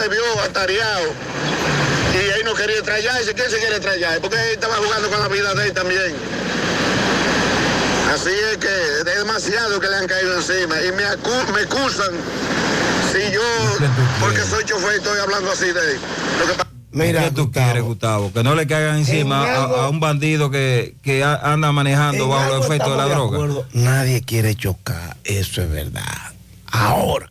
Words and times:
se 0.00 0.08
vio 0.08 0.40
atareado 0.44 1.06
y 2.14 2.16
él 2.38 2.42
no 2.44 2.54
quería 2.54 2.76
estrellarse. 2.76 3.34
¿Quién 3.34 3.50
se 3.50 3.58
quiere 3.58 3.76
estrellar? 3.76 4.20
Porque 4.20 4.36
él 4.36 4.50
estaba 4.52 4.76
jugando 4.76 5.08
con 5.10 5.20
la 5.20 5.28
vida 5.28 5.54
de 5.54 5.66
él 5.66 5.72
también. 5.72 6.14
Así 8.14 8.30
es 8.30 8.56
que 8.58 8.68
es 8.98 9.04
demasiado 9.18 9.78
que 9.80 9.86
le 9.88 9.96
han 9.96 10.06
caído 10.06 10.34
encima 10.36 10.76
y 10.82 10.92
me, 10.92 11.04
acu- 11.04 11.52
me 11.54 11.60
acusan 11.60 12.10
si 13.12 13.32
yo, 13.32 13.40
porque 14.20 14.40
soy 14.42 14.64
chofer, 14.64 14.96
estoy 14.96 15.18
hablando 15.18 15.50
así 15.52 15.66
de 15.66 15.92
él. 15.92 15.98
Lo 16.40 16.46
que 16.46 16.52
pa- 16.54 16.66
Mira, 16.90 17.24
¿Qué 17.24 17.30
tú 17.32 17.52
quieres, 17.52 17.82
Gustavo? 17.82 18.32
Que 18.32 18.42
no 18.42 18.54
le 18.54 18.66
caigan 18.66 18.96
encima 18.98 19.46
En 19.46 19.50
a, 19.54 19.62
algo- 19.64 19.76
a 19.76 19.88
un 19.90 20.00
bandido 20.00 20.50
que, 20.50 20.94
anda 21.42 21.70
manejando 21.70 22.28
bajo 22.28 22.44
algo 22.44 22.56
los 22.56 22.66
efectos 22.66 22.90
de 22.90 22.96
la 22.96 23.04
droga. 23.04 23.36
acuerdo. 23.36 23.66
Nadie 23.72 24.22
quiere 24.22 24.54
chocar, 24.56 25.16
eso 25.24 25.62
es 25.62 25.70
verdad. 25.70 26.02
Ahora, 26.70 27.30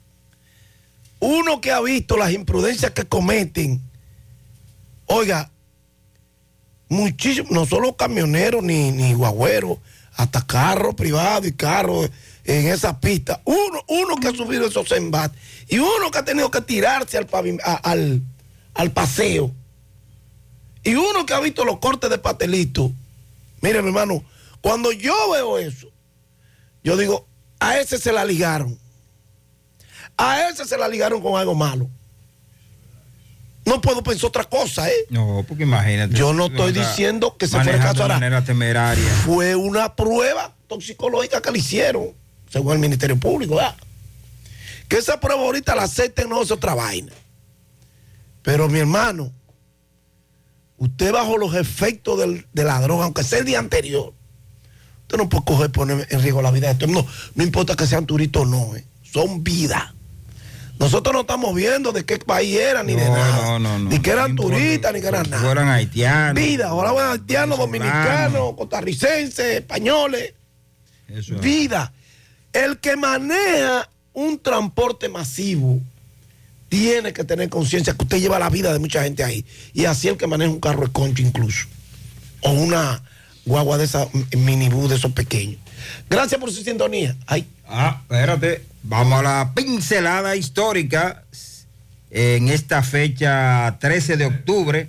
uno 1.20 1.62
que 1.62 1.72
ha 1.72 1.82
visto 1.82 2.18
las 2.18 2.32
imprudencias 2.32 2.92
que 2.92 3.06
cometen, 3.06 3.82
oiga, 5.06 5.52
muchísimos, 6.89 7.52
no 7.52 7.66
solo 7.66 7.96
camioneros 7.96 8.64
ni, 8.64 8.92
ni 8.92 9.14
guagüeros, 9.14 9.80
hasta 10.16 10.46
carros 10.46 10.96
privados 10.96 11.48
y 11.48 11.54
carros 11.54 12.10
en 12.44 12.68
esa 12.68 13.00
pista. 13.00 13.42
Uno, 13.46 13.84
uno 13.88 14.16
que 14.18 14.28
ha 14.30 14.32
subido 14.32 14.68
esos 14.68 14.92
embates 14.92 15.39
y 15.68 15.80
uno 15.80 16.10
que 16.11 16.18
ha 16.18 16.25
tenido 16.25 16.50
que 16.50 16.61
tirarse 16.61 17.18
al, 17.18 18.22
al 18.74 18.92
paseo. 18.92 19.52
Y 20.84 20.96
uno 20.96 21.25
que 21.25 21.34
ha 21.34 21.39
visto 21.39 21.66
los 21.66 21.80
cortes 21.80 22.10
de 22.10 22.18
pastelito. 22.18 22.92
Mire, 23.61 23.82
mi 23.82 23.89
hermano, 23.89 24.24
cuando 24.61 24.92
yo 24.92 25.32
veo 25.32 25.58
eso, 25.58 25.88
yo 26.84 26.96
digo, 26.96 27.28
a 27.60 27.78
ese 27.80 27.97
se 27.97 28.14
la 28.14 28.24
ligaron. 28.24 28.80
A 30.18 30.50
ese 30.50 30.66
se 30.66 30.78
la 30.78 30.88
ligaron 30.88 31.21
con 31.21 31.39
algo 31.39 31.54
malo. 31.56 31.89
No 33.66 33.81
puedo 33.81 34.02
pensar 34.02 34.30
otra 34.30 34.45
cosa, 34.45 34.89
¿eh? 34.89 34.95
No, 35.09 35.44
porque 35.48 35.64
imagínate. 35.64 36.16
Yo 36.16 36.34
no 36.34 36.45
estoy 36.45 36.72
diciendo 36.72 37.36
que 37.38 37.47
se 37.47 37.52
fue 37.52 37.59
el 37.61 37.66
manejando 37.67 37.88
caso 37.94 37.97
de 37.97 38.03
ahora. 38.03 38.16
manera 38.16 38.44
temeraria. 38.44 39.09
Fue 39.25 39.56
una 39.56 39.94
prueba 39.95 40.53
toxicológica 40.67 41.41
que 41.41 41.52
le 41.52 41.59
hicieron, 41.59 42.08
según 42.50 42.73
el 42.73 42.80
Ministerio 42.80 43.17
Público, 43.17 43.56
¿verdad? 43.56 43.75
Que 44.88 44.97
esa 44.97 45.19
prueba 45.19 45.41
ahorita 45.41 45.75
la 45.75 45.83
acepten, 45.83 46.30
no 46.30 46.41
es 46.41 46.50
otra 46.50 46.73
vaina. 46.75 47.11
Pero 48.41 48.69
mi 48.69 48.80
hermano, 48.80 49.34
usted 50.78 51.11
bajo 51.11 51.38
los 51.38 51.53
efectos 51.56 52.17
del- 52.19 52.47
de 52.53 52.63
la 52.63 52.80
droga, 52.80 53.03
aunque 53.03 53.23
sea 53.23 53.39
el 53.39 53.45
día 53.45 53.59
anterior, 53.59 54.13
usted 55.02 55.17
no 55.17 55.28
puede 55.28 55.44
coger 55.44 55.67
y 55.67 55.73
poner 55.73 56.08
en 56.09 56.22
riesgo 56.22 56.41
la 56.41 56.52
vida 56.52 56.67
de 56.67 56.73
esto. 56.73 56.88
No, 56.88 57.06
no 57.36 57.44
importa 57.44 57.75
que 57.75 57.86
sean 57.86 58.06
turistas 58.06 58.44
o 58.44 58.45
no, 58.45 58.75
¿eh? 58.78 58.86
son 59.03 59.44
vidas. 59.44 59.94
Nosotros 60.80 61.14
no 61.14 61.22
estamos 61.22 61.56
viendo 61.56 61.92
de 61.92 62.06
qué 62.06 62.17
país 62.20 62.56
eran 62.58 62.86
ni 62.86 62.94
de 62.95 63.09
nada. 63.09 63.36
no, 63.42 63.59
no, 63.59 63.80
no. 63.80 63.89
Ni 63.89 64.00
que 64.00 64.11
eran 64.11 64.36
No 64.36 64.44
turistas, 64.44 64.94
ni 64.94 65.02
que 65.02 65.08
eran 65.08 65.30
nada. 65.30 65.42
fueran 65.44 65.67
haitianos. 65.69 66.36
Vida, 66.44 66.67
ahora 66.69 66.92
van 66.92 67.11
haitianos, 67.11 67.58
dominicanos, 67.58 68.53
costarricenses, 68.56 69.58
españoles. 69.58 70.34
Eso 71.08 71.36
es. 71.36 71.42
Vida. 71.42 71.92
El 72.53 72.78
que 72.80 72.95
maneja 72.95 73.89
un 74.14 74.39
transporte 74.39 75.09
masivo 75.09 75.80
tiene 76.69 77.14
que 77.14 77.23
tener 77.23 77.50
conciencia 77.50 77.94
que 77.94 78.03
usted 78.03 78.19
lleva 78.19 78.39
la 78.39 78.50
vida 78.50 78.73
de 78.73 78.80
mucha 78.80 79.03
gente 79.03 79.23
ahí. 79.23 79.45
Y 79.73 79.86
así 79.86 80.08
el 80.09 80.17
que 80.17 80.28
maneja 80.28 80.52
un 80.52 80.59
carro 80.59 80.86
de 80.88 80.91
concho 80.91 81.22
incluso. 81.23 81.67
O 82.41 82.52
una 82.52 83.02
guagua 83.45 83.78
de 83.78 83.86
esa 83.86 84.08
minibús 84.38 84.89
de 84.89 84.95
esos 84.97 85.12
pequeños. 85.14 85.59
Gracias 86.09 86.39
por 86.39 86.52
su 86.52 86.62
sintonía. 86.64 87.16
Ay, 87.25 87.47
Ah, 87.69 88.00
espérate. 88.03 88.64
Vamos 88.89 89.19
a 89.19 89.21
la 89.21 89.52
pincelada 89.53 90.38
histórica 90.38 91.25
en 92.09 92.47
esta 92.47 92.81
fecha 92.83 93.77
13 93.81 94.16
de 94.16 94.25
octubre. 94.27 94.88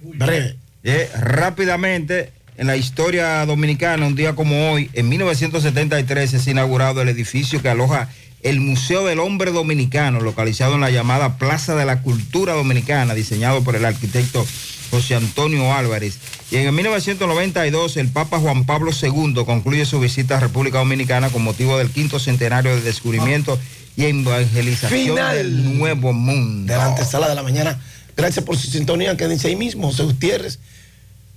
Eh, 0.84 1.10
rápidamente, 1.20 2.30
en 2.56 2.68
la 2.68 2.76
historia 2.76 3.44
dominicana, 3.44 4.06
un 4.06 4.14
día 4.14 4.36
como 4.36 4.70
hoy, 4.70 4.88
en 4.92 5.08
1973 5.08 6.32
es 6.32 6.46
inaugurado 6.46 7.02
el 7.02 7.08
edificio 7.08 7.60
que 7.60 7.70
aloja 7.70 8.08
el 8.44 8.60
Museo 8.60 9.04
del 9.04 9.18
Hombre 9.18 9.50
Dominicano, 9.50 10.20
localizado 10.20 10.76
en 10.76 10.82
la 10.82 10.90
llamada 10.90 11.36
Plaza 11.36 11.74
de 11.74 11.84
la 11.84 12.00
Cultura 12.00 12.52
Dominicana, 12.52 13.14
diseñado 13.14 13.64
por 13.64 13.74
el 13.74 13.84
arquitecto 13.84 14.46
José 14.92 15.16
Antonio 15.16 15.74
Álvarez. 15.74 16.18
Y 16.52 16.56
en 16.56 16.66
el 16.68 16.72
1992 16.72 17.96
el 17.96 18.08
Papa 18.08 18.38
Juan 18.38 18.64
Pablo 18.64 18.92
II 18.92 19.42
concluye 19.44 19.84
su 19.84 19.98
visita 19.98 20.36
a 20.36 20.40
República 20.40 20.78
Dominicana 20.78 21.30
con 21.30 21.42
motivo 21.42 21.76
del 21.78 21.90
quinto 21.90 22.20
centenario 22.20 22.76
de 22.76 22.82
descubrimiento 22.82 23.58
y 23.98 24.04
evangelización 24.04 24.90
Final. 24.90 25.36
del 25.36 25.76
Nuevo 25.76 26.12
Mundo. 26.12 26.72
de 26.72 26.78
la 26.78 26.86
antesala 26.86 27.28
de 27.28 27.34
la 27.34 27.42
mañana. 27.42 27.80
Gracias 28.16 28.44
por 28.44 28.56
su 28.56 28.70
sintonía. 28.70 29.16
Quédense 29.16 29.48
ahí 29.48 29.56
mismo. 29.56 29.88
José 29.88 30.04
Gutiérrez, 30.04 30.60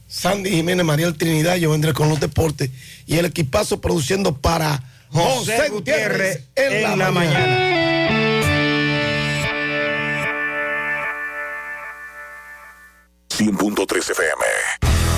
Sandy 0.08 0.52
Jiménez, 0.52 0.86
Mariel 0.86 1.18
Trinidad. 1.18 1.56
Yo 1.56 1.72
vendré 1.72 1.94
con 1.94 2.08
los 2.08 2.20
deportes 2.20 2.70
y 3.08 3.18
el 3.18 3.26
equipazo 3.26 3.82
produciendo 3.82 4.38
para 4.38 4.84
José 5.10 5.70
Gutiérrez 5.70 6.44
en 6.56 7.00
la 7.00 7.12
mañana. 7.12 7.72
FM. 14.10 15.00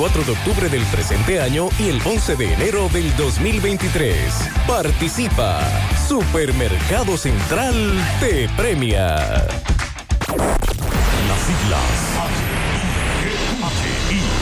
de 0.00 0.32
octubre 0.32 0.70
del 0.70 0.82
presente 0.86 1.42
año 1.42 1.68
y 1.78 1.90
el 1.90 2.00
11 2.02 2.34
de 2.36 2.54
enero 2.54 2.88
del 2.88 3.14
2023. 3.16 4.16
Participa. 4.66 5.60
Supermercado 6.08 7.18
Central 7.18 7.74
te 8.18 8.48
premia. 8.56 9.16
Las 11.28 11.40
siglas 11.44 12.49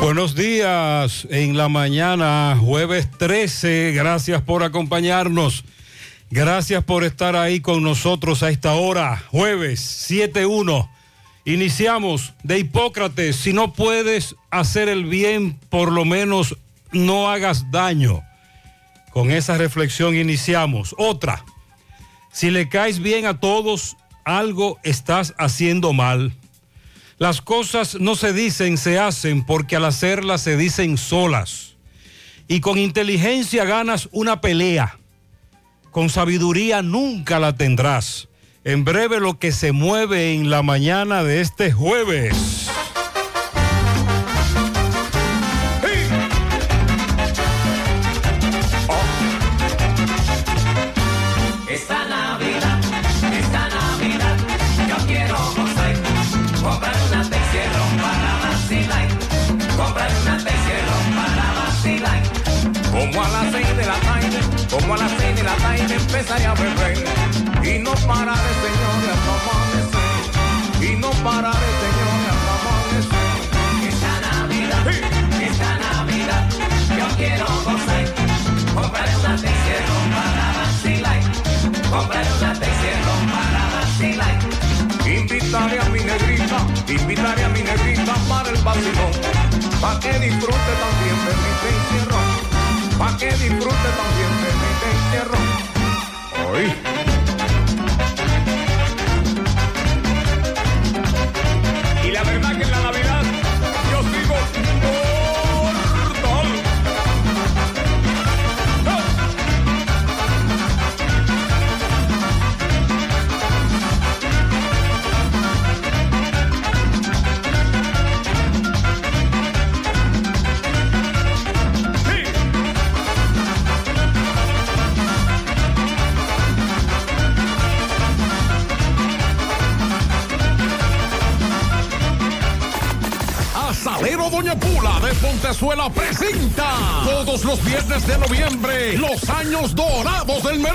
Buenos 0.00 0.34
días 0.34 1.28
en 1.30 1.58
la 1.58 1.68
mañana, 1.68 2.56
jueves 2.58 3.10
13. 3.18 3.92
Gracias 3.92 4.40
por 4.40 4.62
acompañarnos. 4.62 5.62
Gracias 6.30 6.82
por 6.84 7.04
estar 7.04 7.36
ahí 7.36 7.60
con 7.60 7.82
nosotros 7.82 8.42
a 8.42 8.48
esta 8.48 8.72
hora, 8.72 9.22
jueves 9.30 10.10
7-1. 10.10 10.88
Iniciamos 11.44 12.32
de 12.42 12.60
Hipócrates, 12.60 13.36
si 13.36 13.52
no 13.52 13.74
puedes 13.74 14.36
hacer 14.50 14.88
el 14.88 15.04
bien, 15.04 15.60
por 15.68 15.92
lo 15.92 16.06
menos 16.06 16.56
no 16.92 17.28
hagas 17.28 17.70
daño. 17.70 18.22
Con 19.12 19.30
esa 19.30 19.58
reflexión 19.58 20.16
iniciamos. 20.16 20.94
Otra, 20.96 21.44
si 22.32 22.50
le 22.50 22.70
caes 22.70 23.00
bien 23.00 23.26
a 23.26 23.38
todos, 23.38 23.98
algo 24.24 24.78
estás 24.82 25.34
haciendo 25.36 25.92
mal. 25.92 26.32
Las 27.20 27.42
cosas 27.42 28.00
no 28.00 28.16
se 28.16 28.32
dicen, 28.32 28.78
se 28.78 28.98
hacen, 28.98 29.44
porque 29.44 29.76
al 29.76 29.84
hacerlas 29.84 30.40
se 30.40 30.56
dicen 30.56 30.96
solas. 30.96 31.76
Y 32.48 32.60
con 32.60 32.78
inteligencia 32.78 33.66
ganas 33.66 34.08
una 34.10 34.40
pelea. 34.40 34.98
Con 35.90 36.08
sabiduría 36.08 36.80
nunca 36.80 37.38
la 37.38 37.54
tendrás. 37.54 38.28
En 38.64 38.86
breve 38.86 39.20
lo 39.20 39.38
que 39.38 39.52
se 39.52 39.72
mueve 39.72 40.32
en 40.32 40.48
la 40.48 40.62
mañana 40.62 41.22
de 41.22 41.42
este 41.42 41.72
jueves. 41.72 42.70
Empezaré 66.10 66.46
a 66.46 66.54
beber. 66.54 66.98
Y 67.62 67.78
no 67.78 67.92
pararé, 68.06 68.52
señores, 68.64 69.10
hasta 69.14 69.32
amanecer. 69.38 70.82
Y 70.82 70.96
no 70.96 71.10
pararé, 71.22 71.70
señores, 71.84 72.30
hasta 72.34 72.52
amanecer. 72.58 73.30
Esta 73.90 74.12
Navidad, 74.26 74.84
esta 75.40 75.70
Navidad, 75.78 76.42
yo 76.98 77.06
quiero 77.16 77.46
gozar. 77.64 78.04
Comprar 78.74 79.08
una 79.18 79.36
Texierron 79.36 80.06
para 80.16 80.46
vacilar. 80.58 81.20
Comprar 81.90 82.26
una 82.38 82.52
Texierron 82.54 83.22
para 83.34 83.62
vacilar. 83.76 84.36
Invitaré 85.06 85.80
a 85.80 85.84
mi 85.90 86.00
negrita, 86.00 86.58
invitaré 86.88 87.44
a 87.44 87.48
mi 87.50 87.62
negrita 87.62 88.14
para 88.28 88.50
el 88.50 88.58
vacilón. 88.62 89.12
Pa' 89.80 89.98
que 90.00 90.12
disfrute 90.18 90.72
también 90.82 91.18
de 91.24 91.32
mi 91.42 91.50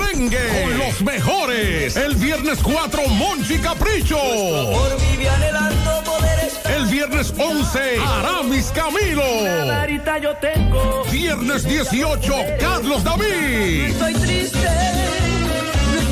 merengue 0.06 0.62
con 0.62 0.78
los 0.78 1.00
mejores. 1.02 1.96
El 1.96 2.14
viernes 2.16 2.58
4 2.62 3.08
Monchi 3.08 3.58
Capricho. 3.58 4.18
El 6.64 6.86
viernes 6.86 7.32
11 7.36 7.98
Aramis 8.00 8.72
Camilo. 8.74 9.22
yo 10.20 10.34
tengo. 10.36 11.04
Viernes 11.10 11.64
18 11.64 12.34
Carlos 12.58 13.04
David. 13.04 13.86
Estoy 13.86 14.14
triste. 14.14 14.68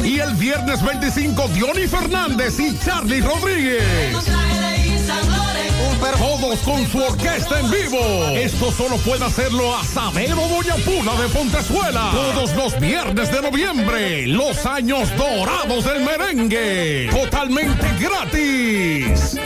Y 0.02 0.20
el 0.20 0.34
viernes 0.34 0.82
25 0.82 1.48
Diony 1.48 1.86
Fernández 1.86 2.58
y 2.58 2.78
Charlie 2.78 3.20
Rodríguez. 3.20 3.82
Todos 6.12 6.58
con 6.60 6.86
su 6.86 6.98
orquesta 6.98 7.60
en 7.60 7.70
vivo. 7.70 7.98
Esto 8.34 8.70
solo 8.70 8.96
puede 8.98 9.24
hacerlo 9.24 9.74
Asadero 9.74 10.36
Doña 10.48 10.76
Pula 10.84 11.14
de 11.20 11.28
Pontezuela. 11.28 12.10
Todos 12.12 12.54
los 12.54 12.78
viernes 12.78 13.32
de 13.32 13.40
noviembre. 13.40 14.26
Los 14.26 14.66
años 14.66 15.08
dorados 15.16 15.84
del 15.84 16.04
merengue. 16.04 17.08
Totalmente 17.10 17.86
gratis. 17.98 19.38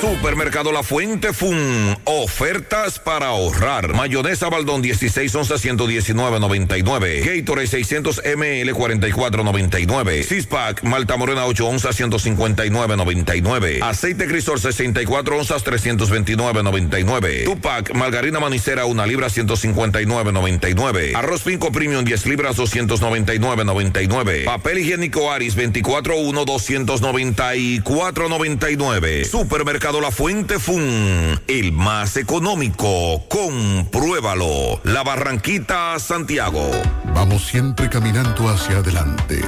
Supermercado 0.00 0.70
La 0.70 0.82
Fuente 0.82 1.32
Fun. 1.32 1.96
Ofertas 2.08 3.00
para 3.00 3.26
ahorrar. 3.26 3.92
Mayonesa 3.92 4.48
Baldón 4.48 4.80
16 4.80 5.34
onzas 5.34 5.64
119.99. 5.64 7.24
Gatorade 7.24 7.66
600 7.66 8.22
ml 8.24 8.72
44.99. 8.74 10.22
Sixpack 10.22 10.84
Malta 10.84 11.16
Morena 11.16 11.46
8 11.46 11.66
onzas 11.66 11.98
159.99. 11.98 13.82
Aceite 13.82 14.28
Crisol 14.28 14.60
64 14.60 15.36
onzas 15.36 15.64
329.99. 15.64 17.42
Tupac 17.44 17.92
Margarina 17.94 18.38
Manicera 18.38 18.84
1 18.84 19.06
libra 19.06 19.26
159.99. 19.26 21.16
Arroz 21.16 21.42
Pinco 21.42 21.72
Premium 21.72 22.04
10 22.04 22.26
libras 22.26 22.56
299.99. 22.56 24.44
Papel 24.44 24.78
higiénico 24.78 25.32
Aris 25.32 25.56
24 25.56 26.18
1 26.18 26.46
294.99. 26.46 29.24
Supermercado 29.24 30.00
La 30.00 30.12
Fuente 30.12 30.60
Fun, 30.60 31.40
el 31.48 31.72
más 31.72 31.95
económico. 32.04 33.24
Compruébalo. 33.28 34.80
La 34.84 35.02
Barranquita, 35.02 35.98
Santiago. 35.98 36.70
Vamos 37.14 37.46
siempre 37.46 37.88
caminando 37.88 38.48
hacia 38.50 38.78
adelante, 38.78 39.42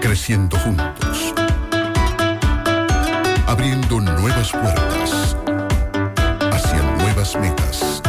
creciendo 0.00 0.58
juntos, 0.58 1.34
abriendo 3.46 4.00
nuevas 4.00 4.50
puertas 4.50 5.36
hacia 6.52 6.82
nuevas 6.98 7.36
metas. 7.36 8.02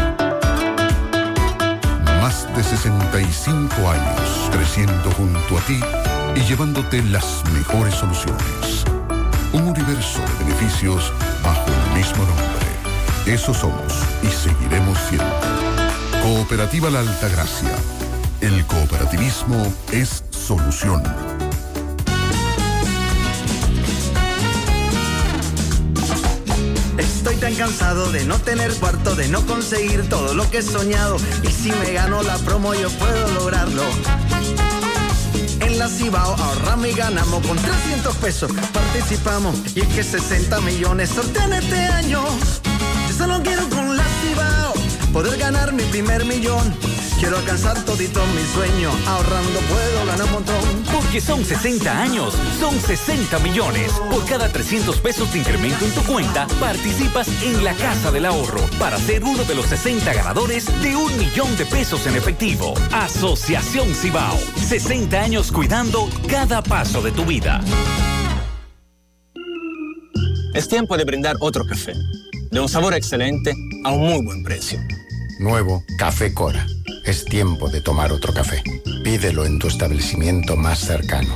Más 2.22 2.48
de 2.56 2.64
65 2.64 3.90
años 3.90 4.50
creciendo 4.52 5.12
junto 5.12 5.58
a 5.58 5.62
ti 5.62 5.80
y 6.36 6.40
llevándote 6.42 7.04
las 7.04 7.44
mejores 7.54 7.94
soluciones. 7.94 8.84
Un 9.54 9.64
universo 9.68 10.20
de 10.20 10.46
beneficios 10.46 11.14
bajo 11.44 11.68
el 11.68 11.98
mismo 11.98 12.24
nombre. 12.26 12.69
Eso 13.26 13.54
somos 13.54 13.94
y 14.24 14.28
seguiremos 14.28 14.98
siendo. 15.08 15.26
Cooperativa 16.24 16.90
La 16.90 17.00
Altagracia. 17.00 17.76
El 18.42 18.66
cooperativismo 18.66 19.72
es 19.92 20.24
solución. 20.32 21.04
Estoy 26.98 27.36
tan 27.36 27.56
cansado 27.56 28.12
de 28.12 28.26
no 28.26 28.40
tener 28.40 28.74
cuarto, 28.76 29.16
de 29.16 29.28
no 29.28 29.46
conseguir 29.46 30.08
todo 30.10 30.34
lo 30.34 30.50
que 30.50 30.60
he 30.60 30.62
soñado. 30.62 31.18
Y 31.44 31.48
si 31.48 31.72
me 31.72 31.94
gano 31.94 32.24
la 32.24 32.38
promo, 32.40 32.74
yo 32.74 32.90
puedo 32.92 33.32
lograrlo. 33.34 33.84
En 35.62 35.78
la 35.78 35.88
Cibao 35.88 36.36
ahorramos 36.36 36.88
y 36.88 36.94
ganamos 36.94 37.46
con 37.46 37.58
300 37.58 38.16
pesos. 38.18 38.52
Participamos 38.74 39.56
y 39.76 39.82
es 39.82 39.88
que 39.90 40.04
60 40.04 40.62
millones 40.62 41.10
sortean 41.10 41.54
este 41.54 41.78
año. 41.78 42.24
Solo 43.20 43.42
quiero 43.44 43.68
con 43.68 43.98
la 43.98 44.06
Cibao 44.22 44.74
poder 45.12 45.38
ganar 45.38 45.74
mi 45.74 45.84
primer 45.84 46.24
millón. 46.24 46.74
Quiero 47.20 47.38
alcanzar 47.38 47.84
todito 47.84 48.26
mi 48.28 48.42
sueño. 48.44 48.90
Ahorrando 49.08 49.60
puedo 49.60 50.06
ganar 50.06 50.26
un 50.26 50.32
montón. 50.32 50.84
Porque 50.94 51.20
son 51.20 51.44
60 51.44 52.02
años, 52.02 52.34
son 52.62 52.80
60 52.80 53.40
millones. 53.40 53.92
Por 54.10 54.26
cada 54.26 54.48
300 54.48 55.02
pesos 55.02 55.34
de 55.34 55.40
incremento 55.40 55.84
en 55.84 55.92
tu 55.92 56.02
cuenta, 56.04 56.48
participas 56.62 57.28
en 57.44 57.62
la 57.62 57.74
Casa 57.74 58.10
del 58.10 58.24
Ahorro 58.24 58.62
para 58.80 58.98
ser 58.98 59.26
uno 59.26 59.44
de 59.44 59.56
los 59.56 59.66
60 59.66 60.14
ganadores 60.14 60.68
de 60.82 60.96
un 60.96 61.18
millón 61.18 61.58
de 61.58 61.66
pesos 61.66 62.08
en 62.08 62.16
efectivo. 62.16 62.74
Asociación 62.94 63.94
Cibao. 63.94 64.40
60 64.66 65.20
años 65.20 65.52
cuidando 65.52 66.08
cada 66.30 66.64
paso 66.64 67.02
de 67.02 67.12
tu 67.12 67.26
vida. 67.26 67.60
Es 70.54 70.70
tiempo 70.70 70.96
de 70.96 71.04
brindar 71.04 71.36
otro 71.42 71.66
café, 71.66 71.94
de 72.52 72.60
un 72.60 72.70
sabor 72.70 72.94
excelente 72.94 73.54
a 73.84 73.92
un 73.92 74.10
muy 74.10 74.24
buen 74.24 74.44
precio. 74.44 74.80
Nuevo 75.40 75.84
Café 75.98 76.34
Cora. 76.34 76.66
Es 77.06 77.26
tiempo 77.26 77.70
de 77.70 77.82
tomar 77.82 78.12
otro 78.12 78.34
café. 78.34 78.62
Pídelo 79.04 79.46
en 79.46 79.60
tu 79.60 79.68
establecimiento 79.68 80.56
más 80.56 80.80
cercano. 80.80 81.36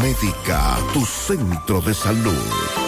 Médica, 0.00 0.78
tu 0.92 1.04
centro 1.04 1.80
de 1.80 1.94
salud. 1.94 2.87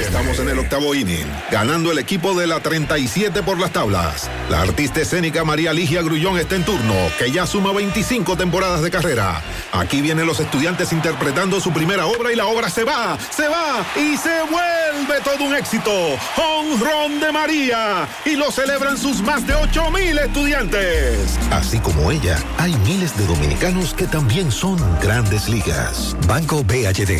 Estamos 0.00 0.38
en 0.38 0.48
el 0.48 0.58
octavo 0.58 0.94
inning, 0.94 1.26
ganando 1.50 1.92
el 1.92 1.98
equipo 1.98 2.34
de 2.34 2.46
la 2.46 2.60
37 2.60 3.42
por 3.42 3.58
las 3.58 3.72
tablas. 3.72 4.30
La 4.48 4.62
artista 4.62 5.00
escénica 5.00 5.44
María 5.44 5.72
Ligia 5.72 6.02
Grullón 6.02 6.38
está 6.38 6.56
en 6.56 6.64
turno, 6.64 6.94
que 7.18 7.30
ya 7.30 7.46
suma 7.46 7.72
25 7.72 8.36
temporadas 8.36 8.82
de 8.82 8.90
carrera. 8.90 9.42
Aquí 9.72 10.00
vienen 10.00 10.26
los 10.26 10.40
estudiantes 10.40 10.92
interpretando 10.92 11.60
su 11.60 11.72
primera 11.72 12.06
obra 12.06 12.32
y 12.32 12.36
la 12.36 12.46
obra 12.46 12.68
se 12.68 12.84
va, 12.84 13.18
se 13.30 13.48
va 13.48 13.84
y 13.96 14.16
se 14.16 14.42
vuelve 14.42 15.20
todo 15.22 15.44
un 15.44 15.54
éxito. 15.54 15.90
Home 16.36 16.76
Run 16.78 17.20
de 17.20 17.32
María 17.32 18.08
y 18.24 18.36
lo 18.36 18.50
celebran 18.50 18.98
sus 18.98 19.22
más 19.22 19.46
de 19.46 19.54
8 19.54 19.90
mil 19.90 20.18
estudiantes. 20.18 21.38
Así 21.50 21.78
como 21.78 22.10
ella, 22.10 22.38
hay 22.58 22.74
miles 22.86 23.16
de 23.16 23.26
dominicanos 23.26 23.94
que 23.94 24.06
también 24.06 24.50
son 24.50 24.78
grandes 25.00 25.48
ligas. 25.48 26.16
Banco 26.26 26.64
BHD, 26.64 27.19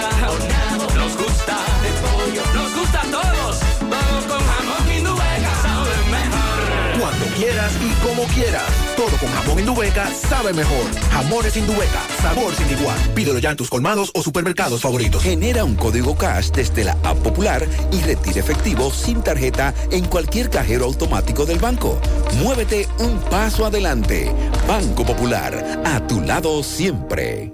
quieras 7.71 7.81
y 7.81 8.05
como 8.05 8.23
quieras. 8.33 8.63
Todo 8.95 9.17
con 9.17 9.29
jamón 9.29 9.59
Indubeca 9.59 10.09
sabe 10.11 10.53
mejor. 10.53 10.85
Jamones 11.11 11.55
Indubeca, 11.57 12.01
sabor 12.21 12.53
sin 12.55 12.69
igual. 12.69 12.97
Pídelo 13.15 13.39
ya 13.39 13.51
en 13.51 13.57
tus 13.57 13.69
colmados 13.69 14.11
o 14.13 14.21
supermercados 14.21 14.81
favoritos. 14.81 15.23
Genera 15.23 15.63
un 15.63 15.75
código 15.75 16.15
cash 16.15 16.51
desde 16.51 16.83
la 16.83 16.93
app 17.03 17.17
popular 17.19 17.65
y 17.91 18.01
retire 18.01 18.39
efectivo 18.39 18.91
sin 18.91 19.21
tarjeta 19.21 19.73
en 19.91 20.05
cualquier 20.05 20.49
cajero 20.49 20.85
automático 20.85 21.45
del 21.45 21.59
banco. 21.59 21.99
Muévete 22.41 22.87
un 22.99 23.19
paso 23.19 23.65
adelante. 23.65 24.31
Banco 24.67 25.05
Popular, 25.05 25.81
a 25.85 26.05
tu 26.07 26.21
lado 26.21 26.63
siempre. 26.63 27.51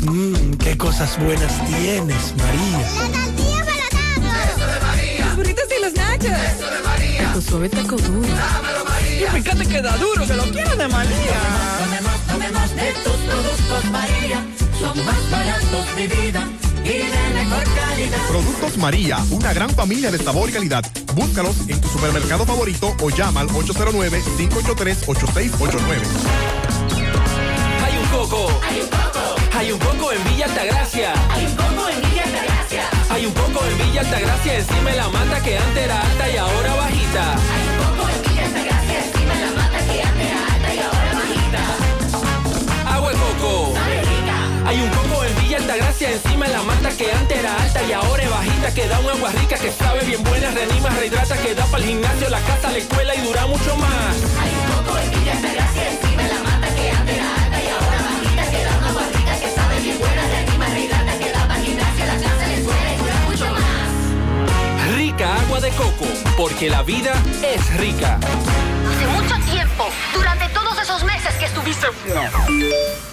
Mmm, 0.00 0.54
qué 0.54 0.76
cosas 0.76 1.18
buenas 1.22 1.52
tienes, 1.66 2.34
María. 2.36 2.80
Eso 2.80 4.66
de 4.66 4.80
María. 4.80 5.26
Los 5.26 5.36
burritos 5.36 5.64
y 5.76 5.82
los 5.82 5.92
nachos. 5.94 6.26
Eso 6.26 6.70
de 6.70 6.80
María. 6.82 7.32
Tu 7.34 7.42
suave 7.42 7.68
taco 7.68 7.96
duro. 7.96 8.28
Dámelo, 8.28 8.79
María. 9.20 9.38
Y 9.38 9.42
fíjate 9.42 9.66
que 9.68 9.82
da 9.82 9.96
duro, 9.96 10.26
que 10.26 10.34
lo 10.34 10.42
quiero 10.44 10.76
de 10.76 10.86
María. 10.88 11.40
Tomemos, 11.78 12.20
tomemos 12.26 12.74
de 12.74 12.92
tus 13.04 13.12
productos, 13.12 13.84
María. 13.90 14.44
Son 14.78 15.04
más 15.04 15.30
baratos 15.30 15.96
de 15.96 16.08
vida. 16.08 16.48
Y 16.84 16.88
de 16.88 17.04
mejor 17.34 17.62
calidad. 17.74 18.18
Productos 18.28 18.76
María, 18.78 19.18
una 19.30 19.52
gran 19.52 19.68
familia 19.70 20.10
de 20.10 20.18
sabor 20.18 20.48
y 20.48 20.52
calidad. 20.52 20.82
Búscalos 21.14 21.56
en 21.68 21.78
tu 21.80 21.88
supermercado 21.88 22.44
favorito 22.46 22.96
o 23.00 23.10
llama 23.10 23.40
al 23.40 23.48
809-583-8689. 23.48 26.02
Hay 27.84 27.98
un 27.98 28.06
coco. 28.08 28.48
Hay 28.66 28.80
un 28.80 28.88
coco. 28.88 29.36
Hay 29.56 29.72
un 29.72 29.78
coco 29.78 30.12
en 30.12 30.24
Villa 30.24 30.46
Altagracia. 30.46 31.12
Hay 31.30 31.44
un 31.44 31.54
coco 31.54 31.88
en 31.90 32.00
Villa 32.00 32.22
Altagracia. 32.24 32.88
Hay 33.10 33.26
un 33.26 33.34
coco 33.34 33.62
en 33.66 33.76
Villa 33.78 34.00
Altagracia 34.00 34.58
encima 34.58 34.90
la 34.92 35.08
mata 35.08 35.42
que 35.42 35.58
antes 35.58 35.84
era 35.84 36.00
alta 36.00 36.30
y 36.30 36.36
ahora 36.38 36.74
bajita. 36.76 37.34
Hay 37.34 37.69
Hay 44.70 44.80
un 44.80 44.88
coco 44.90 45.24
en 45.24 45.34
Villa 45.42 45.56
Altagracia 45.56 46.12
encima 46.12 46.46
de 46.46 46.52
la 46.52 46.62
mata 46.62 46.90
que 46.90 47.10
antes 47.10 47.36
era 47.36 47.60
alta 47.60 47.82
y 47.82 47.92
ahora 47.92 48.22
es 48.22 48.30
bajita 48.30 48.72
que 48.72 48.86
da 48.86 49.00
un 49.00 49.10
agua 49.10 49.32
rica 49.32 49.56
que 49.56 49.72
sabe 49.72 50.04
bien 50.04 50.22
buena, 50.22 50.48
reanima, 50.52 50.90
rehidrata, 50.90 51.36
que 51.38 51.56
da 51.56 51.66
para 51.66 51.82
el 51.82 51.88
gimnasio, 51.88 52.30
la 52.30 52.38
casa, 52.42 52.70
la 52.70 52.78
escuela 52.78 53.12
y 53.16 53.20
dura 53.20 53.48
mucho 53.48 53.76
más. 53.78 54.14
Hay 54.38 54.52
un 54.54 54.66
coco 54.70 54.96
en 54.96 55.10
Villa 55.10 55.32
Altagracia 55.32 55.90
encima 55.90 56.22
de 56.22 56.28
la 56.28 56.38
mata 56.44 56.74
que 56.76 56.88
antes 56.88 57.16
era 57.16 57.34
alta 57.42 57.58
y 57.60 57.68
ahora 57.68 57.98
bajita 58.10 58.50
que 58.52 58.64
da 58.64 58.78
una 58.78 58.88
agua 58.90 59.02
rica 59.12 59.40
que 59.40 59.50
sabe 59.50 59.80
bien 59.80 59.98
buena, 59.98 60.22
reanima, 60.28 60.66
rehidrata, 60.68 61.18
que 61.18 61.32
da 61.32 61.48
para 61.48 61.58
el 61.58 61.66
gimnasio, 61.66 62.06
la 62.06 62.14
casa, 62.14 62.46
la 62.46 62.54
escuela 62.54 62.94
y 62.94 62.98
dura 62.98 63.16
mucho 63.26 63.46
más. 63.50 64.94
Rica 64.94 65.34
agua 65.34 65.60
de 65.60 65.70
coco, 65.70 66.06
porque 66.36 66.70
la 66.70 66.82
vida 66.84 67.12
es 67.42 67.76
rica. 67.76 68.20
Hace 68.22 69.06
mucho 69.18 69.34
tiempo, 69.50 69.88
durante 70.14 70.48
todos 70.50 70.78
esos 70.80 71.02
meses 71.02 71.34
que 71.40 71.46
estuviste... 71.46 71.88
Ay, 72.06 73.09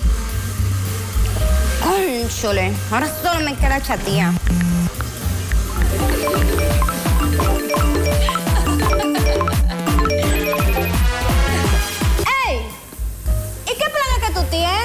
chole, 2.41 2.71
ahora 2.91 3.07
solo 3.21 3.39
me 3.41 3.55
queda 3.55 3.81
chatía. 3.81 4.33
¡Ey! 12.45 12.59
¿Y 13.65 13.69
qué 13.69 13.75
plan 13.75 14.07
es 14.15 14.27
que 14.27 14.33
tú 14.33 14.41
tienes? 14.49 14.77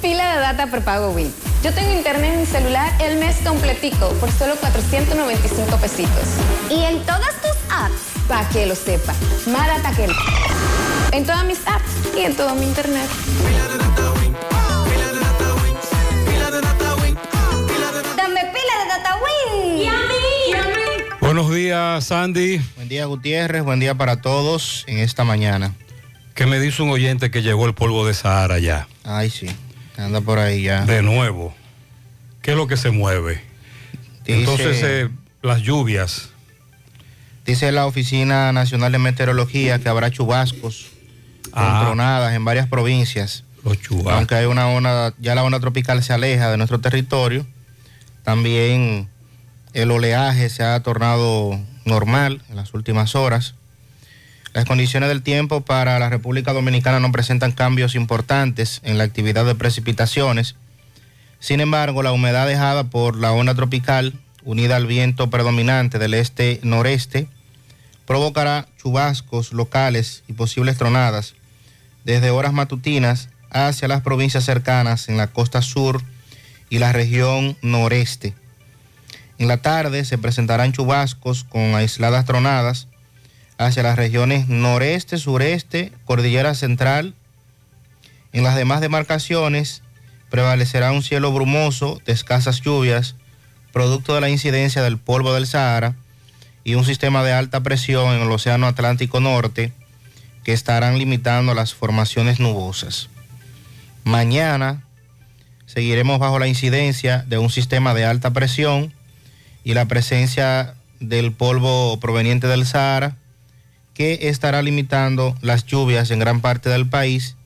Pila 0.00 0.34
de 0.34 0.40
data 0.40 0.66
prepago 0.68 1.10
Wii. 1.10 1.32
Yo 1.62 1.72
tengo 1.72 1.92
internet 1.92 2.32
en 2.34 2.40
mi 2.40 2.46
celular 2.46 2.92
el 3.00 3.18
mes 3.18 3.36
completico 3.44 4.08
por 4.20 4.30
solo 4.32 4.56
495 4.56 5.76
pesitos. 5.78 6.28
¿Y 6.70 6.84
en 6.84 7.04
todas 7.04 7.34
tus 7.40 7.56
apps? 7.70 7.94
Para 8.28 8.48
que 8.48 8.66
lo 8.66 8.74
sepa. 8.74 9.14
Más 9.46 9.66
data 9.66 9.90
que... 9.96 10.08
En 11.16 11.24
todas 11.24 11.44
mis 11.44 11.58
apps 11.66 12.16
y 12.16 12.20
en 12.20 12.36
todo 12.36 12.54
mi 12.54 12.64
internet. 12.64 13.08
Buenos 21.34 21.50
días, 21.54 22.04
Sandy. 22.04 22.60
Buen 22.76 22.90
día, 22.90 23.06
Gutiérrez. 23.06 23.62
Buen 23.64 23.80
día 23.80 23.94
para 23.94 24.20
todos 24.20 24.84
en 24.86 24.98
esta 24.98 25.24
mañana. 25.24 25.72
Que 26.34 26.44
me 26.44 26.60
dice 26.60 26.82
un 26.82 26.90
oyente 26.90 27.30
que 27.30 27.40
llegó 27.40 27.64
el 27.64 27.72
polvo 27.72 28.06
de 28.06 28.12
Sahara 28.12 28.58
ya. 28.58 28.86
Ay, 29.02 29.30
sí. 29.30 29.46
Anda 29.96 30.20
por 30.20 30.38
ahí 30.38 30.64
ya. 30.64 30.84
De 30.84 31.00
nuevo. 31.00 31.54
¿Qué 32.42 32.50
es 32.50 32.56
lo 32.58 32.66
que 32.66 32.76
se 32.76 32.90
mueve? 32.90 33.40
Dice- 34.26 34.40
Entonces, 34.40 34.82
eh, 34.84 35.08
las 35.40 35.62
lluvias. 35.62 36.28
Dice 37.46 37.72
la 37.72 37.86
Oficina 37.86 38.52
Nacional 38.52 38.92
de 38.92 38.98
Meteorología 38.98 39.78
que 39.78 39.88
habrá 39.88 40.10
chubascos 40.10 40.88
con 41.50 41.62
Ah. 41.64 41.80
tronadas 41.86 42.34
en 42.34 42.44
varias 42.44 42.68
provincias. 42.68 43.44
Los 43.64 43.80
chubascos. 43.80 44.12
Aunque 44.12 44.34
hay 44.34 44.44
una 44.44 44.68
onda, 44.68 45.14
ya 45.18 45.34
la 45.34 45.44
onda 45.44 45.60
tropical 45.60 46.02
se 46.02 46.12
aleja 46.12 46.50
de 46.50 46.58
nuestro 46.58 46.78
territorio, 46.82 47.46
también 48.22 49.08
El 49.72 49.90
oleaje 49.90 50.50
se 50.50 50.62
ha 50.62 50.78
tornado 50.80 51.58
normal 51.86 52.42
en 52.50 52.56
las 52.56 52.74
últimas 52.74 53.14
horas. 53.14 53.54
Las 54.52 54.66
condiciones 54.66 55.08
del 55.08 55.22
tiempo 55.22 55.62
para 55.62 55.98
la 55.98 56.10
República 56.10 56.52
Dominicana 56.52 57.00
no 57.00 57.10
presentan 57.10 57.52
cambios 57.52 57.94
importantes 57.94 58.80
en 58.84 58.98
la 58.98 59.04
actividad 59.04 59.46
de 59.46 59.54
precipitaciones. 59.54 60.56
Sin 61.40 61.60
embargo, 61.60 62.02
la 62.02 62.12
humedad 62.12 62.46
dejada 62.46 62.84
por 62.84 63.16
la 63.16 63.32
onda 63.32 63.54
tropical, 63.54 64.12
unida 64.44 64.76
al 64.76 64.86
viento 64.86 65.30
predominante 65.30 65.98
del 65.98 66.12
este-noreste, 66.12 67.28
provocará 68.06 68.68
chubascos 68.76 69.54
locales 69.54 70.22
y 70.28 70.34
posibles 70.34 70.76
tronadas 70.76 71.34
desde 72.04 72.28
horas 72.28 72.52
matutinas 72.52 73.30
hacia 73.50 73.88
las 73.88 74.02
provincias 74.02 74.44
cercanas 74.44 75.08
en 75.08 75.16
la 75.16 75.28
costa 75.28 75.62
sur 75.62 76.02
y 76.68 76.78
la 76.78 76.92
región 76.92 77.56
noreste. 77.62 78.34
En 79.42 79.48
la 79.48 79.56
tarde 79.56 80.04
se 80.04 80.18
presentarán 80.18 80.70
chubascos 80.70 81.42
con 81.42 81.74
aisladas 81.74 82.24
tronadas 82.24 82.86
hacia 83.58 83.82
las 83.82 83.96
regiones 83.96 84.46
noreste, 84.46 85.18
sureste, 85.18 85.90
cordillera 86.04 86.54
central. 86.54 87.16
En 88.32 88.44
las 88.44 88.54
demás 88.54 88.80
demarcaciones 88.80 89.82
prevalecerá 90.30 90.92
un 90.92 91.02
cielo 91.02 91.32
brumoso 91.32 92.00
de 92.06 92.12
escasas 92.12 92.60
lluvias, 92.60 93.16
producto 93.72 94.14
de 94.14 94.20
la 94.20 94.28
incidencia 94.30 94.80
del 94.80 94.96
polvo 94.96 95.34
del 95.34 95.48
Sahara 95.48 95.96
y 96.62 96.76
un 96.76 96.84
sistema 96.84 97.24
de 97.24 97.32
alta 97.32 97.64
presión 97.64 98.14
en 98.14 98.22
el 98.22 98.30
Océano 98.30 98.68
Atlántico 98.68 99.18
Norte 99.18 99.72
que 100.44 100.52
estarán 100.52 101.00
limitando 101.00 101.52
las 101.52 101.74
formaciones 101.74 102.38
nubosas. 102.38 103.08
Mañana 104.04 104.84
seguiremos 105.66 106.20
bajo 106.20 106.38
la 106.38 106.46
incidencia 106.46 107.24
de 107.26 107.38
un 107.38 107.50
sistema 107.50 107.92
de 107.92 108.04
alta 108.04 108.32
presión 108.32 108.94
y 109.64 109.74
la 109.74 109.86
presencia 109.86 110.74
del 111.00 111.32
polvo 111.32 111.98
proveniente 112.00 112.46
del 112.46 112.66
Sahara 112.66 113.16
que 113.94 114.28
estará 114.28 114.62
limitando 114.62 115.36
las 115.40 115.66
lluvias 115.66 116.10
en 116.10 116.18
gran 116.18 116.40
parte 116.40 116.70
del 116.70 116.88
país. 116.88 117.36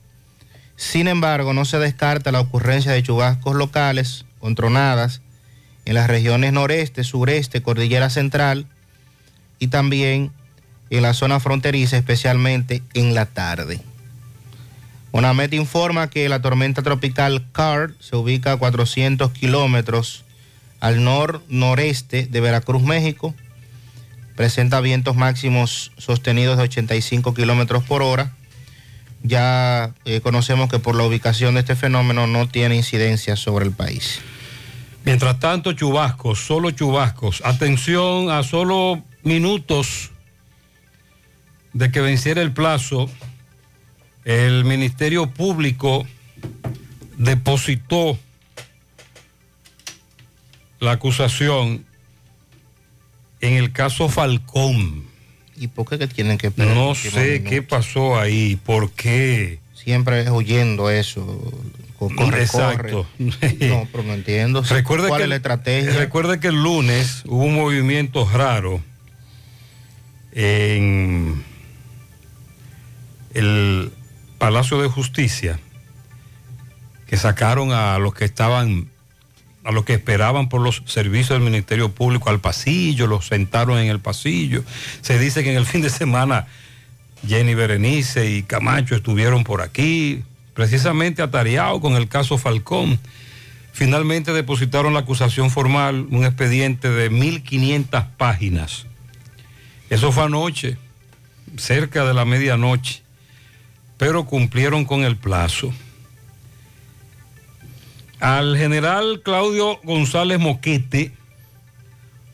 Sin 0.75 1.07
embargo, 1.07 1.53
no 1.53 1.65
se 1.65 1.79
descarta 1.79 2.31
la 2.31 2.39
ocurrencia 2.39 2.91
de 2.91 3.03
chubascos 3.03 3.55
locales 3.55 4.25
con 4.39 4.55
tronadas 4.55 5.21
en 5.85 5.95
las 5.95 6.07
regiones 6.07 6.53
noreste, 6.53 7.03
sureste, 7.03 7.61
cordillera 7.61 8.09
central 8.09 8.67
y 9.59 9.67
también 9.67 10.31
en 10.89 11.01
la 11.01 11.13
zona 11.13 11.39
fronteriza, 11.39 11.97
especialmente 11.97 12.83
en 12.93 13.13
la 13.15 13.25
tarde. 13.25 13.81
ONAMET 15.11 15.53
informa 15.53 16.09
que 16.09 16.29
la 16.29 16.41
tormenta 16.41 16.81
tropical 16.81 17.45
CAR 17.51 17.93
se 17.99 18.15
ubica 18.15 18.51
a 18.51 18.57
400 18.57 19.31
kilómetros 19.31 20.25
al 20.79 21.03
nor-noreste 21.03 22.27
de 22.27 22.41
Veracruz, 22.41 22.83
México. 22.83 23.33
Presenta 24.35 24.81
vientos 24.81 25.15
máximos 25.15 25.91
sostenidos 25.97 26.57
de 26.57 26.63
85 26.63 27.33
kilómetros 27.33 27.83
por 27.83 28.01
hora. 28.01 28.31
Ya 29.23 29.93
eh, 30.05 30.21
conocemos 30.21 30.69
que 30.69 30.79
por 30.79 30.95
la 30.95 31.03
ubicación 31.03 31.55
de 31.55 31.61
este 31.61 31.75
fenómeno 31.75 32.27
no 32.27 32.47
tiene 32.47 32.75
incidencia 32.75 33.35
sobre 33.35 33.65
el 33.65 33.71
país. 33.71 34.19
Mientras 35.05 35.39
tanto, 35.39 35.73
chubascos, 35.73 36.39
solo 36.39 36.71
chubascos. 36.71 37.41
Atención 37.45 38.29
a 38.29 38.43
solo 38.43 39.01
minutos 39.23 40.11
de 41.73 41.91
que 41.91 42.01
venciera 42.01 42.41
el 42.41 42.51
plazo, 42.51 43.09
el 44.25 44.65
Ministerio 44.65 45.29
Público 45.29 46.05
depositó 47.17 48.19
la 50.79 50.91
acusación 50.91 51.85
en 53.41 53.53
el 53.53 53.71
caso 53.71 54.09
Falcón. 54.09 55.05
¿Y 55.55 55.67
por 55.69 55.87
qué 55.87 55.97
que 55.97 56.07
tienen 56.07 56.37
que 56.37 56.47
esperar? 56.47 56.75
No 56.75 56.93
sé 56.93 57.43
qué 57.43 57.61
pasó 57.63 58.19
ahí, 58.19 58.55
por 58.57 58.91
qué. 58.91 59.59
Siempre 59.73 60.21
es 60.21 60.29
oyendo 60.29 60.89
eso. 60.91 61.25
co- 61.97 62.09
Corre, 62.15 62.43
Exacto. 62.43 63.07
corre. 63.17 63.67
No, 63.67 63.87
pero 63.91 64.03
no 64.03 64.13
entiendo. 64.13 64.61
Recuerde 64.69 65.07
¿Cuál 65.07 65.19
que, 65.19 65.23
es 65.23 65.29
la 65.29 65.35
estrategia? 65.37 65.93
Recuerde 65.93 66.39
que 66.39 66.47
el 66.49 66.61
lunes 66.61 67.23
hubo 67.25 67.43
un 67.43 67.55
movimiento 67.55 68.29
raro 68.29 68.81
en 70.33 71.43
el 73.33 73.91
Palacio 74.37 74.79
de 74.81 74.87
Justicia 74.87 75.59
que 77.07 77.17
sacaron 77.17 77.71
a 77.71 77.97
los 77.97 78.13
que 78.13 78.25
estaban, 78.25 78.89
a 79.67 79.71
los 79.73 79.83
que 79.83 79.95
esperaban 79.95 80.47
por 80.47 80.61
los 80.61 80.81
servicios 80.85 81.31
del 81.31 81.41
Ministerio 81.41 81.91
Público 81.91 82.29
al 82.29 82.39
pasillo, 82.39 83.05
los 83.05 83.27
sentaron 83.27 83.77
en 83.79 83.89
el 83.89 83.99
pasillo. 83.99 84.63
Se 85.01 85.19
dice 85.19 85.43
que 85.43 85.51
en 85.51 85.57
el 85.57 85.65
fin 85.65 85.81
de 85.81 85.89
semana 85.89 86.47
Jenny 87.27 87.53
Berenice 87.53 88.31
y 88.31 88.43
Camacho 88.43 88.95
estuvieron 88.95 89.43
por 89.43 89.61
aquí, 89.61 90.23
precisamente 90.53 91.21
atareados 91.21 91.81
con 91.81 91.97
el 91.97 92.07
caso 92.07 92.37
Falcón. 92.37 92.97
Finalmente 93.73 94.31
depositaron 94.31 94.93
la 94.93 95.01
acusación 95.01 95.51
formal, 95.51 96.07
un 96.11 96.23
expediente 96.23 96.89
de 96.89 97.11
1.500 97.11 98.07
páginas. 98.15 98.85
Eso 99.89 100.13
fue 100.13 100.23
anoche, 100.23 100.77
cerca 101.57 102.05
de 102.05 102.13
la 102.13 102.23
medianoche, 102.23 103.01
pero 103.97 104.23
cumplieron 104.27 104.85
con 104.85 105.03
el 105.03 105.17
plazo. 105.17 105.73
Al 108.19 108.57
general 108.57 109.21
Claudio 109.23 109.79
González 109.83 110.39
Moquete 110.39 111.11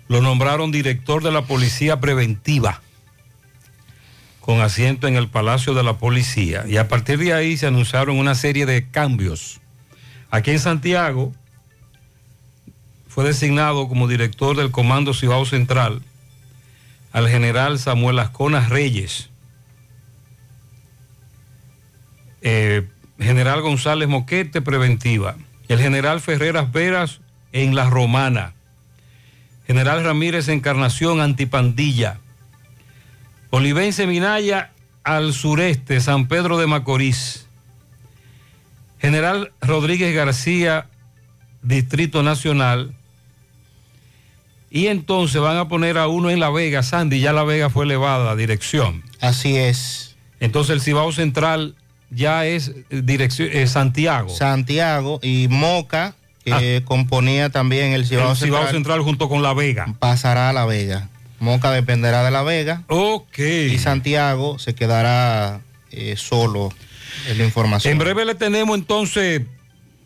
lo 0.08 0.22
nombraron 0.22 0.72
director 0.72 1.22
de 1.24 1.32
la 1.32 1.44
Policía 1.44 2.00
Preventiva 2.00 2.82
con 4.40 4.62
asiento 4.62 5.08
en 5.08 5.16
el 5.16 5.30
Palacio 5.30 5.74
de 5.74 5.84
la 5.84 5.98
Policía 5.98 6.66
y 6.68 6.78
a 6.78 6.88
partir 6.88 7.18
de 7.20 7.34
ahí 7.34 7.58
se 7.58 7.68
anunciaron 7.68 8.18
una 8.18 8.36
serie 8.36 8.66
de 8.66 8.90
cambios. 8.90 9.60
Aquí 10.30 10.52
en 10.52 10.60
Santiago 10.60 11.34
fue 13.08 13.26
designado 13.26 13.88
como 13.88 14.08
director 14.08 14.56
del 14.56 14.72
Comando 14.72 15.14
Cibao 15.14 15.46
Central 15.46 16.02
al 17.12 17.30
general 17.30 17.78
Samuel 17.78 18.20
Ascona 18.20 18.68
Reyes. 18.68 19.30
Eh, 22.42 22.88
general 23.20 23.62
González 23.62 24.10
Moquete, 24.10 24.62
preventiva. 24.62 25.36
El 25.74 25.80
general 25.80 26.22
Ferreras 26.22 26.72
Veras 26.72 27.20
en 27.52 27.74
La 27.74 27.90
Romana. 27.90 28.54
General 29.66 30.04
Ramírez 30.04 30.48
Encarnación, 30.48 31.20
antipandilla. 31.20 32.20
Olivense 33.50 34.06
Minaya 34.06 34.72
al 35.04 35.34
sureste, 35.34 36.00
San 36.00 36.28
Pedro 36.28 36.60
de 36.60 36.68
Macorís. 36.68 37.48
General 39.00 39.52
Rodríguez 39.62 40.14
García, 40.14 40.90
Distrito 41.64 42.22
Nacional. 42.22 42.94
Y 44.70 44.90
entonces 44.90 45.42
van 45.42 45.58
a 45.58 45.70
poner 45.70 45.98
a 45.98 46.08
uno 46.08 46.30
en 46.30 46.40
La 46.40 46.52
Vega, 46.52 46.84
Sandy, 46.84 47.20
ya 47.20 47.34
La 47.34 47.46
Vega 47.46 47.72
fue 47.72 47.86
elevada 47.86 48.30
a 48.30 48.36
dirección. 48.36 49.02
Así 49.22 49.58
es. 49.58 50.18
Entonces 50.40 50.76
el 50.76 50.82
Cibao 50.82 51.12
Central 51.12 51.74
ya 52.16 52.46
es 52.46 52.70
eh, 52.90 53.02
dirección 53.04 53.50
eh, 53.52 53.68
Santiago. 53.68 54.30
Santiago 54.30 55.20
y 55.24 55.48
Moca, 55.50 56.16
que 56.46 56.82
componía 56.86 57.50
también 57.50 57.94
el 57.94 58.06
Cibao, 58.06 58.30
Ah. 58.30 58.32
el 58.32 58.38
Cibao 58.38 58.60
Central, 58.62 58.74
Central 58.76 59.02
junto 59.02 59.30
con 59.30 59.42
La 59.42 59.54
Vega. 59.54 59.94
pasará 60.00 60.50
a 60.50 60.54
La 60.54 60.66
Vega. 60.66 61.10
Moca 61.40 61.72
dependerá 61.72 62.24
de 62.24 62.32
La 62.32 62.44
Vega. 62.44 62.84
Ok. 62.88 63.40
Y 63.40 63.78
Santiago 63.78 64.60
se 64.60 64.76
quedará 64.76 65.62
eh, 65.92 66.16
solo 66.18 66.72
en 67.30 67.38
la 67.38 67.44
información. 67.46 67.92
En 67.92 67.98
breve 68.00 68.26
le 68.26 68.36
tenemos 68.36 68.78
entonces 68.78 69.42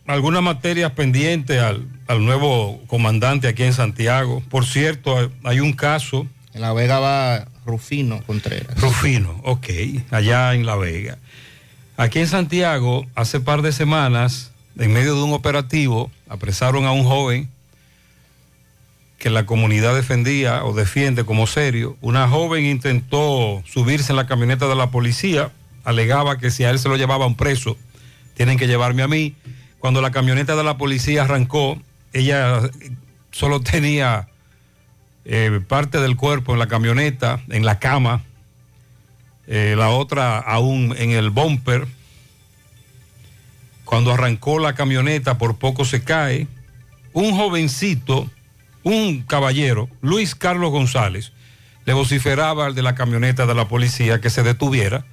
algunas 0.08 0.42
materias 0.42 0.92
pendientes 0.94 1.62
al, 1.62 1.86
al 2.08 2.24
nuevo 2.26 2.82
comandante 2.88 3.48
aquí 3.48 3.64
en 3.64 3.74
Santiago. 3.74 4.42
Por 4.50 4.66
cierto, 4.66 5.18
hay- 5.18 5.30
hay 5.44 5.60
un 5.60 5.74
caso. 5.74 6.28
En 6.54 6.62
La 6.62 6.74
Vega 6.74 7.00
va 7.00 7.48
Rufino 7.66 8.24
Contreras. 8.26 8.80
Rufino, 8.80 9.40
ok, 9.44 9.68
allá 10.12 10.54
en 10.56 10.66
La 10.66 10.76
Vega. 10.76 11.18
Aquí 11.98 12.20
en 12.20 12.28
Santiago, 12.28 13.08
hace 13.16 13.40
par 13.40 13.64
de 13.64 13.72
semanas, 13.72 14.52
en 14.78 14.94
medio 14.94 15.16
de 15.16 15.24
un 15.24 15.34
operativo, 15.34 16.12
apresaron 16.30 16.86
a 16.86 16.92
un 16.92 17.04
joven 17.04 17.50
que 19.18 19.32
la 19.32 19.48
comunidad 19.48 19.96
defendía 19.96 20.64
o 20.64 20.74
defiende 20.74 21.24
como 21.26 21.48
serio. 21.48 21.98
Una 22.02 22.28
joven 22.28 22.66
intentó 22.66 23.64
subirse 23.66 24.12
en 24.12 24.18
la 24.18 24.28
camioneta 24.28 24.68
de 24.68 24.76
la 24.76 24.92
policía, 24.92 25.52
alegaba 25.84 26.38
que 26.38 26.52
si 26.52 26.64
a 26.66 26.70
él 26.70 26.78
se 26.78 26.88
lo 26.88 26.98
llevaban 26.98 27.34
preso, 27.34 27.78
tienen 28.36 28.60
que 28.60 28.68
llevarme 28.68 29.02
a 29.02 29.08
mí. 29.08 29.34
Cuando 29.80 30.00
la 30.00 30.12
camioneta 30.12 30.56
de 30.56 30.64
la 30.64 30.78
policía 30.78 31.24
arrancó, 31.24 31.82
ella 32.14 32.62
solo 33.32 33.62
tenía 33.62 34.28
eh, 35.26 35.62
parte 35.68 36.00
del 36.00 36.16
cuerpo 36.16 36.54
en 36.54 36.60
la 36.60 36.68
camioneta, 36.68 37.42
en 37.50 37.66
la 37.66 37.80
cama, 37.80 38.24
eh, 39.48 39.76
la 39.78 39.90
otra 39.90 40.38
aún 40.38 40.94
en 40.98 41.12
el 41.12 41.30
bumper. 41.30 41.88
Cuando 43.86 44.12
arrancó 44.12 44.60
la 44.60 44.76
camioneta, 44.76 45.38
por 45.38 45.58
poco 45.58 45.86
se 45.86 46.04
cae. 46.04 46.48
Un 47.14 47.36
jovencito, 47.36 48.30
un 48.84 49.24
caballero, 49.24 49.90
Luis 50.02 50.36
Carlos 50.36 50.72
González, 50.72 51.32
le 51.86 51.94
vociferaba 51.94 52.66
al 52.66 52.76
de 52.76 52.84
la 52.84 52.96
camioneta 52.96 53.46
de 53.46 53.56
la 53.56 53.68
policía 53.68 54.20
que 54.20 54.30
se 54.30 54.44
detuviera 54.44 55.06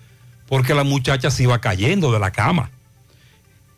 porque 0.49 0.75
la 0.75 0.85
muchacha 0.85 1.31
se 1.31 1.45
iba 1.45 1.61
cayendo 1.61 2.13
de 2.13 2.19
la 2.19 2.31
cama. 2.31 2.71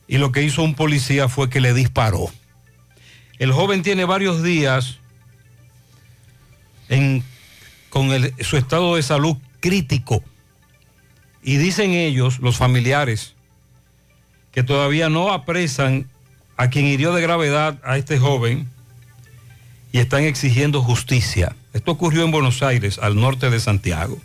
Y 0.08 0.18
lo 0.18 0.32
que 0.32 0.42
hizo 0.42 0.62
un 0.62 0.74
policía 0.74 1.28
fue 1.28 1.50
que 1.50 1.60
le 1.60 1.74
disparó. 1.74 2.30
El 3.38 3.52
joven 3.52 3.82
tiene 3.82 4.04
varios 4.04 4.42
días 4.42 4.98
con 7.90 8.12
su 8.40 8.56
estado 8.56 8.96
de 8.96 9.02
salud 9.02 9.36
crítico. 9.60 10.22
Y 11.46 11.58
dicen 11.58 11.92
ellos, 11.92 12.40
los 12.40 12.56
familiares, 12.56 13.34
que 14.50 14.64
todavía 14.64 15.08
no 15.08 15.32
apresan 15.32 16.08
a 16.56 16.70
quien 16.70 16.86
hirió 16.86 17.14
de 17.14 17.22
gravedad 17.22 17.78
a 17.84 17.96
este 17.98 18.18
joven 18.18 18.68
y 19.92 19.98
están 19.98 20.24
exigiendo 20.24 20.82
justicia. 20.82 21.54
Esto 21.72 21.92
ocurrió 21.92 22.24
en 22.24 22.32
Buenos 22.32 22.64
Aires, 22.64 22.98
al 22.98 23.14
norte 23.14 23.48
de 23.48 23.60
Santiago. 23.60 24.18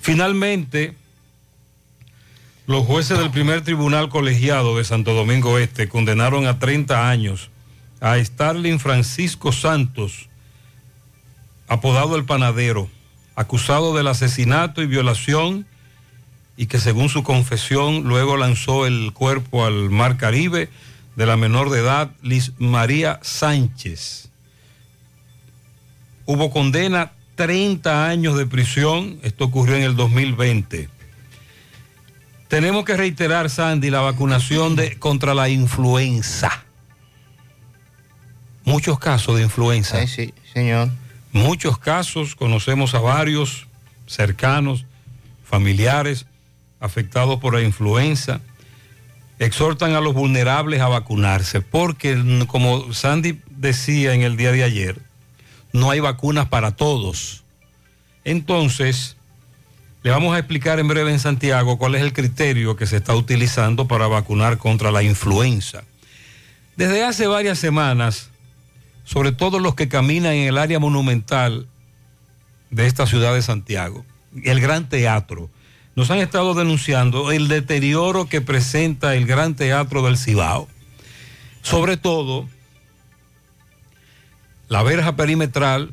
Finalmente, 0.00 0.94
los 2.68 2.86
jueces 2.86 3.18
del 3.18 3.32
primer 3.32 3.62
tribunal 3.62 4.08
colegiado 4.08 4.78
de 4.78 4.84
Santo 4.84 5.14
Domingo 5.14 5.58
Este 5.58 5.88
condenaron 5.88 6.46
a 6.46 6.60
30 6.60 7.10
años 7.10 7.50
a 8.00 8.22
Starling 8.22 8.78
Francisco 8.78 9.50
Santos, 9.50 10.28
apodado 11.66 12.14
el 12.14 12.24
panadero, 12.24 12.88
acusado 13.34 13.96
del 13.96 14.06
asesinato 14.06 14.80
y 14.80 14.86
violación 14.86 15.66
y 16.56 16.66
que 16.66 16.78
según 16.78 17.08
su 17.08 17.22
confesión 17.22 18.04
luego 18.04 18.36
lanzó 18.36 18.86
el 18.86 19.12
cuerpo 19.12 19.64
al 19.64 19.90
mar 19.90 20.16
Caribe 20.16 20.68
de 21.16 21.26
la 21.26 21.36
menor 21.36 21.70
de 21.70 21.80
edad 21.80 22.10
Liz 22.22 22.52
María 22.58 23.18
Sánchez. 23.22 24.30
Hubo 26.24 26.50
condena 26.50 27.12
30 27.34 28.06
años 28.06 28.36
de 28.36 28.46
prisión, 28.46 29.18
esto 29.22 29.44
ocurrió 29.44 29.76
en 29.76 29.82
el 29.82 29.96
2020. 29.96 30.88
Tenemos 32.48 32.84
que 32.84 32.96
reiterar, 32.96 33.48
Sandy, 33.48 33.90
la 33.90 34.00
vacunación 34.00 34.76
de, 34.76 34.98
contra 34.98 35.34
la 35.34 35.48
influenza. 35.48 36.64
Muchos 38.64 38.98
casos 38.98 39.36
de 39.36 39.42
influenza. 39.42 40.06
sí, 40.06 40.34
señor. 40.52 40.90
Muchos 41.32 41.78
casos, 41.78 42.36
conocemos 42.36 42.94
a 42.94 43.00
varios 43.00 43.66
cercanos, 44.06 44.84
familiares 45.44 46.26
afectados 46.82 47.40
por 47.40 47.54
la 47.54 47.62
influenza. 47.62 48.40
Exhortan 49.38 49.94
a 49.94 50.00
los 50.00 50.12
vulnerables 50.12 50.80
a 50.80 50.88
vacunarse, 50.88 51.62
porque 51.62 52.44
como 52.46 52.92
Sandy 52.92 53.40
decía 53.48 54.12
en 54.12 54.22
el 54.22 54.36
día 54.36 54.52
de 54.52 54.64
ayer, 54.64 55.00
no 55.72 55.90
hay 55.90 56.00
vacunas 56.00 56.48
para 56.48 56.72
todos. 56.72 57.42
Entonces, 58.24 59.16
le 60.02 60.10
vamos 60.10 60.34
a 60.34 60.38
explicar 60.38 60.78
en 60.78 60.88
breve 60.88 61.12
en 61.12 61.18
Santiago 61.18 61.78
cuál 61.78 61.94
es 61.94 62.02
el 62.02 62.12
criterio 62.12 62.76
que 62.76 62.86
se 62.86 62.96
está 62.96 63.14
utilizando 63.14 63.88
para 63.88 64.06
vacunar 64.06 64.58
contra 64.58 64.92
la 64.92 65.02
influenza. 65.02 65.84
Desde 66.76 67.04
hace 67.04 67.26
varias 67.26 67.58
semanas, 67.58 68.30
sobre 69.04 69.32
todo 69.32 69.58
los 69.58 69.74
que 69.74 69.88
caminan 69.88 70.32
en 70.32 70.48
el 70.48 70.58
área 70.58 70.78
monumental 70.78 71.66
de 72.70 72.86
esta 72.86 73.06
ciudad 73.06 73.34
de 73.34 73.42
Santiago, 73.42 74.04
el 74.44 74.60
Gran 74.60 74.88
Teatro, 74.88 75.50
nos 75.94 76.10
han 76.10 76.18
estado 76.18 76.54
denunciando 76.54 77.32
el 77.32 77.48
deterioro 77.48 78.26
que 78.26 78.40
presenta 78.40 79.14
el 79.14 79.26
Gran 79.26 79.54
Teatro 79.54 80.02
del 80.02 80.16
Cibao. 80.16 80.68
Sobre 81.62 81.96
todo, 81.96 82.48
la 84.68 84.82
verja 84.82 85.16
perimetral 85.16 85.92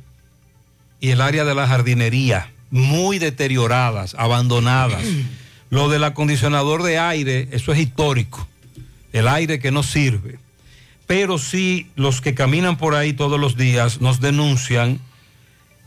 y 1.02 1.10
el 1.10 1.22
área 1.22 1.44
de 1.44 1.56
la 1.56 1.68
jardinería, 1.68 2.52
muy 2.72 3.20
deterioradas, 3.20 4.16
abandonadas. 4.18 5.04
Lo 5.70 5.88
del 5.90 6.04
acondicionador 6.04 6.82
de 6.82 6.98
aire, 6.98 7.48
eso 7.52 7.72
es 7.74 7.80
histórico. 7.80 8.48
El 9.14 9.28
aire 9.28 9.60
que 9.60 9.72
no 9.72 9.84
sirve. 9.84 10.40
Pero 11.06 11.38
sí, 11.38 11.90
los 11.96 12.22
que 12.22 12.34
caminan 12.34 12.78
por 12.78 12.96
ahí 12.96 13.14
todos 13.14 13.40
los 13.40 13.56
días 13.56 14.02
nos 14.02 14.20
denuncian 14.20 15.00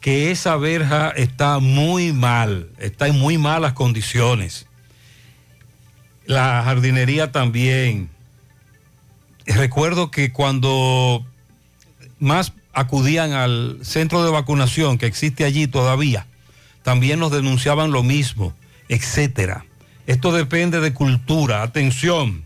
que 0.02 0.32
esa 0.32 0.56
verja 0.56 1.10
está 1.10 1.60
muy 1.60 2.12
mal, 2.12 2.68
está 2.78 3.06
en 3.06 3.18
muy 3.18 3.38
malas 3.38 3.72
condiciones. 3.72 4.66
La 6.26 6.62
jardinería 6.64 7.30
también. 7.30 8.10
Recuerdo 9.46 10.10
que 10.10 10.32
cuando 10.32 11.24
más 12.18 12.52
acudían 12.72 13.32
al 13.32 13.78
centro 13.82 14.24
de 14.24 14.32
vacunación 14.32 14.98
que 14.98 15.06
existe 15.06 15.44
allí 15.44 15.68
todavía, 15.68 16.26
también 16.82 17.20
nos 17.20 17.30
denunciaban 17.30 17.92
lo 17.92 18.02
mismo, 18.02 18.54
etcétera. 18.88 19.64
Esto 20.08 20.32
depende 20.32 20.80
de 20.80 20.92
cultura. 20.92 21.62
Atención, 21.62 22.42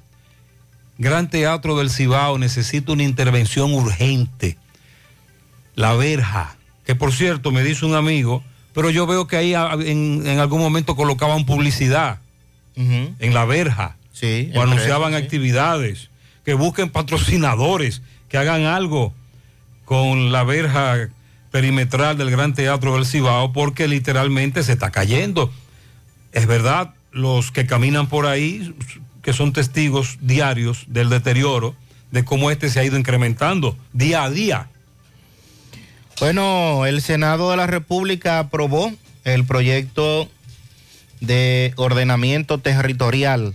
Gran 0.98 1.30
Teatro 1.30 1.78
del 1.78 1.88
Cibao 1.88 2.36
necesita 2.36 2.92
una 2.92 3.02
intervención 3.02 3.72
urgente. 3.72 4.58
La 5.74 5.94
verja, 5.94 6.55
que 6.86 6.94
por 6.94 7.12
cierto 7.12 7.50
me 7.50 7.62
dice 7.62 7.84
un 7.84 7.94
amigo, 7.94 8.42
pero 8.72 8.88
yo 8.88 9.06
veo 9.06 9.26
que 9.26 9.36
ahí 9.36 9.54
en, 9.54 10.26
en 10.26 10.38
algún 10.38 10.60
momento 10.60 10.96
colocaban 10.96 11.44
publicidad 11.44 12.20
en 12.76 13.34
la 13.34 13.44
verja 13.44 13.96
Sí, 14.12 14.50
o 14.54 14.62
anunciaban 14.62 15.12
sí. 15.12 15.18
actividades, 15.18 16.08
que 16.44 16.54
busquen 16.54 16.88
patrocinadores, 16.88 18.00
que 18.30 18.38
hagan 18.38 18.64
algo 18.64 19.12
con 19.84 20.32
la 20.32 20.42
verja 20.42 21.10
perimetral 21.50 22.16
del 22.16 22.30
Gran 22.30 22.54
Teatro 22.54 22.94
del 22.94 23.04
Cibao, 23.04 23.52
porque 23.52 23.88
literalmente 23.88 24.62
se 24.62 24.72
está 24.72 24.90
cayendo. 24.90 25.52
Es 26.32 26.46
verdad, 26.46 26.94
los 27.12 27.50
que 27.50 27.66
caminan 27.66 28.08
por 28.08 28.26
ahí, 28.26 28.74
que 29.22 29.34
son 29.34 29.52
testigos 29.52 30.18
diarios 30.20 30.84
del 30.86 31.10
deterioro, 31.10 31.74
de 32.10 32.24
cómo 32.24 32.50
este 32.50 32.70
se 32.70 32.80
ha 32.80 32.84
ido 32.84 32.96
incrementando 32.98 33.76
día 33.92 34.22
a 34.24 34.30
día. 34.30 34.68
Bueno, 36.18 36.86
el 36.86 37.02
Senado 37.02 37.50
de 37.50 37.58
la 37.58 37.66
República 37.66 38.38
aprobó 38.38 38.90
el 39.24 39.44
proyecto 39.44 40.30
de 41.20 41.74
ordenamiento 41.76 42.58
territorial. 42.58 43.54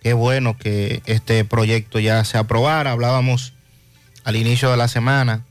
Qué 0.00 0.12
bueno 0.12 0.56
que 0.56 1.02
este 1.06 1.44
proyecto 1.44 1.98
ya 1.98 2.24
se 2.24 2.38
aprobara. 2.38 2.92
Hablábamos 2.92 3.52
al 4.22 4.36
inicio 4.36 4.70
de 4.70 4.76
la 4.76 4.86
semana 4.86 5.44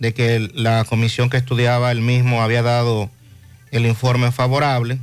de 0.00 0.12
que 0.12 0.50
la 0.54 0.84
comisión 0.84 1.30
que 1.30 1.36
estudiaba 1.36 1.92
el 1.92 2.00
mismo 2.00 2.42
había 2.42 2.62
dado 2.62 3.08
el 3.70 3.86
informe 3.86 4.32
favorable 4.32 4.98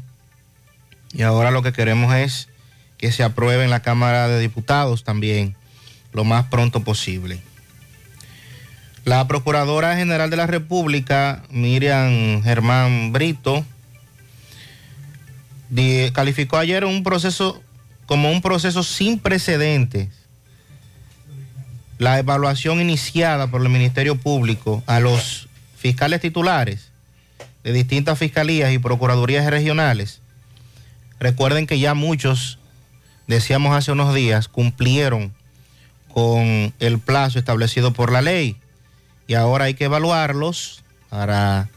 y 1.14 1.22
ahora 1.22 1.50
lo 1.50 1.64
que 1.64 1.72
queremos 1.72 2.14
es 2.14 2.50
que 2.98 3.14
se 3.14 3.24
apruebe 3.24 3.64
en 3.64 3.70
la 3.70 3.82
Cámara 3.82 4.28
de 4.28 4.40
Diputados 4.40 5.06
también 5.06 5.56
lo 6.12 6.26
más 6.26 6.46
pronto 6.48 6.82
posible. 6.82 7.42
La 9.06 9.28
Procuradora 9.28 9.96
General 9.96 10.30
de 10.30 10.38
la 10.38 10.46
República, 10.46 11.44
Miriam 11.50 12.44
Germán 12.44 13.12
Brito, 13.14 13.66
calificó 16.14 16.58
ayer 16.58 16.86
un 16.86 17.04
proceso 17.04 17.62
como 18.06 18.32
un 18.32 18.42
proceso 18.42 18.84
sin 18.84 19.20
precedentes. 19.20 20.10
La 21.98 22.20
evaluación 22.20 22.82
iniciada 22.82 23.48
por 23.48 23.62
el 23.62 23.70
Ministerio 23.70 24.16
Público 24.16 24.84
a 24.86 25.00
los 25.00 25.48
fiscales 25.78 26.22
titulares 26.22 26.92
de 27.64 27.74
distintas 27.74 28.18
fiscalías 28.18 28.72
y 28.72 28.80
procuradurías 28.80 29.46
regionales. 29.48 30.22
Recuerden 31.20 31.68
que 31.68 31.80
ya 31.80 31.94
muchos, 31.94 32.60
decíamos 33.28 33.76
hace 33.76 33.92
unos 33.92 34.14
días, 34.14 34.48
cumplieron 34.48 35.34
con 36.14 36.74
el 36.80 37.00
plazo 37.00 37.38
establecido 37.38 37.94
por 37.94 38.12
la 38.12 38.22
ley 38.22 38.58
y 39.30 39.36
ahora 39.36 39.66
hay 39.66 39.76
que 39.76 39.84
evaluarlos 39.84 40.84
para 41.10 41.70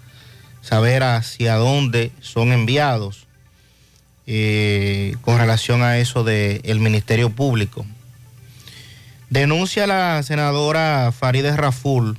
saber 0.62 1.03
hacia 1.03 1.57
dónde 1.57 2.11
son 2.23 2.51
enviados 2.51 3.27
eh, 4.27 5.17
con 5.21 5.37
relación 5.37 5.83
a 5.83 5.99
eso 5.99 6.25
del 6.25 6.81
Ministerio 6.81 7.29
Público. 7.29 7.85
Denuncia 9.29 9.87
la 9.87 10.23
senadora 10.23 11.12
Farideh 11.12 11.55
Raful, 11.55 12.19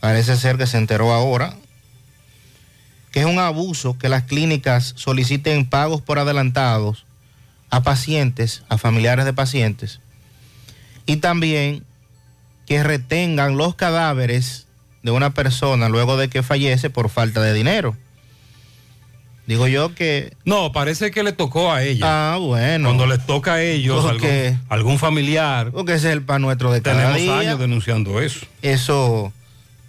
parece 0.00 0.36
ser 0.36 0.58
que 0.58 0.66
se 0.66 0.78
enteró 0.78 1.12
ahora, 1.12 1.54
que 3.12 3.20
es 3.20 3.26
un 3.26 3.38
abuso 3.38 3.96
que 3.98 4.08
las 4.08 4.24
clínicas 4.24 4.94
soliciten 4.96 5.64
pagos 5.64 6.02
por 6.02 6.18
adelantados 6.18 7.06
a 7.70 7.84
pacientes, 7.84 8.64
a 8.68 8.78
familiares 8.78 9.26
de 9.26 9.32
pacientes, 9.32 10.00
y 11.06 11.18
también 11.18 11.84
que 12.66 12.82
retengan 12.82 13.56
los 13.56 13.74
cadáveres 13.74 14.66
de 15.02 15.10
una 15.10 15.30
persona 15.34 15.88
luego 15.88 16.16
de 16.16 16.28
que 16.28 16.42
fallece 16.42 16.90
por 16.90 17.08
falta 17.10 17.40
de 17.42 17.52
dinero. 17.52 17.96
Digo 19.46 19.68
yo 19.68 19.94
que... 19.94 20.34
No, 20.46 20.72
parece 20.72 21.10
que 21.10 21.22
le 21.22 21.32
tocó 21.32 21.70
a 21.70 21.82
ella. 21.82 22.32
Ah, 22.34 22.38
bueno. 22.38 22.88
Cuando 22.88 23.06
les 23.06 23.24
toca 23.26 23.54
a 23.54 23.62
ellos, 23.62 24.02
Porque- 24.02 24.48
algún, 24.48 24.66
algún 24.70 24.98
familiar. 24.98 25.70
Porque 25.70 25.92
ese 25.94 26.06
es 26.08 26.12
el 26.14 26.22
pan 26.22 26.40
nuestro 26.40 26.72
de 26.72 26.80
cada 26.80 26.96
Tenemos 26.96 27.18
día. 27.18 27.38
años 27.40 27.58
denunciando 27.58 28.22
eso. 28.22 28.46
Eso 28.62 29.34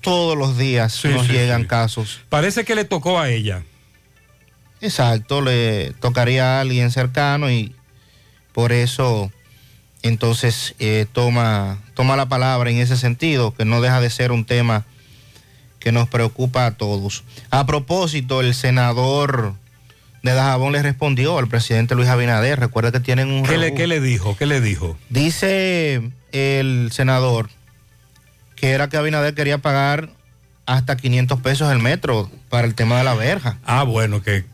todos 0.02 0.38
los 0.38 0.58
días 0.58 0.94
Sí, 0.94 1.08
nos 1.08 1.28
sí, 1.28 1.32
llegan 1.32 1.62
sí. 1.62 1.68
casos. 1.68 2.20
Parece 2.28 2.66
que 2.66 2.76
le 2.76 2.84
tocó 2.84 3.18
a 3.18 3.30
ella. 3.30 3.64
Exacto, 4.82 5.42
le 5.42 5.92
tocaría 6.02 6.58
a 6.58 6.62
alguien 6.62 6.92
cercano 6.92 7.50
y 7.50 7.74
por 8.52 8.74
eso 8.74 9.32
entonces 10.08 10.76
eh, 10.78 11.08
toma, 11.12 11.80
toma 11.96 12.15
la 12.15 12.28
palabra 12.28 12.70
en 12.70 12.78
ese 12.78 12.96
sentido, 12.96 13.54
que 13.56 13.65
no 13.65 13.82
deja 13.82 14.00
de 14.02 14.10
ser 14.10 14.32
un 14.32 14.46
tema 14.46 14.86
que 15.80 15.91
nos 15.91 16.08
preocupa 16.08 16.68
a 16.68 16.72
todos. 16.72 17.24
A 17.50 17.65
propósito, 17.65 18.41
el 18.41 18.54
senador 18.54 19.56
de 20.22 20.34
Dajabón 20.34 20.74
le 20.74 20.82
respondió 20.84 21.38
al 21.39 21.48
presidente 21.48 21.96
Luis 21.96 22.08
Abinader, 22.08 22.60
recuerda 22.60 22.91
que 22.91 23.00
tienen 23.00 23.32
un... 23.32 23.44
¿Qué 23.44 23.58
le, 23.58 23.74
qué 23.74 23.88
le 23.88 24.00
dijo? 24.00 24.38
¿Qué 24.38 24.46
le 24.46 24.62
dijo? 24.62 24.96
Dice 25.10 26.12
el 26.32 26.89
senador 26.91 27.50
que 28.56 28.72
era 28.72 28.89
que 28.89 28.98
Abinader 28.98 29.34
quería 29.34 29.58
pagar 29.58 30.10
hasta 30.68 30.98
500 30.98 31.41
pesos 31.41 31.72
el 31.72 31.80
metro 31.80 32.30
para 32.50 32.68
el 32.68 32.76
tema 32.76 32.98
de 32.98 33.04
la 33.04 33.15
verja. 33.15 33.58
Ah, 33.65 33.84
bueno, 33.84 34.22
que 34.22 34.46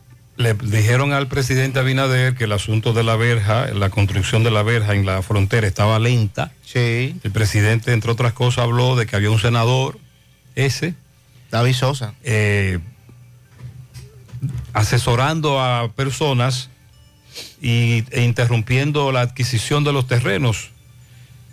le 0.42 0.54
dijeron 0.54 1.12
al 1.12 1.28
presidente 1.28 1.78
Abinader 1.78 2.34
que 2.34 2.44
el 2.44 2.52
asunto 2.52 2.92
de 2.92 3.02
la 3.02 3.16
verja, 3.16 3.66
la 3.68 3.90
construcción 3.90 4.42
de 4.44 4.50
la 4.50 4.62
verja 4.62 4.94
en 4.94 5.06
la 5.06 5.22
frontera 5.22 5.66
estaba 5.66 5.98
lenta. 5.98 6.52
Sí. 6.64 7.16
El 7.22 7.30
presidente, 7.30 7.92
entre 7.92 8.10
otras 8.10 8.32
cosas, 8.32 8.64
habló 8.64 8.96
de 8.96 9.06
que 9.06 9.16
había 9.16 9.30
un 9.30 9.38
senador, 9.38 9.98
ese, 10.54 10.94
David 11.50 11.74
Sosa. 11.74 12.14
eh, 12.24 12.78
asesorando 14.72 15.60
a 15.60 15.92
personas 15.92 16.68
y, 17.60 18.04
e 18.10 18.22
interrumpiendo 18.22 19.12
la 19.12 19.20
adquisición 19.20 19.84
de 19.84 19.92
los 19.92 20.06
terrenos, 20.06 20.70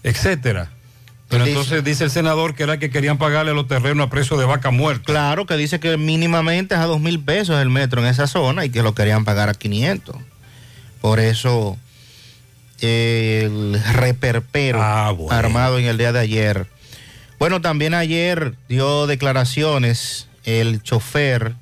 etcétera. 0.04 0.72
Pero 1.30 1.46
Dice- 1.46 1.58
entonces 1.58 1.84
dice 1.84 2.04
el 2.06 2.10
senador 2.12 2.56
que 2.56 2.64
era 2.64 2.80
que 2.80 2.90
querían 2.90 3.18
pagarle 3.20 3.54
los 3.54 3.68
terrenos 3.68 4.08
a 4.08 4.10
precio 4.10 4.36
de 4.38 4.46
vaca 4.46 4.72
muerta. 4.72 5.04
Claro, 5.06 5.46
que 5.46 5.56
dice 5.58 5.80
que 5.80 5.96
mínimamente 5.96 6.74
es 6.76 6.82
a 6.82 6.86
dos 6.86 7.00
mil 7.00 7.20
pesos 7.20 7.62
el 7.62 7.70
metro 7.70 8.02
en 8.02 8.08
esa 8.08 8.26
zona 8.26 8.66
y 8.66 8.72
que 8.72 8.82
lo 8.82 8.96
querían 8.96 9.26
pagar 9.26 9.48
a 9.48 9.54
500. 9.54 10.16
Por 11.02 11.20
eso 11.20 11.78
eh, 12.82 13.44
el 13.46 13.80
reperpero 13.94 14.80
Ah, 14.82 15.12
bueno. 15.12 15.38
armado 15.38 15.78
en 15.80 15.86
el 15.86 15.98
día 15.98 16.12
de 16.12 16.20
ayer. 16.20 16.66
Bueno, 17.38 17.62
también 17.62 17.94
ayer 17.94 18.56
dio 18.68 19.06
declaraciones 19.08 20.28
el 20.46 20.82
chofer 20.82 21.54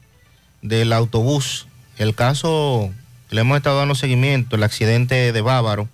del 0.61 0.93
autobús. 0.93 1.67
El 1.97 2.15
caso, 2.15 2.91
le 3.31 3.41
hemos 3.41 3.57
estado 3.57 3.79
dando 3.79 3.95
seguimiento, 3.95 4.55
el 4.55 4.63
accidente 4.63 5.31
de 5.33 5.41
Bávaro. 5.41 5.89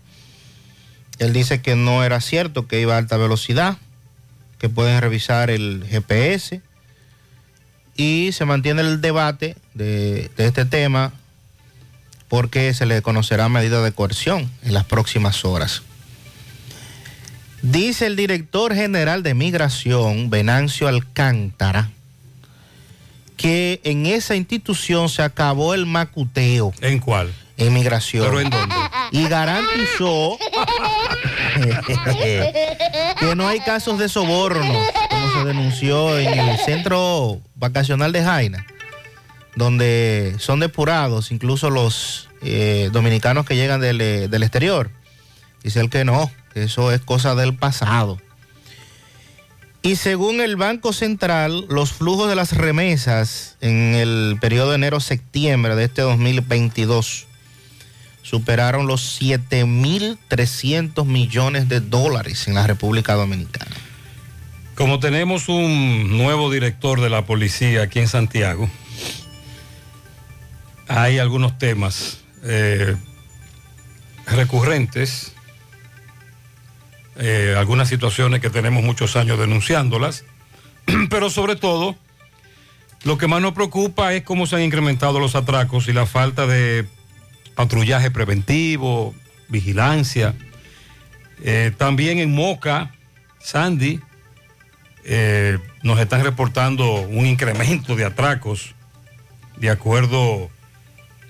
Él 1.19 1.33
dice 1.33 1.61
que 1.61 1.75
no 1.75 2.03
era 2.03 2.21
cierto, 2.21 2.67
que 2.67 2.81
iba 2.81 2.95
a 2.95 2.97
alta 2.97 3.17
velocidad, 3.17 3.77
que 4.59 4.69
pueden 4.69 4.99
revisar 5.01 5.49
el 5.49 5.85
GPS. 5.89 6.61
Y 7.95 8.31
se 8.33 8.45
mantiene 8.45 8.81
el 8.81 9.01
debate 9.01 9.55
de, 9.73 10.31
de 10.35 10.45
este 10.47 10.65
tema 10.65 11.13
porque 12.27 12.73
se 12.73 12.87
le 12.87 13.01
conocerá 13.03 13.47
medida 13.47 13.83
de 13.83 13.91
coerción 13.91 14.49
en 14.63 14.73
las 14.73 14.85
próximas 14.85 15.45
horas. 15.45 15.83
Dice 17.61 18.07
el 18.07 18.15
director 18.15 18.73
general 18.73 19.23
de 19.23 19.35
Migración, 19.35 20.29
Venancio 20.29 20.87
Alcántara, 20.87 21.91
que 23.37 23.79
en 23.83 24.05
esa 24.05 24.35
institución 24.35 25.09
se 25.09 25.21
acabó 25.21 25.73
el 25.73 25.85
macuteo. 25.85 26.73
¿En 26.81 26.99
cuál? 26.99 27.33
En 27.55 27.73
migración. 27.73 28.25
¿Pero 28.25 28.41
en 28.41 28.49
dónde? 28.49 28.75
Y 29.11 29.23
garantizó 29.27 30.37
que 33.19 33.35
no 33.35 33.47
hay 33.47 33.59
casos 33.59 33.99
de 33.99 34.09
soborno, 34.09 34.79
como 35.09 35.33
se 35.33 35.45
denunció 35.45 36.17
en 36.17 36.39
el 36.39 36.57
centro 36.59 37.41
vacacional 37.55 38.11
de 38.11 38.23
Jaina, 38.23 38.65
donde 39.55 40.35
son 40.39 40.59
depurados 40.59 41.31
incluso 41.31 41.69
los 41.69 42.29
eh, 42.41 42.89
dominicanos 42.91 43.45
que 43.45 43.55
llegan 43.55 43.81
del, 43.81 44.01
eh, 44.01 44.27
del 44.27 44.43
exterior. 44.43 44.89
Dice 45.63 45.79
él 45.79 45.89
que 45.89 46.03
no, 46.03 46.29
que 46.53 46.63
eso 46.63 46.91
es 46.91 47.01
cosa 47.01 47.35
del 47.35 47.55
pasado. 47.55 48.19
Y 49.85 49.97
según 49.97 50.39
el 50.39 50.55
Banco 50.55 50.93
Central, 50.93 51.65
los 51.67 51.91
flujos 51.91 52.29
de 52.29 52.35
las 52.35 52.55
remesas 52.55 53.57
en 53.59 53.95
el 53.95 54.37
periodo 54.39 54.69
de 54.69 54.75
enero-septiembre 54.75 55.75
de 55.75 55.83
este 55.83 56.01
2022 56.01 57.27
superaron 58.23 58.87
los 58.87 59.21
7.300 59.21 61.05
millones 61.05 61.69
de 61.69 61.79
dólares 61.81 62.47
en 62.47 62.55
la 62.55 62.65
República 62.65 63.13
Dominicana. 63.13 63.75
Como 64.75 64.99
tenemos 64.99 65.49
un 65.49 66.17
nuevo 66.17 66.51
director 66.51 66.99
de 66.99 67.11
la 67.11 67.25
policía 67.25 67.83
aquí 67.83 67.99
en 67.99 68.07
Santiago, 68.07 68.67
hay 70.87 71.19
algunos 71.19 71.59
temas 71.59 72.21
eh, 72.43 72.95
recurrentes, 74.25 75.33
eh, 77.17 77.53
algunas 77.57 77.87
situaciones 77.87 78.41
que 78.41 78.49
tenemos 78.49 78.83
muchos 78.83 79.15
años 79.15 79.37
denunciándolas, 79.37 80.25
pero 81.09 81.29
sobre 81.29 81.55
todo 81.55 81.95
lo 83.03 83.17
que 83.17 83.27
más 83.27 83.41
nos 83.41 83.53
preocupa 83.53 84.13
es 84.13 84.23
cómo 84.23 84.47
se 84.47 84.55
han 84.55 84.63
incrementado 84.63 85.19
los 85.19 85.35
atracos 85.35 85.87
y 85.87 85.93
la 85.93 86.05
falta 86.05 86.47
de 86.47 86.87
patrullaje 87.55 88.11
preventivo, 88.11 89.13
vigilancia. 89.47 90.35
Eh, 91.43 91.71
también 91.77 92.19
en 92.19 92.33
Moca, 92.33 92.91
Sandy, 93.39 93.99
eh, 95.05 95.59
nos 95.81 95.99
están 95.99 96.23
reportando 96.23 97.01
un 97.01 97.25
incremento 97.25 97.95
de 97.95 98.05
atracos 98.05 98.73
de 99.57 99.69
acuerdo 99.69 100.49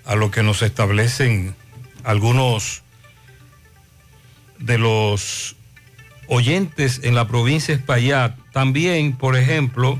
a 0.05 0.15
lo 0.15 0.31
que 0.31 0.43
nos 0.43 0.61
establecen 0.61 1.55
algunos 2.03 2.83
de 4.59 4.77
los 4.77 5.55
oyentes 6.27 7.01
en 7.03 7.15
la 7.15 7.27
provincia 7.27 7.73
de. 7.73 8.35
También, 8.51 9.13
por 9.13 9.35
ejemplo, 9.35 9.99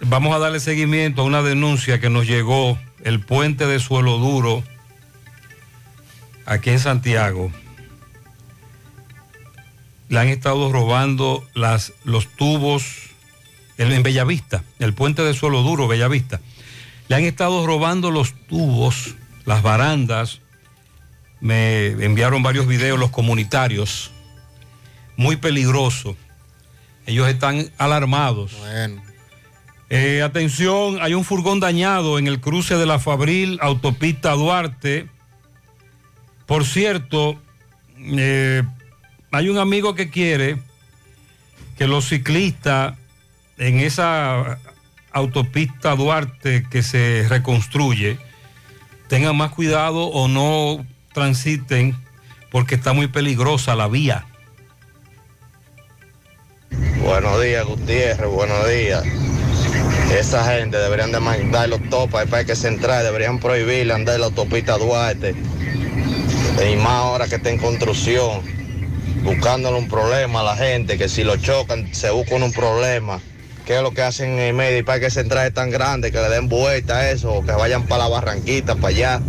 vamos 0.00 0.34
a 0.34 0.38
darle 0.38 0.60
seguimiento 0.60 1.22
a 1.22 1.24
una 1.24 1.42
denuncia 1.42 2.00
que 2.00 2.10
nos 2.10 2.26
llegó 2.26 2.78
el 3.04 3.20
puente 3.20 3.66
de 3.66 3.78
suelo 3.78 4.18
duro 4.18 4.64
aquí 6.46 6.70
en 6.70 6.80
Santiago. 6.80 7.52
Le 10.08 10.18
han 10.18 10.28
estado 10.28 10.72
robando 10.72 11.46
las, 11.54 11.92
los 12.04 12.28
tubos 12.28 13.10
en, 13.78 13.92
en 13.92 14.02
Bellavista, 14.02 14.64
el 14.78 14.94
puente 14.94 15.22
de 15.22 15.34
suelo 15.34 15.62
duro, 15.62 15.86
Bellavista. 15.86 16.40
Le 17.08 17.16
han 17.16 17.24
estado 17.24 17.66
robando 17.66 18.10
los 18.10 18.32
tubos, 18.46 19.14
las 19.44 19.62
barandas. 19.62 20.40
Me 21.40 21.88
enviaron 21.88 22.42
varios 22.42 22.66
videos 22.66 22.98
los 22.98 23.10
comunitarios. 23.10 24.12
Muy 25.16 25.36
peligroso. 25.36 26.16
Ellos 27.06 27.28
están 27.28 27.70
alarmados. 27.76 28.52
Eh, 29.90 30.22
atención, 30.22 30.98
hay 31.00 31.14
un 31.14 31.24
furgón 31.24 31.60
dañado 31.60 32.18
en 32.18 32.26
el 32.26 32.40
cruce 32.40 32.76
de 32.76 32.86
la 32.86 32.98
Fabril, 32.98 33.58
autopista 33.60 34.32
Duarte. 34.32 35.08
Por 36.46 36.64
cierto, 36.64 37.38
eh, 37.98 38.62
hay 39.30 39.48
un 39.48 39.58
amigo 39.58 39.94
que 39.94 40.10
quiere 40.10 40.58
que 41.76 41.86
los 41.86 42.08
ciclistas 42.08 42.96
en 43.58 43.80
esa 43.80 44.58
autopista 45.12 45.94
Duarte 45.94 46.66
que 46.70 46.82
se 46.82 47.26
reconstruye 47.28 48.18
tengan 49.08 49.36
más 49.36 49.52
cuidado 49.52 50.06
o 50.06 50.28
no 50.28 50.84
transiten 51.12 51.96
porque 52.50 52.74
está 52.74 52.92
muy 52.92 53.06
peligrosa 53.08 53.74
la 53.74 53.88
vía. 53.88 54.26
Buenos 57.02 57.42
días, 57.42 57.64
Gutiérrez, 57.66 58.28
buenos 58.28 58.68
días. 58.68 59.04
Esa 60.12 60.44
gente 60.44 60.76
deberían 60.76 61.12
de 61.12 61.20
mandar 61.20 61.68
los 61.68 61.82
topos 61.90 62.20
al 62.20 62.28
Parque 62.28 62.54
Central, 62.54 63.04
deberían 63.04 63.38
prohibirle 63.40 63.92
andar 63.94 64.14
en 64.14 64.20
la 64.20 64.26
autopista 64.28 64.78
Duarte. 64.78 65.34
Y 66.70 66.76
más 66.76 66.92
ahora 66.92 67.26
que 67.26 67.36
está 67.36 67.50
en 67.50 67.58
construcción, 67.58 68.42
buscándole 69.24 69.76
un 69.76 69.88
problema 69.88 70.40
a 70.40 70.44
la 70.44 70.56
gente, 70.56 70.96
que 70.98 71.08
si 71.08 71.24
lo 71.24 71.36
chocan 71.36 71.92
se 71.92 72.10
buscan 72.10 72.42
un 72.42 72.52
problema. 72.52 73.20
¿Qué 73.66 73.76
es 73.76 73.82
lo 73.82 73.92
que 73.92 74.02
hacen 74.02 74.32
en 74.32 74.38
el 74.38 74.54
medio? 74.54 74.78
El 74.78 74.84
Parque 74.84 75.10
Central 75.10 75.46
es 75.48 75.54
tan 75.54 75.70
grande 75.70 76.12
que 76.12 76.18
le 76.20 76.28
den 76.28 76.48
vuelta 76.48 76.98
a 76.98 77.10
eso, 77.10 77.32
o 77.32 77.44
que 77.44 77.52
vayan 77.52 77.84
para 77.84 78.04
la 78.04 78.10
barranquita, 78.10 78.76
para 78.76 78.88
allá. 78.88 79.20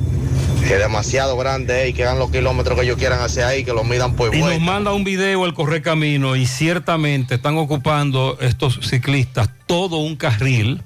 Que 0.68 0.74
es 0.74 0.80
demasiado 0.80 1.38
grande 1.38 1.84
es 1.84 1.90
y 1.92 1.94
que 1.94 2.04
hagan 2.04 2.20
los 2.20 2.32
kilómetros 2.32 2.78
que 2.78 2.86
ellos 2.86 2.98
quieran 2.98 3.22
hacer 3.22 3.44
ahí, 3.44 3.64
que 3.64 3.72
lo 3.72 3.84
midan 3.84 4.16
por 4.16 4.34
Y 4.34 4.40
nos 4.40 4.50
vuelta. 4.50 4.64
manda 4.66 4.94
un 4.94 5.04
video 5.04 5.46
el 5.46 5.54
Correcamino 5.54 6.36
y 6.36 6.48
ciertamente 6.48 7.36
están 7.36 7.58
ocupando 7.58 8.38
estos 8.42 8.80
ciclistas 8.82 9.50
todo 9.66 9.98
un 9.98 10.16
carril 10.16 10.84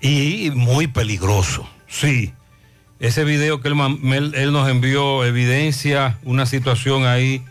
y 0.00 0.50
muy 0.54 0.86
peligroso. 0.86 1.68
Sí, 1.88 2.32
ese 3.00 3.24
video 3.24 3.60
que 3.60 3.68
él, 3.68 4.32
él- 4.34 4.52
nos 4.52 4.68
envió 4.68 5.24
evidencia 5.24 6.18
una 6.24 6.46
situación 6.46 7.06
ahí 7.06 7.42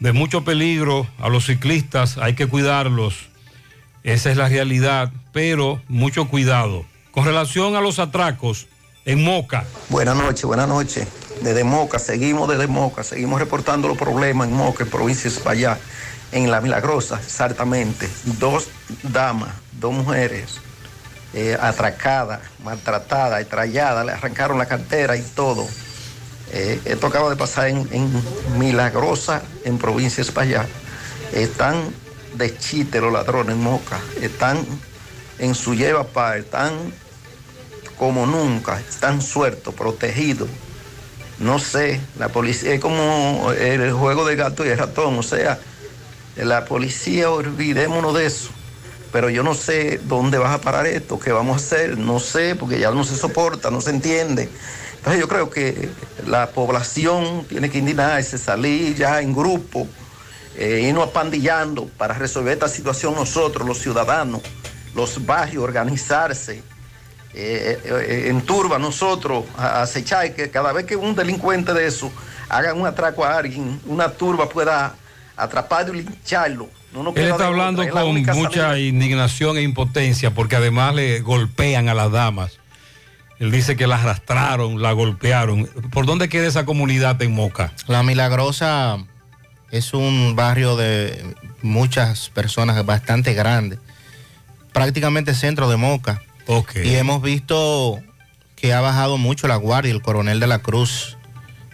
de 0.00 0.12
mucho 0.12 0.44
peligro 0.44 1.06
a 1.18 1.28
los 1.28 1.46
ciclistas, 1.46 2.18
hay 2.18 2.34
que 2.34 2.46
cuidarlos. 2.46 3.28
Esa 4.02 4.30
es 4.30 4.36
la 4.36 4.48
realidad, 4.48 5.12
pero 5.32 5.80
mucho 5.88 6.28
cuidado. 6.28 6.84
Con 7.10 7.24
relación 7.24 7.74
a 7.76 7.80
los 7.80 7.98
atracos 7.98 8.66
en 9.06 9.22
Moca, 9.22 9.64
Buenas 9.88 10.16
noches, 10.16 10.44
buenas 10.44 10.68
noches. 10.68 11.06
Desde 11.42 11.64
Moca, 11.64 11.98
seguimos 11.98 12.48
desde 12.48 12.66
Moca, 12.66 13.02
seguimos 13.02 13.40
reportando 13.40 13.88
los 13.88 13.98
problemas 13.98 14.48
en 14.48 14.54
Moca, 14.54 14.84
en 14.84 14.90
provincia 14.90 15.28
de 15.30 15.36
España, 15.36 15.78
en 16.34 16.50
La 16.50 16.60
Milagrosa, 16.60 17.20
exactamente. 17.24 18.10
Dos 18.38 18.66
damas, 19.04 19.50
dos 19.72 19.94
mujeres 19.94 20.58
eh, 21.32 21.56
atracadas, 21.58 22.40
maltratadas, 22.64 23.40
estralladas, 23.40 24.04
le 24.04 24.12
arrancaron 24.12 24.58
la 24.58 24.66
cartera 24.66 25.16
y 25.16 25.22
todo. 25.22 25.66
Eh, 26.52 26.80
esto 26.84 27.06
acaba 27.06 27.30
de 27.30 27.36
pasar 27.36 27.68
en, 27.68 27.88
Milagrosa, 28.58 29.42
en 29.64 29.78
provincia 29.78 30.16
de 30.16 30.28
España. 30.28 30.66
Están 31.32 31.76
de 32.34 32.58
chiste 32.58 33.00
los 33.00 33.12
ladrones 33.12 33.54
Moca, 33.54 34.00
están 34.20 34.58
en 35.38 35.54
su 35.54 35.76
lleva 35.76 36.02
pa, 36.02 36.36
están 36.36 36.72
como 37.96 38.26
nunca, 38.26 38.80
están 38.80 39.22
sueltos, 39.22 39.72
protegidos. 39.72 40.48
No 41.38 41.60
sé, 41.60 42.00
la 42.18 42.28
policía 42.28 42.74
es 42.74 42.80
como 42.80 43.52
el 43.56 43.92
juego 43.92 44.24
de 44.24 44.34
gato 44.34 44.66
y 44.66 44.70
el 44.70 44.78
ratón, 44.78 45.16
o 45.18 45.22
sea, 45.22 45.60
la 46.36 46.64
policía, 46.64 47.30
olvidémonos 47.30 48.14
de 48.14 48.26
eso. 48.26 48.50
Pero 49.12 49.30
yo 49.30 49.42
no 49.42 49.54
sé 49.54 50.00
dónde 50.04 50.38
vas 50.38 50.54
a 50.54 50.60
parar 50.60 50.86
esto, 50.86 51.20
qué 51.20 51.30
vamos 51.30 51.54
a 51.54 51.64
hacer, 51.64 51.96
no 51.98 52.18
sé, 52.18 52.56
porque 52.56 52.80
ya 52.80 52.90
no 52.90 53.04
se 53.04 53.16
soporta, 53.16 53.70
no 53.70 53.80
se 53.80 53.90
entiende. 53.90 54.48
Entonces 54.96 55.20
yo 55.20 55.28
creo 55.28 55.50
que 55.50 55.90
la 56.26 56.48
población 56.48 57.44
tiene 57.48 57.70
que 57.70 57.78
indignarse, 57.78 58.38
salir 58.38 58.96
ya 58.96 59.20
en 59.20 59.34
grupo, 59.34 59.86
eh, 60.56 60.86
irnos 60.88 61.08
apandillando 61.08 61.86
para 61.86 62.14
resolver 62.14 62.54
esta 62.54 62.68
situación 62.68 63.14
nosotros, 63.14 63.68
los 63.68 63.78
ciudadanos, 63.78 64.40
los 64.94 65.24
barrios, 65.24 65.62
organizarse 65.62 66.62
eh, 67.36 67.80
eh, 67.84 68.26
en 68.28 68.42
turba 68.42 68.78
nosotros 68.78 69.44
acechar 69.58 70.32
que 70.36 70.50
cada 70.50 70.72
vez 70.72 70.86
que 70.86 70.94
un 70.94 71.16
delincuente 71.16 71.74
de 71.74 71.84
eso 71.88 72.12
haga 72.48 72.72
un 72.72 72.86
atraco 72.86 73.24
a 73.24 73.36
alguien, 73.36 73.80
una 73.86 74.08
turba 74.08 74.48
pueda 74.48 74.94
atraparlo 75.36 75.94
y 75.94 76.02
lincharlo. 76.02 76.68
No 76.92 77.02
nos 77.02 77.16
él 77.16 77.24
está 77.24 77.38
de 77.38 77.44
hablando 77.44 77.88
con 77.88 78.22
mucha 78.36 78.68
salida. 78.68 78.78
indignación 78.78 79.56
e 79.56 79.62
impotencia 79.62 80.32
porque 80.32 80.56
además 80.56 80.94
le 80.94 81.20
golpean 81.20 81.88
a 81.88 81.94
las 81.94 82.12
damas. 82.12 82.58
Él 83.40 83.50
dice 83.50 83.76
que 83.76 83.86
la 83.86 83.96
arrastraron, 83.96 84.80
la 84.80 84.92
golpearon. 84.92 85.68
¿Por 85.90 86.06
dónde 86.06 86.28
queda 86.28 86.46
esa 86.46 86.64
comunidad 86.64 87.20
en 87.20 87.32
Moca? 87.32 87.72
La 87.88 88.02
Milagrosa 88.02 88.98
es 89.72 89.92
un 89.92 90.36
barrio 90.36 90.76
de 90.76 91.34
muchas 91.62 92.28
personas 92.30 92.86
bastante 92.86 93.34
grande, 93.34 93.78
prácticamente 94.72 95.34
centro 95.34 95.68
de 95.68 95.76
Moca. 95.76 96.22
Y 96.82 96.94
hemos 96.94 97.22
visto 97.22 98.00
que 98.54 98.72
ha 98.72 98.80
bajado 98.80 99.18
mucho 99.18 99.48
la 99.48 99.56
guardia, 99.56 99.92
el 99.92 100.02
coronel 100.02 100.38
de 100.40 100.46
la 100.46 100.60
Cruz. 100.60 101.16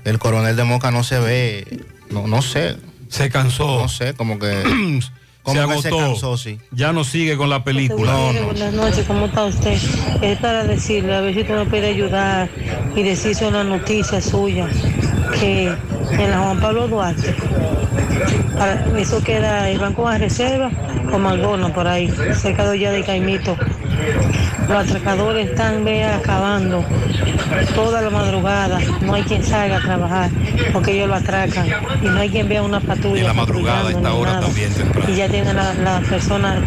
El 0.04 0.18
coronel 0.18 0.56
de 0.56 0.64
Moca 0.64 0.90
no 0.90 1.04
se 1.04 1.18
ve, 1.18 1.84
no, 2.08 2.26
no 2.26 2.40
sé. 2.40 2.78
Se 3.10 3.28
cansó. 3.28 3.80
No 3.82 3.88
sé, 3.88 4.14
como 4.14 4.38
que... 4.38 4.46
se 5.44 5.52
que 5.52 5.52
se 5.52 5.58
agotó. 5.58 5.98
cansó, 5.98 6.36
sí. 6.36 6.58
Ya 6.70 6.92
no 6.92 7.04
sigue 7.04 7.36
con 7.36 7.50
la 7.50 7.64
película. 7.64 8.14
Buenas 8.44 8.72
noches, 8.72 9.04
¿cómo 9.06 9.26
está 9.26 9.44
usted? 9.44 9.78
Es 10.22 10.38
para 10.38 10.64
decirle, 10.64 11.14
a 11.16 11.20
ver 11.20 11.34
si 11.34 11.40
usted 11.40 11.54
nos 11.54 11.68
puede 11.68 11.88
ayudar 11.88 12.48
y 12.94 13.02
decirse 13.02 13.46
una 13.46 13.64
noticia 13.64 14.20
suya, 14.20 14.68
que 15.38 15.72
en 16.12 16.30
la 16.30 16.38
Juan 16.40 16.60
Pablo 16.60 16.88
Duarte, 16.88 17.34
para- 18.58 18.84
eso 18.98 19.22
queda 19.22 19.68
el 19.68 19.78
Banco 19.78 20.08
de 20.10 20.18
Reserva 20.18 20.70
o 21.12 21.18
Malbono 21.18 21.72
por 21.72 21.86
ahí, 21.86 22.12
cerca 22.34 22.64
de 22.66 22.72
allá 22.78 22.92
de 22.92 23.02
Caimito. 23.04 23.56
Los 24.68 24.84
atracadores 24.88 25.48
están 25.50 25.84
ve, 25.84 26.04
acabando 26.04 26.84
toda 27.74 28.00
la 28.02 28.10
madrugada, 28.10 28.78
no 29.02 29.14
hay 29.14 29.22
quien 29.24 29.42
salga 29.42 29.78
a 29.78 29.80
trabajar 29.80 30.30
porque 30.72 30.92
ellos 30.92 31.08
lo 31.08 31.16
atracan 31.16 31.66
y 32.00 32.06
no 32.06 32.20
hay 32.20 32.28
quien 32.30 32.48
vea 32.48 32.62
una 32.62 32.80
patrulla. 32.80 33.20
En 33.20 33.26
la 33.26 33.34
madrugada, 33.34 33.88
a 33.88 33.90
esta 33.90 34.08
ni 34.10 34.16
hora 34.16 34.32
nada. 34.34 34.46
también 34.46 34.72
temprano. 34.72 35.10
Y 35.12 35.16
ya 35.16 35.28
tienen 35.28 35.56
la, 35.56 35.74
la 35.74 36.00
persona 36.00 36.62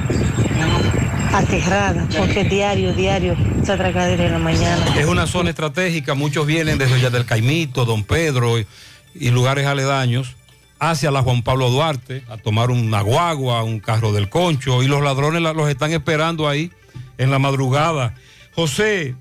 aterrada 1.33 2.07
porque 2.17 2.43
diario, 2.43 2.93
diario 2.93 3.35
se 3.63 3.71
atracadera 3.71 4.25
en 4.25 4.31
la 4.33 4.39
mañana. 4.39 4.85
Es 4.97 5.05
una 5.05 5.27
zona 5.27 5.49
estratégica, 5.49 6.13
muchos 6.13 6.45
vienen 6.45 6.77
desde 6.77 6.95
allá 6.95 7.09
del 7.09 7.25
Caimito, 7.25 7.85
Don 7.85 8.03
Pedro 8.03 8.59
y, 8.59 8.67
y 9.15 9.29
lugares 9.31 9.65
aledaños 9.65 10.35
hacia 10.79 11.11
la 11.11 11.21
Juan 11.23 11.41
Pablo 11.43 11.69
Duarte 11.69 12.23
a 12.29 12.37
tomar 12.37 12.69
una 12.71 13.01
guagua, 13.01 13.63
un 13.63 13.79
carro 13.79 14.11
del 14.11 14.29
concho 14.29 14.83
y 14.83 14.87
los 14.87 15.01
ladrones 15.01 15.41
la- 15.41 15.53
los 15.53 15.69
están 15.69 15.91
esperando 15.91 16.47
ahí 16.47 16.71
en 17.17 17.31
la 17.31 17.39
madrugada. 17.39 18.13
José, 18.53 19.15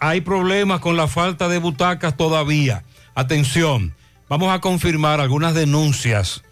hay 0.00 0.20
problemas 0.20 0.80
con 0.80 0.96
la 0.96 1.06
falta 1.08 1.48
de 1.48 1.58
butacas 1.58 2.16
todavía. 2.16 2.84
Atención, 3.14 3.94
vamos 4.28 4.52
a 4.52 4.60
confirmar 4.60 5.20
algunas 5.20 5.54
denuncias 5.54 6.42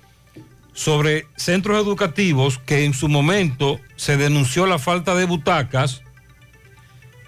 sobre 0.76 1.26
centros 1.36 1.82
educativos 1.82 2.58
que 2.58 2.84
en 2.84 2.92
su 2.92 3.08
momento 3.08 3.80
se 3.96 4.18
denunció 4.18 4.66
la 4.66 4.78
falta 4.78 5.14
de 5.14 5.24
butacas. 5.24 6.02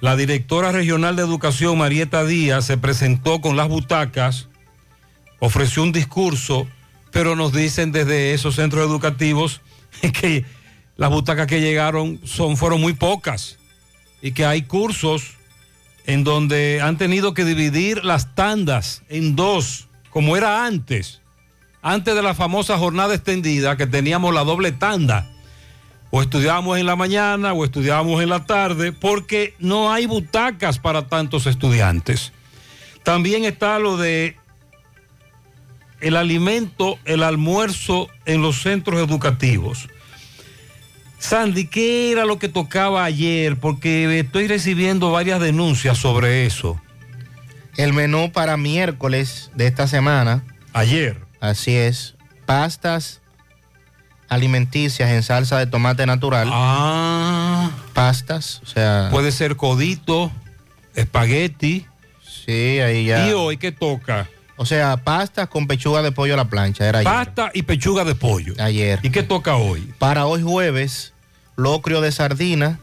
La 0.02 0.16
directora 0.16 0.70
regional 0.70 1.16
de 1.16 1.22
educación, 1.22 1.78
Marieta 1.78 2.24
Díaz, 2.24 2.66
se 2.66 2.76
presentó 2.76 3.40
con 3.40 3.56
las 3.56 3.68
butacas, 3.68 4.48
ofreció 5.40 5.82
un 5.82 5.92
discurso, 5.92 6.68
pero 7.10 7.36
nos 7.36 7.54
dicen 7.54 7.90
desde 7.90 8.34
esos 8.34 8.54
centros 8.54 8.86
educativos 8.86 9.62
que 10.20 10.44
las 10.98 11.10
butacas 11.10 11.46
que 11.46 11.62
llegaron 11.62 12.20
son, 12.24 12.58
fueron 12.58 12.82
muy 12.82 12.92
pocas 12.92 13.56
y 14.20 14.32
que 14.32 14.44
hay 14.44 14.62
cursos 14.62 15.38
en 16.04 16.22
donde 16.22 16.82
han 16.82 16.98
tenido 16.98 17.32
que 17.32 17.46
dividir 17.46 18.04
las 18.04 18.34
tandas 18.34 19.02
en 19.08 19.36
dos, 19.36 19.88
como 20.10 20.36
era 20.36 20.66
antes, 20.66 21.22
antes 21.82 22.14
de 22.14 22.22
la 22.22 22.34
famosa 22.34 22.78
jornada 22.78 23.14
extendida 23.14 23.76
que 23.76 23.86
teníamos 23.86 24.34
la 24.34 24.44
doble 24.44 24.72
tanda 24.72 25.30
o 26.10 26.22
estudiábamos 26.22 26.78
en 26.78 26.86
la 26.86 26.96
mañana 26.96 27.52
o 27.52 27.64
estudiábamos 27.64 28.22
en 28.22 28.30
la 28.30 28.46
tarde, 28.46 28.92
porque 28.92 29.54
no 29.58 29.92
hay 29.92 30.06
butacas 30.06 30.78
para 30.78 31.06
tantos 31.08 31.46
estudiantes. 31.46 32.32
También 33.02 33.44
está 33.44 33.78
lo 33.78 33.96
de 33.96 34.36
el 36.00 36.16
alimento, 36.16 36.98
el 37.04 37.22
almuerzo 37.22 38.08
en 38.24 38.40
los 38.42 38.62
centros 38.62 39.00
educativos. 39.00 39.88
Sandy, 41.18 41.66
¿qué 41.66 42.12
era 42.12 42.24
lo 42.24 42.38
que 42.38 42.48
tocaba 42.48 43.04
ayer? 43.04 43.56
Porque 43.58 44.20
estoy 44.20 44.46
recibiendo 44.46 45.10
varias 45.10 45.40
denuncias 45.40 45.98
sobre 45.98 46.46
eso. 46.46 46.80
El 47.76 47.92
menú 47.92 48.30
para 48.32 48.56
miércoles 48.56 49.50
de 49.54 49.66
esta 49.66 49.88
semana. 49.88 50.44
Ayer. 50.72 51.27
Así 51.40 51.76
es. 51.76 52.14
Pastas 52.46 53.20
alimenticias 54.28 55.10
en 55.10 55.22
salsa 55.22 55.58
de 55.58 55.66
tomate 55.66 56.06
natural. 56.06 56.48
Ah. 56.52 57.70
Pastas, 57.94 58.60
o 58.62 58.66
sea. 58.66 59.08
Puede 59.10 59.32
ser 59.32 59.56
codito, 59.56 60.30
espagueti. 60.94 61.86
Sí, 62.22 62.80
ahí 62.80 63.06
ya. 63.06 63.28
¿Y 63.28 63.32
hoy 63.32 63.56
qué 63.56 63.72
toca? 63.72 64.28
O 64.56 64.66
sea, 64.66 64.96
pastas 64.96 65.48
con 65.48 65.66
pechuga 65.66 66.02
de 66.02 66.12
pollo 66.12 66.34
a 66.34 66.36
la 66.36 66.46
plancha. 66.46 66.88
Era 66.88 66.98
ayer. 66.98 67.12
Pasta 67.12 67.50
y 67.54 67.62
pechuga 67.62 68.04
de 68.04 68.14
pollo. 68.14 68.54
Ayer. 68.58 68.98
¿Y 69.02 69.10
qué 69.10 69.22
toca 69.22 69.56
hoy? 69.56 69.92
Para 69.98 70.26
hoy 70.26 70.42
jueves, 70.42 71.12
locrio 71.56 72.00
de 72.00 72.10
sardina, 72.10 72.80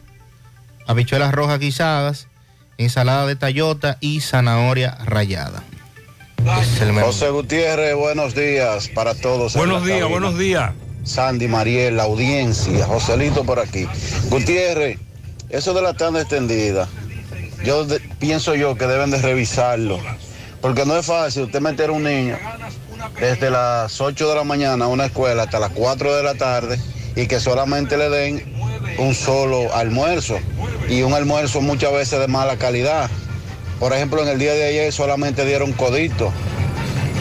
habichuelas 0.86 1.32
rojas 1.32 1.58
guisadas, 1.58 2.28
ensalada 2.78 3.26
de 3.26 3.36
tallota 3.36 3.98
y 4.00 4.20
zanahoria 4.20 4.96
rallada. 5.04 5.62
José 7.04 7.30
Gutiérrez, 7.30 7.94
buenos 7.96 8.34
días 8.34 8.88
para 8.94 9.14
todos. 9.14 9.54
en 9.54 9.60
Buenos 9.60 9.84
días, 9.84 9.98
cabina. 10.00 10.10
buenos 10.20 10.38
días. 10.38 10.70
Sandy, 11.04 11.48
Mariel, 11.48 11.96
la 11.96 12.04
audiencia, 12.04 12.86
Joselito 12.86 13.44
por 13.44 13.58
aquí. 13.58 13.86
Gutiérrez, 14.30 14.98
eso 15.50 15.74
de 15.74 15.82
la 15.82 15.94
tanda 15.94 16.20
extendida, 16.20 16.88
yo 17.64 17.84
de- 17.84 17.98
pienso 18.20 18.54
yo 18.54 18.76
que 18.76 18.86
deben 18.86 19.10
de 19.10 19.20
revisarlo, 19.20 19.98
porque 20.60 20.84
no 20.84 20.96
es 20.96 21.06
fácil 21.06 21.44
usted 21.44 21.60
meter 21.60 21.90
a 21.90 21.92
un 21.92 22.04
niño 22.04 22.38
desde 23.20 23.50
las 23.50 24.00
8 24.00 24.28
de 24.28 24.34
la 24.36 24.44
mañana 24.44 24.84
a 24.84 24.88
una 24.88 25.06
escuela 25.06 25.44
hasta 25.44 25.58
las 25.58 25.70
4 25.72 26.14
de 26.14 26.22
la 26.22 26.34
tarde 26.34 26.78
y 27.16 27.26
que 27.26 27.40
solamente 27.40 27.96
le 27.96 28.08
den 28.08 28.54
un 28.98 29.14
solo 29.14 29.74
almuerzo 29.74 30.38
y 30.88 31.02
un 31.02 31.12
almuerzo 31.12 31.60
muchas 31.60 31.92
veces 31.92 32.20
de 32.20 32.28
mala 32.28 32.56
calidad. 32.56 33.10
Por 33.78 33.92
ejemplo, 33.92 34.22
en 34.22 34.28
el 34.28 34.38
día 34.38 34.54
de 34.54 34.64
ayer 34.64 34.92
solamente 34.92 35.44
dieron 35.44 35.72
codito. 35.72 36.32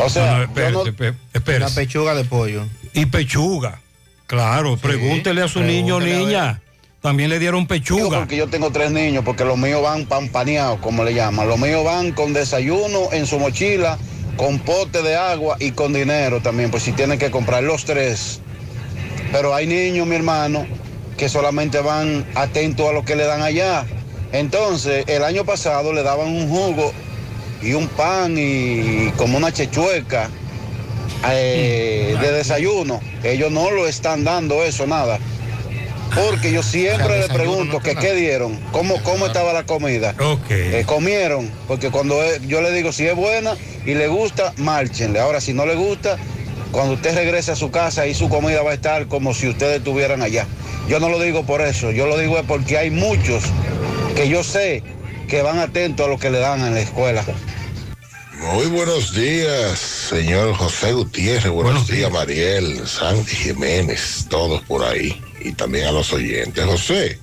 O 0.03 0.09
sea, 0.09 0.43
espérese, 0.43 1.13
espérese. 1.33 1.65
Una 1.65 1.75
pechuga 1.75 2.15
de 2.15 2.25
pollo. 2.25 2.65
Y 2.93 3.05
pechuga. 3.05 3.81
Claro, 4.27 4.77
pregúntele 4.77 5.41
a 5.41 5.47
su 5.47 5.61
niño 5.61 5.97
o 5.97 5.99
niña. 5.99 6.61
También 7.01 7.29
le 7.29 7.37
dieron 7.37 7.61
Digo 7.61 7.67
pechuga. 7.67 8.19
porque 8.19 8.35
yo 8.35 8.47
tengo 8.47 8.71
tres 8.71 8.91
niños, 8.91 9.23
porque 9.23 9.45
los 9.45 9.57
míos 9.57 9.83
van 9.83 10.05
pampaneados, 10.05 10.79
como 10.79 11.03
le 11.03 11.13
llaman. 11.13 11.47
Los 11.47 11.59
míos 11.59 11.83
van 11.85 12.13
con 12.13 12.33
desayuno 12.33 13.11
en 13.11 13.27
su 13.27 13.37
mochila, 13.37 13.99
con 14.37 14.57
pote 14.59 15.03
de 15.03 15.15
agua 15.15 15.55
y 15.59 15.71
con 15.71 15.93
dinero 15.93 16.41
también, 16.41 16.71
pues 16.71 16.83
si 16.83 16.93
tienen 16.93 17.19
que 17.19 17.29
comprar 17.29 17.63
los 17.63 17.85
tres. 17.85 18.41
Pero 19.31 19.53
hay 19.53 19.67
niños, 19.67 20.07
mi 20.07 20.15
hermano, 20.15 20.65
que 21.17 21.29
solamente 21.29 21.79
van 21.79 22.25
atentos 22.33 22.89
a 22.89 22.93
lo 22.93 23.05
que 23.05 23.15
le 23.15 23.25
dan 23.25 23.41
allá. 23.43 23.85
Entonces, 24.39 25.05
el 25.07 25.23
año 25.23 25.45
pasado 25.45 25.93
le 25.93 26.03
daban 26.03 26.27
un 26.27 26.49
jugo 26.49 26.91
y 27.61 27.73
un 27.73 27.87
pan 27.87 28.35
y 28.37 29.11
como 29.17 29.37
una 29.37 29.51
chechueca 29.51 30.29
eh, 31.29 32.15
de 32.19 32.31
desayuno. 32.31 32.99
Ellos 33.23 33.51
no 33.51 33.71
lo 33.71 33.87
están 33.87 34.23
dando 34.23 34.63
eso, 34.63 34.85
nada. 34.87 35.19
Porque 36.13 36.51
yo 36.51 36.63
siempre 36.63 37.19
le 37.19 37.27
pregunto 37.33 37.79
que 37.79 37.95
qué 37.95 38.13
dieron, 38.13 38.59
cómo, 38.71 39.01
cómo 39.03 39.25
estaba 39.25 39.51
la 39.53 39.65
comida. 39.65 40.13
Eh, 40.49 40.83
comieron, 40.85 41.49
porque 41.67 41.89
cuando 41.89 42.23
es- 42.23 42.41
yo 42.47 42.61
le 42.61 42.71
digo 42.71 42.91
si 42.91 43.05
es 43.07 43.15
buena 43.15 43.55
y 43.85 43.95
le 43.95 44.07
gusta, 44.07 44.53
márchenle. 44.57 45.19
Ahora, 45.19 45.41
si 45.41 45.53
no 45.53 45.65
le 45.65 45.75
gusta, 45.75 46.17
cuando 46.71 46.93
usted 46.93 47.15
regrese 47.15 47.51
a 47.51 47.55
su 47.55 47.71
casa 47.71 48.05
y 48.05 48.13
su 48.13 48.29
comida 48.29 48.61
va 48.61 48.71
a 48.71 48.75
estar 48.75 49.07
como 49.07 49.33
si 49.33 49.47
ustedes 49.49 49.77
estuvieran 49.77 50.21
allá. 50.21 50.45
Yo 50.87 50.99
no 50.99 51.09
lo 51.09 51.19
digo 51.19 51.43
por 51.43 51.61
eso, 51.61 51.91
yo 51.91 52.05
lo 52.05 52.17
digo 52.17 52.39
porque 52.47 52.77
hay 52.77 52.91
muchos 52.91 53.43
que 54.15 54.29
yo 54.29 54.43
sé 54.43 54.81
que 55.27 55.41
van 55.41 55.59
atentos 55.59 56.05
a 56.05 56.09
lo 56.09 56.17
que 56.17 56.29
le 56.29 56.39
dan 56.39 56.61
en 56.61 56.73
la 56.73 56.79
escuela. 56.79 57.25
Muy 58.39 58.67
buenos 58.67 59.13
días, 59.13 59.77
señor 59.77 60.53
José 60.55 60.93
Gutiérrez. 60.93 61.51
Buenos, 61.51 61.87
días, 61.87 62.11
Mariel, 62.11 62.87
Santi 62.87 63.35
Jiménez, 63.35 64.25
todos 64.29 64.61
por 64.63 64.83
ahí. 64.83 65.21
Y 65.41 65.51
también 65.51 65.87
a 65.87 65.91
los 65.91 66.13
oyentes. 66.13 66.63
José. 66.63 67.19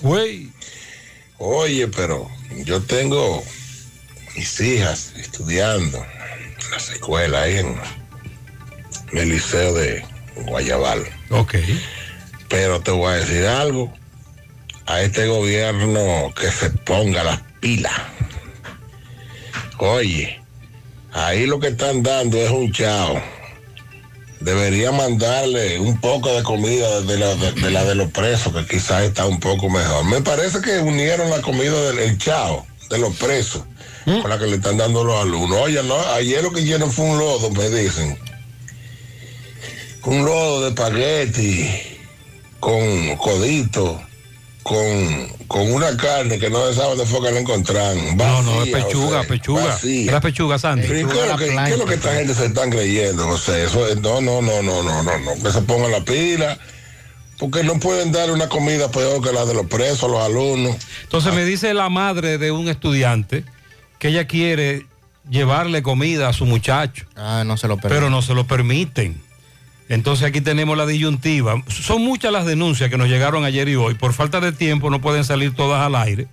Oye, 1.38 1.88
pero 1.88 2.28
yo 2.64 2.82
tengo 2.82 3.43
mis 4.36 4.61
hijas 4.61 5.12
estudiando 5.16 5.99
en 5.99 6.70
las 6.70 6.90
escuelas 6.90 7.43
ahí 7.43 7.59
en 7.59 7.76
el 9.12 9.28
liceo 9.30 9.74
de 9.74 10.05
Guayabal. 10.47 11.05
Ok. 11.30 11.55
Pero 12.49 12.80
te 12.80 12.90
voy 12.90 13.12
a 13.12 13.16
decir 13.16 13.47
algo. 13.47 13.93
A 14.87 15.01
este 15.01 15.26
gobierno 15.26 16.33
que 16.35 16.51
se 16.51 16.70
ponga 16.70 17.24
las 17.24 17.41
pilas. 17.61 17.93
Oye, 19.78 20.41
ahí 21.12 21.47
lo 21.47 21.61
que 21.61 21.68
están 21.68 22.03
dando 22.03 22.39
es 22.39 22.51
un 22.51 22.72
chao. 22.72 23.20
Debería 24.41 24.91
mandarle 24.91 25.78
un 25.78 26.01
poco 26.01 26.35
de 26.35 26.43
comida 26.43 27.01
de 27.03 27.16
la 27.16 27.35
de, 27.37 27.53
de 27.53 27.70
la 27.70 27.85
de 27.85 27.95
los 27.95 28.11
presos, 28.11 28.53
que 28.53 28.66
quizás 28.66 29.05
está 29.05 29.26
un 29.26 29.39
poco 29.39 29.70
mejor. 29.70 30.05
Me 30.05 30.20
parece 30.20 30.61
que 30.61 30.80
unieron 30.80 31.30
la 31.30 31.41
comida 31.41 31.80
del 31.83 31.99
el 32.01 32.18
chao 32.18 32.66
de 32.91 32.99
los 32.99 33.16
presos 33.16 33.62
con 34.05 34.28
la 34.28 34.39
que 34.39 34.47
le 34.47 34.57
están 34.57 34.76
dando 34.76 35.05
los 35.05 35.20
alumnos. 35.20 35.59
Oye, 35.61 35.83
no, 35.83 35.99
ayer 36.12 36.43
lo 36.43 36.53
que 36.53 36.61
hicieron 36.61 36.91
fue 36.91 37.05
un 37.07 37.18
lodo, 37.18 37.51
me 37.51 37.68
dicen. 37.70 38.18
Un 40.05 40.24
lodo 40.24 40.62
de 40.62 40.68
espagueti 40.70 41.70
con 42.59 43.16
codito, 43.16 44.03
con, 44.62 45.28
con 45.48 45.72
una 45.72 45.96
carne 45.96 46.38
que 46.38 46.48
no 46.48 46.66
se 46.68 46.74
sabe 46.74 46.96
de 46.96 47.04
fue 47.06 47.20
que 47.26 47.32
la 47.32 47.40
encontraron. 47.40 48.16
No, 48.16 48.42
no, 48.42 48.62
es 48.62 48.70
pechuga, 48.70 49.18
José, 49.18 49.28
pechuga. 49.28 49.64
vacía. 49.66 50.10
Era 50.10 50.20
pechuga, 50.20 50.58
Sandy. 50.58 50.86
Pero 50.86 51.00
¿y 51.00 51.04
¿Qué 51.12 51.20
es 51.20 51.28
lo 51.28 51.36
que, 51.36 51.46
qué 51.46 51.72
es 51.72 51.78
lo 51.78 51.84
que 51.86 51.94
esta 51.94 52.14
gente 52.14 52.34
se 52.34 52.46
están 52.46 52.70
creyendo, 52.70 53.24
José? 53.24 53.64
Eso 53.64 53.86
es- 53.88 54.00
no, 54.00 54.20
no, 54.20 54.40
no, 54.40 54.62
no, 54.62 54.82
no, 54.82 55.02
no, 55.02 55.18
no, 55.18 55.42
que 55.42 55.50
se 55.50 55.62
pongan 55.62 55.90
la 55.90 56.04
pila, 56.04 56.58
porque 57.38 57.64
no 57.64 57.78
pueden 57.80 58.12
darle 58.12 58.34
una 58.34 58.48
comida 58.48 58.90
peor 58.90 59.22
que 59.22 59.32
la 59.32 59.44
de 59.44 59.54
los 59.54 59.66
presos 59.66 60.04
a 60.04 60.08
los 60.08 60.20
alumnos. 60.22 60.76
Entonces 61.02 61.34
me 61.34 61.44
dice 61.44 61.74
la 61.74 61.88
madre 61.88 62.38
de 62.38 62.52
un 62.52 62.68
estudiante 62.68 63.44
que 63.98 64.08
ella 64.08 64.26
quiere 64.26 64.86
llevarle 65.28 65.82
comida 65.82 66.28
a 66.28 66.32
su 66.32 66.46
muchacho. 66.46 67.06
Ah, 67.16 67.42
no 67.44 67.56
se 67.56 67.68
lo 67.68 67.78
Pero 67.78 68.10
no 68.10 68.22
se 68.22 68.34
lo 68.34 68.46
permiten. 68.46 69.20
Entonces 69.93 70.26
aquí 70.26 70.40
tenemos 70.40 70.74
la 70.78 70.86
disyuntiva. 70.86 71.62
Son 71.68 72.03
muchas 72.03 72.32
las 72.32 72.47
denuncias 72.47 72.88
que 72.88 72.97
nos 72.97 73.09
llegaron 73.09 73.45
ayer 73.45 73.68
y 73.68 73.76
hoy. 73.76 73.93
Por 73.93 74.14
falta 74.14 74.40
de 74.40 74.51
tiempo 74.51 74.88
no 74.88 75.03
pueden 75.03 75.22
salir 75.22 75.55
todas 75.55 75.84
al 75.84 75.95
aire. 75.97 76.28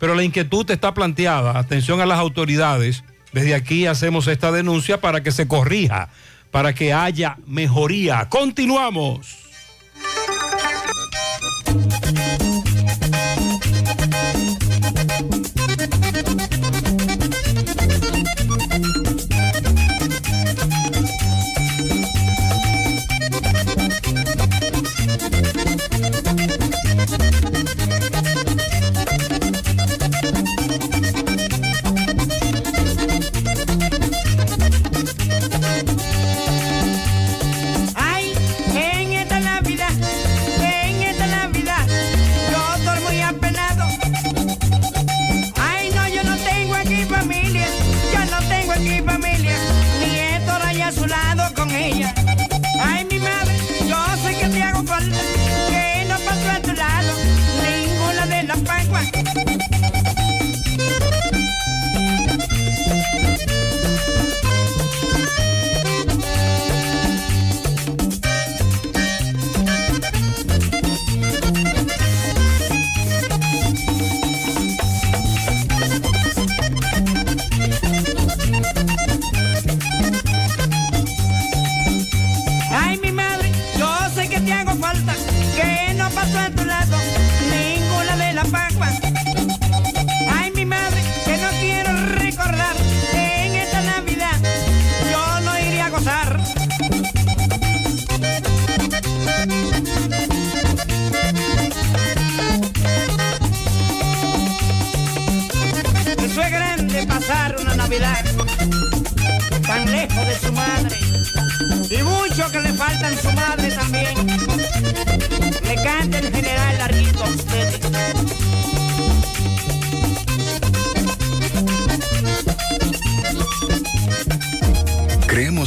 Pero 0.00 0.14
la 0.14 0.24
inquietud 0.24 0.70
está 0.70 0.94
planteada. 0.94 1.58
Atención 1.58 2.00
a 2.00 2.06
las 2.06 2.18
autoridades. 2.18 3.04
Desde 3.30 3.54
aquí 3.54 3.84
hacemos 3.84 4.26
esta 4.26 4.52
denuncia 4.52 5.02
para 5.02 5.22
que 5.22 5.32
se 5.32 5.46
corrija, 5.46 6.08
para 6.50 6.74
que 6.74 6.94
haya 6.94 7.36
mejoría. 7.46 8.30
Continuamos. 8.30 9.43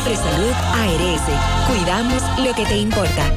Mafre 0.00 0.16
Salud 0.16 0.52
ARS. 0.72 1.22
Cuidamos 1.68 2.22
lo 2.38 2.54
que 2.54 2.64
te 2.64 2.78
importa. 2.78 3.34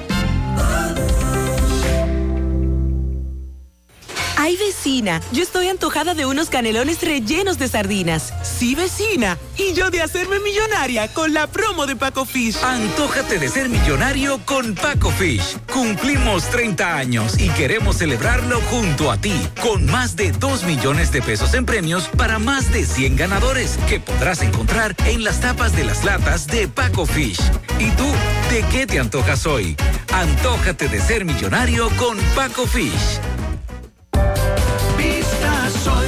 Ay, 4.38 4.56
vecina, 4.56 5.20
yo 5.34 5.44
estoy 5.44 5.68
antojada 5.68 6.14
de 6.14 6.26
unos 6.26 6.50
canelones 6.50 7.02
rellenos 7.02 7.60
de 7.60 7.68
sardinas. 7.68 8.34
Sí, 8.64 8.76
vecina. 8.76 9.38
Y 9.58 9.74
yo 9.74 9.90
de 9.90 10.02
hacerme 10.02 10.40
millonaria 10.40 11.10
con 11.10 11.34
la 11.34 11.48
promo 11.48 11.86
de 11.86 11.98
Paco 11.98 12.24
Fish. 12.24 12.56
Antójate 12.64 13.38
de 13.38 13.50
ser 13.50 13.68
millonario 13.68 14.40
con 14.46 14.74
Paco 14.74 15.12
Fish. 15.12 15.58
Cumplimos 15.70 16.50
30 16.50 16.96
años 16.96 17.38
y 17.38 17.50
queremos 17.50 17.98
celebrarlo 17.98 18.62
junto 18.62 19.12
a 19.12 19.18
ti, 19.18 19.34
con 19.62 19.86
más 19.88 20.16
de 20.16 20.32
2 20.32 20.64
millones 20.64 21.12
de 21.12 21.22
pesos 21.22 21.54
en 21.56 21.66
premios 21.66 22.08
para 22.16 22.40
más 22.40 22.72
de 22.72 22.86
100 22.86 23.18
ganadores 23.18 23.78
que 23.90 24.00
podrás 24.00 24.42
encontrar 24.42 24.96
en 25.08 25.26
las 25.26 25.42
tapas 25.42 25.76
de 25.76 25.84
las 25.84 26.06
latas 26.06 26.48
de 26.48 26.70
Paco 26.70 27.06
Fish. 27.06 27.42
¿Y 27.80 27.90
tú, 27.92 28.10
de 28.50 28.64
qué 28.72 28.88
te 28.88 28.98
antojas 28.98 29.46
hoy? 29.46 29.76
Antójate 30.14 30.88
de 30.88 31.02
ser 31.02 31.26
millonario 31.26 31.90
con 31.98 32.18
Paco 32.34 32.66
Fish. 32.66 33.20
Vista 34.98 35.70
Sol, 35.84 36.08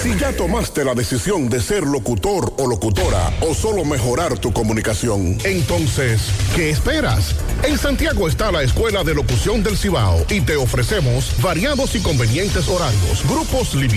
Si 0.01 0.15
ya 0.17 0.33
tomaste 0.33 0.83
la 0.83 0.93
decisión 0.93 1.49
de 1.49 1.61
ser 1.61 1.83
locutor 1.83 2.53
o 2.57 2.67
locutora 2.67 3.31
o 3.41 3.53
solo 3.53 3.85
mejorar 3.85 4.37
tu 4.37 4.51
comunicación, 4.51 5.37
entonces, 5.43 6.21
¿qué 6.55 6.69
esperas? 6.69 7.35
En 7.63 7.77
Santiago 7.77 8.27
está 8.27 8.51
la 8.51 8.63
Escuela 8.63 9.03
de 9.03 9.13
Locución 9.13 9.63
del 9.63 9.77
Cibao 9.77 10.25
y 10.29 10.41
te 10.41 10.55
ofrecemos 10.55 11.33
variados 11.41 11.95
y 11.95 11.99
convenientes 12.01 12.67
horarios, 12.67 13.23
grupos 13.27 13.73
limitados, 13.75 13.96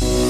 Thank 0.00 0.24
you. 0.24 0.29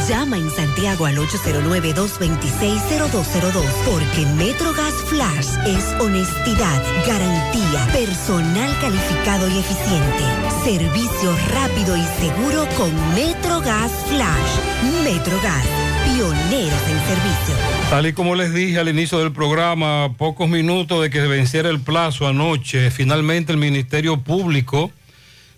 Llama 0.10 0.38
en 0.38 0.50
Santiago 0.50 1.06
al 1.06 1.18
809-226-0202 1.18 3.64
porque 3.86 4.26
MetroGas 4.36 4.96
Flash 5.06 5.48
es 5.66 5.86
honestidad, 6.02 6.84
garantía, 7.08 7.88
personal 7.94 8.78
calificado 8.82 9.48
y 9.48 9.60
eficiente, 9.60 10.26
servicio 10.66 11.34
rápido 11.54 11.96
y 11.96 12.04
seguro 12.20 12.68
con 12.76 12.92
MetroGas 13.16 13.94
Flash. 14.10 14.60
MetroGas, 15.06 15.66
pioneros 16.04 16.82
en 16.90 17.00
servicio. 17.08 17.56
Tal 17.90 18.08
y 18.08 18.14
como 18.14 18.36
les 18.36 18.54
dije 18.54 18.80
al 18.80 18.90
inicio 18.90 19.20
del 19.20 19.32
programa, 19.32 20.14
pocos 20.18 20.50
minutos 20.50 21.02
de 21.02 21.10
que 21.10 21.22
venciera 21.22 21.70
el 21.70 21.80
plazo 21.80 22.28
anoche, 22.28 22.92
finalmente 22.92 23.54
el 23.54 23.58
Ministerio 23.58 24.18
Público 24.18 24.92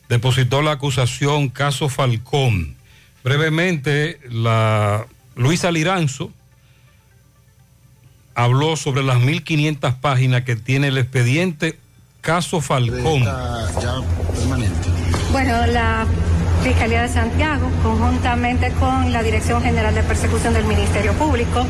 depositó 0.08 0.62
la 0.62 0.74
acusación 0.74 1.50
caso 1.50 1.90
Falcón. 1.90 2.76
Brevemente, 3.26 4.20
la 4.30 5.08
Luisa 5.36 5.72
Liranzo 5.72 6.32
habló 8.36 8.76
sobre 8.76 9.02
las 9.02 9.18
1.500 9.18 9.96
páginas 10.00 10.44
que 10.44 10.56
tiene 10.56 10.90
el 10.90 11.00
expediente 11.00 11.80
caso 12.22 12.62
Falcón. 12.62 13.24
Bueno, 15.32 15.66
la 15.66 16.06
Fiscalía 16.66 17.04
de 17.04 17.10
Santiago, 17.10 17.70
conjuntamente 17.84 18.72
con 18.80 19.12
la 19.12 19.22
Dirección 19.22 19.62
General 19.62 19.94
de 19.94 20.02
Persecución 20.02 20.54
del 20.54 20.66
Ministerio 20.66 21.14
Público, 21.14 21.64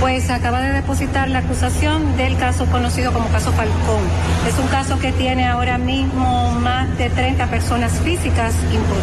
pues 0.00 0.30
acaba 0.30 0.60
de 0.60 0.72
depositar 0.72 1.28
la 1.28 1.38
acusación 1.38 2.16
del 2.16 2.36
caso 2.36 2.66
conocido 2.66 3.12
como 3.12 3.28
caso 3.28 3.52
Falcón. 3.52 4.02
Es 4.46 4.56
un 4.58 4.68
caso 4.68 4.98
que 4.98 5.10
tiene 5.10 5.46
ahora 5.46 5.78
mismo 5.78 6.52
más 6.60 6.96
de 6.98 7.10
30 7.10 7.48
personas 7.48 7.92
físicas 8.04 8.54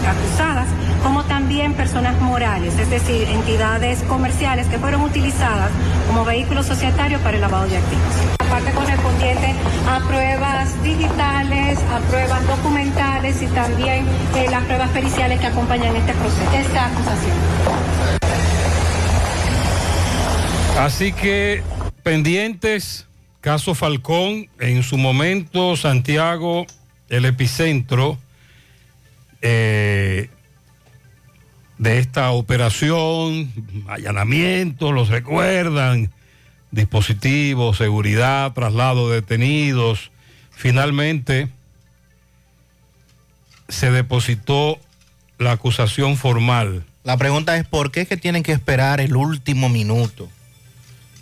acusadas, 0.08 0.68
como 1.04 1.24
también 1.54 1.74
personas 1.76 2.20
morales, 2.20 2.80
es 2.80 2.90
decir, 2.90 3.28
entidades 3.28 4.02
comerciales 4.06 4.66
que 4.66 4.80
fueron 4.80 5.04
utilizadas 5.04 5.70
como 6.08 6.26
vehículos 6.26 6.66
societarios 6.66 7.22
para 7.22 7.36
el 7.36 7.42
lavado 7.42 7.68
de 7.68 7.78
activos. 7.78 8.04
La 8.40 8.50
parte 8.50 8.72
correspondiente 8.72 9.54
a 9.88 10.00
pruebas 10.00 10.84
digitales, 10.84 11.78
a 11.92 12.00
pruebas 12.10 12.48
documentales 12.48 13.40
y 13.44 13.46
también 13.50 14.08
eh, 14.36 14.48
las 14.50 14.64
pruebas 14.64 14.90
periciales 14.90 15.40
que 15.40 15.46
acompañan 15.46 15.96
este 15.96 16.14
proceso, 16.14 16.52
esta 16.58 16.88
acusación. 16.88 17.38
Así 20.80 21.14
que 21.14 21.62
pendientes, 22.02 23.06
caso 23.42 23.76
Falcón, 23.76 24.50
en 24.60 24.82
su 24.82 24.98
momento 24.98 25.78
Santiago, 25.78 26.66
el 27.10 27.26
epicentro 27.26 28.18
eh, 29.44 30.32
de 31.84 32.00
esta 32.00 32.32
operación, 32.32 33.52
allanamiento, 33.88 34.94
los 34.94 35.10
recuerdan, 35.10 36.12
dispositivos, 36.72 37.78
seguridad, 37.78 38.54
traslado 38.54 39.10
de 39.10 39.16
detenidos. 39.18 40.10
Finalmente 40.50 41.50
se 43.68 43.92
depositó 43.92 44.80
la 45.38 45.52
acusación 45.52 46.16
formal. 46.16 46.86
La 47.04 47.18
pregunta 47.18 47.58
es 47.58 47.66
por 47.68 47.92
qué 47.92 48.02
es 48.02 48.08
que 48.08 48.16
tienen 48.16 48.44
que 48.44 48.54
esperar 48.54 49.02
el 49.02 49.18
último 49.18 49.68
minuto. 49.68 50.30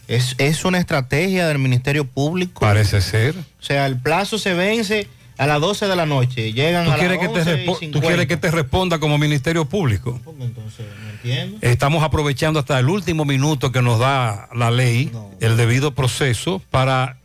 ¿Es, 0.07 0.36
es 0.38 0.64
una 0.64 0.78
estrategia 0.78 1.47
del 1.47 1.57
Ministerio 1.57 2.05
Público? 2.05 2.59
Parece 2.59 3.01
ser. 3.01 3.36
O 3.36 3.64
sea, 3.64 3.88
el 3.88 3.97
plazo 3.97 4.38
se 4.38 4.53
vence 4.53 5.07
a 5.41 5.47
las 5.47 5.59
12 5.59 5.87
de 5.87 5.95
la 5.95 6.05
noche. 6.05 6.53
Llegan 6.53 6.85
¿Tú 6.85 6.91
a 6.91 6.97
las 6.97 7.17
que 7.17 7.27
te 7.27 7.39
11 7.39 7.41
y 7.41 7.53
respo- 7.65 7.73
tú 7.73 7.79
50. 7.79 8.07
quieres 8.07 8.27
que 8.27 8.37
te 8.37 8.51
responda 8.51 8.99
como 8.99 9.17
Ministerio 9.17 9.65
Público? 9.65 10.19
Entonces, 10.39 10.85
no 11.03 11.09
entiendo. 11.09 11.57
Estamos 11.61 12.03
aprovechando 12.03 12.59
hasta 12.59 12.77
el 12.77 12.87
último 12.89 13.25
minuto 13.25 13.71
que 13.71 13.81
nos 13.81 13.99
da 13.99 14.49
la 14.53 14.69
ley, 14.69 15.11
el 15.39 15.57
debido 15.57 15.95
proceso, 15.95 16.61
para 16.69 17.17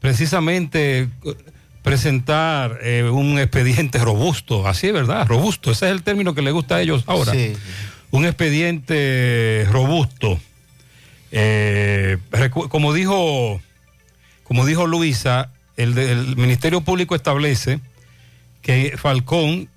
precisamente 0.00 1.02
eh, 1.02 1.08
presentar 1.82 2.78
eh, 2.82 3.04
un 3.04 3.38
expediente 3.38 3.98
robusto, 3.98 4.66
así 4.66 4.88
es 4.88 4.92
verdad, 4.92 5.26
robusto, 5.28 5.70
ese 5.70 5.86
es 5.86 5.92
el 5.92 6.02
término 6.02 6.34
que 6.34 6.42
le 6.42 6.50
gusta 6.50 6.76
a 6.76 6.80
ellos 6.82 7.04
ahora. 7.06 7.32
Sí. 7.32 7.52
Un 8.10 8.24
expediente 8.26 9.66
robusto. 9.70 10.38
Eh, 11.30 12.18
como 12.68 12.92
dijo, 12.92 13.60
como 14.44 14.66
dijo 14.66 14.86
Luisa, 14.86 15.50
el, 15.76 15.96
el 15.96 16.36
Ministerio 16.36 16.80
Público 16.80 17.14
establece 17.14 17.80
que 18.62 18.94
Falcón 18.96 19.68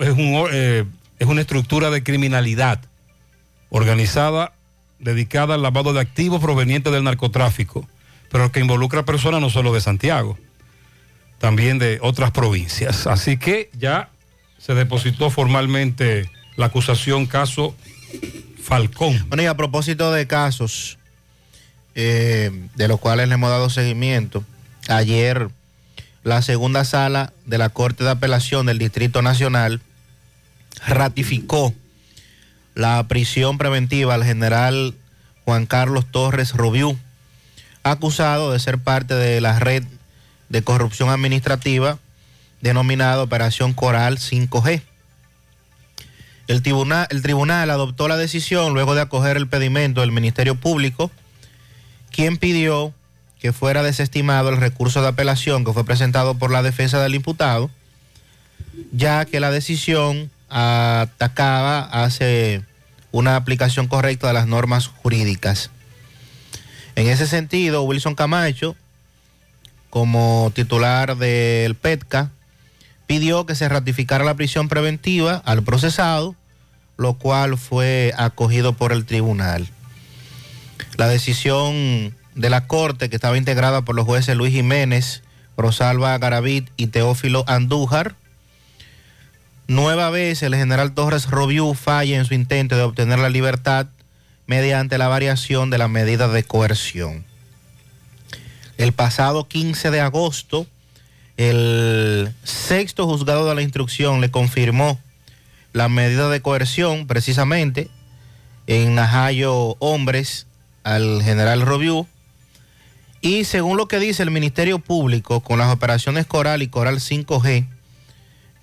es, 0.00 0.10
un 0.10 0.46
eh, 0.52 0.84
es 1.18 1.26
una 1.26 1.40
estructura 1.40 1.90
de 1.90 2.02
criminalidad 2.02 2.80
organizada 3.70 4.52
dedicada 4.98 5.54
al 5.54 5.62
lavado 5.62 5.92
de 5.92 6.00
activos 6.00 6.40
provenientes 6.40 6.92
del 6.92 7.04
narcotráfico, 7.04 7.88
pero 8.30 8.50
que 8.52 8.60
involucra 8.60 9.00
a 9.00 9.04
personas 9.04 9.40
no 9.40 9.50
solo 9.50 9.72
de 9.72 9.80
Santiago, 9.80 10.38
también 11.38 11.78
de 11.78 11.98
otras 12.00 12.30
provincias. 12.30 13.06
Así 13.06 13.36
que 13.36 13.70
ya 13.78 14.10
se 14.58 14.74
depositó 14.74 15.30
formalmente 15.30 16.30
la 16.56 16.66
acusación 16.66 17.26
caso 17.26 17.74
Falcón. 18.62 19.24
Bueno, 19.28 19.42
y 19.42 19.46
a 19.46 19.56
propósito 19.56 20.10
de 20.12 20.26
casos 20.26 20.98
eh, 21.94 22.50
de 22.74 22.88
los 22.88 22.98
cuales 22.98 23.28
le 23.28 23.34
hemos 23.34 23.50
dado 23.50 23.68
seguimiento, 23.68 24.44
ayer 24.88 25.50
la 26.22 26.42
segunda 26.42 26.84
sala 26.84 27.32
de 27.44 27.58
la 27.58 27.68
Corte 27.68 28.04
de 28.04 28.10
Apelación 28.10 28.66
del 28.66 28.78
Distrito 28.78 29.22
Nacional 29.22 29.80
ratificó 30.86 31.74
la 32.74 33.06
prisión 33.06 33.58
preventiva 33.58 34.14
al 34.14 34.24
general 34.24 34.94
Juan 35.44 35.66
Carlos 35.66 36.06
Torres 36.10 36.52
Rubiú, 36.52 36.98
acusado 37.82 38.52
de 38.52 38.58
ser 38.58 38.78
parte 38.78 39.14
de 39.14 39.40
la 39.40 39.58
red 39.58 39.84
de 40.48 40.62
corrupción 40.62 41.10
administrativa 41.10 41.98
denominada 42.60 43.22
Operación 43.22 43.74
Coral 43.74 44.18
5G. 44.18 44.82
El 46.46 46.62
tribunal, 46.62 47.06
el 47.10 47.22
tribunal 47.22 47.70
adoptó 47.70 48.08
la 48.08 48.16
decisión 48.16 48.72
luego 48.72 48.94
de 48.94 49.02
acoger 49.02 49.36
el 49.36 49.48
pedimento 49.48 50.00
del 50.00 50.12
Ministerio 50.12 50.54
Público, 50.54 51.10
quien 52.10 52.38
pidió 52.38 52.94
que 53.44 53.52
fuera 53.52 53.82
desestimado 53.82 54.48
el 54.48 54.56
recurso 54.56 55.02
de 55.02 55.08
apelación 55.08 55.66
que 55.66 55.74
fue 55.74 55.84
presentado 55.84 56.32
por 56.32 56.50
la 56.50 56.62
defensa 56.62 57.02
del 57.02 57.14
imputado, 57.14 57.70
ya 58.90 59.26
que 59.26 59.38
la 59.38 59.50
decisión 59.50 60.30
atacaba 60.48 61.80
hace 61.80 62.62
una 63.12 63.36
aplicación 63.36 63.86
correcta 63.86 64.28
de 64.28 64.32
las 64.32 64.46
normas 64.46 64.86
jurídicas. 64.86 65.68
En 66.96 67.06
ese 67.06 67.26
sentido, 67.26 67.82
Wilson 67.82 68.14
Camacho, 68.14 68.76
como 69.90 70.50
titular 70.54 71.18
del 71.18 71.74
PETCA, 71.74 72.30
pidió 73.06 73.44
que 73.44 73.56
se 73.56 73.68
ratificara 73.68 74.24
la 74.24 74.36
prisión 74.36 74.70
preventiva 74.70 75.42
al 75.44 75.62
procesado, 75.62 76.34
lo 76.96 77.18
cual 77.18 77.58
fue 77.58 78.14
acogido 78.16 78.72
por 78.72 78.90
el 78.90 79.04
tribunal. 79.04 79.68
La 80.96 81.08
decisión 81.08 82.14
de 82.34 82.50
la 82.50 82.66
Corte, 82.66 83.08
que 83.08 83.16
estaba 83.16 83.38
integrada 83.38 83.82
por 83.82 83.94
los 83.94 84.04
jueces 84.04 84.36
Luis 84.36 84.52
Jiménez, 84.52 85.22
Rosalba 85.56 86.16
Garavit 86.18 86.68
y 86.76 86.88
Teófilo 86.88 87.44
Andújar, 87.46 88.16
nueva 89.68 90.10
vez 90.10 90.42
el 90.42 90.54
general 90.54 90.92
Torres 90.92 91.30
Robiú 91.30 91.74
falla 91.74 92.16
en 92.16 92.24
su 92.24 92.34
intento 92.34 92.76
de 92.76 92.82
obtener 92.82 93.18
la 93.18 93.28
libertad 93.28 93.86
mediante 94.46 94.98
la 94.98 95.08
variación 95.08 95.70
de 95.70 95.78
la 95.78 95.88
medida 95.88 96.28
de 96.28 96.44
coerción. 96.44 97.24
El 98.76 98.92
pasado 98.92 99.46
15 99.46 99.90
de 99.90 100.00
agosto, 100.00 100.66
el 101.36 102.32
sexto 102.42 103.06
juzgado 103.06 103.48
de 103.48 103.54
la 103.54 103.62
instrucción 103.62 104.20
le 104.20 104.30
confirmó 104.30 105.00
la 105.72 105.88
medida 105.88 106.28
de 106.28 106.42
coerción 106.42 107.06
precisamente 107.06 107.88
en 108.66 108.94
Najayo 108.94 109.76
Hombres 109.78 110.46
al 110.82 111.22
general 111.22 111.62
Robiú 111.62 112.06
y 113.24 113.44
según 113.44 113.78
lo 113.78 113.88
que 113.88 113.98
dice 113.98 114.22
el 114.22 114.30
Ministerio 114.30 114.78
Público 114.78 115.40
con 115.40 115.58
las 115.58 115.72
operaciones 115.72 116.26
Coral 116.26 116.60
y 116.60 116.68
Coral 116.68 116.96
5G 116.96 117.66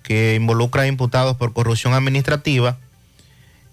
que 0.04 0.36
involucra 0.36 0.82
a 0.82 0.86
imputados 0.86 1.36
por 1.36 1.52
corrupción 1.52 1.94
administrativa, 1.94 2.78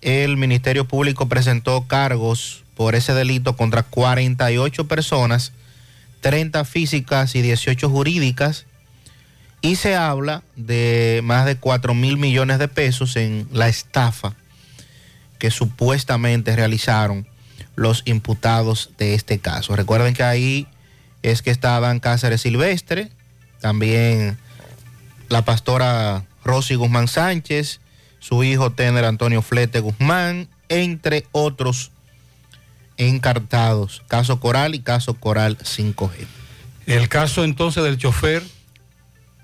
el 0.02 0.36
Ministerio 0.36 0.88
Público 0.88 1.30
presentó 1.30 1.88
cargos 1.88 2.64
por 2.74 2.96
ese 2.96 3.14
delito 3.14 3.56
contra 3.56 3.84
48 3.84 4.88
personas, 4.88 5.52
30 6.22 6.66
físicas 6.66 7.36
y 7.36 7.44
18 7.44 7.88
jurídicas, 7.88 8.66
y 9.62 9.76
se 9.76 9.96
habla 9.96 10.42
de 10.56 11.22
más 11.24 11.46
de 11.46 11.56
4 11.56 11.94
mil 11.94 12.18
millones 12.18 12.58
de 12.58 12.68
pesos 12.68 13.16
en 13.16 13.48
la 13.52 13.68
estafa 13.68 14.34
que 15.38 15.52
supuestamente 15.52 16.56
realizaron 16.56 17.28
los 17.76 18.02
imputados 18.06 18.90
de 18.98 19.14
este 19.14 19.38
caso. 19.38 19.76
Recuerden 19.76 20.16
que 20.16 20.24
ahí 20.24 20.68
es 21.24 21.42
que 21.42 21.52
estaban 21.52 22.00
Cáceres 22.00 22.42
Silvestre, 22.42 23.10
también 23.60 24.38
la 25.30 25.44
pastora 25.44 26.26
Rosy 26.44 26.76
Guzmán 26.76 27.08
Sánchez, 27.08 27.82
su 28.20 28.44
hijo 28.44 28.72
Tener 28.72 29.06
Antonio 29.06 29.42
Flete 29.42 29.80
Guzmán, 29.80 30.48
entre 30.70 31.26
otros 31.32 31.92
encartados. 32.98 34.04
Caso 34.08 34.40
Coral 34.40 34.76
y 34.76 34.80
caso 34.80 35.14
Coral 35.16 35.58
5G. 35.58 36.12
El 36.86 37.08
caso 37.08 37.44
entonces 37.44 37.84
del 37.84 37.98
chofer 37.98 38.44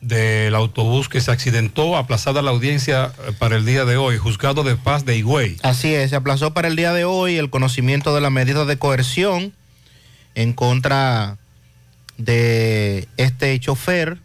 del 0.02 0.54
autobús 0.54 1.10
que 1.10 1.20
se 1.20 1.32
accidentó, 1.32 1.98
aplazada 1.98 2.44
la 2.44 2.52
audiencia 2.52 3.12
eh, 3.28 3.32
para 3.40 3.56
el 3.56 3.66
día 3.66 3.86
de 3.86 3.98
hoy, 3.98 4.18
juzgado 4.18 4.64
de 4.64 4.76
paz 4.76 5.04
de 5.04 5.18
Higüey. 5.18 5.58
Así 5.64 5.96
es, 5.96 6.12
se 6.12 6.16
aplazó 6.16 6.54
para 6.54 6.68
el 6.68 6.76
día 6.76 6.94
de 6.94 7.06
hoy 7.06 7.38
el 7.38 7.50
conocimiento 7.50 8.14
de 8.14 8.22
la 8.22 8.30
medida 8.30 8.66
de 8.66 8.78
coerción 8.78 9.54
en 10.36 10.54
contra 10.54 11.38
de 12.18 13.08
este 13.18 13.60
chofer, 13.60 14.18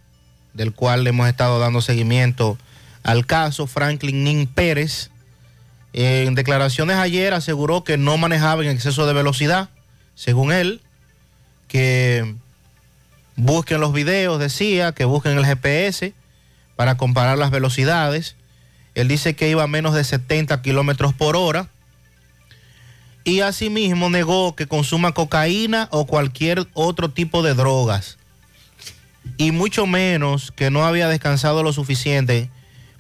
del 0.54 0.72
cual 0.72 1.06
hemos 1.06 1.28
estado 1.28 1.58
dando 1.58 1.80
seguimiento 1.80 2.58
al 3.02 3.26
caso, 3.26 3.66
Franklin 3.66 4.24
Nin 4.24 4.46
Pérez. 4.46 5.10
En 5.92 6.34
declaraciones 6.34 6.96
ayer 6.96 7.34
aseguró 7.34 7.82
que 7.82 7.96
no 7.96 8.16
manejaba 8.18 8.62
en 8.62 8.70
exceso 8.70 9.06
de 9.06 9.12
velocidad, 9.12 9.70
según 10.14 10.52
él, 10.52 10.80
que 11.66 12.34
busquen 13.36 13.80
los 13.80 13.92
videos, 13.92 14.38
decía, 14.38 14.92
que 14.92 15.04
busquen 15.04 15.38
el 15.38 15.46
GPS 15.46 16.12
para 16.76 16.96
comparar 16.96 17.38
las 17.38 17.50
velocidades. 17.50 18.36
Él 18.94 19.08
dice 19.08 19.34
que 19.34 19.48
iba 19.48 19.62
a 19.62 19.68
menos 19.68 19.94
de 19.94 20.04
70 20.04 20.62
kilómetros 20.62 21.14
por 21.14 21.36
hora. 21.36 21.68
Y 23.30 23.42
asimismo 23.42 24.10
negó 24.10 24.56
que 24.56 24.66
consuma 24.66 25.12
cocaína 25.12 25.86
o 25.92 26.04
cualquier 26.04 26.66
otro 26.74 27.10
tipo 27.10 27.44
de 27.44 27.54
drogas. 27.54 28.18
Y 29.36 29.52
mucho 29.52 29.86
menos 29.86 30.50
que 30.50 30.68
no 30.68 30.84
había 30.84 31.06
descansado 31.06 31.62
lo 31.62 31.72
suficiente, 31.72 32.50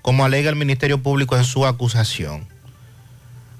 como 0.02 0.24
alega 0.24 0.48
el 0.48 0.54
Ministerio 0.54 1.02
Público 1.02 1.36
en 1.36 1.42
su 1.42 1.66
acusación. 1.66 2.46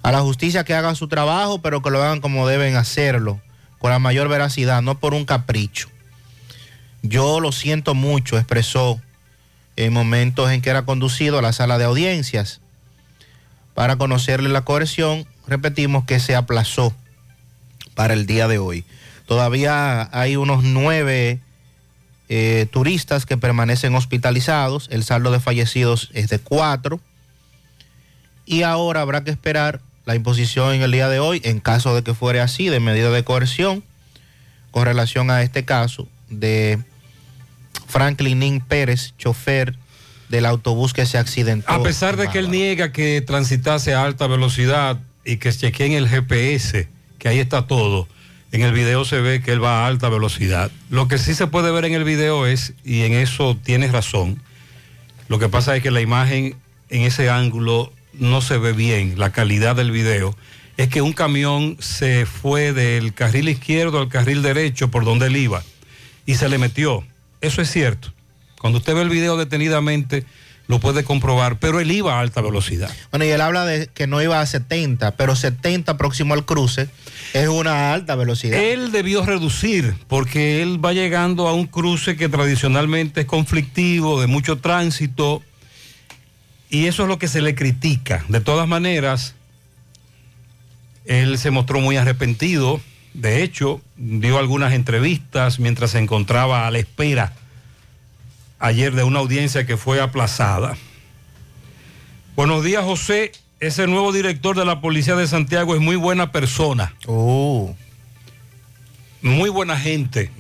A 0.04 0.12
la 0.12 0.20
justicia 0.20 0.62
que 0.62 0.74
haga 0.74 0.94
su 0.94 1.08
trabajo, 1.08 1.60
pero 1.60 1.82
que 1.82 1.90
lo 1.90 2.00
hagan 2.00 2.20
como 2.20 2.46
deben 2.46 2.76
hacerlo, 2.76 3.40
con 3.80 3.90
la 3.90 3.98
mayor 3.98 4.28
veracidad, 4.28 4.80
no 4.80 4.96
por 4.96 5.12
un 5.12 5.24
capricho. 5.24 5.88
Yo 7.02 7.40
lo 7.40 7.50
siento 7.50 7.96
mucho, 7.96 8.38
expresó 8.38 9.00
en 9.74 9.92
momentos 9.92 10.52
en 10.52 10.62
que 10.62 10.70
era 10.70 10.84
conducido 10.84 11.40
a 11.40 11.42
la 11.42 11.52
sala 11.52 11.78
de 11.78 11.84
audiencias. 11.86 12.60
Para 13.74 13.96
conocerle 13.96 14.48
la 14.50 14.62
coerción, 14.62 15.26
repetimos 15.50 16.04
que 16.04 16.20
se 16.20 16.36
aplazó 16.36 16.94
para 17.94 18.14
el 18.14 18.24
día 18.24 18.48
de 18.48 18.58
hoy. 18.58 18.84
Todavía 19.26 20.08
hay 20.12 20.36
unos 20.36 20.62
nueve 20.62 21.40
eh, 22.28 22.66
turistas 22.70 23.26
que 23.26 23.36
permanecen 23.36 23.94
hospitalizados. 23.94 24.88
El 24.90 25.04
saldo 25.04 25.32
de 25.32 25.40
fallecidos 25.40 26.08
es 26.14 26.28
de 26.28 26.38
cuatro. 26.38 27.00
Y 28.46 28.62
ahora 28.62 29.02
habrá 29.02 29.24
que 29.24 29.30
esperar 29.30 29.80
la 30.06 30.14
imposición 30.14 30.72
en 30.72 30.82
el 30.82 30.92
día 30.92 31.08
de 31.08 31.18
hoy, 31.18 31.40
en 31.44 31.60
caso 31.60 31.94
de 31.94 32.02
que 32.02 32.14
fuere 32.14 32.40
así, 32.40 32.68
de 32.68 32.80
medida 32.80 33.10
de 33.10 33.24
coerción, 33.24 33.84
con 34.70 34.84
relación 34.84 35.30
a 35.30 35.42
este 35.42 35.64
caso 35.64 36.08
de 36.28 36.78
Franklin 37.88 38.38
Nin 38.38 38.60
Pérez, 38.60 39.14
chofer 39.18 39.76
del 40.28 40.46
autobús 40.46 40.92
que 40.92 41.06
se 41.06 41.18
accidentó. 41.18 41.72
A 41.72 41.82
pesar 41.82 42.16
de 42.16 42.28
que 42.28 42.38
él 42.38 42.50
niega 42.50 42.92
que 42.92 43.20
transitase 43.20 43.94
a 43.94 44.04
alta 44.04 44.28
velocidad 44.28 45.00
y 45.30 45.36
que 45.36 45.52
chequeen 45.52 45.92
el 45.92 46.08
GPS, 46.08 46.88
que 47.18 47.28
ahí 47.28 47.38
está 47.38 47.68
todo, 47.68 48.08
en 48.50 48.62
el 48.62 48.72
video 48.72 49.04
se 49.04 49.20
ve 49.20 49.40
que 49.40 49.52
él 49.52 49.62
va 49.62 49.84
a 49.84 49.86
alta 49.86 50.08
velocidad. 50.08 50.72
Lo 50.90 51.06
que 51.06 51.18
sí 51.18 51.34
se 51.34 51.46
puede 51.46 51.70
ver 51.70 51.84
en 51.84 51.94
el 51.94 52.02
video 52.02 52.46
es, 52.46 52.74
y 52.84 53.02
en 53.02 53.12
eso 53.12 53.56
tienes 53.62 53.92
razón, 53.92 54.42
lo 55.28 55.38
que 55.38 55.48
pasa 55.48 55.76
es 55.76 55.84
que 55.84 55.92
la 55.92 56.00
imagen 56.00 56.56
en 56.88 57.02
ese 57.02 57.30
ángulo 57.30 57.92
no 58.14 58.40
se 58.40 58.58
ve 58.58 58.72
bien, 58.72 59.20
la 59.20 59.30
calidad 59.30 59.76
del 59.76 59.92
video, 59.92 60.36
es 60.76 60.88
que 60.88 61.00
un 61.00 61.12
camión 61.12 61.76
se 61.78 62.26
fue 62.26 62.72
del 62.72 63.14
carril 63.14 63.48
izquierdo 63.48 64.00
al 64.00 64.08
carril 64.08 64.42
derecho 64.42 64.90
por 64.90 65.04
donde 65.04 65.26
él 65.26 65.36
iba 65.36 65.62
y 66.26 66.34
se 66.34 66.48
le 66.48 66.58
metió. 66.58 67.04
Eso 67.40 67.62
es 67.62 67.70
cierto. 67.70 68.12
Cuando 68.58 68.80
usted 68.80 68.96
ve 68.96 69.02
el 69.02 69.10
video 69.10 69.36
detenidamente, 69.36 70.24
lo 70.70 70.78
puede 70.78 71.02
comprobar, 71.02 71.58
pero 71.58 71.80
él 71.80 71.90
iba 71.90 72.14
a 72.14 72.20
alta 72.20 72.40
velocidad. 72.40 72.88
Bueno, 73.10 73.24
y 73.24 73.28
él 73.28 73.40
habla 73.40 73.66
de 73.66 73.88
que 73.88 74.06
no 74.06 74.22
iba 74.22 74.40
a 74.40 74.46
70, 74.46 75.16
pero 75.16 75.34
70 75.34 75.96
próximo 75.96 76.32
al 76.32 76.44
cruce 76.44 76.88
es 77.34 77.48
una 77.48 77.92
alta 77.92 78.14
velocidad. 78.14 78.56
Él 78.56 78.92
debió 78.92 79.26
reducir, 79.26 79.96
porque 80.06 80.62
él 80.62 80.82
va 80.82 80.92
llegando 80.92 81.48
a 81.48 81.54
un 81.54 81.66
cruce 81.66 82.16
que 82.16 82.28
tradicionalmente 82.28 83.22
es 83.22 83.26
conflictivo, 83.26 84.20
de 84.20 84.28
mucho 84.28 84.58
tránsito, 84.58 85.42
y 86.70 86.86
eso 86.86 87.02
es 87.02 87.08
lo 87.08 87.18
que 87.18 87.26
se 87.26 87.42
le 87.42 87.56
critica. 87.56 88.24
De 88.28 88.40
todas 88.40 88.68
maneras, 88.68 89.34
él 91.04 91.36
se 91.38 91.50
mostró 91.50 91.80
muy 91.80 91.96
arrepentido. 91.96 92.80
De 93.12 93.42
hecho, 93.42 93.80
dio 93.96 94.38
algunas 94.38 94.72
entrevistas 94.72 95.58
mientras 95.58 95.90
se 95.90 95.98
encontraba 95.98 96.68
a 96.68 96.70
la 96.70 96.78
espera 96.78 97.32
ayer 98.60 98.94
de 98.94 99.02
una 99.02 99.18
audiencia 99.18 99.66
que 99.66 99.76
fue 99.76 100.00
aplazada. 100.00 100.76
Buenos 102.36 102.62
días, 102.62 102.84
José. 102.84 103.32
Ese 103.58 103.86
nuevo 103.86 104.12
director 104.12 104.56
de 104.56 104.64
la 104.64 104.80
Policía 104.80 105.16
de 105.16 105.26
Santiago 105.26 105.74
es 105.74 105.80
muy 105.80 105.96
buena 105.96 106.30
persona. 106.32 106.94
Oh. 107.06 107.74
Muy 109.20 109.50
buena 109.50 109.76
gente. 109.78 110.30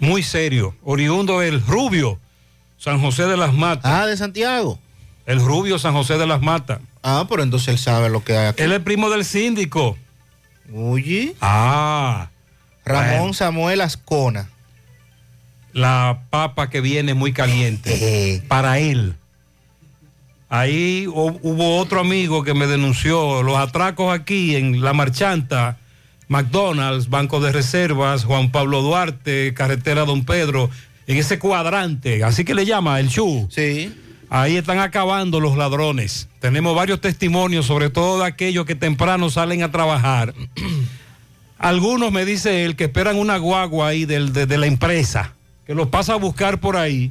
Muy 0.00 0.22
serio. 0.22 0.74
Oriundo 0.82 1.40
el 1.40 1.64
Rubio, 1.64 2.18
San 2.76 3.00
José 3.00 3.24
de 3.26 3.36
las 3.36 3.54
Matas. 3.54 3.90
Ah, 3.90 4.06
de 4.06 4.16
Santiago. 4.16 4.78
El 5.24 5.40
Rubio, 5.40 5.78
San 5.78 5.94
José 5.94 6.18
de 6.18 6.26
las 6.26 6.42
Matas. 6.42 6.80
Ah, 7.02 7.24
pero 7.28 7.42
entonces 7.42 7.68
él 7.68 7.78
sabe 7.78 8.10
lo 8.10 8.22
que 8.22 8.36
hay 8.36 8.48
aquí. 8.48 8.62
Él 8.62 8.72
es 8.72 8.80
primo 8.80 9.08
del 9.08 9.24
síndico. 9.24 9.96
Oye. 10.74 11.34
Ah. 11.40 12.28
Ramón 12.84 13.18
Bueno. 13.18 13.34
Samuel 13.34 13.80
Ascona. 13.80 14.50
La 15.74 16.22
papa 16.30 16.70
que 16.70 16.80
viene 16.80 17.12
muy 17.12 17.32
caliente 17.34 18.42
para 18.48 18.78
él. 18.78 19.14
Ahí 20.48 21.06
hu- 21.06 21.38
hubo 21.42 21.78
otro 21.78 22.00
amigo 22.00 22.44
que 22.44 22.54
me 22.54 22.66
denunció 22.66 23.42
los 23.42 23.56
atracos 23.58 24.14
aquí 24.14 24.54
en 24.56 24.82
La 24.82 24.92
Marchanta, 24.92 25.78
McDonald's, 26.28 27.10
Banco 27.10 27.40
de 27.40 27.52
Reservas, 27.52 28.24
Juan 28.24 28.50
Pablo 28.52 28.80
Duarte, 28.82 29.52
Carretera 29.54 30.04
Don 30.04 30.24
Pedro, 30.24 30.70
en 31.06 31.16
ese 31.18 31.38
cuadrante, 31.38 32.22
así 32.24 32.44
que 32.44 32.54
le 32.54 32.64
llama 32.66 33.00
el 33.00 33.08
Chu. 33.10 33.48
Sí. 33.50 33.92
Ahí 34.30 34.56
están 34.56 34.78
acabando 34.78 35.38
los 35.38 35.56
ladrones. 35.56 36.28
Tenemos 36.40 36.74
varios 36.74 37.00
testimonios, 37.00 37.66
sobre 37.66 37.90
todo 37.90 38.20
de 38.20 38.26
aquellos 38.26 38.64
que 38.64 38.74
temprano 38.74 39.28
salen 39.30 39.62
a 39.62 39.70
trabajar. 39.70 40.34
Algunos 41.58 42.10
me 42.12 42.24
dice 42.24 42.64
él 42.64 42.74
que 42.76 42.84
esperan 42.84 43.16
una 43.16 43.36
guagua 43.38 43.88
ahí 43.88 44.04
del- 44.06 44.32
de, 44.32 44.46
de 44.46 44.58
la 44.58 44.66
empresa, 44.66 45.34
que 45.66 45.74
los 45.74 45.88
pasa 45.88 46.14
a 46.14 46.16
buscar 46.16 46.60
por 46.60 46.76
ahí 46.76 47.10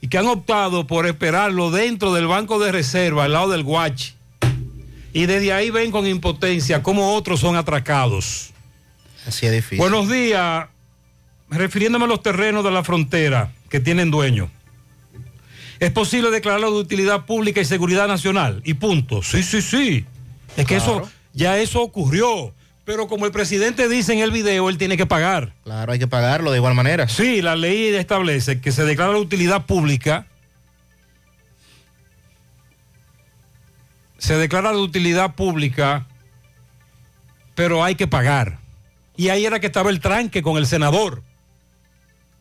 y 0.00 0.08
que 0.08 0.18
han 0.18 0.26
optado 0.26 0.86
por 0.86 1.06
esperarlo 1.06 1.70
dentro 1.70 2.12
del 2.12 2.26
banco 2.26 2.58
de 2.58 2.72
reserva, 2.72 3.24
al 3.24 3.32
lado 3.32 3.48
del 3.50 3.62
guachi. 3.62 4.12
Y 5.12 5.26
desde 5.26 5.52
ahí 5.52 5.70
ven 5.70 5.90
con 5.90 6.06
impotencia 6.06 6.82
cómo 6.82 7.14
otros 7.14 7.40
son 7.40 7.56
atracados. 7.56 8.50
Así 9.26 9.46
es 9.46 9.52
difícil. 9.52 9.78
Buenos 9.78 10.08
días. 10.10 10.66
Refiriéndome 11.50 12.04
a 12.04 12.08
los 12.08 12.22
terrenos 12.22 12.62
de 12.62 12.70
la 12.70 12.84
frontera 12.84 13.52
que 13.70 13.80
tienen 13.80 14.10
dueño. 14.10 14.50
¿Es 15.80 15.90
posible 15.92 16.30
declararlo 16.30 16.72
de 16.72 16.78
utilidad 16.80 17.24
pública 17.24 17.60
y 17.60 17.64
seguridad 17.64 18.06
nacional? 18.08 18.60
Y 18.64 18.74
punto. 18.74 19.22
Sí, 19.22 19.42
sí, 19.42 19.62
sí. 19.62 20.04
Es 20.56 20.66
que 20.66 20.76
Claro. 20.76 21.02
eso, 21.04 21.10
ya 21.32 21.58
eso 21.58 21.82
ocurrió. 21.82 22.52
Pero 22.88 23.06
como 23.06 23.26
el 23.26 23.32
presidente 23.32 23.86
dice 23.86 24.14
en 24.14 24.20
el 24.20 24.30
video, 24.30 24.70
él 24.70 24.78
tiene 24.78 24.96
que 24.96 25.04
pagar. 25.04 25.52
Claro, 25.62 25.92
hay 25.92 25.98
que 25.98 26.06
pagarlo 26.06 26.52
de 26.52 26.56
igual 26.56 26.74
manera. 26.74 27.06
Sí, 27.06 27.42
la 27.42 27.54
ley 27.54 27.94
establece 27.94 28.62
que 28.62 28.72
se 28.72 28.82
declara 28.82 29.12
de 29.12 29.20
utilidad 29.20 29.66
pública. 29.66 30.24
Se 34.16 34.38
declara 34.38 34.70
de 34.70 34.78
utilidad 34.78 35.34
pública, 35.34 36.06
pero 37.54 37.84
hay 37.84 37.94
que 37.94 38.06
pagar. 38.06 38.58
Y 39.18 39.28
ahí 39.28 39.44
era 39.44 39.60
que 39.60 39.66
estaba 39.66 39.90
el 39.90 40.00
tranque 40.00 40.40
con 40.40 40.56
el 40.56 40.66
senador, 40.66 41.22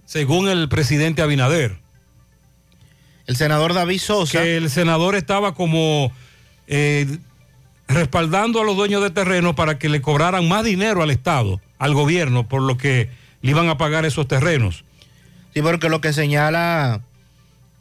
según 0.05 0.47
el 0.47 0.69
presidente 0.69 1.21
Abinader. 1.21 1.77
El 3.25 3.35
senador 3.35 3.73
David 3.73 3.99
Sosa. 3.99 4.41
Que 4.43 4.55
el 4.55 4.69
senador 4.69 5.15
estaba 5.15 5.53
como 5.53 6.09
eh, 6.67 7.17
respaldando 7.87 8.61
a 8.61 8.63
los 8.65 8.75
dueños 8.75 9.01
de 9.01 9.09
terreno 9.09 9.55
para 9.55 9.79
que 9.79 9.89
le 9.89 10.01
cobraran 10.01 10.47
más 10.47 10.63
dinero 10.63 11.01
al 11.01 11.11
Estado, 11.11 11.61
al 11.79 11.93
gobierno, 11.93 12.47
por 12.47 12.61
lo 12.61 12.77
que 12.77 13.09
le 13.41 13.51
iban 13.51 13.69
a 13.69 13.77
pagar 13.77 14.05
esos 14.05 14.27
terrenos. 14.27 14.83
Sí, 15.53 15.61
porque 15.61 15.89
lo 15.89 16.01
que 16.01 16.13
señala 16.13 17.01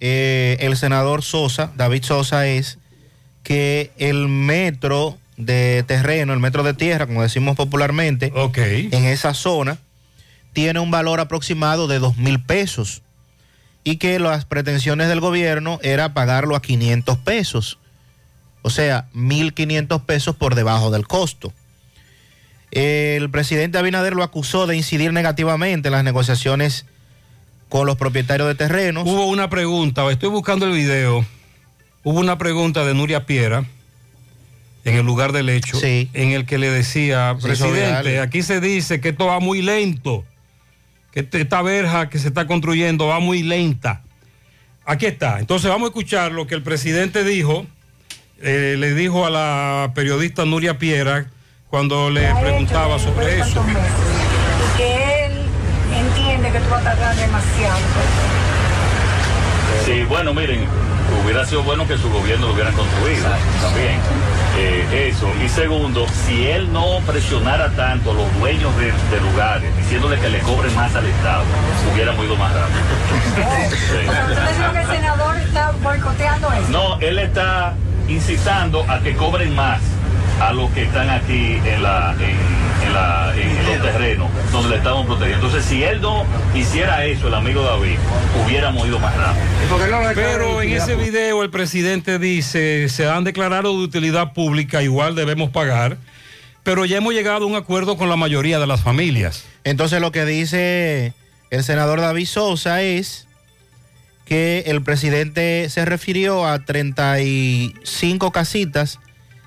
eh, 0.01 0.57
el 0.61 0.77
senador 0.77 1.23
Sosa, 1.23 1.73
David 1.77 2.05
Sosa, 2.05 2.47
es 2.47 2.79
que 3.43 3.91
el 3.99 4.29
metro 4.29 5.19
de 5.37 5.85
terreno, 5.87 6.33
el 6.33 6.41
metro 6.41 6.63
de 6.63 6.75
tierra, 6.75 7.07
como 7.07 7.23
decimos 7.23 7.57
popularmente, 7.57 8.33
en 8.35 9.05
esa 9.05 9.35
zona, 9.35 9.79
tiene 10.53 10.81
un 10.81 10.91
valor 10.91 11.21
aproximado 11.21 11.87
de 11.87 11.99
dos 11.99 12.17
mil 12.17 12.43
pesos 12.43 13.03
y 13.85 13.99
que 13.99 14.19
las 14.19 14.47
pretensiones 14.47 15.09
del 15.09 15.21
gobierno 15.21 15.79
era 15.83 16.15
pagarlo 16.15 16.57
a 16.57 16.63
500 16.63 17.19
pesos. 17.19 17.79
O 18.67 18.71
sea, 18.71 19.07
1.500 19.15 20.03
pesos 20.07 20.35
por 20.35 20.57
debajo 20.57 20.91
del 20.91 21.07
costo. 21.07 21.53
El 22.73 23.31
presidente 23.31 23.79
Abinader 23.79 24.15
lo 24.17 24.25
acusó 24.25 24.67
de 24.67 24.77
incidir 24.77 25.13
negativamente 25.13 25.87
en 25.87 25.93
las 25.93 26.03
negociaciones 26.03 26.85
con 27.69 27.87
los 27.87 27.95
propietarios 27.97 28.49
de 28.49 28.57
terrenos. 28.57 29.05
Hubo 29.07 29.27
una 29.29 29.49
pregunta, 29.49 30.11
estoy 30.11 30.31
buscando 30.31 30.67
el 30.67 30.73
video. 30.73 31.25
Hubo 32.03 32.19
una 32.19 32.39
pregunta 32.39 32.85
de 32.85 32.93
Nuria 32.95 33.25
Piera 33.25 33.65
en 34.85 34.97
el 34.97 35.07
lugar 35.07 35.31
del 35.31 35.49
hecho, 35.49 35.77
en 36.13 36.33
el 36.33 36.45
que 36.45 36.59
le 36.59 36.69
decía, 36.69 37.37
presidente, 37.41 38.19
aquí 38.21 38.43
se 38.43 38.61
dice 38.61 39.01
que 39.01 39.11
esto 39.11 39.27
va 39.27 39.39
muy 39.39 39.63
lento, 39.63 40.25
que 41.13 41.21
este- 41.21 41.41
esta 41.41 41.63
verja 41.63 42.09
que 42.09 42.19
se 42.19 42.27
está 42.27 42.49
construyendo 42.49 43.07
va 43.07 43.21
muy 43.21 43.45
lenta. 43.45 44.03
Aquí 44.85 45.07
está. 45.07 45.39
Entonces 45.39 45.71
vamos 45.71 45.87
a 45.87 45.91
escuchar 45.91 46.33
lo 46.33 46.49
que 46.49 46.57
el 46.57 46.65
presidente 46.65 47.23
dijo, 47.23 47.65
eh, 48.43 48.77
le 48.79 48.95
dijo 48.95 49.27
a 49.27 49.31
la 49.31 49.93
periodista 49.95 50.45
Nuria 50.45 50.79
Piera 50.79 51.27
cuando 51.71 52.11
le 52.11 52.33
preguntaba 52.41 52.99
sobre 52.99 53.41
eso. 53.41 53.65
y 53.69 54.77
que 54.79 55.27
él 55.27 55.33
entiende 55.95 56.51
que 56.53 56.59
tú 56.61 56.71
vas 56.71 56.81
a 56.81 56.85
tardar 56.85 57.17
demasiado. 57.17 57.79
Sí, 59.85 60.05
bueno, 60.09 60.33
miren, 60.35 60.65
hubiera 61.25 61.45
sido 61.45 61.63
bueno 61.63 61.87
que 61.87 61.97
su 61.99 62.11
gobierno 62.11 62.49
lo 62.49 62.55
hubiera 62.55 62.71
construido 62.73 63.29
también. 63.63 63.99
eh, 64.59 65.09
eso. 65.13 65.31
Y 65.45 65.49
segundo, 65.49 66.07
si 66.27 66.47
él 66.49 66.73
no 66.73 66.99
presionara 67.07 67.71
tanto 67.71 68.11
a 68.11 68.15
los 68.15 68.39
dueños 68.39 68.75
de, 68.79 68.87
de 68.87 69.21
lugares, 69.31 69.77
diciéndole 69.77 70.19
que 70.19 70.29
le 70.29 70.39
cobren 70.41 70.75
más 70.75 70.95
al 70.95 71.07
Estado, 71.07 71.45
hubiéramos 71.93 72.25
ido 72.25 72.37
más 72.37 72.53
rápido. 72.53 72.81
Sí. 73.77 74.09
¿Ustedes 74.09 74.57
creen 74.57 74.73
que 74.73 74.81
el 74.81 74.87
senador 74.89 75.37
está 75.37 75.71
boicoteando 75.83 76.53
eso? 76.53 76.69
No, 76.71 76.99
él 77.01 77.19
está 77.19 77.75
incitando 78.09 78.85
a 78.91 79.01
que 79.01 79.15
cobren 79.15 79.55
más 79.55 79.81
a 80.41 80.53
los 80.53 80.71
que 80.73 80.83
están 80.83 81.09
aquí 81.09 81.59
en, 81.65 81.83
la, 81.83 82.15
en, 82.19 82.87
en 82.87 82.93
la- 82.93 83.33
en 83.37 83.67
los 83.67 83.83
terrenos 83.83 84.31
donde 84.53 84.69
le 84.71 84.77
estamos 84.77 85.07
protegiendo. 85.07 85.47
Entonces, 85.47 85.65
si 85.69 85.83
él 85.83 86.01
no 86.03 86.25
hiciera 86.55 87.05
eso, 87.07 87.29
el 87.29 87.35
amigo 87.35 87.63
David, 87.63 87.97
hubiéramos 88.45 88.87
ido 88.87 88.99
más 88.99 89.15
rápido. 89.17 90.15
Pero 90.15 90.61
en 90.63 90.73
ese 90.73 90.95
video 90.95 91.43
el 91.43 91.51
presidente 91.51 92.19
dice, 92.19 92.89
se 92.91 93.09
han 93.09 93.25
declarado 93.25 93.73
de 93.79 93.83
utilidad 93.85 94.35
pública, 94.35 94.83
igual 94.83 95.15
debemos 95.15 95.51
pagar, 95.51 95.97
pero 96.63 96.85
ya 96.85 96.99
hemos 96.99 97.15
llegado 97.15 97.45
a 97.45 97.49
un 97.49 97.57
acuerdo 97.57 97.97
con 97.97 98.09
la 98.11 98.17
mayoría 98.17 98.59
de 98.59 98.67
las 98.67 98.83
familias. 98.83 99.45
Entonces 99.65 100.01
lo 100.03 100.13
que 100.13 100.25
dice 100.27 101.13
el 101.51 101.65
senador 101.65 102.01
David 102.01 102.27
Sosa 102.27 102.83
es 102.83 103.26
que 104.27 104.65
el 104.67 104.83
presidente 104.83 105.71
se 105.71 105.85
refirió 105.85 106.47
a 106.47 106.59
35 106.59 108.33
casitas 108.33 108.99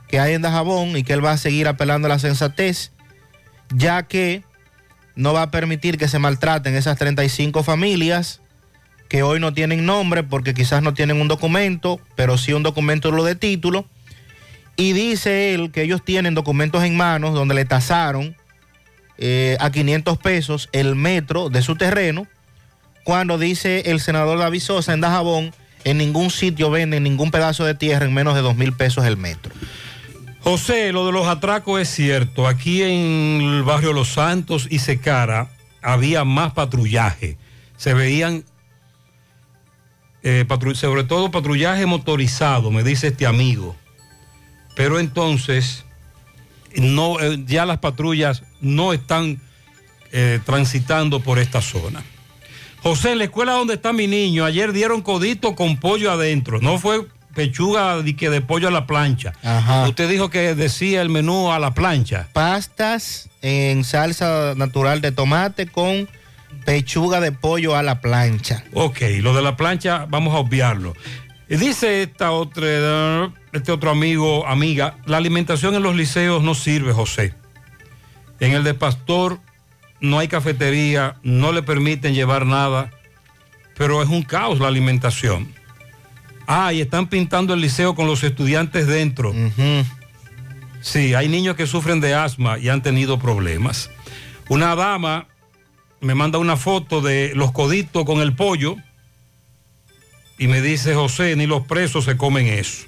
que 0.07 0.19
hay 0.19 0.33
en 0.33 0.41
Dajabón 0.41 0.97
y 0.97 1.03
que 1.03 1.13
él 1.13 1.23
va 1.23 1.33
a 1.33 1.37
seguir 1.37 1.67
apelando 1.67 2.07
a 2.07 2.09
la 2.09 2.17
sensatez, 2.17 2.91
ya 3.75 4.03
que 4.03 4.43
no 5.15 5.33
va 5.33 5.43
a 5.43 5.51
permitir 5.51 5.97
que 5.97 6.07
se 6.07 6.17
maltraten 6.17 6.75
esas 6.75 6.97
35 6.97 7.61
familias 7.61 8.41
que 9.09 9.21
hoy 9.21 9.39
no 9.39 9.53
tienen 9.53 9.85
nombre 9.85 10.23
porque 10.23 10.53
quizás 10.53 10.81
no 10.81 10.93
tienen 10.93 11.19
un 11.19 11.27
documento, 11.27 11.99
pero 12.15 12.37
sí 12.37 12.53
un 12.53 12.63
documento 12.63 13.11
lo 13.11 13.23
de 13.25 13.35
título. 13.35 13.85
Y 14.77 14.93
dice 14.93 15.53
él 15.53 15.71
que 15.71 15.81
ellos 15.81 16.05
tienen 16.05 16.35
documentos 16.35 16.83
en 16.83 16.95
manos 16.95 17.33
donde 17.33 17.53
le 17.53 17.65
tasaron 17.65 18.37
eh, 19.17 19.57
a 19.59 19.71
500 19.71 20.17
pesos 20.19 20.69
el 20.71 20.95
metro 20.95 21.49
de 21.49 21.61
su 21.61 21.75
terreno, 21.75 22.27
cuando 23.09 23.39
dice 23.39 23.81
el 23.87 23.99
senador 23.99 24.37
David 24.37 24.59
Sosa 24.59 24.93
en 24.93 25.01
Dajabón, 25.01 25.51
en 25.83 25.97
ningún 25.97 26.29
sitio 26.29 26.69
venden 26.69 27.01
ningún 27.01 27.31
pedazo 27.31 27.65
de 27.65 27.73
tierra 27.73 28.05
en 28.05 28.13
menos 28.13 28.35
de 28.35 28.41
2 28.41 28.55
mil 28.55 28.71
pesos 28.73 29.03
el 29.03 29.17
metro. 29.17 29.51
José, 30.41 30.91
lo 30.91 31.07
de 31.07 31.11
los 31.11 31.25
atracos 31.25 31.81
es 31.81 31.89
cierto. 31.89 32.47
Aquí 32.47 32.83
en 32.83 33.41
el 33.41 33.63
barrio 33.63 33.93
Los 33.93 34.09
Santos 34.09 34.67
y 34.69 34.77
Secara 34.77 35.49
había 35.81 36.23
más 36.23 36.53
patrullaje. 36.53 37.39
Se 37.77 37.95
veían, 37.95 38.45
eh, 40.21 40.45
sobre 40.75 41.03
todo 41.03 41.31
patrullaje 41.31 41.87
motorizado, 41.87 42.69
me 42.69 42.83
dice 42.83 43.07
este 43.07 43.25
amigo. 43.25 43.75
Pero 44.75 44.99
entonces, 44.99 45.83
no, 46.75 47.19
eh, 47.19 47.43
ya 47.47 47.65
las 47.65 47.79
patrullas 47.79 48.43
no 48.61 48.93
están 48.93 49.41
eh, 50.11 50.39
transitando 50.45 51.21
por 51.21 51.39
esta 51.39 51.59
zona. 51.59 52.03
José, 52.81 53.11
en 53.11 53.17
la 53.17 53.25
escuela 53.25 53.53
donde 53.53 53.73
está 53.73 53.93
mi 53.93 54.07
niño, 54.07 54.45
ayer 54.45 54.71
dieron 54.71 55.01
codito 55.01 55.55
con 55.55 55.77
pollo 55.77 56.11
adentro. 56.11 56.59
No 56.61 56.77
fue 56.77 57.05
pechuga 57.35 58.01
de, 58.01 58.15
que 58.15 58.29
de 58.29 58.41
pollo 58.41 58.67
a 58.67 58.71
la 58.71 58.87
plancha. 58.87 59.33
Usted 59.87 60.09
dijo 60.09 60.29
que 60.29 60.55
decía 60.55 61.01
el 61.01 61.09
menú 61.09 61.51
a 61.51 61.59
la 61.59 61.73
plancha. 61.73 62.27
Pastas 62.33 63.29
en 63.41 63.83
salsa 63.83 64.53
natural 64.55 65.01
de 65.01 65.11
tomate 65.11 65.67
con 65.67 66.07
pechuga 66.65 67.19
de 67.19 67.31
pollo 67.31 67.75
a 67.75 67.83
la 67.83 68.01
plancha. 68.01 68.63
Ok, 68.73 69.01
lo 69.21 69.33
de 69.33 69.41
la 69.41 69.55
plancha 69.57 70.05
vamos 70.09 70.33
a 70.33 70.37
obviarlo. 70.37 70.93
Dice 71.47 72.03
esta 72.03 72.31
otra, 72.31 73.31
este 73.53 73.71
otro 73.71 73.89
amigo, 73.89 74.45
amiga, 74.47 74.97
la 75.05 75.17
alimentación 75.17 75.73
en 75.75 75.83
los 75.83 75.95
liceos 75.95 76.43
no 76.43 76.53
sirve, 76.53 76.93
José. 76.93 77.33
En 78.39 78.53
el 78.53 78.63
de 78.63 78.73
Pastor 78.73 79.39
no 80.01 80.19
hay 80.19 80.27
cafetería, 80.27 81.17
no 81.23 81.51
le 81.51 81.63
permiten 81.63 82.13
llevar 82.13 82.45
nada, 82.45 82.91
pero 83.77 84.01
es 84.01 84.09
un 84.09 84.23
caos 84.23 84.59
la 84.59 84.67
alimentación. 84.67 85.53
Ah, 86.47 86.73
y 86.73 86.81
están 86.81 87.07
pintando 87.07 87.53
el 87.53 87.61
liceo 87.61 87.95
con 87.95 88.07
los 88.07 88.23
estudiantes 88.23 88.87
dentro. 88.87 89.33
Sí, 90.81 91.13
hay 91.13 91.27
niños 91.27 91.55
que 91.55 91.67
sufren 91.67 91.99
de 91.99 92.15
asma 92.15 92.57
y 92.57 92.69
han 92.69 92.81
tenido 92.81 93.19
problemas. 93.19 93.91
Una 94.47 94.75
dama 94.75 95.27
me 96.01 96.15
manda 96.15 96.39
una 96.39 96.57
foto 96.57 97.01
de 97.01 97.33
los 97.35 97.51
coditos 97.51 98.05
con 98.05 98.21
el 98.21 98.35
pollo 98.35 98.77
y 100.37 100.47
me 100.47 100.61
dice, 100.61 100.95
José, 100.95 101.35
ni 101.35 101.45
los 101.45 101.65
presos 101.67 102.05
se 102.05 102.17
comen 102.17 102.47
eso. 102.47 102.87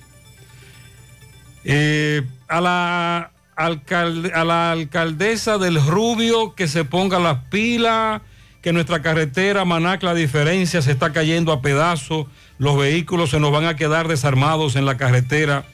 Eh, 1.63 2.23
a, 2.47 2.61
la 2.61 3.31
a 3.65 4.43
la 4.43 4.71
alcaldesa 4.71 5.57
del 5.57 5.85
Rubio 5.85 6.55
que 6.55 6.67
se 6.67 6.85
ponga 6.85 7.19
las 7.19 7.45
pilas, 7.49 8.21
que 8.61 8.73
nuestra 8.73 9.01
carretera 9.01 9.65
Manac 9.65 10.03
la 10.03 10.13
diferencia 10.13 10.81
se 10.81 10.91
está 10.91 11.11
cayendo 11.11 11.51
a 11.51 11.61
pedazos, 11.61 12.27
los 12.57 12.77
vehículos 12.77 13.31
se 13.31 13.39
nos 13.39 13.51
van 13.51 13.65
a 13.65 13.75
quedar 13.75 14.07
desarmados 14.07 14.75
en 14.75 14.85
la 14.85 14.97
carretera. 14.97 15.65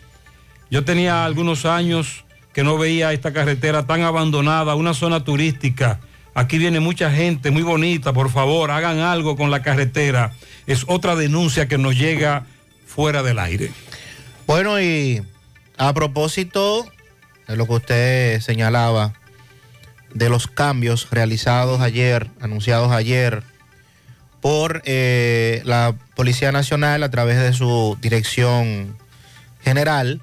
Yo 0.70 0.84
tenía 0.86 1.26
algunos 1.26 1.66
años 1.66 2.24
que 2.54 2.64
no 2.64 2.78
veía 2.78 3.14
esta 3.14 3.34
carretera 3.34 3.86
tan 3.86 4.02
abandonada, 4.02 4.76
una 4.76 4.94
zona 4.94 5.24
turística. 5.24 6.00
Aquí 6.34 6.58
viene 6.58 6.80
mucha 6.80 7.12
gente 7.12 7.52
muy 7.52 7.64
bonita, 7.64 8.14
por 8.14 8.30
favor, 8.30 8.72
hagan 8.72 9.00
algo 9.00 9.36
con 9.36 9.52
la 9.52 9.62
carretera. 9.62 10.34
Es 10.66 10.86
otra 10.88 11.16
denuncia 11.16 11.68
que 11.68 11.78
nos 11.78 11.96
llega 11.96 12.46
fuera 12.86 13.22
del 13.22 13.40
aire. 13.40 13.72
Bueno, 14.46 14.82
y 14.82 15.22
a 15.78 15.94
propósito 15.94 16.86
de 17.48 17.56
lo 17.56 17.66
que 17.66 17.74
usted 17.74 18.42
señalaba, 18.42 19.14
de 20.14 20.30
los 20.30 20.48
cambios 20.48 21.08
realizados 21.12 21.82
ayer, 21.82 22.30
anunciados 22.42 22.92
ayer 22.92 23.44
por 24.42 24.82
eh, 24.86 25.62
la 25.66 25.96
Policía 26.16 26.52
Nacional 26.52 27.04
a 27.04 27.12
través 27.12 27.38
de 27.40 27.54
su 27.54 27.98
dirección 28.02 28.98
general, 29.62 30.22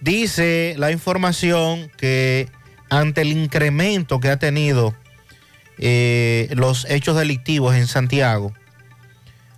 dice 0.00 0.74
la 0.78 0.90
información 0.90 1.90
que 1.96 2.48
ante 2.90 3.22
el 3.22 3.32
incremento 3.32 4.20
que 4.20 4.30
ha 4.30 4.38
tenido 4.38 4.94
eh, 5.78 6.48
los 6.52 6.86
hechos 6.88 7.16
delictivos 7.16 7.74
en 7.74 7.86
Santiago, 7.86 8.52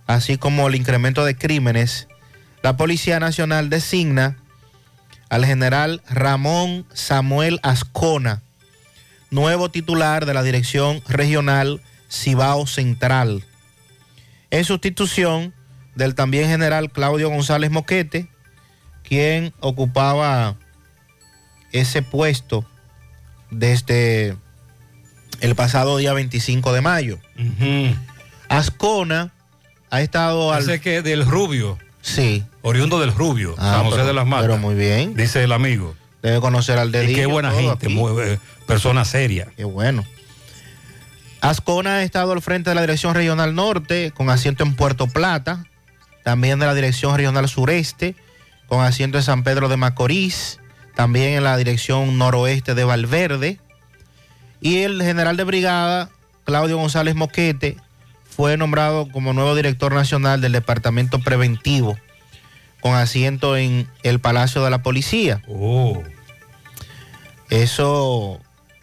así 0.07 0.37
como 0.37 0.67
el 0.67 0.75
incremento 0.75 1.23
de 1.23 1.35
crímenes, 1.35 2.07
la 2.63 2.77
Policía 2.77 3.19
Nacional 3.19 3.69
designa 3.69 4.37
al 5.31 5.45
general 5.45 6.03
Ramón 6.09 6.85
Samuel 6.93 7.61
Ascona, 7.63 8.43
nuevo 9.29 9.71
titular 9.71 10.25
de 10.25 10.33
la 10.33 10.43
Dirección 10.43 11.01
Regional 11.07 11.81
Cibao 12.11 12.67
Central, 12.67 13.41
en 14.49 14.65
sustitución 14.65 15.53
del 15.95 16.15
también 16.15 16.49
general 16.49 16.91
Claudio 16.91 17.29
González 17.29 17.71
Moquete, 17.71 18.27
quien 19.03 19.53
ocupaba 19.61 20.57
ese 21.71 22.01
puesto 22.01 22.65
desde 23.51 24.35
el 25.39 25.55
pasado 25.55 25.95
día 25.95 26.11
25 26.11 26.73
de 26.73 26.81
mayo. 26.81 27.19
Ascona 28.49 29.31
ha 29.91 30.01
estado 30.01 30.51
al... 30.51 30.63
Ese 30.63 30.81
que 30.81 31.01
del 31.01 31.25
Rubio. 31.25 31.77
Sí. 32.01 32.43
Oriundo 32.61 32.99
del 32.99 33.13
Rubio, 33.13 33.55
Ah, 33.57 33.73
San 33.75 33.83
José 33.85 33.95
pero- 33.97 34.07
de 34.07 34.13
las 34.13 34.25
Matas. 34.25 34.47
pero 34.47 34.57
muy 34.57 34.75
bien. 34.75 35.15
Dice 35.15 35.43
el 35.43 35.51
amigo. 35.51 35.95
Debe 36.21 36.39
conocer 36.39 36.77
al 36.77 36.89
Y 36.89 36.91
dedillo. 36.91 37.15
qué 37.15 37.25
buena 37.25 37.51
gente, 37.51 37.89
muy, 37.89 38.11
eh, 38.23 38.39
persona 38.67 39.05
seria. 39.05 39.47
Qué 39.57 39.63
bueno. 39.63 40.05
Ascona 41.41 41.95
ha 41.97 42.03
estado 42.03 42.31
al 42.33 42.41
frente 42.41 42.69
de 42.69 42.75
la 42.75 42.81
Dirección 42.81 43.15
Regional 43.15 43.55
Norte, 43.55 44.11
con 44.11 44.29
asiento 44.29 44.63
en 44.63 44.75
Puerto 44.75 45.07
Plata, 45.07 45.65
también 46.23 46.59
de 46.59 46.67
la 46.67 46.75
Dirección 46.75 47.17
Regional 47.17 47.49
Sureste, 47.49 48.15
con 48.67 48.83
asiento 48.85 49.17
en 49.17 49.23
San 49.23 49.43
Pedro 49.43 49.67
de 49.67 49.77
Macorís, 49.77 50.59
también 50.95 51.33
en 51.33 51.43
la 51.43 51.57
dirección 51.57 52.17
noroeste 52.19 52.75
de 52.75 52.83
Valverde. 52.83 53.59
Y 54.61 54.79
el 54.83 55.01
general 55.01 55.35
de 55.35 55.43
brigada, 55.43 56.09
Claudio 56.45 56.77
González 56.77 57.15
Moquete, 57.15 57.77
fue 58.35 58.57
nombrado 58.57 59.07
como 59.11 59.33
nuevo 59.33 59.55
director 59.55 59.93
nacional 59.93 60.41
del 60.41 60.51
Departamento 60.53 61.19
Preventivo, 61.19 61.97
con 62.81 62.95
asiento 62.95 63.55
en 63.57 63.87
el 64.03 64.19
Palacio 64.19 64.63
de 64.63 64.69
la 64.71 64.81
Policía. 64.81 65.41
Oh. 65.47 66.01
Eso 67.49 68.39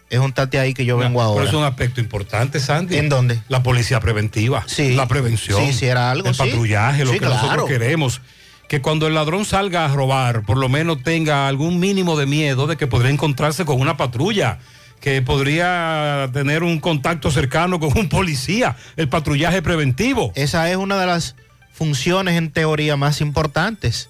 es 0.09 0.19
un 0.19 0.31
tate 0.33 0.59
ahí 0.59 0.73
que 0.73 0.85
yo 0.85 0.97
vengo 0.97 1.19
Pero 1.19 1.29
ahora. 1.29 1.45
es 1.47 1.53
un 1.53 1.63
aspecto 1.63 1.99
importante, 2.01 2.59
Sandy. 2.59 2.97
¿En 2.97 3.09
dónde? 3.09 3.39
La 3.47 3.63
policía 3.63 3.99
preventiva. 3.99 4.63
Sí. 4.67 4.93
La 4.95 5.07
prevención. 5.07 5.59
Sí, 5.65 5.73
sí, 5.73 5.85
era 5.85 6.11
algo, 6.11 6.27
El 6.29 6.35
sí. 6.35 6.39
patrullaje, 6.39 7.05
lo 7.05 7.11
Sí, 7.11 7.19
que 7.19 7.25
claro. 7.25 7.41
nosotros 7.41 7.67
queremos. 7.69 8.21
Que 8.67 8.81
cuando 8.81 9.07
el 9.07 9.15
ladrón 9.15 9.45
salga 9.45 9.85
a 9.85 9.87
robar, 9.87 10.43
por 10.43 10.57
lo 10.57 10.69
menos 10.69 11.01
tenga 11.01 11.47
algún 11.47 11.79
mínimo 11.79 12.15
de 12.17 12.27
miedo 12.27 12.67
de 12.67 12.77
que 12.77 12.85
podría 12.85 13.09
encontrarse 13.11 13.65
con 13.65 13.81
una 13.81 13.97
patrulla, 13.97 14.59
que 14.99 15.21
podría 15.21 16.29
tener 16.33 16.63
un 16.63 16.79
contacto 16.79 17.31
cercano 17.31 17.79
con 17.79 17.97
un 17.97 18.09
policía, 18.09 18.75
el 18.97 19.09
patrullaje 19.09 19.61
preventivo. 19.61 20.31
Esa 20.35 20.69
es 20.69 20.77
una 20.77 20.99
de 20.99 21.05
las 21.05 21.35
funciones 21.73 22.35
en 22.35 22.51
teoría 22.51 22.97
más 22.97 23.21
importantes 23.21 24.09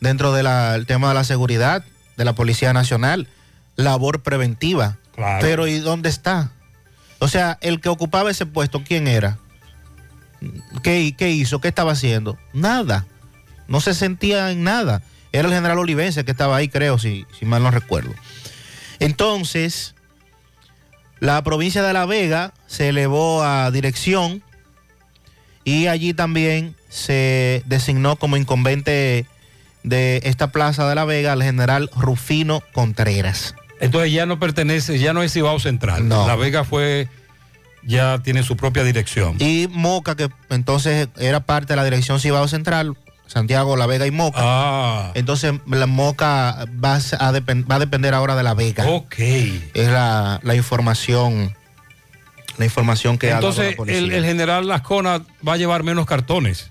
dentro 0.00 0.32
del 0.32 0.86
tema 0.86 1.08
de 1.08 1.14
la 1.14 1.24
seguridad 1.24 1.84
de 2.16 2.24
la 2.24 2.34
Policía 2.34 2.72
Nacional, 2.72 3.28
labor 3.76 4.22
preventiva. 4.22 4.96
Claro. 5.14 5.38
Pero 5.40 5.66
¿y 5.66 5.78
dónde 5.78 6.08
está? 6.08 6.50
O 7.18 7.28
sea, 7.28 7.58
el 7.60 7.80
que 7.80 7.88
ocupaba 7.88 8.30
ese 8.30 8.46
puesto, 8.46 8.82
¿quién 8.82 9.06
era? 9.06 9.38
¿Qué, 10.82 11.14
qué 11.16 11.30
hizo? 11.30 11.60
¿Qué 11.60 11.68
estaba 11.68 11.92
haciendo? 11.92 12.38
Nada. 12.52 13.06
No 13.68 13.80
se 13.80 13.94
sentía 13.94 14.50
en 14.50 14.62
nada. 14.62 15.02
Era 15.32 15.48
el 15.48 15.54
general 15.54 15.78
Olivense 15.78 16.24
que 16.24 16.30
estaba 16.30 16.56
ahí, 16.56 16.68
creo, 16.68 16.98
si, 16.98 17.26
si 17.38 17.44
mal 17.44 17.62
no 17.62 17.70
recuerdo. 17.70 18.12
Entonces, 19.00 19.94
la 21.24 21.42
provincia 21.42 21.82
de 21.82 21.94
La 21.94 22.04
Vega 22.04 22.52
se 22.66 22.90
elevó 22.90 23.42
a 23.42 23.70
dirección 23.70 24.42
y 25.64 25.86
allí 25.86 26.12
también 26.12 26.76
se 26.90 27.62
designó 27.64 28.16
como 28.16 28.36
incumbente 28.36 29.26
de 29.82 30.20
esta 30.24 30.52
plaza 30.52 30.86
de 30.86 30.94
La 30.94 31.06
Vega 31.06 31.32
al 31.32 31.42
general 31.42 31.88
Rufino 31.96 32.62
Contreras. 32.74 33.54
Entonces 33.80 34.12
ya 34.12 34.26
no 34.26 34.38
pertenece, 34.38 34.98
ya 34.98 35.14
no 35.14 35.22
es 35.22 35.32
Cibao 35.32 35.58
Central. 35.58 36.06
No. 36.06 36.26
La 36.26 36.36
Vega 36.36 36.62
fue, 36.62 37.08
ya 37.82 38.18
tiene 38.22 38.42
su 38.42 38.58
propia 38.58 38.84
dirección. 38.84 39.36
Y 39.40 39.66
Moca, 39.70 40.16
que 40.16 40.28
entonces 40.50 41.08
era 41.16 41.40
parte 41.40 41.72
de 41.72 41.76
la 41.76 41.84
dirección 41.84 42.20
Cibao 42.20 42.48
Central, 42.48 42.98
Santiago, 43.26 43.76
La 43.76 43.86
Vega 43.86 44.06
y 44.06 44.10
Moca. 44.10 44.38
Ah. 44.40 45.10
Entonces 45.14 45.54
la 45.66 45.86
Moca 45.86 46.66
va 46.82 46.94
a, 46.96 47.32
depen- 47.32 47.68
va 47.70 47.76
a 47.76 47.78
depender 47.78 48.14
ahora 48.14 48.36
de 48.36 48.42
La 48.42 48.54
Vega. 48.54 48.86
Ok. 48.86 49.14
Es 49.18 49.88
la, 49.88 50.40
la 50.42 50.54
información, 50.54 51.54
la 52.58 52.64
información 52.64 53.18
que 53.18 53.28
ha 53.32 53.34
dado 53.36 53.48
Entonces 53.48 53.72
la 53.72 53.76
policía. 53.76 53.98
el, 53.98 54.12
el 54.12 54.24
general 54.24 54.68
Lascona 54.68 55.22
va 55.46 55.54
a 55.54 55.56
llevar 55.56 55.82
menos 55.82 56.06
cartones. 56.06 56.70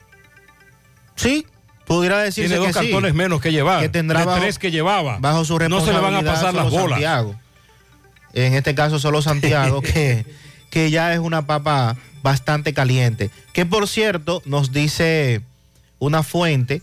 Sí, 1.16 1.46
pudiera 1.86 2.18
decirse 2.20 2.50
Tiene 2.50 2.56
dos 2.66 2.68
que 2.68 2.74
sí. 2.74 2.92
cartones 2.92 3.14
menos 3.14 3.42
que 3.42 3.52
llevar. 3.52 3.82
Que 3.82 3.90
tendrá 3.90 4.22
de 4.22 4.26
bajo- 4.28 4.40
tres 4.40 4.58
que 4.60 4.72
llevaba. 4.72 5.18
bajo 5.20 5.44
su 5.46 5.58
No 5.60 5.82
se 5.82 5.92
le 5.92 6.00
van 6.00 6.14
a 6.16 6.22
responsabilidad 6.22 6.34
pasar 6.34 6.54
las 6.54 6.70
bolas. 6.72 6.90
Santiago. 6.92 7.36
En 8.34 8.54
este 8.54 8.74
caso 8.74 9.00
solo 9.00 9.22
Santiago, 9.22 9.82
que, 9.84 10.26
que 10.70 10.90
ya 10.92 11.14
es 11.14 11.20
una 11.20 11.46
papa 11.46 11.98
bastante 12.24 12.74
caliente. 12.74 13.30
Que 13.54 13.66
por 13.66 13.88
cierto, 13.88 14.42
nos 14.46 14.72
dice 14.72 15.42
una 16.04 16.22
fuente 16.22 16.82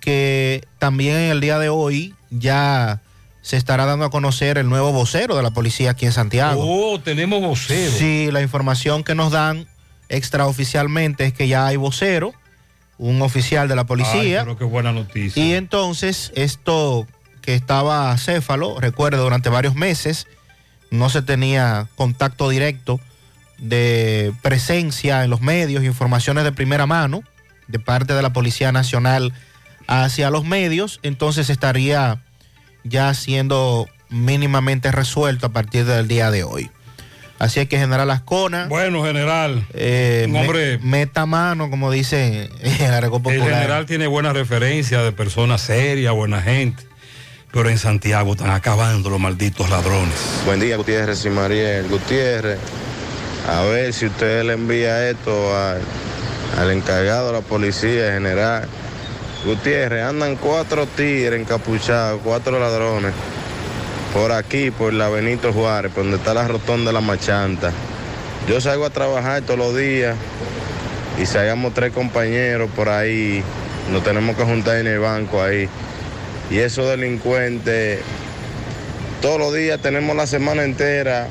que 0.00 0.66
también 0.78 1.16
en 1.16 1.30
el 1.30 1.40
día 1.40 1.58
de 1.58 1.68
hoy 1.68 2.14
ya 2.30 3.00
se 3.40 3.56
estará 3.56 3.86
dando 3.86 4.04
a 4.04 4.10
conocer 4.10 4.58
el 4.58 4.68
nuevo 4.68 4.92
vocero 4.92 5.36
de 5.36 5.42
la 5.42 5.52
policía 5.52 5.92
aquí 5.92 6.06
en 6.06 6.12
Santiago. 6.12 6.60
Oh, 6.64 7.00
tenemos 7.00 7.40
vocero. 7.40 7.92
Sí, 7.92 8.30
la 8.32 8.42
información 8.42 9.04
que 9.04 9.14
nos 9.14 9.30
dan 9.30 9.66
extraoficialmente 10.08 11.24
es 11.24 11.32
que 11.32 11.46
ya 11.46 11.66
hay 11.66 11.76
vocero, 11.76 12.34
un 12.98 13.22
oficial 13.22 13.68
de 13.68 13.76
la 13.76 13.84
policía. 13.84 14.40
Ay, 14.40 14.44
pero 14.44 14.58
qué 14.58 14.64
buena 14.64 14.92
noticia. 14.92 15.44
Y 15.44 15.54
entonces 15.54 16.32
esto 16.34 17.06
que 17.40 17.54
estaba 17.54 18.16
céfalo, 18.18 18.80
recuerdo, 18.80 19.22
durante 19.22 19.50
varios 19.50 19.76
meses 19.76 20.26
no 20.90 21.10
se 21.10 21.22
tenía 21.22 21.88
contacto 21.94 22.48
directo 22.48 23.00
de 23.58 24.32
presencia 24.42 25.22
en 25.22 25.30
los 25.30 25.40
medios, 25.40 25.84
informaciones 25.84 26.42
de 26.42 26.50
primera 26.50 26.86
mano 26.86 27.22
de 27.68 27.78
parte 27.78 28.12
de 28.14 28.22
la 28.22 28.32
Policía 28.32 28.72
Nacional 28.72 29.32
hacia 29.86 30.30
los 30.30 30.44
medios, 30.44 31.00
entonces 31.02 31.50
estaría 31.50 32.20
ya 32.84 33.12
siendo 33.14 33.88
mínimamente 34.08 34.92
resuelto 34.92 35.46
a 35.46 35.48
partir 35.50 35.84
del 35.84 36.06
día 36.08 36.30
de 36.30 36.44
hoy. 36.44 36.70
Así 37.38 37.58
es 37.58 37.68
que 37.68 37.76
General 37.78 38.08
Ascona, 38.10 38.66
Bueno, 38.68 39.02
general. 39.04 39.66
eh, 39.74 40.26
me- 40.30 40.42
hombre- 40.42 40.78
meta 40.78 41.26
mano, 41.26 41.70
como 41.70 41.90
dice 41.90 42.48
en 42.60 42.80
el 42.84 42.94
argot 42.94 43.16
El 43.18 43.22
popular. 43.22 43.48
general 43.48 43.86
tiene 43.86 44.06
buena 44.06 44.32
referencia 44.32 45.02
de 45.02 45.10
personas 45.12 45.60
serias, 45.62 46.14
buena 46.14 46.40
gente. 46.40 46.84
Pero 47.52 47.68
en 47.68 47.78
Santiago 47.78 48.32
están 48.32 48.50
acabando 48.50 49.10
los 49.10 49.18
malditos 49.20 49.68
ladrones. 49.68 50.14
Buen 50.46 50.60
día, 50.60 50.76
Gutiérrez 50.76 51.24
y 51.26 51.30
Mariel. 51.30 51.88
Gutiérrez, 51.88 52.58
a 53.48 53.60
ver 53.62 53.92
si 53.92 54.06
usted 54.06 54.44
le 54.44 54.52
envía 54.54 55.10
esto 55.10 55.54
al, 55.56 55.80
al 56.58 56.70
encargado 56.70 57.28
de 57.28 57.32
la 57.32 57.40
policía 57.40 58.12
general. 58.12 58.68
Gutiérrez, 59.44 60.04
andan 60.04 60.36
cuatro 60.36 60.86
tigres 60.86 61.40
encapuchados, 61.40 62.20
cuatro 62.22 62.60
ladrones, 62.60 63.12
por 64.14 64.30
aquí, 64.30 64.70
por 64.70 64.92
la 64.92 65.08
Benito 65.08 65.52
Juárez, 65.52 65.90
por 65.92 66.04
donde 66.04 66.18
está 66.18 66.32
la 66.34 66.46
rotonda 66.46 66.90
de 66.90 66.92
la 66.92 67.00
Machanta. 67.00 67.72
Yo 68.48 68.60
salgo 68.60 68.86
a 68.86 68.90
trabajar 68.90 69.42
todos 69.42 69.58
los 69.58 69.76
días 69.76 70.16
y 71.20 71.26
salgamos 71.26 71.74
tres 71.74 71.92
compañeros 71.92 72.70
por 72.74 72.88
ahí, 72.88 73.42
nos 73.90 74.04
tenemos 74.04 74.36
que 74.36 74.44
juntar 74.44 74.76
en 74.76 74.86
el 74.86 75.00
banco 75.00 75.42
ahí. 75.42 75.68
Y 76.50 76.58
esos 76.58 76.88
delincuentes 76.88 78.00
todos 79.20 79.38
los 79.38 79.54
días 79.54 79.80
tenemos 79.80 80.14
la 80.14 80.26
semana 80.26 80.64
entera 80.64 81.28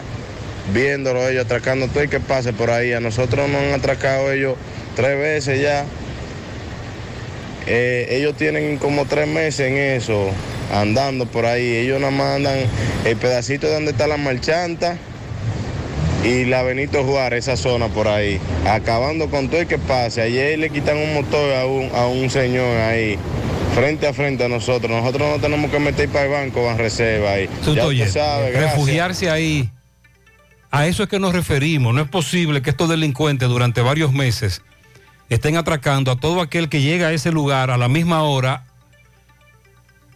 viéndolo 0.73 1.27
ellos 1.27 1.45
atracando 1.45 1.87
todo 1.87 2.01
el 2.01 2.09
que 2.09 2.19
pase 2.19 2.53
por 2.53 2.69
ahí. 2.69 2.93
A 2.93 2.99
nosotros 2.99 3.49
nos 3.49 3.61
han 3.61 3.73
atracado 3.73 4.31
ellos 4.31 4.55
tres 4.95 5.17
veces 5.17 5.61
ya. 5.61 5.85
Eh, 7.67 8.07
ellos 8.11 8.35
tienen 8.35 8.77
como 8.77 9.05
tres 9.05 9.27
meses 9.27 9.67
en 9.71 9.77
eso, 9.77 10.29
andando 10.73 11.25
por 11.27 11.45
ahí. 11.45 11.75
Ellos 11.77 11.99
nada 11.99 12.11
más 12.11 12.35
andan 12.37 12.57
el 13.05 13.17
pedacito 13.17 13.67
de 13.67 13.73
donde 13.73 13.91
está 13.91 14.07
la 14.07 14.17
marchanta 14.17 14.97
y 16.23 16.45
la 16.45 16.63
Benito 16.63 17.03
Juárez, 17.03 17.47
esa 17.47 17.57
zona 17.57 17.87
por 17.87 18.07
ahí, 18.07 18.39
acabando 18.67 19.29
con 19.29 19.47
todo 19.49 19.61
el 19.61 19.67
que 19.67 19.77
pase. 19.77 20.21
Ayer 20.21 20.57
le 20.59 20.69
quitan 20.69 20.97
un 20.97 21.13
motor 21.13 21.53
a 21.55 21.65
un, 21.65 21.89
a 21.95 22.07
un 22.07 22.29
señor 22.29 22.77
ahí, 22.77 23.17
frente 23.75 24.07
a 24.07 24.13
frente 24.13 24.43
a 24.45 24.49
nosotros. 24.49 24.91
Nosotros 24.91 25.29
no 25.29 25.39
tenemos 25.39 25.69
que 25.71 25.79
meter 25.79 26.09
para 26.09 26.25
el 26.25 26.31
banco, 26.31 26.65
van 26.65 26.77
reserva 26.77 27.31
ahí. 27.33 27.47
Tú 27.63 27.75
Ya 27.75 27.81
te 27.81 27.87
oyes, 27.87 28.07
usted 28.07 28.21
sabe, 28.21 28.51
gracias. 28.51 28.71
refugiarse 28.73 29.29
ahí. 29.29 29.69
A 30.71 30.87
eso 30.87 31.03
es 31.03 31.09
que 31.09 31.19
nos 31.19 31.33
referimos. 31.33 31.93
No 31.93 32.01
es 32.01 32.07
posible 32.07 32.61
que 32.61 32.69
estos 32.69 32.87
delincuentes 32.89 33.49
durante 33.49 33.81
varios 33.81 34.13
meses 34.13 34.61
estén 35.31 35.55
atracando 35.55 36.11
a 36.11 36.17
todo 36.17 36.41
aquel 36.41 36.67
que 36.67 36.81
llega 36.81 37.07
a 37.07 37.13
ese 37.13 37.31
lugar 37.31 37.71
a 37.71 37.77
la 37.77 37.87
misma 37.87 38.23
hora 38.23 38.65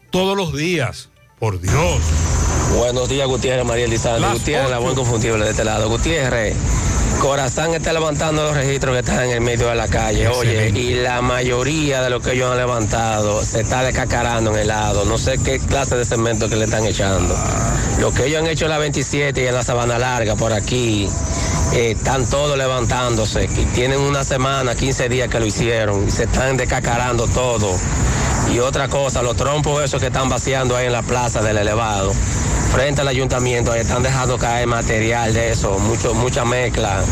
todos 0.10 0.36
los 0.36 0.54
días. 0.54 1.10
Por 1.40 1.62
Dios. 1.62 2.02
Buenos 2.78 3.08
días, 3.08 3.26
Gutiérrez, 3.26 3.66
María 3.66 3.86
Elizalde. 3.86 4.20
Las 4.20 4.34
Gutiérrez, 4.34 4.70
la 4.70 4.80
buen 4.80 4.94
confundible 4.94 5.46
de 5.46 5.52
este 5.52 5.64
lado. 5.64 5.88
Gutiérrez, 5.88 6.58
Corazán 7.20 7.74
está 7.74 7.92
levantando 7.94 8.44
los 8.44 8.56
registros 8.56 8.94
que 8.94 9.00
están 9.00 9.26
en 9.26 9.32
el 9.32 9.42
medio 9.42 9.68
de 9.68 9.76
la 9.76 9.88
calle. 9.88 10.28
Oye, 10.28 10.52
Excelente. 10.68 10.80
y 10.80 10.94
la 10.96 11.22
mayoría 11.22 12.02
de 12.02 12.10
lo 12.10 12.20
que 12.20 12.34
ellos 12.34 12.52
han 12.52 12.58
levantado 12.58 13.44
se 13.44 13.62
está 13.62 13.84
descacarando 13.84 14.52
en 14.52 14.60
el 14.60 14.68
lado. 14.68 15.06
No 15.06 15.18
sé 15.18 15.38
qué 15.40 15.60
clase 15.60 15.96
de 15.96 16.06
cemento 16.06 16.48
que 16.50 16.56
le 16.56 16.66
están 16.66 16.86
echando. 16.86 17.36
Lo 18.00 18.12
que 18.12 18.26
ellos 18.28 18.42
han 18.42 18.48
hecho 18.48 18.66
en 18.66 18.72
la 18.72 18.78
27 18.78 19.42
y 19.42 19.48
en 19.48 19.54
la 19.56 19.64
Sabana 19.64 19.98
Larga, 19.98 20.36
por 20.36 20.54
aquí, 20.54 21.10
eh, 21.74 21.92
están 21.98 22.26
todos 22.26 22.58
levantándose. 22.58 23.46
Y 23.46 23.66
tienen 23.74 24.00
una 24.00 24.24
semana, 24.24 24.76
15 24.76 25.10
días 25.10 25.30
que 25.30 25.40
lo 25.40 25.46
hicieron. 25.46 26.08
Y 26.08 26.12
se 26.12 26.24
están 26.26 26.58
descacarando 26.58 27.28
todo. 27.28 27.72
Y 28.54 28.60
otra 28.60 28.88
cosa, 28.88 29.22
los 29.22 29.36
trompos 29.36 29.84
esos 29.84 30.00
que 30.00 30.08
están 30.08 30.30
vaciando 30.30 30.76
ahí 30.78 30.86
en 30.86 30.92
la 30.94 31.02
plaza 31.02 31.42
del 31.42 31.58
elevado, 31.58 32.14
frente 32.72 33.02
al 33.02 33.08
ayuntamiento, 33.08 33.72
ahí 33.72 33.82
están 33.82 34.04
dejando 34.04 34.38
caer 34.38 34.68
material 34.68 35.34
de 35.34 35.52
eso, 35.52 35.78
mucho, 35.80 36.14
mucha 36.14 36.46
mezcla. 36.46 37.04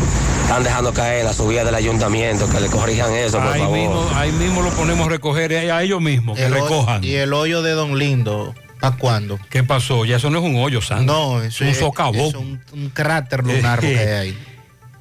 Están 0.42 0.62
dejando 0.62 0.92
caer 0.92 1.24
la 1.24 1.32
subida 1.32 1.64
del 1.64 1.74
ayuntamiento, 1.74 2.48
que 2.48 2.60
le 2.60 2.68
corrijan 2.68 3.12
eso, 3.14 3.38
por 3.38 3.48
Ahí 3.52 3.60
favor. 3.60 3.78
mismo, 3.78 4.10
ahí 4.14 4.30
mismo 4.32 4.62
lo 4.62 4.70
ponemos 4.70 5.06
a 5.06 5.10
recoger 5.10 5.52
y 5.52 5.54
a 5.70 5.82
ellos 5.82 6.00
mismos, 6.02 6.36
que 6.38 6.44
El 6.44 6.52
recojan. 6.52 7.02
Y 7.02 7.14
el 7.14 7.32
hoyo 7.32 7.62
de 7.62 7.72
Don 7.72 7.98
Lindo, 7.98 8.54
¿a 8.82 8.92
cuándo? 8.96 9.38
¿Qué 9.48 9.64
pasó? 9.64 10.04
Ya 10.04 10.16
eso 10.16 10.28
no 10.30 10.38
es 10.38 10.44
un 10.44 10.56
hoyo, 10.56 10.82
Santo. 10.82 11.04
No, 11.12 11.42
eso 11.42 11.64
un 11.64 11.70
es, 11.70 11.78
socavón. 11.78 12.20
es 12.26 12.34
un, 12.34 12.60
un 12.72 12.90
cráter 12.90 13.42
lunar 13.44 13.82
lo 13.82 13.88
que 13.88 13.98
hay 13.98 14.08
ahí. 14.28 14.38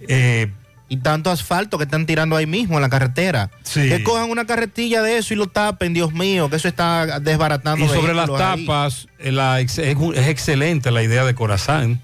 Eh, 0.06 0.52
y 0.94 0.98
tanto 0.98 1.32
asfalto 1.32 1.78
que 1.78 1.84
están 1.86 2.06
tirando 2.06 2.36
ahí 2.36 2.46
mismo 2.46 2.76
en 2.76 2.82
la 2.82 2.90
carretera. 2.90 3.50
Sí. 3.64 3.90
Que 3.90 4.04
cojan 4.04 4.30
una 4.30 4.46
carretilla 4.46 5.02
de 5.02 5.18
eso 5.18 5.34
y 5.34 5.38
lo 5.38 5.48
tapen, 5.48 5.94
Dios 5.94 6.14
mío, 6.14 6.50
que 6.50 6.56
eso 6.58 6.68
está 6.68 7.20
desbaratando. 7.20 7.86
Y 7.86 7.90
sobre 7.90 8.14
las 8.14 8.30
tapas, 8.32 9.08
eh, 9.20 9.32
la 9.32 9.60
ex- 9.60 9.80
es, 9.80 9.96
un- 9.96 10.16
es 10.16 10.28
excelente 10.28 10.92
la 10.92 11.04
idea 11.04 11.24
de 11.26 11.34
Corazán. 11.36 12.00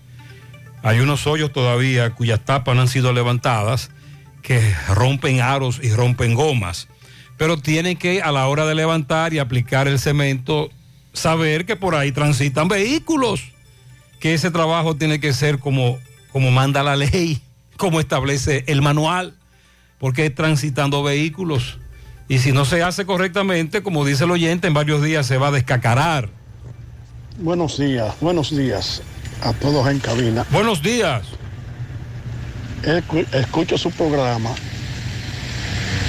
Hay 0.83 0.99
unos 0.99 1.27
hoyos 1.27 1.51
todavía 1.51 2.09
cuyas 2.11 2.39
tapas 2.43 2.75
no 2.75 2.81
han 2.81 2.87
sido 2.87 3.11
levantadas 3.13 3.91
que 4.41 4.73
rompen 4.87 5.41
aros 5.41 5.79
y 5.83 5.91
rompen 5.91 6.33
gomas. 6.33 6.87
Pero 7.37 7.57
tienen 7.57 7.97
que 7.97 8.21
a 8.21 8.31
la 8.31 8.47
hora 8.47 8.65
de 8.65 8.75
levantar 8.75 9.33
y 9.33 9.39
aplicar 9.39 9.87
el 9.87 9.99
cemento 9.99 10.69
saber 11.13 11.65
que 11.65 11.75
por 11.75 11.95
ahí 11.95 12.11
transitan 12.11 12.67
vehículos. 12.67 13.41
Que 14.19 14.33
ese 14.33 14.51
trabajo 14.51 14.95
tiene 14.95 15.19
que 15.19 15.31
ser 15.33 15.59
como, 15.59 15.97
como 16.31 16.51
manda 16.51 16.83
la 16.83 16.95
ley, 16.95 17.41
como 17.79 17.99
establece 17.99 18.63
el 18.67 18.83
manual, 18.83 19.33
porque 19.97 20.27
es 20.27 20.35
transitando 20.35 21.01
vehículos. 21.01 21.79
Y 22.27 22.37
si 22.37 22.51
no 22.51 22.63
se 22.65 22.83
hace 22.83 23.05
correctamente, 23.07 23.81
como 23.81 24.05
dice 24.05 24.25
el 24.25 24.31
oyente, 24.31 24.67
en 24.67 24.75
varios 24.75 25.01
días 25.01 25.25
se 25.25 25.37
va 25.37 25.47
a 25.47 25.51
descacarar. 25.51 26.29
Buenos 27.39 27.79
días, 27.79 28.13
buenos 28.21 28.55
días 28.55 29.01
a 29.41 29.53
todos 29.53 29.87
en 29.87 29.97
cabina. 29.99 30.45
Buenos 30.51 30.83
días. 30.83 31.23
Escu- 32.83 33.25
Escucho 33.33 33.77
su 33.77 33.89
programa 33.91 34.51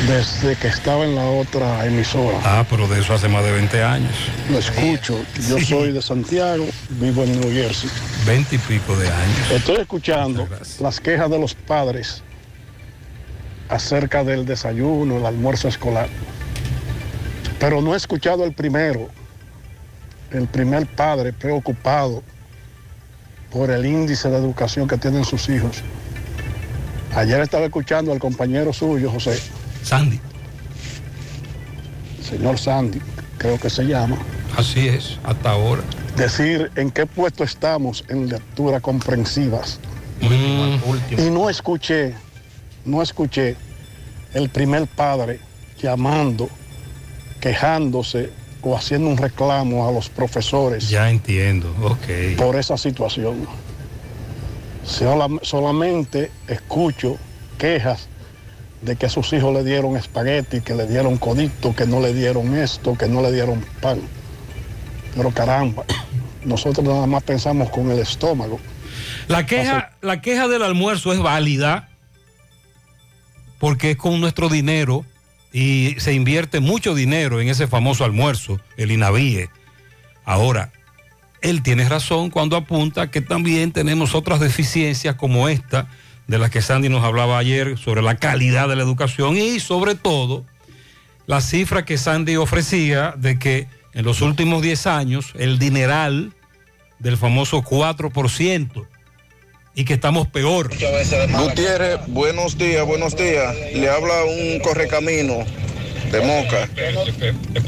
desde 0.07 0.57
que 0.57 0.69
estaba 0.69 1.05
en 1.05 1.15
la 1.15 1.25
otra 1.25 1.85
emisora. 1.87 2.39
Ah, 2.45 2.65
pero 2.69 2.89
de 2.89 3.01
eso 3.01 3.15
hace 3.15 3.29
más 3.29 3.45
de 3.45 3.53
20 3.53 3.83
años. 3.83 4.13
Lo 4.51 4.59
escucho. 4.59 5.19
Yo 5.49 5.59
Sí. 5.59 5.67
soy 5.67 5.93
de 5.93 6.01
Santiago, 6.03 6.67
vivo 6.91 7.23
en 7.25 7.39
New 7.41 7.53
Jersey. 7.53 7.91
20 8.27 8.55
y 8.55 8.59
pico 8.59 8.97
de 8.97 9.07
años. 9.09 9.51
Estoy 9.53 9.77
escuchando 9.77 10.49
las 10.81 11.01
quejas 11.01 11.31
de 11.31 11.39
los 11.39 11.55
padres 11.55 12.23
acerca 13.69 14.25
del 14.25 14.47
desayuno, 14.47 15.19
el 15.19 15.27
almuerzo 15.27 15.69
escolar. 15.69 16.09
Pero 17.59 17.83
no 17.83 17.93
he 17.95 17.97
escuchado 17.97 18.45
el 18.45 18.53
primero, 18.55 19.09
el 20.33 20.47
primer 20.49 20.87
padre 20.87 21.33
preocupado 21.33 22.23
por 23.51 23.71
el 23.71 23.85
índice 23.85 24.31
de 24.31 24.37
educación 24.39 24.89
que 24.89 24.97
tienen 24.97 25.25
sus 25.25 25.49
hijos. 25.51 25.83
Ayer 27.15 27.41
estaba 27.41 27.65
escuchando 27.67 28.13
al 28.13 28.19
compañero 28.19 28.73
suyo, 28.73 29.11
José. 29.11 29.39
Sandy. 29.83 30.21
Señor 32.23 32.59
Sandy, 32.59 33.01
creo 33.39 33.59
que 33.59 33.71
se 33.71 33.85
llama. 33.85 34.17
Así 34.57 34.89
es, 34.89 35.19
hasta 35.25 35.51
ahora. 35.51 35.83
Decir 36.17 36.71
en 36.77 36.91
qué 36.91 37.07
puesto 37.07 37.45
estamos 37.45 38.05
en 38.09 38.29
lectura 38.29 38.81
comprensivas. 38.81 39.81
Y 40.21 41.31
no 41.31 41.49
escuché, 41.49 42.15
no 42.85 43.01
escuché 43.01 43.57
el 44.35 44.51
primer 44.51 44.87
padre 44.87 45.41
llamando, 45.81 46.49
quejándose 47.41 48.31
o 48.63 48.77
haciendo 48.77 49.09
un 49.09 49.17
reclamo 49.17 49.89
a 49.89 49.93
los 49.93 50.11
profesores 50.11 50.91
Ya 50.91 51.09
entiendo, 51.09 51.75
ok. 51.83 52.37
por 52.37 52.57
esa 52.57 52.77
situación. 52.77 53.47
Sola- 54.85 55.29
solamente 55.43 56.31
escucho 56.49 57.17
quejas 57.57 58.09
de 58.83 58.97
que 58.97 59.07
a 59.07 59.09
sus 59.09 59.33
hijos 59.33 59.53
le 59.53 59.65
dieron 59.65 59.97
espagueti, 59.97 60.61
que 60.61 60.75
le 60.75 60.87
dieron 60.87 61.19
codito, 61.19 61.75
que 61.75 61.87
no 61.87 62.01
le 62.01 62.15
dieron 62.15 62.57
esto, 62.57 62.97
que 62.97 63.09
no 63.09 63.23
le 63.23 63.33
dieron 63.33 63.65
pan. 63.81 64.01
Pero 65.15 65.31
caramba, 65.31 65.85
nosotros 66.45 66.87
nada 66.87 67.07
más 67.07 67.23
pensamos 67.23 67.71
con 67.71 67.91
el 67.91 67.99
estómago. 67.99 68.59
La 69.29 69.47
queja, 69.47 69.93
la 70.01 70.21
queja 70.21 70.49
del 70.49 70.63
almuerzo 70.63 71.13
es 71.13 71.21
válida 71.21 71.89
porque 73.59 73.93
es 73.93 73.97
con 73.97 74.21
nuestro 74.21 74.49
dinero 74.49 75.05
y 75.53 75.97
se 75.99 76.15
invierte 76.15 76.61
mucho 76.61 76.95
dinero 76.95 77.41
en 77.41 77.49
ese 77.49 77.67
famoso 77.67 78.05
almuerzo, 78.05 78.61
el 78.77 78.91
INAVIE. 78.91 79.51
Ahora, 80.25 80.73
él 81.43 81.63
tiene 81.63 81.89
razón 81.89 82.31
cuando 82.31 82.57
apunta 82.57 83.11
que 83.11 83.21
también 83.21 83.73
tenemos 83.73 84.15
otras 84.15 84.41
deficiencias 84.41 85.15
como 85.17 85.49
esta, 85.49 85.89
de 86.31 86.39
las 86.39 86.51
que 86.51 86.63
Sandy 86.63 86.89
nos 86.89 87.03
hablaba 87.03 87.39
ayer, 87.39 87.77
sobre 87.77 88.03
la 88.03 88.15
calidad 88.15 88.69
de 88.69 88.77
la 88.77 88.85
educación 88.85 89.37
y 89.37 89.59
sobre 89.59 89.97
todo 89.97 90.45
la 91.27 91.41
cifra 91.41 91.85
que 91.85 91.99
Sandy 91.99 92.37
ofrecía 92.37 93.15
de 93.17 93.37
que 93.37 93.67
en 93.95 94.05
los 94.05 94.21
últimos 94.21 94.63
10 94.63 94.87
años 94.87 95.33
el 95.37 95.59
dineral 95.59 96.33
del 97.01 97.17
famoso 97.17 97.65
4% 97.65 98.87
y 99.75 99.85
que 99.85 99.95
estamos 99.95 100.29
peor. 100.29 100.71
Gutiérrez, 100.71 101.99
buenos 102.07 102.57
días, 102.57 102.87
buenos 102.87 103.17
días. 103.17 103.53
Le 103.75 103.91
habla 103.91 104.23
un 104.23 104.61
correcamino 104.61 105.45
de 106.11 106.21
Moca. 106.21 106.69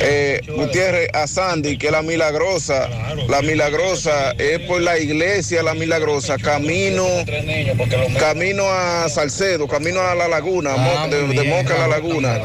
Eh, 0.01 0.41
Gutiérrez, 0.49 1.09
a 1.13 1.27
Sandy, 1.27 1.77
que 1.79 1.91
la 1.91 2.03
milagrosa, 2.03 2.89
la 3.29 3.43
milagrosa 3.43 4.33
es 4.33 4.61
por 4.61 4.81
la 4.81 4.99
iglesia, 4.99 5.63
la 5.63 5.75
milagrosa, 5.75 6.37
camino, 6.39 7.07
camino 8.19 8.65
a 8.71 9.09
Salcedo, 9.09 9.69
camino 9.69 10.01
a 10.01 10.15
la 10.15 10.29
laguna, 10.29 10.77
Mo- 10.77 11.09
de, 11.09 11.27
de 11.29 11.45
Moca 11.45 11.75
a 11.77 11.89
la 11.89 11.89
laguna. 11.89 12.41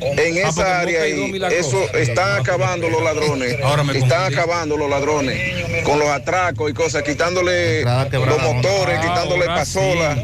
En 0.00 0.36
esa 0.38 0.80
área 0.80 1.02
ahí, 1.02 1.32
eso 1.52 1.82
están 1.94 2.40
acabando 2.40 2.88
los 2.88 3.02
ladrones. 3.02 3.56
Están 3.94 4.32
acabando 4.32 4.76
los 4.76 4.88
ladrones 4.90 5.38
con 5.84 5.98
los 5.98 6.08
atracos 6.08 6.70
y 6.70 6.74
cosas, 6.74 7.02
quitándole 7.02 7.82
los 7.82 8.42
motores, 8.42 9.00
quitándole 9.00 9.46
pasolas. 9.46 10.18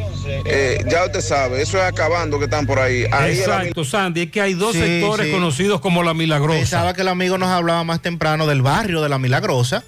Eh, 0.45 0.79
ya 0.89 1.07
usted 1.07 1.21
sabe, 1.23 1.63
eso 1.63 1.79
es 1.79 1.85
acabando 1.85 2.39
que 2.39 2.45
están 2.45 2.67
por 2.67 2.79
ahí. 2.79 3.07
Ahí 3.11 3.39
Exacto, 3.39 3.83
Sandy, 3.85 4.23
es 4.25 4.31
que 4.31 4.41
hay 4.43 4.53
dos 4.55 4.73
Sí, 4.75 4.81
sectores 4.81 5.18
sí. 5.27 5.31
conocidos 5.33 5.81
como 5.81 6.03
la 6.03 6.15
milagrosa. 6.15 6.59
Pensaba 6.59 6.95
que 6.95 7.03
el 7.03 7.09
amigo 7.09 7.39
nos 7.39 7.49
hablaba 7.49 7.85
más 7.85 8.01
temprano 8.01 8.47
del 8.47 8.63
barrio 8.63 9.03
de 9.03 9.09
La 9.09 9.19
Milagrosa, 9.19 9.85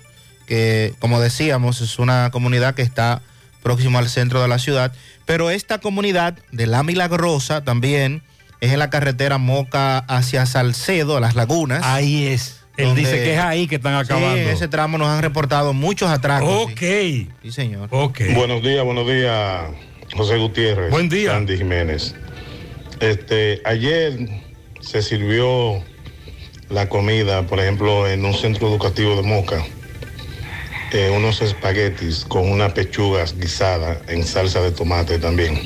que 0.47 0.95
como 0.99 1.21
decíamos 1.21 1.81
es 1.81 1.99
una 1.99 2.31
comunidad 2.31 2.75
que 2.75 2.83
está 2.83 3.23
próximo 3.63 3.99
al 3.99 4.09
centro 4.09 4.41
de 4.43 4.49
la 4.49 4.59
ciudad, 4.59 4.93
pero 5.27 5.51
esta 5.51 5.79
comunidad 5.79 6.39
de 6.51 6.67
La 6.67 6.83
Milagrosa 6.83 7.63
también 7.63 8.23
es 8.61 8.73
en 8.73 8.79
la 8.79 8.91
carretera 8.91 9.39
Moca 9.39 9.99
hacia 9.99 10.47
Salcedo, 10.47 11.17
a 11.17 11.21
las 11.21 11.35
lagunas. 11.35 11.83
Ahí 11.85 12.27
es. 12.27 12.61
Él 12.77 12.95
dice 12.95 13.17
que 13.17 13.35
es 13.35 13.41
ahí 13.41 13.67
que 13.67 13.77
están 13.77 13.95
acabando. 13.95 14.35
Sí, 14.37 14.43
en 14.43 14.49
ese 14.49 14.69
tramo 14.69 14.97
nos 14.97 15.09
han 15.09 15.23
reportado 15.23 15.73
muchos 15.73 16.09
atracos. 16.11 16.71
Ok. 16.71 16.79
Sí, 16.79 17.29
Sí, 17.43 17.53
señor. 17.53 17.89
Ok. 17.91 18.21
Buenos 18.35 18.63
días, 18.63 18.85
buenos 18.85 19.07
días, 19.07 19.65
José 20.15 20.39
Gutiérrez. 20.39 20.91
Buen 20.91 21.09
día. 21.09 21.33
Sandy 21.33 21.59
Jiménez. 21.59 22.15
Este, 23.01 23.61
ayer 23.65 24.19
se 24.81 25.03
sirvió 25.03 25.83
la 26.69 26.89
comida, 26.89 27.47
por 27.47 27.61
ejemplo, 27.61 28.09
en 28.09 28.25
un 28.25 28.35
centro 28.35 28.69
educativo 28.69 29.17
de 29.17 29.23
Moca, 29.23 29.65
eh, 30.93 31.13
unos 31.15 31.43
espaguetis 31.43 32.25
con 32.27 32.49
una 32.51 32.73
pechuga 32.75 33.25
guisada 33.37 34.01
en 34.09 34.25
salsa 34.25 34.61
de 34.61 34.73
tomate 34.73 35.19
también. 35.19 35.61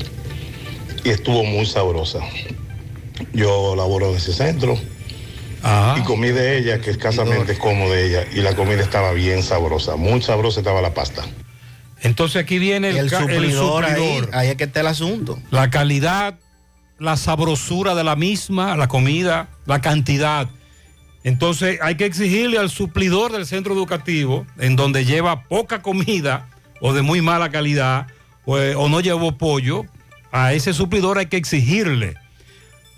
Y 1.03 1.09
estuvo 1.09 1.43
muy 1.43 1.65
sabrosa. 1.65 2.19
Yo 3.33 3.75
laboro 3.75 4.09
en 4.11 4.17
ese 4.17 4.33
centro 4.33 4.77
y 5.97 6.01
comí 6.03 6.29
de 6.29 6.57
ella, 6.57 6.79
que 6.79 6.91
escasamente 6.91 7.57
como 7.57 7.89
de 7.89 8.05
ella, 8.07 8.25
y 8.33 8.41
la 8.41 8.55
comida 8.55 8.81
estaba 8.81 9.13
bien 9.13 9.41
sabrosa, 9.41 9.95
muy 9.95 10.21
sabrosa 10.21 10.59
estaba 10.59 10.81
la 10.81 10.93
pasta. 10.93 11.23
Entonces 12.01 12.41
aquí 12.43 12.59
viene 12.59 12.89
el, 12.89 12.97
El 12.97 13.09
ca- 13.09 13.19
el 13.19 13.29
suplidor, 13.31 13.85
ahí, 13.85 13.95
suplidor. 13.95 14.29
ahí 14.35 14.49
es 14.49 14.55
que 14.57 14.65
está 14.65 14.81
el 14.81 14.87
asunto. 14.87 15.39
La 15.49 15.69
calidad, 15.71 16.35
la 16.99 17.17
sabrosura 17.17 17.95
de 17.95 18.03
la 18.03 18.15
misma, 18.15 18.77
la 18.77 18.87
comida, 18.87 19.49
la 19.65 19.81
cantidad. 19.81 20.47
Entonces 21.23 21.79
hay 21.81 21.95
que 21.95 22.05
exigirle 22.05 22.57
al 22.57 22.69
suplidor 22.69 23.31
del 23.31 23.45
centro 23.45 23.73
educativo, 23.73 24.45
en 24.57 24.75
donde 24.75 25.05
lleva 25.05 25.43
poca 25.43 25.81
comida 25.81 26.47
o 26.81 26.93
de 26.93 27.01
muy 27.01 27.21
mala 27.21 27.49
calidad, 27.49 28.07
o, 28.45 28.59
eh, 28.59 28.75
o 28.75 28.89
no 28.89 28.99
llevó 28.99 29.37
pollo, 29.37 29.85
a 30.31 30.53
ese 30.53 30.73
suplidor 30.73 31.17
hay 31.17 31.27
que 31.27 31.37
exigirle. 31.37 32.15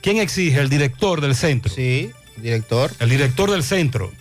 ¿Quién 0.01 0.17
exige? 0.17 0.59
El 0.59 0.69
director 0.69 1.21
del 1.21 1.35
centro. 1.35 1.73
Sí, 1.73 2.11
director. 2.37 2.91
El 2.99 3.09
director 3.09 3.51
del 3.51 3.63
centro. 3.63 4.11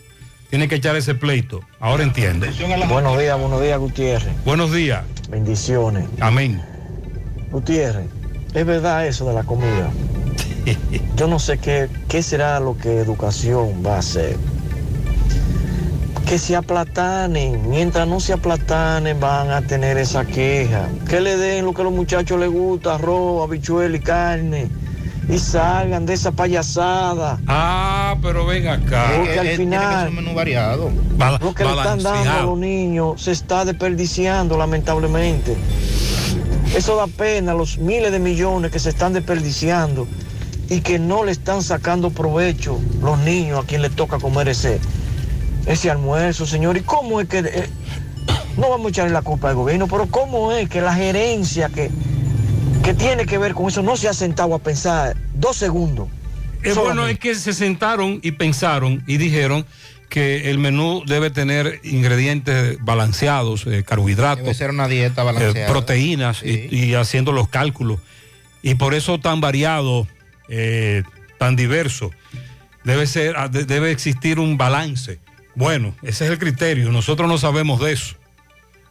Tiene 0.51 0.69
que 0.69 0.77
echar 0.77 0.97
ese 0.97 1.15
pleito. 1.15 1.63
Ahora 1.81 2.05
entiendo. 2.05 2.47
Buenos 2.89 3.19
días, 3.19 3.39
buenos 3.39 3.61
días, 3.61 3.79
Gutiérrez. 3.79 4.45
Buenos 4.45 4.73
días. 4.73 5.05
Bendiciones. 5.29 6.05
Amén. 6.21 6.63
Gutiérrez, 7.51 8.07
es 8.55 8.67
verdad 8.67 9.07
eso 9.07 9.27
de 9.27 9.35
la 9.35 9.43
comida. 9.43 9.91
Yo 11.17 11.27
no 11.27 11.39
sé 11.39 11.59
qué, 11.59 11.89
qué 12.09 12.23
será 12.23 12.61
lo 12.61 12.77
que 12.77 12.99
educación 12.99 13.83
va 13.85 13.97
a 13.97 13.99
hacer. 13.99 14.37
Que 16.27 16.39
se 16.39 16.57
aplatanen. 16.57 17.71
Mientras 17.71 18.09
no 18.09 18.19
se 18.19 18.33
aplatanen, 18.33 19.21
van 19.21 19.51
a 19.51 19.63
tener 19.63 19.97
esa 19.97 20.25
queja. 20.25 20.89
Que 21.09 21.21
le 21.21 21.37
den 21.37 21.65
lo 21.65 21.73
que 21.73 21.83
a 21.83 21.85
los 21.85 21.93
muchachos 21.93 22.39
les 22.41 22.51
gusta, 22.51 22.97
arroz, 22.97 23.49
habichuela 23.49 23.97
y 23.97 24.01
carne. 24.01 24.69
Y 25.29 25.39
salgan 25.39 26.07
de 26.07 26.15
esa 26.15 26.33
payasada. 26.33 27.39
Ah, 27.47 28.17
pero 28.23 28.47
ven 28.47 28.69
acá. 28.69 29.13
Porque 29.17 29.39
al 29.39 29.49
final, 29.57 30.13
menú 30.13 30.35
variado. 30.35 30.91
lo 31.41 31.55
que 31.55 31.65
le 31.65 31.71
están 31.71 32.03
dando 32.03 32.31
a 32.31 32.43
los 32.43 32.59
niños 32.59 33.23
se 33.23 33.33
está 33.33 33.65
desperdiciando, 33.65 34.57
lamentablemente. 34.57 35.57
Eso 36.75 36.97
da 36.97 37.07
pena, 37.07 37.55
los 37.55 37.79
miles 37.79 38.13
de 38.13 38.19
millones 38.19 38.71
que 38.71 38.79
se 38.79 38.91
están 38.91 39.13
desperdiciando 39.13 40.07
y 40.69 40.81
que 40.81 40.99
no 40.99 41.25
le 41.25 41.33
están 41.33 41.63
sacando 41.63 42.11
provecho 42.11 42.81
los 43.01 43.19
niños 43.21 43.65
a 43.65 43.67
quien 43.67 43.83
le 43.83 43.91
toca 43.91 44.19
comer 44.19 44.49
ese, 44.49 44.81
ese 45.67 45.91
almuerzo, 45.91 46.47
señor. 46.47 46.77
¿Y 46.77 46.81
cómo 46.83 47.21
es 47.21 47.29
que, 47.29 47.39
eh, 47.39 47.69
no 48.57 48.71
vamos 48.71 48.87
a 48.87 48.89
echarle 48.91 49.13
la 49.13 49.23
culpa 49.23 49.51
al 49.51 49.55
gobierno, 49.55 49.87
pero 49.87 50.07
cómo 50.07 50.53
es 50.53 50.69
que 50.69 50.81
la 50.81 50.95
gerencia 50.95 51.69
que, 51.69 51.91
que 52.83 52.95
tiene 52.95 53.27
que 53.27 53.39
ver 53.39 53.55
con 53.55 53.69
eso 53.69 53.83
no 53.83 53.97
se 53.97 54.09
ha 54.09 54.13
sentado 54.13 54.55
a 54.55 54.59
pensar 54.59 55.17
dos 55.35 55.57
segundos? 55.57 56.09
Es 56.63 56.75
bueno 56.75 57.07
es 57.07 57.19
que 57.19 57.35
se 57.37 57.53
sentaron 57.53 58.19
y 58.23 58.33
pensaron 58.33 59.05
y 59.07 59.19
dijeron 59.19 59.65
que 60.09 60.51
el 60.51 60.59
menú 60.59 61.03
debe 61.07 61.31
tener 61.31 61.81
ingredientes 61.85 62.79
balanceados, 62.81 63.67
eh, 63.67 63.83
carbohidratos. 63.85 64.45
Debe 64.45 64.55
ser 64.55 64.71
una 64.71 64.89
dieta 64.89 65.23
eh, 65.41 65.67
proteínas 65.69 66.43
y, 66.43 66.69
y 66.75 66.95
haciendo 66.95 67.33
los 67.33 67.49
cálculos. 67.49 68.01
Y 68.63 68.75
por 68.77 68.95
eso 68.95 69.19
tan 69.21 69.41
variado, 69.41 70.07
eh, 70.49 71.03
tan 71.39 71.57
diverso. 71.57 72.11
Debe, 72.85 73.07
ser, 73.07 73.35
ah, 73.37 73.49
de- 73.49 73.65
debe 73.65 73.91
existir 73.91 74.39
un 74.39 74.57
balance. 74.57 75.19
Bueno, 75.55 75.95
ese 76.03 76.25
es 76.27 76.31
el 76.31 76.39
criterio. 76.39 76.91
Nosotros 76.93 77.29
no 77.29 77.39
sabemos 77.39 77.81
de 77.81 77.93
eso. 77.93 78.15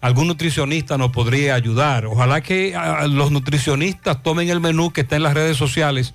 Algún 0.01 0.27
nutricionista 0.27 0.97
nos 0.97 1.11
podría 1.11 1.55
ayudar. 1.55 2.05
Ojalá 2.05 2.41
que 2.41 2.75
ah, 2.75 3.07
los 3.07 3.31
nutricionistas 3.31 4.21
tomen 4.21 4.49
el 4.49 4.59
menú 4.59 4.91
que 4.91 5.01
está 5.01 5.15
en 5.15 5.23
las 5.23 5.33
redes 5.33 5.57
sociales 5.57 6.13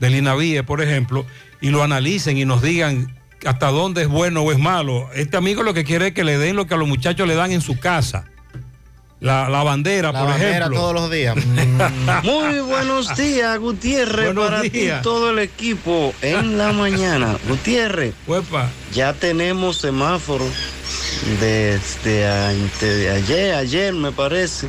del 0.00 0.14
INAVIE, 0.16 0.62
por 0.62 0.82
ejemplo, 0.82 1.24
y 1.60 1.70
lo 1.70 1.82
analicen 1.82 2.36
y 2.38 2.44
nos 2.44 2.62
digan 2.62 3.14
hasta 3.46 3.68
dónde 3.68 4.02
es 4.02 4.08
bueno 4.08 4.42
o 4.42 4.52
es 4.52 4.58
malo. 4.58 5.08
Este 5.14 5.36
amigo 5.36 5.62
lo 5.62 5.74
que 5.74 5.84
quiere 5.84 6.08
es 6.08 6.14
que 6.14 6.24
le 6.24 6.38
den 6.38 6.56
lo 6.56 6.66
que 6.66 6.74
a 6.74 6.76
los 6.76 6.88
muchachos 6.88 7.26
le 7.26 7.34
dan 7.34 7.52
en 7.52 7.60
su 7.60 7.78
casa. 7.78 8.24
La, 9.20 9.50
la 9.50 9.62
bandera, 9.62 10.12
La 10.12 10.18
por 10.20 10.28
bandera 10.30 10.56
ejemplo. 10.58 10.78
todos 10.80 10.94
los 10.94 11.10
días. 11.10 11.36
Muy 12.24 12.60
buenos 12.60 13.14
días, 13.16 13.58
Gutiérrez, 13.58 14.26
Buenos 14.26 14.48
para 14.48 14.62
días. 14.62 14.98
ti 14.98 15.02
todo 15.02 15.30
el 15.30 15.38
equipo 15.40 16.14
en 16.22 16.56
la 16.56 16.72
mañana. 16.74 17.36
Gutiérrez, 17.46 18.14
ya 18.94 19.12
tenemos 19.12 19.76
semáforo 19.76 20.46
desde 21.38 22.26
antes 22.26 22.98
de 22.98 23.10
ayer, 23.10 23.54
ayer 23.54 23.92
me 23.92 24.10
parece. 24.10 24.68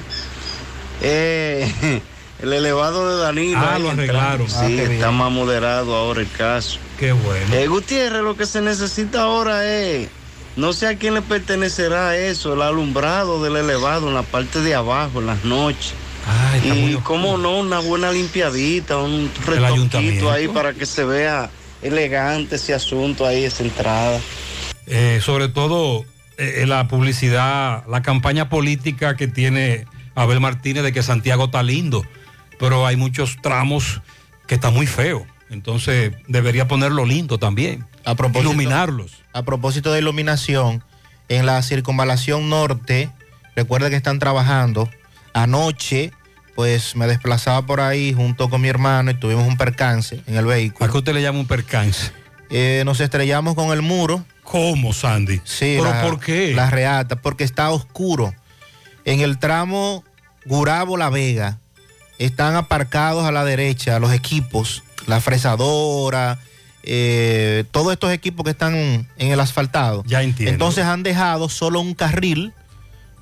Eh, 1.01 2.01
el 2.41 2.53
elevado 2.53 3.15
de 3.17 3.21
Danilo. 3.23 3.59
Ah, 3.59 3.77
lo 3.79 3.91
arreglaron. 3.91 4.49
Sí, 4.49 4.55
Ah, 4.59 4.69
está 4.69 4.89
bien. 4.89 5.13
más 5.13 5.31
moderado 5.31 5.95
ahora 5.95 6.21
el 6.21 6.29
caso. 6.31 6.79
Qué 6.99 7.11
bueno. 7.11 7.53
Eh, 7.55 7.67
Gutiérrez, 7.67 8.21
lo 8.21 8.35
que 8.37 8.45
se 8.45 8.61
necesita 8.61 9.21
ahora 9.23 9.65
es, 9.67 10.07
no 10.55 10.73
sé 10.73 10.87
a 10.87 10.97
quién 10.97 11.13
le 11.13 11.21
pertenecerá 11.21 12.15
eso, 12.17 12.53
el 12.53 12.61
alumbrado 12.61 13.41
del 13.43 13.55
elevado 13.57 14.07
en 14.09 14.13
la 14.15 14.23
parte 14.23 14.61
de 14.61 14.75
abajo, 14.75 15.19
en 15.19 15.27
las 15.27 15.43
noches. 15.43 15.93
y 16.63 16.95
cómo 16.97 17.37
no, 17.37 17.57
una 17.59 17.79
buena 17.79 18.11
limpiadita, 18.11 18.97
un 18.97 19.31
retoquito 19.45 20.29
ahí 20.31 20.47
para 20.47 20.73
que 20.73 20.85
se 20.85 21.03
vea 21.03 21.49
elegante 21.81 22.57
ese 22.57 22.73
asunto 22.75 23.25
ahí, 23.25 23.43
esa 23.43 23.63
entrada. 23.63 24.19
Eh, 24.85 25.19
sobre 25.23 25.47
todo 25.47 26.05
eh, 26.37 26.65
la 26.67 26.87
publicidad, 26.87 27.83
la 27.87 28.01
campaña 28.01 28.49
política 28.49 29.15
que 29.15 29.27
tiene 29.27 29.85
Abel 30.13 30.39
Martínez 30.39 30.83
de 30.83 30.91
que 30.93 31.01
Santiago 31.01 31.45
está 31.45 31.63
lindo, 31.63 32.05
pero 32.61 32.85
hay 32.85 32.95
muchos 32.95 33.37
tramos 33.41 34.01
que 34.47 34.55
están 34.55 34.73
muy 34.73 34.85
feos. 34.87 35.23
Entonces 35.49 36.13
debería 36.27 36.67
ponerlo 36.67 37.05
lindo 37.05 37.37
también. 37.39 37.85
A 38.05 38.15
propósito, 38.15 38.51
Iluminarlos. 38.51 39.23
A 39.33 39.41
propósito 39.43 39.91
de 39.91 39.99
iluminación, 39.99 40.83
en 41.27 41.45
la 41.47 41.61
circunvalación 41.63 42.49
norte, 42.49 43.09
recuerda 43.55 43.89
que 43.89 43.95
están 43.95 44.19
trabajando. 44.19 44.89
Anoche, 45.33 46.11
pues 46.55 46.95
me 46.95 47.07
desplazaba 47.07 47.65
por 47.65 47.79
ahí 47.81 48.13
junto 48.13 48.49
con 48.49 48.61
mi 48.61 48.67
hermano 48.67 49.09
y 49.11 49.13
tuvimos 49.15 49.47
un 49.47 49.57
percance 49.57 50.21
en 50.27 50.35
el 50.35 50.45
vehículo. 50.45 50.85
¿A 50.87 50.91
qué 50.91 50.97
usted 50.99 51.13
le 51.13 51.21
llama 51.21 51.39
un 51.39 51.47
percance? 51.47 52.11
Eh, 52.49 52.83
nos 52.85 52.99
estrellamos 52.99 53.55
con 53.55 53.71
el 53.71 53.81
muro. 53.81 54.23
¿Cómo, 54.43 54.93
Sandy? 54.93 55.41
Sí. 55.45 55.77
¿Pero 55.79 55.85
la- 55.85 56.01
por 56.03 56.19
qué? 56.19 56.53
La 56.53 56.69
reata, 56.69 57.15
porque 57.15 57.43
está 57.43 57.71
oscuro. 57.71 58.35
En 59.05 59.21
el 59.21 59.39
tramo 59.39 60.03
Gurabo-La 60.45 61.09
Vega 61.09 61.60
están 62.25 62.55
aparcados 62.55 63.25
a 63.25 63.31
la 63.31 63.43
derecha 63.43 63.99
los 63.99 64.13
equipos, 64.13 64.83
la 65.07 65.19
fresadora, 65.19 66.39
eh, 66.83 67.63
todos 67.71 67.93
estos 67.93 68.11
equipos 68.11 68.43
que 68.43 68.51
están 68.51 68.75
en 68.75 69.07
el 69.17 69.39
asfaltado. 69.39 70.03
Ya 70.05 70.21
entiendo. 70.21 70.51
Entonces 70.51 70.85
han 70.85 71.03
dejado 71.03 71.49
solo 71.49 71.79
un 71.79 71.95
carril 71.95 72.53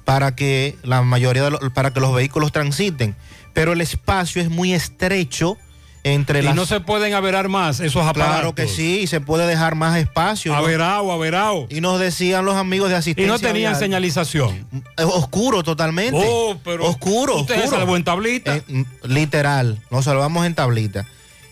para 0.03 0.35
que 0.35 0.77
la 0.83 1.01
mayoría 1.01 1.43
de 1.43 1.51
los, 1.51 1.59
para 1.73 1.93
que 1.93 1.99
los 1.99 2.13
vehículos 2.13 2.51
transiten, 2.51 3.15
pero 3.53 3.73
el 3.73 3.81
espacio 3.81 4.41
es 4.41 4.49
muy 4.49 4.73
estrecho 4.73 5.57
entre 6.03 6.39
y 6.39 6.43
las 6.43 6.55
no 6.55 6.65
se 6.65 6.79
pueden 6.79 7.13
averar 7.13 7.49
más 7.49 7.79
esos 7.81 8.03
aparatos. 8.05 8.33
Claro 8.35 8.55
que 8.55 8.67
sí, 8.67 8.99
y 9.01 9.07
se 9.07 9.19
puede 9.21 9.45
dejar 9.47 9.75
más 9.75 9.97
espacio. 9.97 10.51
¿no? 10.53 10.57
Averao, 10.57 11.11
averao. 11.11 11.67
Y 11.69 11.81
nos 11.81 11.99
decían 11.99 12.45
los 12.45 12.55
amigos 12.55 12.89
de 12.89 12.95
Y 12.95 12.97
asistencia. 12.99 13.31
no 13.31 13.37
tenían 13.39 13.73
vial, 13.73 13.75
señalización. 13.75 14.65
eh, 14.97 15.03
Oscuro 15.03 15.61
totalmente. 15.63 16.19
Oh, 16.23 16.57
pero 16.63 16.85
oscuro, 16.85 17.35
usted 17.37 17.55
oscuro. 17.55 17.69
se 17.71 17.75
salvó 17.77 17.95
en 17.97 18.03
tablita. 18.03 18.55
Eh, 18.55 18.85
literal, 19.03 19.81
nos 19.91 20.05
salvamos 20.05 20.45
en 20.45 20.55
tablita. 20.55 21.05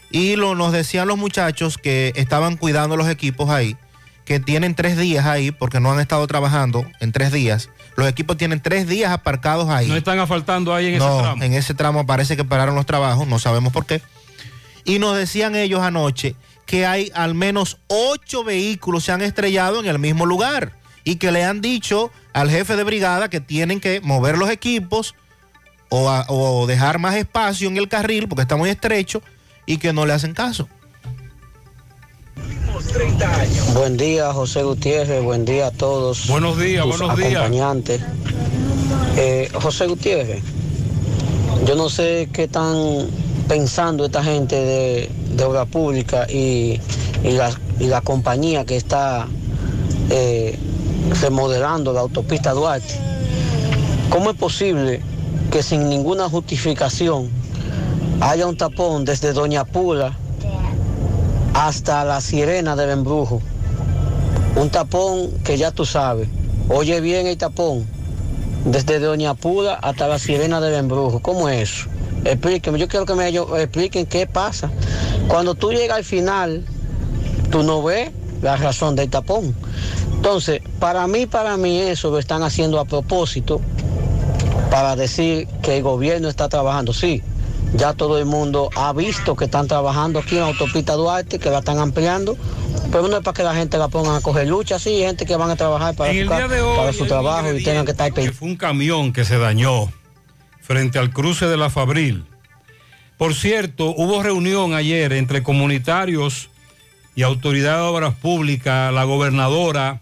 Y 0.10 0.38
lo, 0.38 0.56
nos 0.56 0.72
decían 0.72 1.08
los 1.08 1.18
muchachos 1.18 1.78
que 1.78 2.14
estaban 2.16 2.56
cuidando 2.56 2.96
los 2.96 3.10
equipos 3.10 3.50
ahí, 3.50 3.76
que 4.24 4.40
tienen 4.40 4.74
tres 4.76 4.98
días 4.98 5.26
ahí, 5.26 5.52
porque 5.52 5.82
no 5.82 5.92
han 5.92 6.00
estado 6.00 6.26
trabajando 6.28 6.86
en 7.02 7.12
tres 7.12 7.32
días. 7.34 7.70
Los 7.98 8.08
equipos 8.08 8.38
tienen 8.38 8.62
tres 8.62 8.88
días 8.88 9.12
aparcados 9.12 9.68
ahí. 9.70 9.88
No 9.88 9.96
están 9.98 10.20
asfaltando 10.20 10.74
ahí 10.74 10.88
en 10.88 10.94
ese 10.96 11.06
No, 11.06 11.22
tramo. 11.22 11.44
en 11.44 11.54
ese 11.54 11.74
tramo 11.74 12.06
parece 12.06 12.38
que 12.38 12.46
pararon 12.46 12.76
los 12.76 12.86
trabajos, 12.86 13.28
no 13.28 13.40
sabemos 13.40 13.74
por 13.74 13.86
qué. 13.86 14.02
Y 14.88 14.98
nos 15.00 15.16
decían 15.16 15.56
ellos 15.56 15.82
anoche 15.82 16.34
que 16.66 16.86
hay 16.88 17.12
al 17.14 17.36
menos 17.36 17.78
ocho 17.88 18.44
vehículos 18.44 19.04
se 19.04 19.12
han 19.12 19.22
estrellado 19.22 19.80
en 19.80 19.86
el 19.86 20.00
mismo 20.00 20.26
lugar 20.26 20.72
y 21.04 21.18
que 21.18 21.32
le 21.32 21.44
han 21.44 21.62
dicho 21.62 22.10
al 22.34 22.50
jefe 22.50 22.76
de 22.76 22.84
brigada 22.84 23.30
que 23.30 23.40
tienen 23.40 23.80
que 23.80 24.02
mover 24.02 24.38
los 24.38 24.50
equipos 24.50 25.14
o, 25.90 26.10
a- 26.10 26.26
o 26.30 26.66
dejar 26.68 27.00
más 27.00 27.16
espacio 27.16 27.68
en 27.70 27.78
el 27.78 27.88
carril 27.88 28.28
porque 28.28 28.42
está 28.42 28.56
muy 28.56 28.70
estrecho 28.70 29.22
y 29.66 29.78
que 29.78 29.94
no 29.94 30.06
le 30.06 30.14
hacen 30.14 30.34
caso. 30.34 30.68
Buen 33.74 33.98
día, 33.98 34.32
José 34.34 34.64
Gutiérrez. 34.64 35.22
Buen 35.24 35.46
día 35.46 35.68
a 35.68 35.72
todos. 35.72 36.28
Buenos 36.28 36.58
días, 36.58 36.86
buenos 36.86 37.16
días. 37.18 37.36
acompañantes. 37.36 38.02
Eh, 39.18 39.50
José 39.54 39.88
Gutiérrez, 39.88 40.42
yo 41.66 41.76
no 41.76 41.90
sé 41.90 42.30
qué 42.32 42.44
están 42.44 43.08
pensando 43.48 44.06
esta 44.06 44.24
gente 44.24 44.56
de, 44.56 45.10
de 45.36 45.44
obra 45.44 45.66
pública 45.66 46.28
y, 46.30 46.80
y 47.24 47.32
la, 47.32 47.52
y 47.80 47.86
la 47.86 48.02
compañía 48.02 48.66
que 48.66 48.76
está 48.76 49.28
eh, 50.10 50.58
remodelando 51.22 51.94
la 51.94 52.02
autopista 52.02 52.52
Duarte. 52.52 52.94
¿Cómo 54.10 54.32
es 54.32 54.38
posible 54.38 55.02
que 55.52 55.64
sin 55.64 55.90
ninguna 55.90 56.30
justificación 56.30 57.30
haya 58.20 58.48
un 58.48 58.58
tapón 58.58 59.06
desde 59.06 59.34
Doña 59.34 59.64
Pula 59.66 60.18
hasta 61.54 62.04
la 62.06 62.22
sirena 62.22 62.76
de 62.76 62.86
Bembrujo. 62.86 63.42
Un 64.56 64.70
tapón 64.70 65.32
que 65.44 65.58
ya 65.58 65.72
tú 65.72 65.86
sabes. 65.86 66.28
Oye 66.70 67.00
bien 67.02 67.28
el 67.28 67.38
tapón. 67.38 67.86
Desde 68.66 69.00
Doña 69.00 69.34
Pula 69.34 69.76
hasta 69.76 70.08
la 70.08 70.20
sirena 70.20 70.60
de 70.60 70.72
Bembrujo. 70.72 71.20
¿Cómo 71.22 71.48
es 71.50 71.70
eso? 71.70 71.90
Explíquenme. 72.26 72.80
Yo 72.80 72.88
quiero 72.88 73.06
que 73.06 73.16
me 73.16 73.30
expliquen 73.30 74.06
qué 74.06 74.28
pasa. 74.28 74.70
Cuando 75.28 75.56
tú 75.56 75.72
llegas 75.72 75.98
al 75.98 76.04
final, 76.04 76.66
tú 77.52 77.64
no 77.64 77.84
ves 77.84 78.12
la 78.42 78.58
razón 78.58 78.96
del 78.96 79.10
tapón. 79.10 79.56
Entonces, 80.14 80.62
para 80.80 81.08
mí, 81.08 81.26
para 81.26 81.58
mí 81.58 81.80
eso 81.80 82.10
lo 82.10 82.20
están 82.20 82.44
haciendo 82.44 82.80
a 82.80 82.86
propósito 82.86 83.62
para 84.70 84.96
decir 84.96 85.48
que 85.62 85.78
el 85.78 85.84
gobierno 85.84 86.28
está 86.28 86.50
trabajando. 86.50 86.94
Sí, 86.94 87.24
ya 87.76 87.94
todo 87.94 88.18
el 88.18 88.26
mundo 88.26 88.70
ha 88.76 88.94
visto 88.94 89.36
que 89.36 89.46
están 89.46 89.68
trabajando 89.68 90.20
aquí 90.20 90.36
en 90.36 90.42
la 90.42 90.48
autopista 90.48 90.94
Duarte, 90.94 91.40
que 91.40 91.50
la 91.50 91.60
están 91.60 91.80
ampliando, 91.80 92.38
pero 92.92 93.08
no 93.08 93.18
es 93.18 93.24
para 93.24 93.34
que 93.34 93.44
la 93.44 93.56
gente 93.56 93.78
la 93.78 93.88
pongan 93.88 94.16
a 94.16 94.22
coger 94.22 94.48
lucha, 94.48 94.80
sí, 94.80 95.00
gente 95.00 95.26
que 95.26 95.36
van 95.36 95.50
a 95.50 95.56
trabajar 95.56 95.96
para, 95.96 96.14
su, 96.14 96.26
para 96.28 97.08
trabajo 97.08 97.54
y 97.54 97.64
tengan 97.64 97.86
que 97.86 97.92
estar 97.92 98.12
que 98.14 98.32
fue 98.32 98.48
un 98.48 98.56
camión 98.56 99.14
que 99.14 99.26
se 99.26 99.38
dañó 99.38 99.92
frente 100.68 101.00
al 101.00 101.12
cruce 101.12 101.48
de 101.48 101.56
la 101.56 101.70
Fabril. 101.70 102.26
Por 103.18 103.34
cierto, 103.34 103.96
hubo 103.96 104.22
reunión 104.22 104.74
ayer 104.74 105.14
entre 105.14 105.42
comunitarios 105.42 106.50
y 107.16 107.24
autoridad 107.24 107.78
de 107.78 107.84
obras 107.84 108.16
públicas, 108.16 108.94
la 108.94 109.06
gobernadora, 109.06 110.02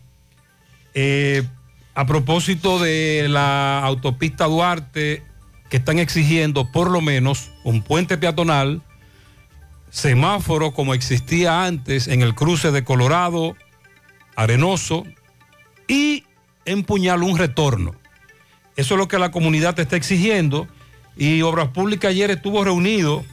eh, 0.95 1.43
a 1.93 2.07
propósito 2.07 2.79
de 2.79 3.27
la 3.29 3.79
autopista 3.79 4.45
Duarte, 4.45 5.21
que 5.69 5.77
están 5.77 5.99
exigiendo 5.99 6.71
por 6.71 6.89
lo 6.89 6.99
menos 6.99 7.51
un 7.63 7.83
puente 7.83 8.17
peatonal, 8.17 8.81
semáforo 9.91 10.73
como 10.73 10.95
existía 10.95 11.65
antes 11.65 12.07
en 12.07 12.23
el 12.23 12.33
cruce 12.33 12.71
de 12.71 12.83
Colorado, 12.83 13.55
Arenoso, 14.35 15.05
y 15.87 16.23
empuñar 16.65 17.21
un 17.21 17.37
retorno. 17.37 17.93
Eso 18.75 18.95
es 18.95 18.97
lo 18.99 19.07
que 19.07 19.19
la 19.19 19.31
comunidad 19.31 19.75
te 19.75 19.83
está 19.83 19.95
exigiendo 19.95 20.67
Y 21.17 21.41
Obras 21.41 21.69
Públicas 21.69 22.09
ayer 22.09 22.31
estuvo 22.31 22.63
reunido 22.63 23.23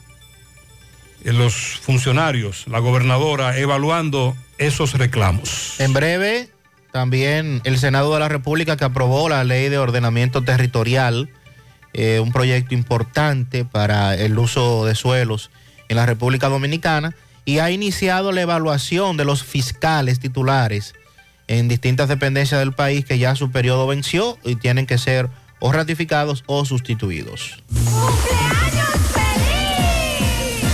en 1.25 1.37
los 1.37 1.53
funcionarios, 1.53 2.65
la 2.67 2.79
gobernadora, 2.79 3.57
evaluando 3.57 4.35
esos 4.57 4.93
reclamos. 4.93 5.79
En 5.79 5.93
breve, 5.93 6.49
también 6.91 7.61
el 7.63 7.79
Senado 7.79 8.13
de 8.13 8.19
la 8.19 8.29
República 8.29 8.77
que 8.77 8.83
aprobó 8.83 9.29
la 9.29 9.43
ley 9.43 9.69
de 9.69 9.77
ordenamiento 9.77 10.41
territorial, 10.41 11.29
eh, 11.93 12.19
un 12.19 12.31
proyecto 12.31 12.73
importante 12.73 13.65
para 13.65 14.15
el 14.15 14.37
uso 14.37 14.85
de 14.85 14.95
suelos 14.95 15.49
en 15.87 15.95
la 15.95 16.05
República 16.05 16.49
Dominicana 16.49 17.15
y 17.45 17.59
ha 17.59 17.71
iniciado 17.71 18.31
la 18.31 18.41
evaluación 18.41 19.15
de 19.17 19.25
los 19.25 19.43
fiscales 19.43 20.19
titulares 20.19 20.93
en 21.47 21.67
distintas 21.67 22.09
dependencias 22.09 22.59
del 22.59 22.73
país 22.73 23.05
que 23.05 23.17
ya 23.17 23.35
su 23.35 23.51
periodo 23.51 23.87
venció 23.87 24.37
y 24.43 24.55
tienen 24.55 24.85
que 24.85 24.97
ser 24.97 25.29
o 25.59 25.71
ratificados 25.71 26.43
o 26.45 26.65
sustituidos. 26.65 27.63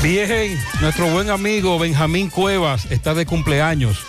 Bien, 0.01 0.57
nuestro 0.81 1.11
buen 1.11 1.29
amigo 1.29 1.77
Benjamín 1.77 2.29
Cuevas 2.29 2.89
está 2.89 3.13
de 3.13 3.25
cumpleaños. 3.25 3.99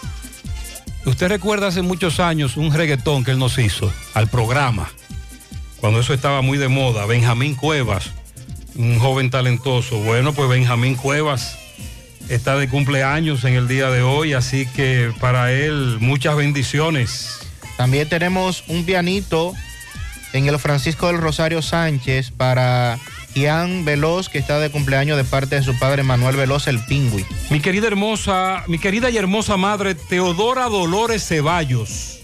Usted 1.05 1.29
recuerda 1.29 1.69
hace 1.69 1.83
muchos 1.83 2.21
años 2.21 2.57
un 2.57 2.73
reggaetón 2.73 3.25
que 3.25 3.33
él 3.33 3.39
nos 3.39 3.59
hizo 3.59 3.93
al 4.15 4.29
programa, 4.29 4.91
cuando 5.81 6.01
eso 6.01 6.15
estaba 6.15 6.43
muy 6.43 6.59
de 6.59 6.69
moda. 6.69 7.07
Benjamín 7.07 7.55
Cuevas, 7.57 8.11
un 8.77 8.99
joven 8.99 9.31
talentoso. 9.31 9.99
Bueno, 9.99 10.33
pues 10.33 10.49
Benjamín 10.49 10.95
Cuevas 10.95 11.60
está 12.31 12.57
de 12.57 12.69
cumpleaños 12.69 13.45
en 13.45 13.55
el 13.55 13.67
día 13.67 13.91
de 13.91 14.03
hoy, 14.03 14.33
así 14.35 14.65
que 14.65 15.13
para 15.21 15.53
él 15.53 15.99
muchas 16.01 16.37
bendiciones. 16.37 17.41
También 17.77 18.09
tenemos 18.09 18.65
un 18.69 18.85
pianito 18.85 19.53
en 20.33 20.47
el 20.47 20.59
Francisco 20.59 21.09
del 21.09 21.19
Rosario 21.19 21.61
Sánchez 21.61 22.31
para 22.31 22.99
Ian 23.35 23.85
Veloz, 23.85 24.29
que 24.29 24.39
está 24.39 24.61
de 24.61 24.71
cumpleaños 24.71 25.17
de 25.17 25.25
parte 25.25 25.57
de 25.57 25.63
su 25.63 25.77
padre 25.79 26.05
Manuel 26.05 26.37
Veloz, 26.37 26.69
el 26.69 26.79
pingüi. 26.85 27.27
Mi 27.51 27.61
querida 27.61 27.89
hermosa, 27.89 28.63
mi 28.69 28.79
querida 28.79 29.11
y 29.11 29.17
hermosa 29.17 29.57
madre 29.57 29.97
Teodora 29.97 30.67
Dolores 30.67 31.27
Ceballos. 31.27 32.21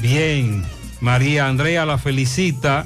Bien, 0.00 0.64
María 1.00 1.46
Andrea 1.46 1.86
la 1.86 1.96
felicita. 1.96 2.84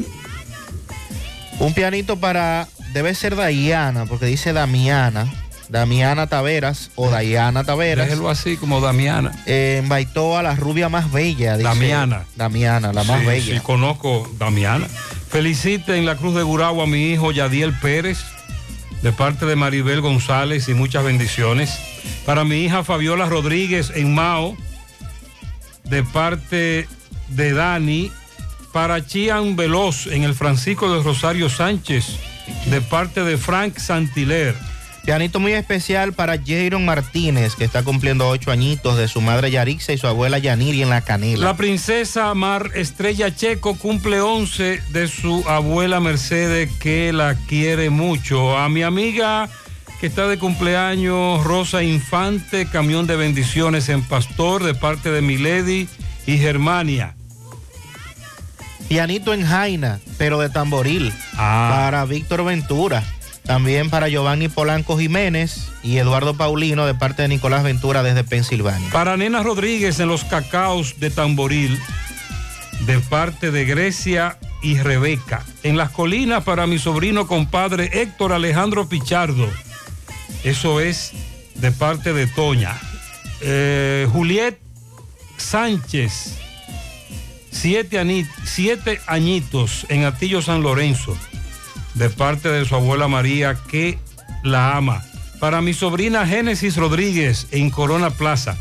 Un 1.59 1.75
pianito 1.75 2.17
para, 2.19 2.69
debe 2.93 3.15
ser 3.15 3.35
Dayana, 3.35 4.07
porque 4.07 4.27
dice 4.27 4.53
Damiana. 4.53 5.46
Damiana 5.69 6.27
Taveras 6.29 6.91
o 6.95 7.11
Dayana 7.11 7.65
Taveras. 7.65 8.09
Déjelo 8.09 8.31
así 8.31 8.57
como 8.57 8.81
Damiana. 8.81 9.33
Eh, 9.47 9.81
en 9.83 9.89
Baitoa, 9.89 10.43
la 10.43 10.55
rubia 10.55 10.89
más 10.89 11.11
bella. 11.11 11.57
Dice, 11.57 11.69
Damiana. 11.69 12.25
Damiana, 12.37 12.93
la 12.93 13.05
más 13.05 13.21
Sí, 13.21 13.27
bella. 13.27 13.55
Sí, 13.55 13.61
conozco 13.61 14.31
Damiana. 14.39 14.87
Felicite 15.29 15.97
en 15.97 16.07
la 16.07 16.17
Cruz 16.17 16.35
de 16.35 16.43
Gurabo 16.43 16.83
a 16.83 16.87
mi 16.87 17.11
hijo 17.13 17.33
Yadiel 17.33 17.73
Pérez, 17.75 18.19
de 19.03 19.13
parte 19.13 19.45
de 19.47 19.57
Maribel 19.57 20.01
González 20.01 20.69
y 20.69 20.75
muchas 20.75 21.05
bendiciones. 21.05 21.77
Para 22.25 22.45
mi 22.45 22.59
hija 22.65 22.85
Fabiola 22.85 23.27
Rodríguez 23.27 23.93
en 23.95 24.15
Mao, 24.15 24.57
de 25.85 26.03
parte 26.05 26.89
de 27.29 27.53
Dani. 27.53 28.13
Para 28.73 29.05
Chian 29.07 29.57
Veloz 29.57 30.07
en 30.07 30.23
el 30.23 30.35
Francisco 30.35 30.93
de 30.95 31.03
Rosario 31.03 31.49
Sánchez, 31.49 32.19
de 32.67 32.83
parte 32.83 33.25
de 33.25 33.39
Frank 33.39 33.79
Santiler. 33.79 34.55
Pianito 35.07 35.39
muy 35.39 35.53
especial 35.53 36.13
para 36.15 36.37
Jaron 36.45 36.85
Martínez, 36.85 37.55
que 37.55 37.63
está 37.65 37.85
cumpliendo 37.85 38.29
ocho 38.29 38.51
añitos 38.51 38.99
de 38.99 39.07
su 39.07 39.21
madre 39.21 39.53
Yarixa 39.53 39.93
y 39.93 39.99
su 39.99 40.09
abuela 40.09 40.39
Yaniri 40.39 40.83
en 40.83 40.91
la 40.91 41.01
canela. 41.03 41.45
La 41.47 41.57
princesa 41.57 42.35
Mar 42.35 42.73
Estrella 42.75 43.33
Checo 43.33 43.77
cumple 43.77 44.21
11 44.21 44.83
de 44.91 45.07
su 45.07 45.45
abuela 45.49 46.01
Mercedes, 46.01 46.71
que 46.81 47.13
la 47.13 47.37
quiere 47.47 47.89
mucho. 47.89 48.59
A 48.59 48.69
mi 48.69 48.83
amiga 48.83 49.49
que 50.01 50.09
está 50.09 50.27
de 50.27 50.39
cumpleaños, 50.39 51.45
Rosa 51.45 51.85
Infante, 51.85 52.67
camión 52.67 53.07
de 53.07 53.15
bendiciones 53.15 53.89
en 53.89 54.03
Pastor, 54.03 54.65
de 54.65 54.75
parte 54.75 55.13
de 55.13 55.23
Milady 55.23 55.87
y 56.27 56.37
Germania. 56.39 57.15
Pianito 58.89 59.33
en 59.33 59.47
Jaina, 59.47 60.01
pero 60.19 60.41
de 60.41 60.49
tamboril, 60.49 61.13
Ah. 61.37 61.71
para 61.73 62.05
Víctor 62.07 62.45
Ventura. 62.45 63.05
También 63.47 63.91
para 63.91 64.09
Giovanni 64.09 64.49
Polanco 64.49 64.99
Jiménez 64.99 65.69
y 65.83 65.99
Eduardo 65.99 66.37
Paulino 66.37 66.85
de 66.85 66.95
parte 66.95 67.23
de 67.23 67.29
Nicolás 67.29 67.63
Ventura 67.63 68.03
desde 68.03 68.25
Pensilvania. 68.25 68.91
Para 68.91 69.17
Nena 69.17 69.43
Rodríguez 69.43 70.01
en 70.01 70.09
los 70.09 70.25
cacaos 70.25 70.99
de 70.99 71.11
Tamboril, 71.11 71.79
de 72.81 72.99
parte 72.99 73.53
de 73.53 73.65
Grecia 73.65 74.39
y 74.63 74.79
Rebeca. 74.79 75.45
En 75.63 75.77
las 75.77 75.91
colinas 75.91 76.43
para 76.43 76.67
mi 76.67 76.79
sobrino 76.79 77.29
compadre 77.29 77.91
Héctor 77.93 78.33
Alejandro 78.33 78.89
Pichardo. 78.89 79.49
Eso 80.43 80.81
es 80.81 81.13
de 81.55 81.71
parte 81.71 82.13
de 82.13 82.27
Toña. 82.27 82.77
Eh, 83.41 84.09
Juliet 84.13 84.59
Sánchez, 85.37 86.37
siete, 87.51 88.27
siete 88.45 89.01
añitos 89.07 89.87
en 89.89 90.05
Atillo 90.05 90.43
San 90.43 90.63
Lorenzo, 90.63 91.17
de 91.97 92.11
parte 92.11 92.49
de 92.51 92.65
su 92.65 92.75
abuela 92.75 93.09
María, 93.09 93.57
que 93.69 93.99
la 94.43 94.77
ama. 94.77 95.03
Para 95.41 95.61
mi 95.61 95.75
sobrina 95.75 96.27
Génesis 96.27 96.77
Rodríguez 96.77 97.47
en 97.51 97.71
Corona 97.71 98.11
Plaza, 98.11 98.57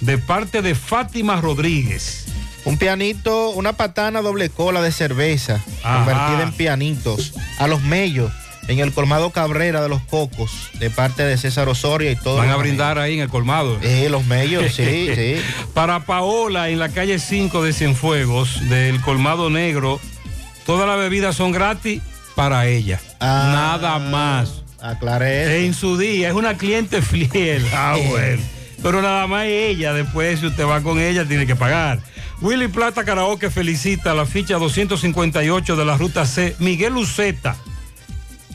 de 0.00 0.18
parte 0.18 0.62
de 0.62 0.74
Fátima 0.74 1.40
Rodríguez. 1.40 2.26
Un 2.64 2.78
pianito, 2.78 3.50
una 3.50 3.74
patana 3.74 4.22
doble 4.22 4.50
cola 4.50 4.82
de 4.82 4.92
cerveza, 4.92 5.62
Ajá. 5.82 5.98
convertida 5.98 6.42
en 6.42 6.52
pianitos, 6.52 7.32
a 7.58 7.66
los 7.68 7.80
mellos, 7.82 8.32
en 8.66 8.80
el 8.80 8.92
colmado 8.92 9.30
Cabrera 9.30 9.80
de 9.82 9.88
los 9.88 10.02
Cocos, 10.02 10.70
de 10.80 10.90
parte 10.90 11.22
de 11.22 11.38
César 11.38 11.68
Osorio 11.68 12.10
y 12.10 12.16
todo. 12.16 12.38
Van 12.38 12.50
a 12.50 12.56
brindar 12.56 12.98
ahí 12.98 13.14
en 13.14 13.20
el 13.20 13.28
colmado. 13.28 13.78
Eh, 13.82 14.08
los 14.10 14.26
mellos, 14.26 14.74
sí, 14.74 15.08
sí. 15.14 15.36
Para 15.74 16.04
Paola 16.04 16.68
en 16.68 16.78
la 16.80 16.88
calle 16.88 17.18
5 17.20 17.62
de 17.62 17.72
Cienfuegos, 17.72 18.68
del 18.68 19.00
colmado 19.00 19.48
negro, 19.48 20.00
todas 20.66 20.88
las 20.88 20.98
bebidas 20.98 21.36
son 21.36 21.52
gratis 21.52 22.02
para 22.36 22.66
ella. 22.66 23.00
Nada 23.20 23.98
más. 23.98 24.62
Aclaré. 24.80 25.64
En 25.64 25.74
su 25.74 25.98
día, 25.98 26.28
es 26.28 26.34
una 26.34 26.56
cliente 26.56 27.02
fiel. 27.02 27.66
Ah, 27.74 27.96
bueno. 28.08 28.40
Pero 28.82 29.02
nada 29.02 29.26
más 29.26 29.46
ella, 29.46 29.92
después 29.92 30.38
si 30.38 30.46
usted 30.46 30.64
va 30.64 30.80
con 30.82 31.00
ella, 31.00 31.24
tiene 31.24 31.46
que 31.46 31.56
pagar. 31.56 31.98
Willy 32.40 32.68
Plata 32.68 33.04
Karaoke 33.04 33.50
felicita 33.50 34.14
la 34.14 34.26
ficha 34.26 34.58
258 34.58 35.74
de 35.74 35.84
la 35.84 35.96
ruta 35.96 36.26
C. 36.26 36.54
Miguel 36.60 36.92
Luceta. 36.92 37.56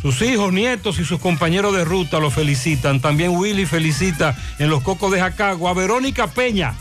Sus 0.02 0.22
hijos, 0.22 0.54
nietos 0.54 1.00
y 1.00 1.06
sus 1.06 1.20
compañeros 1.20 1.76
de 1.76 1.84
ruta 1.84 2.20
lo 2.20 2.32
felicitan. 2.32 3.02
También 3.02 3.32
Willy 3.32 3.66
felicita 3.66 4.38
en 4.60 4.70
los 4.70 4.84
Cocos 4.84 5.12
de 5.12 5.20
Jacagua 5.20 5.72
a 5.72 5.74
Verónica 5.74 6.28
Peña, 6.28 6.76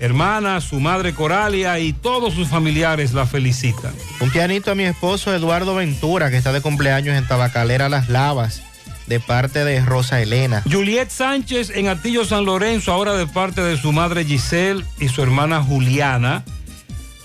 hermana, 0.00 0.60
su 0.60 0.80
madre 0.80 1.14
Coralia 1.14 1.78
y 1.78 1.92
todos 1.92 2.34
sus 2.34 2.48
familiares 2.48 3.12
la 3.12 3.26
felicitan. 3.26 3.92
Un 4.20 4.30
pianito 4.30 4.72
a 4.72 4.74
mi 4.74 4.84
esposo 4.84 5.32
Eduardo 5.32 5.74
Ventura, 5.74 6.30
que 6.30 6.38
está 6.38 6.52
de 6.52 6.62
cumpleaños 6.62 7.16
en 7.16 7.26
Tabacalera 7.26 7.88
Las 7.88 8.08
Lavas, 8.08 8.62
de 9.06 9.20
parte 9.20 9.64
de 9.64 9.80
Rosa 9.80 10.20
Elena. 10.20 10.62
Juliet 10.70 11.10
Sánchez 11.10 11.70
en 11.70 11.88
Atillo 11.88 12.24
San 12.24 12.46
Lorenzo, 12.46 12.92
ahora 12.92 13.14
de 13.14 13.26
parte 13.26 13.60
de 13.60 13.76
su 13.76 13.92
madre 13.92 14.24
Giselle 14.24 14.84
y 14.98 15.08
su 15.08 15.22
hermana 15.22 15.62
Juliana. 15.62 16.44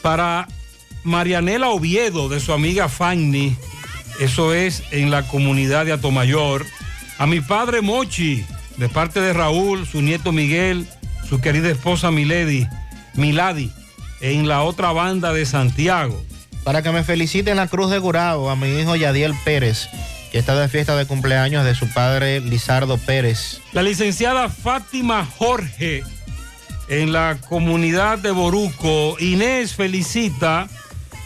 Para 0.01 0.47
Marianela 1.03 1.69
Oviedo, 1.69 2.27
de 2.27 2.39
su 2.39 2.51
amiga 2.53 2.89
Fanny, 2.89 3.55
eso 4.19 4.53
es 4.53 4.83
en 4.91 5.11
la 5.11 5.27
comunidad 5.27 5.85
de 5.85 5.93
Atomayor. 5.93 6.65
A 7.17 7.25
mi 7.25 7.39
padre 7.39 7.81
Mochi, 7.81 8.43
de 8.77 8.89
parte 8.89 9.21
de 9.21 9.31
Raúl, 9.31 9.87
su 9.87 10.01
nieto 10.01 10.31
Miguel, 10.31 10.87
su 11.27 11.41
querida 11.41 11.69
esposa 11.69 12.11
Milady, 12.11 12.67
Milady, 13.15 13.71
en 14.21 14.47
la 14.47 14.63
otra 14.63 14.91
banda 14.91 15.33
de 15.33 15.45
Santiago. 15.45 16.21
Para 16.63 16.81
que 16.81 16.91
me 16.91 17.03
feliciten 17.03 17.57
la 17.57 17.67
Cruz 17.67 17.91
de 17.91 17.99
Gurabo 17.99 18.49
a 18.49 18.55
mi 18.55 18.67
hijo 18.79 18.95
Yadiel 18.95 19.33
Pérez, 19.43 19.87
que 20.31 20.39
está 20.39 20.55
de 20.55 20.67
fiesta 20.67 20.95
de 20.95 21.05
cumpleaños 21.05 21.63
de 21.63 21.75
su 21.75 21.87
padre 21.89 22.41
Lizardo 22.41 22.97
Pérez. 22.97 23.61
La 23.71 23.83
licenciada 23.83 24.49
Fátima 24.49 25.25
Jorge 25.37 26.03
en 26.87 27.13
la 27.13 27.37
comunidad 27.49 28.17
de 28.17 28.31
Boruco. 28.31 29.15
Inés 29.19 29.73
felicita 29.73 30.67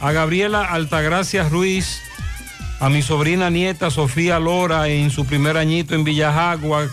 a 0.01 0.11
Gabriela 0.11 0.65
Altagracia 0.65 1.47
Ruiz, 1.47 2.01
a 2.79 2.89
mi 2.89 3.01
sobrina 3.01 3.49
nieta 3.49 3.91
Sofía 3.91 4.39
Lora 4.39 4.87
en 4.87 5.09
su 5.11 5.25
primer 5.25 5.57
añito 5.57 5.95
en 5.95 6.03
Villajagua. 6.03 6.87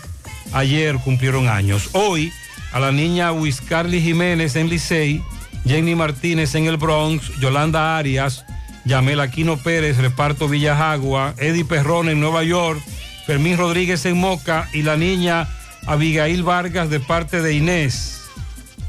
Ayer 0.53 0.95
cumplieron 0.99 1.47
años. 1.49 1.89
Hoy 1.93 2.31
a 2.71 2.79
la 2.79 2.91
niña 2.91 3.31
Wiscarly 3.31 4.01
Jiménez 4.01 4.55
en 4.55 4.69
Licey, 4.69 5.23
Jenny 5.65 5.95
Martínez 5.95 6.55
en 6.55 6.65
el 6.65 6.77
Bronx, 6.77 7.31
Yolanda 7.39 7.97
Arias, 7.97 8.45
Yamel 8.85 9.19
Aquino 9.19 9.57
Pérez, 9.57 9.97
reparto 9.97 10.47
Villajagua, 10.47 11.33
Eddie 11.37 11.65
Perrón 11.65 12.09
en 12.09 12.19
Nueva 12.19 12.43
York, 12.43 12.81
Fermín 13.25 13.57
Rodríguez 13.57 14.05
en 14.05 14.17
Moca 14.17 14.69
y 14.73 14.83
la 14.83 14.95
niña 14.95 15.47
Abigail 15.85 16.43
Vargas 16.43 16.89
de 16.89 16.99
parte 16.99 17.41
de 17.41 17.53
Inés. 17.53 18.21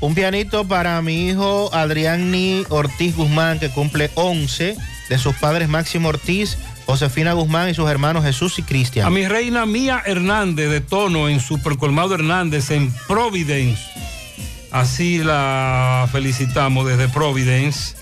Un 0.01 0.15
pianito 0.15 0.67
para 0.67 1.03
mi 1.03 1.29
hijo 1.29 1.71
Adrián 1.75 2.31
Ni 2.31 2.65
Ortiz 2.69 3.17
Guzmán, 3.17 3.59
que 3.59 3.71
cumple 3.71 4.11
11, 4.15 4.77
de 5.09 5.19
sus 5.19 5.35
padres 5.37 5.69
Máximo 5.69 6.11
Ortiz, 6.11 6.57
Josefina 6.89 7.35
Guzmán 7.35 7.69
y 7.69 7.74
sus 7.74 7.90
hermanos 7.90 8.24
Jesús 8.24 8.59
y 8.59 8.62
Cristian. 8.62 9.06
A 9.06 9.10
mi 9.10 9.28
reina 9.28 9.66
Mía 9.66 10.02
Hernández 10.06 10.70
de 10.70 10.81
Tono 10.81 11.28
en 11.28 11.39
Supercolmado 11.39 12.15
Hernández 12.15 12.70
en 12.70 12.90
Providence. 13.06 13.82
Así 14.70 15.19
la 15.19 16.09
felicitamos 16.10 16.89
desde 16.89 17.06
Providence. 17.09 17.94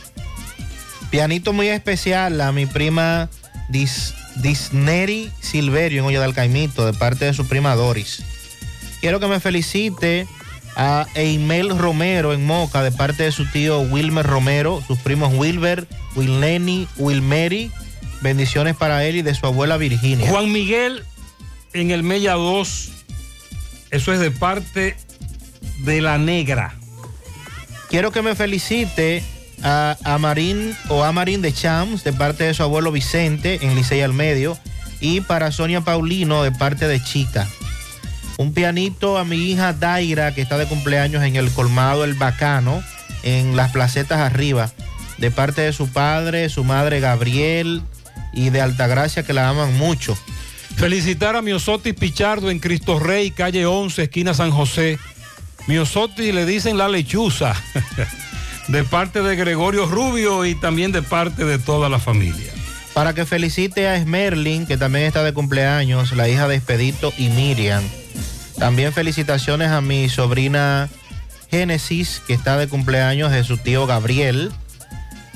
Pianito 1.11 1.53
muy 1.53 1.67
especial 1.67 2.41
a 2.41 2.53
mi 2.53 2.67
prima 2.67 3.29
Dis, 3.69 4.15
Disneri 4.37 5.33
Silverio 5.41 6.03
en 6.03 6.07
Olla 6.07 6.21
del 6.21 6.33
Caimito 6.33 6.87
de 6.87 6.93
parte 6.93 7.25
de 7.25 7.35
su 7.35 7.49
prima 7.49 7.75
Doris. 7.75 8.23
Quiero 9.01 9.19
que 9.19 9.27
me 9.27 9.41
felicite 9.41 10.29
a 10.77 11.07
Eimel 11.17 11.77
Romero 11.77 12.33
en 12.33 12.47
Moca 12.47 12.85
de 12.85 12.93
parte 12.93 13.25
de 13.25 13.33
su 13.33 13.47
tío 13.47 13.81
Wilmer 13.81 14.25
Romero, 14.25 14.81
sus 14.87 14.99
primos 15.01 15.35
Wilber, 15.35 15.89
Wilneni, 16.15 16.87
Wilmeri. 16.99 17.73
Bendiciones 18.21 18.77
para 18.77 19.05
él 19.05 19.17
y 19.17 19.23
de 19.23 19.35
su 19.35 19.47
abuela 19.47 19.77
Virginia. 19.77 20.29
Juan 20.31 20.51
Miguel 20.51 21.03
en 21.73 21.91
el 21.91 22.03
Mella 22.03 22.35
2. 22.35 22.91
Eso 23.91 24.13
es 24.13 24.21
de 24.21 24.31
parte 24.31 24.97
de 25.81 26.01
la 26.01 26.19
negra. 26.19 26.75
Quiero 27.89 28.11
que 28.11 28.23
me 28.23 28.35
felicite 28.35 29.23
a, 29.63 29.97
a 30.05 30.19
Marín 30.19 30.77
o 30.89 31.05
a 31.05 31.13
Marín 31.13 31.43
de 31.43 31.53
Chams 31.53 32.03
de 32.05 32.13
parte 32.13 32.45
de 32.45 32.55
su 32.55 32.63
abuelo 32.63 32.93
Vicente 32.93 33.61
en 33.63 33.75
Licey 33.75 34.01
al 34.01 34.13
Medio 34.13 34.59
y 35.01 35.21
para 35.21 35.53
Sonia 35.53 35.83
Paulino 35.83 36.43
de 36.43 36.53
parte 36.53 36.89
de 36.89 37.03
Chica. 37.03 37.47
Un 38.39 38.53
pianito 38.53 39.19
a 39.19 39.25
mi 39.25 39.37
hija 39.37 39.73
Daira 39.73 40.35
que 40.35 40.43
está 40.43 40.59
de 40.59 40.67
cumpleaños 40.67 41.23
en 41.23 41.37
el 41.37 41.51
colmado 41.51 42.05
El 42.05 42.15
Bacano 42.15 42.83
en 43.23 43.57
las 43.57 43.73
placetas 43.73 44.21
arriba 44.21 44.71
de 45.19 45.31
parte 45.31 45.63
de 45.63 45.73
su 45.73 45.89
padre, 45.89 46.49
su 46.49 46.65
madre 46.65 47.01
Gabriel 47.01 47.83
y 48.37 48.51
de 48.51 48.61
Altagracia 48.61 49.25
que 49.25 49.33
la 49.33 49.49
aman 49.49 49.77
mucho. 49.77 50.17
Felicitar 50.77 51.35
a 51.35 51.43
Miosotis 51.43 51.95
Pichardo 51.95 52.51
en 52.51 52.61
Cristo 52.61 53.01
Rey, 53.01 53.33
calle 53.33 53.67
11, 53.67 54.05
esquina 54.05 54.35
San 54.35 54.53
José. 54.53 54.99
Miosotis 55.67 56.33
le 56.33 56.47
dicen 56.47 56.79
la 56.79 56.89
lechuza, 56.89 57.55
de 58.69 58.85
parte 58.85 59.23
de 59.23 59.35
Gregorio 59.35 59.87
Rubio 59.87 60.45
y 60.45 60.55
también 60.55 60.93
de 60.93 61.03
parte 61.03 61.45
de 61.45 61.59
toda 61.59 61.89
la 61.89 61.99
familia. 61.99 62.53
Para 62.93 63.15
que 63.15 63.27
felicite 63.27 63.89
a 63.89 63.97
Esmerlin, 63.97 64.67
que 64.67 64.77
también 64.77 65.07
está 65.07 65.25
de 65.25 65.33
cumpleaños, 65.33 66.13
la 66.13 66.29
hija 66.29 66.47
de 66.47 66.57
Expedito 66.57 67.13
y 67.17 67.31
Miriam. 67.31 67.83
También 68.59 68.93
felicitaciones 68.93 69.69
a 69.69 69.81
mi 69.81 70.09
sobrina 70.09 70.89
Génesis, 71.51 72.23
que 72.27 72.35
está 72.35 72.57
de 72.57 72.69
cumpleaños 72.69 73.33
de 73.33 73.45
su 73.45 73.59
tío 73.59 73.87
Gabriel. 73.87 74.51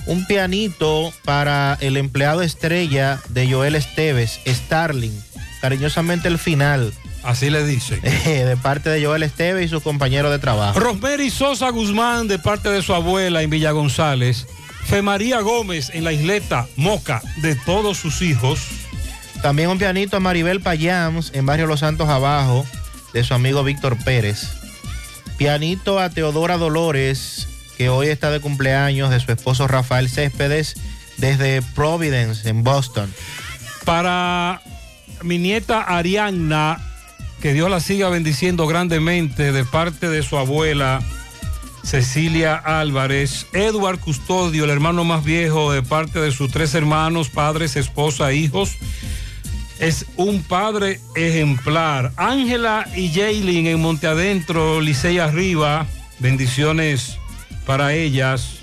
Un 0.07 0.27
pianito 0.27 1.13
para 1.25 1.77
el 1.81 1.97
empleado 1.97 2.43
estrella 2.43 3.21
de 3.29 3.51
Joel 3.51 3.75
Esteves, 3.75 4.41
Starling. 4.47 5.19
Cariñosamente 5.61 6.29
el 6.29 6.39
final. 6.39 6.93
Así 7.23 7.51
le 7.51 7.65
dicen. 7.65 8.01
de 8.25 8.57
parte 8.57 8.91
de 8.91 9.05
Joel 9.05 9.23
Esteves 9.23 9.67
y 9.67 9.69
su 9.69 9.81
compañero 9.81 10.31
de 10.31 10.39
trabajo. 10.39 10.79
Rosemary 10.81 11.31
Sosa 11.31 11.71
Guzmán 11.71 12.29
de 12.29 12.39
parte 12.39 12.71
de 12.71 12.83
su 12.83 12.95
abuela 12.95 13.43
en 13.43 13.51
Villa 13.51 13.73
González. 13.73 14.47
Fe 14.87 15.03
María 15.03 15.41
Gómez 15.41 15.91
en 15.93 16.05
la 16.05 16.13
isleta 16.13 16.67
Moca 16.77 17.23
de 17.37 17.55
todos 17.55 17.99
sus 17.99 18.23
hijos. 18.23 18.61
También 19.43 19.69
un 19.71 19.79
pianito 19.79 20.17
a 20.17 20.21
Maribel 20.21 20.61
Payams 20.61 21.31
en 21.35 21.47
Barrio 21.47 21.67
Los 21.67 21.81
Santos 21.81 22.09
Abajo 22.09 22.67
de 23.13 23.25
su 23.25 23.35
amigo 23.35 23.63
Víctor 23.65 23.97
Pérez. 24.05 24.49
Pianito 25.37 25.99
a 25.99 26.11
Teodora 26.11 26.59
Dolores, 26.59 27.49
que 27.81 27.89
hoy 27.89 28.09
está 28.09 28.31
de 28.31 28.41
cumpleaños, 28.41 29.09
de 29.09 29.21
su 29.21 29.33
esposo 29.33 29.67
Rafael 29.67 30.11
Céspedes, 30.11 30.75
desde 31.17 31.63
Providence, 31.63 32.47
en 32.47 32.63
Boston. 32.63 33.11
Para 33.87 34.61
mi 35.23 35.39
nieta 35.39 35.81
Arianna, 35.81 36.79
que 37.41 37.55
Dios 37.55 37.71
la 37.71 37.81
siga 37.81 38.11
bendiciendo 38.11 38.67
grandemente 38.67 39.51
de 39.53 39.65
parte 39.65 40.11
de 40.11 40.23
su 40.23 40.37
abuela 40.37 41.01
Cecilia 41.83 42.55
Álvarez, 42.55 43.47
Edward 43.55 43.99
Custodio, 43.99 44.65
el 44.65 44.71
hermano 44.71 45.05
más 45.05 45.25
viejo 45.25 45.73
de 45.73 45.83
parte 45.83 46.21
de 46.21 46.33
sus 46.33 46.53
tres 46.53 46.75
hermanos, 46.75 47.31
padres, 47.31 47.77
esposa, 47.77 48.35
hijos 48.35 48.77
es 49.79 50.05
un 50.17 50.43
padre 50.43 51.01
ejemplar. 51.17 52.13
Ángela 52.19 52.87
y 52.95 53.11
Jaylin 53.11 53.69
en 53.69 53.81
Monte 53.81 54.07
Adentro, 54.07 54.83
Licey 54.83 55.19
Arriba, 55.19 55.87
bendiciones 56.19 57.20
para 57.71 57.95
ellas. 57.95 58.59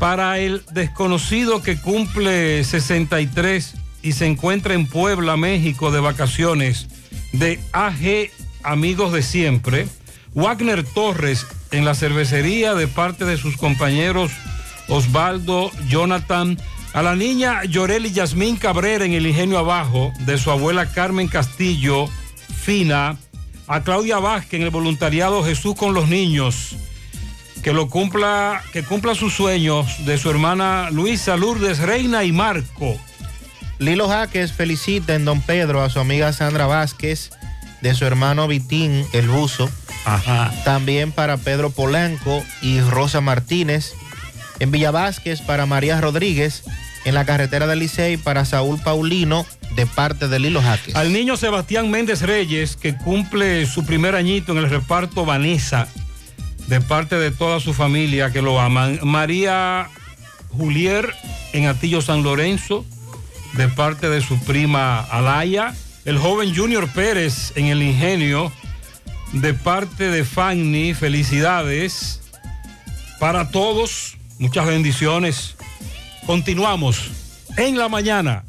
Para 0.00 0.40
el 0.40 0.64
desconocido 0.72 1.62
que 1.62 1.80
cumple 1.80 2.64
63 2.64 3.74
y 4.02 4.10
se 4.10 4.26
encuentra 4.26 4.74
en 4.74 4.88
Puebla, 4.88 5.36
México, 5.36 5.92
de 5.92 6.00
vacaciones, 6.00 6.88
de 7.32 7.60
AG 7.70 8.32
Amigos 8.64 9.12
de 9.12 9.22
Siempre, 9.22 9.86
Wagner 10.34 10.82
Torres 10.82 11.46
en 11.70 11.84
la 11.84 11.94
cervecería 11.94 12.74
de 12.74 12.88
parte 12.88 13.24
de 13.24 13.36
sus 13.36 13.56
compañeros 13.56 14.32
Osvaldo, 14.88 15.70
Jonathan, 15.86 16.58
a 16.94 17.02
la 17.02 17.14
niña 17.14 17.62
Yoreli 17.66 18.10
Yasmín 18.10 18.56
Cabrera 18.56 19.04
en 19.04 19.12
el 19.12 19.28
Ingenio 19.28 19.58
Abajo, 19.58 20.12
de 20.26 20.38
su 20.38 20.50
abuela 20.50 20.90
Carmen 20.90 21.28
Castillo, 21.28 22.08
Fina. 22.64 23.16
A 23.68 23.84
Claudia 23.84 24.18
Vázquez 24.18 24.54
en 24.54 24.62
el 24.62 24.70
voluntariado 24.70 25.44
Jesús 25.44 25.76
con 25.76 25.94
los 25.94 26.08
niños. 26.08 26.74
Que 27.62 27.72
lo 27.72 27.88
cumpla, 27.88 28.62
que 28.72 28.82
cumpla 28.82 29.14
sus 29.14 29.34
sueños 29.34 30.04
de 30.04 30.18
su 30.18 30.30
hermana 30.30 30.90
Luisa 30.90 31.36
Lourdes 31.36 31.78
Reina 31.78 32.24
y 32.24 32.32
Marco. 32.32 32.98
Lilo 33.78 34.08
Jaques 34.08 34.52
felicita 34.52 35.14
en 35.14 35.24
Don 35.24 35.40
Pedro 35.40 35.82
a 35.82 35.90
su 35.90 36.00
amiga 36.00 36.32
Sandra 36.32 36.66
Vázquez, 36.66 37.30
de 37.80 37.94
su 37.94 38.04
hermano 38.04 38.48
Vitín, 38.48 39.06
el 39.12 39.28
buzo. 39.28 39.70
Ajá. 40.04 40.52
También 40.64 41.12
para 41.12 41.36
Pedro 41.36 41.70
Polanco 41.70 42.42
y 42.62 42.80
Rosa 42.80 43.20
Martínez. 43.20 43.94
En 44.58 44.70
Villa 44.70 44.90
Vázquez 44.90 45.40
para 45.40 45.66
María 45.66 46.00
Rodríguez 46.00 46.64
en 47.04 47.14
la 47.14 47.24
carretera 47.24 47.66
del 47.66 47.80
Licey 47.80 48.16
para 48.16 48.44
Saúl 48.44 48.80
Paulino 48.80 49.46
de 49.74 49.86
parte 49.86 50.28
de 50.28 50.38
Lilo 50.38 50.62
Jaques. 50.62 50.94
Al 50.94 51.12
niño 51.12 51.36
Sebastián 51.36 51.90
Méndez 51.90 52.22
Reyes, 52.22 52.76
que 52.76 52.96
cumple 52.96 53.66
su 53.66 53.84
primer 53.84 54.14
añito 54.14 54.52
en 54.52 54.58
el 54.58 54.70
reparto 54.70 55.24
Vanessa, 55.24 55.88
de 56.66 56.80
parte 56.80 57.16
de 57.16 57.30
toda 57.30 57.60
su 57.60 57.74
familia 57.74 58.30
que 58.30 58.42
lo 58.42 58.60
aman. 58.60 58.98
María 59.02 59.88
Julier 60.50 61.14
en 61.52 61.66
Atillo 61.66 62.00
San 62.02 62.22
Lorenzo, 62.22 62.84
de 63.54 63.68
parte 63.68 64.08
de 64.08 64.20
su 64.20 64.38
prima 64.40 65.00
Alaya. 65.00 65.74
El 66.04 66.18
joven 66.18 66.54
Junior 66.54 66.88
Pérez 66.88 67.52
en 67.54 67.66
el 67.66 67.82
Ingenio, 67.82 68.52
de 69.32 69.54
parte 69.54 70.10
de 70.10 70.24
Fanny. 70.24 70.94
Felicidades 70.94 72.20
para 73.18 73.50
todos. 73.50 74.16
Muchas 74.38 74.66
bendiciones. 74.66 75.56
Continuamos 76.26 77.10
en 77.56 77.78
la 77.78 77.88
mañana. 77.88 78.44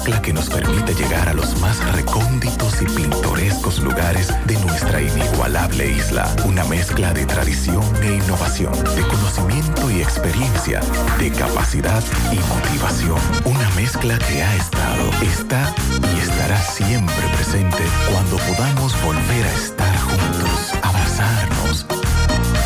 Mezcla 0.00 0.22
que 0.22 0.32
nos 0.32 0.48
permite 0.48 0.94
llegar 0.94 1.28
a 1.28 1.34
los 1.34 1.60
más 1.60 1.78
recónditos 1.92 2.80
y 2.80 2.86
pintorescos 2.86 3.80
lugares 3.80 4.28
de 4.46 4.56
nuestra 4.60 5.02
inigualable 5.02 5.90
isla. 5.90 6.34
Una 6.46 6.64
mezcla 6.64 7.12
de 7.12 7.26
tradición 7.26 7.84
e 8.02 8.14
innovación, 8.14 8.72
de 8.96 9.02
conocimiento 9.02 9.90
y 9.90 10.00
experiencia, 10.00 10.80
de 11.18 11.30
capacidad 11.32 12.02
y 12.32 12.36
motivación. 12.36 13.20
Una 13.44 13.68
mezcla 13.72 14.18
que 14.20 14.42
ha 14.42 14.56
estado, 14.56 15.10
está 15.20 15.74
y 16.14 16.20
estará 16.20 16.56
siempre 16.62 17.26
presente 17.36 17.84
cuando 18.10 18.38
podamos 18.38 18.94
volver 19.02 19.44
a 19.44 19.52
estar 19.52 19.98
juntos, 19.98 20.72
abrazarnos, 20.82 21.86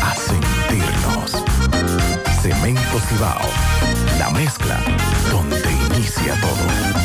a 0.01 0.15
sentirnos. 0.15 1.43
Cemento 2.41 2.99
Cibao, 3.09 3.49
la 4.19 4.29
mezcla 4.29 4.79
donde 5.29 5.69
inicia 5.95 6.33
todo. 6.39 7.04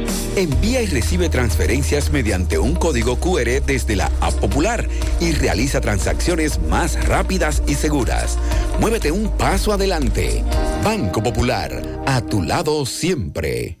Envía 0.35 0.81
y 0.81 0.85
recibe 0.85 1.27
transferencias 1.27 2.11
mediante 2.11 2.57
un 2.57 2.75
código 2.75 3.17
QR 3.17 3.61
desde 3.65 3.97
la 3.97 4.09
App 4.21 4.33
Popular 4.35 4.87
y 5.19 5.33
realiza 5.33 5.81
transacciones 5.81 6.59
más 6.69 7.03
rápidas 7.05 7.61
y 7.67 7.75
seguras. 7.75 8.37
Muévete 8.79 9.11
un 9.11 9.29
paso 9.37 9.73
adelante. 9.73 10.43
Banco 10.83 11.21
Popular, 11.21 12.03
a 12.05 12.21
tu 12.21 12.41
lado 12.41 12.85
siempre. 12.85 13.80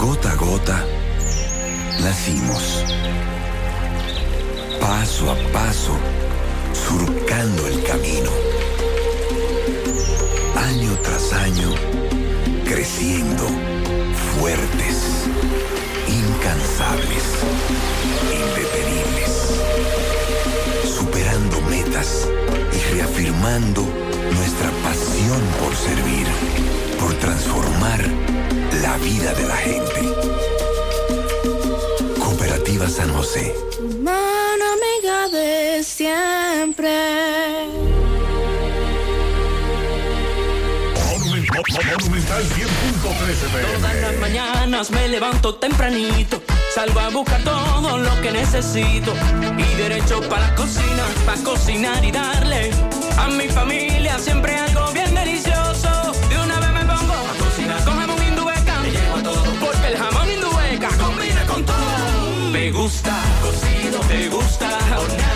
Gota 0.00 0.32
a 0.32 0.34
gota, 0.34 0.86
nacimos. 2.00 2.82
Paso 4.80 5.30
a 5.30 5.34
paso, 5.52 5.92
surcando 6.72 7.66
el 7.66 7.82
camino. 7.82 8.30
Año 10.56 10.96
tras 11.02 11.34
año, 11.34 11.74
creciendo, 12.64 13.46
fuertes, 14.38 15.26
incansables, 16.08 17.24
indetenibles. 18.32 19.60
Superando 20.96 21.60
metas 21.68 22.26
reafirmando 22.90 23.82
nuestra 24.34 24.70
pasión 24.82 25.40
por 25.60 25.74
servir, 25.74 26.26
por 26.98 27.14
transformar 27.14 28.00
la 28.82 28.96
vida 28.98 29.32
de 29.34 29.44
la 29.44 29.56
gente. 29.56 30.00
Cooperativa 32.18 32.88
San 32.88 33.12
José. 33.14 33.54
Mano 34.02 34.64
amiga 34.78 35.28
de 35.28 35.82
siempre. 35.84 36.90
Todas 43.80 44.00
las 44.00 44.16
mañanas 44.18 44.90
me 44.90 45.08
levanto 45.08 45.54
tempranito, 45.56 46.42
salgo 46.74 47.00
a 47.00 47.08
buscar 47.10 47.42
todo 47.42 47.98
lo 47.98 48.20
que 48.20 48.30
necesito 48.30 49.12
y 49.58 49.76
derecho 49.76 50.20
para 50.28 50.48
la 50.48 50.54
cocina, 50.54 51.04
para 51.26 51.42
cocinar 51.42 52.04
y 52.04 52.12
darle 52.12 52.70
a 53.18 53.28
mi 53.28 53.48
familia 53.48 54.18
siempre 54.18 54.56
algo 54.56 54.92
bien 54.92 55.14
delicioso. 55.14 56.12
De 56.28 56.38
una 56.38 56.60
vez 56.60 56.72
me 56.72 56.84
pongo 56.84 57.12
a 57.12 57.34
cocinar 57.38 57.84
con 57.84 57.98
jamón 57.98 58.22
indueca, 58.22 58.80
me 58.80 58.90
llevo 58.90 59.18
todo 59.22 59.52
porque 59.60 59.86
el 59.88 59.96
jamón 59.96 60.30
indueca 60.30 60.88
combina 60.98 61.46
con 61.46 61.64
todo. 61.64 62.50
Me 62.52 62.70
gusta 62.70 63.16
cocido, 63.42 64.00
te 64.00 64.28
gusta 64.28 64.68
horneado, 64.96 65.29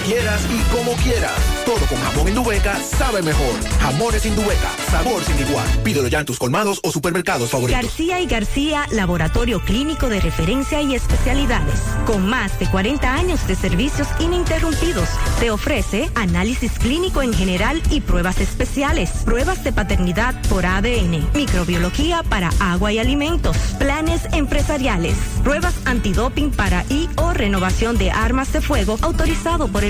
quieras 0.00 0.46
y 0.50 0.58
como 0.74 0.92
quieras. 1.02 1.32
Todo 1.64 1.86
con 1.86 1.98
jamón 1.98 2.28
Indubeca 2.28 2.76
sabe 2.80 3.22
mejor. 3.22 3.54
Jamones 3.80 4.26
Indubeca, 4.26 4.70
sabor 4.90 5.22
sin 5.24 5.38
igual. 5.38 5.66
Pídelo 5.84 6.08
ya 6.08 6.20
en 6.20 6.26
tus 6.26 6.38
colmados 6.38 6.80
o 6.82 6.90
supermercados 6.90 7.50
favoritos. 7.50 7.82
García 7.82 8.20
y 8.20 8.26
García, 8.26 8.86
laboratorio 8.90 9.60
clínico 9.60 10.08
de 10.08 10.20
referencia 10.20 10.82
y 10.82 10.94
especialidades. 10.94 11.80
Con 12.06 12.28
más 12.28 12.58
de 12.58 12.66
40 12.66 13.12
años 13.12 13.46
de 13.46 13.54
servicios 13.54 14.08
ininterrumpidos, 14.18 15.08
te 15.38 15.50
ofrece 15.50 16.10
análisis 16.14 16.72
clínico 16.72 17.22
en 17.22 17.32
general 17.32 17.82
y 17.90 18.00
pruebas 18.00 18.40
especiales. 18.40 19.10
Pruebas 19.24 19.64
de 19.64 19.72
paternidad 19.72 20.34
por 20.48 20.66
ADN, 20.66 21.28
microbiología 21.34 22.22
para 22.22 22.50
agua 22.60 22.92
y 22.92 22.98
alimentos, 22.98 23.56
planes 23.78 24.22
empresariales, 24.32 25.16
pruebas 25.44 25.74
antidoping 25.84 26.50
para 26.50 26.84
y 26.88 27.08
o 27.16 27.32
renovación 27.32 27.98
de 27.98 28.10
armas 28.10 28.52
de 28.52 28.60
fuego 28.60 28.98
autorizado 29.02 29.68
por 29.68 29.84
el 29.84 29.89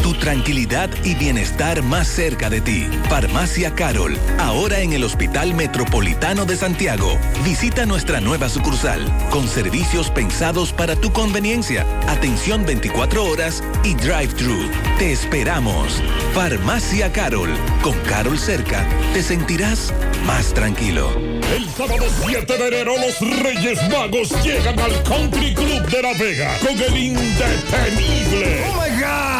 Tu 0.02 0.14
tranquilidad 0.14 0.90
y 1.04 1.14
bienestar 1.14 1.82
más 1.82 2.08
cerca 2.08 2.50
de 2.50 2.60
ti. 2.60 2.88
Farmacia 3.08 3.74
Carol, 3.74 4.16
ahora 4.38 4.80
en 4.80 4.92
el 4.92 5.04
Hospital 5.04 5.54
Metropolitano 5.54 6.44
de 6.44 6.56
Santiago. 6.56 7.18
Visita 7.44 7.86
nuestra 7.86 8.20
nueva 8.20 8.48
sucursal, 8.48 9.00
con 9.30 9.48
servicios 9.48 10.10
pensados 10.10 10.72
para 10.72 10.96
tu 10.96 11.12
conveniencia, 11.12 11.86
atención 12.08 12.64
24 12.64 13.24
horas 13.24 13.62
y 13.84 13.94
drive-thru. 13.94 14.70
Te 14.98 15.12
esperamos. 15.12 16.02
Farmacia 16.34 17.12
Carol, 17.12 17.50
con 17.82 17.98
Carol 18.00 18.38
cerca, 18.38 18.86
te 19.12 19.22
sentirás 19.22 19.92
más 20.26 20.52
tranquilo. 20.54 21.10
El 21.54 21.68
sábado 21.70 22.06
7 22.26 22.58
de 22.58 22.68
enero 22.68 22.94
los 22.96 23.42
Reyes 23.42 23.78
Magos 23.90 24.30
llegan 24.44 24.78
al 24.78 25.02
Country 25.02 25.54
Club 25.54 25.86
de 25.88 26.02
La 26.02 26.12
Vega 26.14 26.56
con 26.60 26.80
el 26.80 26.96
indetenible. 26.96 28.64
¡Oh 28.68 28.80
my 28.80 29.00
God! 29.00 29.39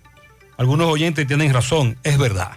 algunos 0.57 0.89
oyentes 0.91 1.27
tienen 1.27 1.53
razón, 1.53 1.99
es 2.03 2.19
verdad. 2.19 2.53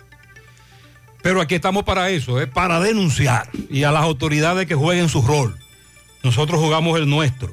Pero 1.22 1.42
aquí 1.42 1.56
estamos 1.56 1.84
para 1.84 2.10
eso, 2.10 2.40
¿eh? 2.40 2.48
para 2.48 2.80
denunciar 2.80 3.50
y 3.70 3.84
a 3.84 3.92
las 3.92 4.04
autoridades 4.04 4.68
que 4.68 4.76
jueguen 4.76 5.10
su 5.10 5.22
rol. 5.22 5.58
Nosotros 6.24 6.62
jugamos 6.62 6.98
el 6.98 7.10
nuestro. 7.10 7.52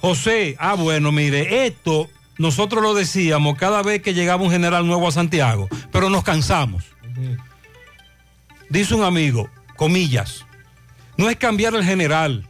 José, 0.00 0.56
ah 0.58 0.74
bueno, 0.74 1.10
mire, 1.10 1.66
esto 1.66 2.08
nosotros 2.38 2.82
lo 2.82 2.94
decíamos 2.94 3.56
cada 3.56 3.82
vez 3.82 4.02
que 4.02 4.14
llegaba 4.14 4.42
un 4.42 4.50
general 4.50 4.86
nuevo 4.86 5.08
a 5.08 5.12
Santiago, 5.12 5.68
pero 5.90 6.10
nos 6.10 6.22
cansamos. 6.22 6.84
Dice 8.68 8.94
un 8.94 9.04
amigo, 9.04 9.48
comillas, 9.76 10.44
no 11.16 11.30
es 11.30 11.36
cambiar 11.36 11.74
el 11.74 11.84
general, 11.84 12.46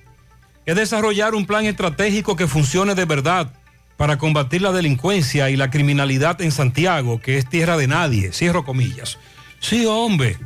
es 0.65 0.75
desarrollar 0.75 1.35
un 1.35 1.47
plan 1.47 1.67
estratégico 1.67 2.35
que 2.35 2.49
funcione 2.49 2.95
de 2.95 3.05
verdad 3.05 3.53
para 3.97 4.19
combatir 4.19 4.63
la 4.63 4.73
delincuencia 4.73 5.51
y 5.51 5.57
la 5.57 5.71
criminalidad 5.71 6.41
en 6.43 6.53
Santiago, 6.53 7.21
que 7.21 7.39
es 7.39 7.49
tierra 7.49 7.77
de 7.77 7.87
nadie, 7.87 8.33
cierro 8.33 8.65
comillas. 8.65 9.19
Sí, 9.61 9.87
hombre, 9.87 10.37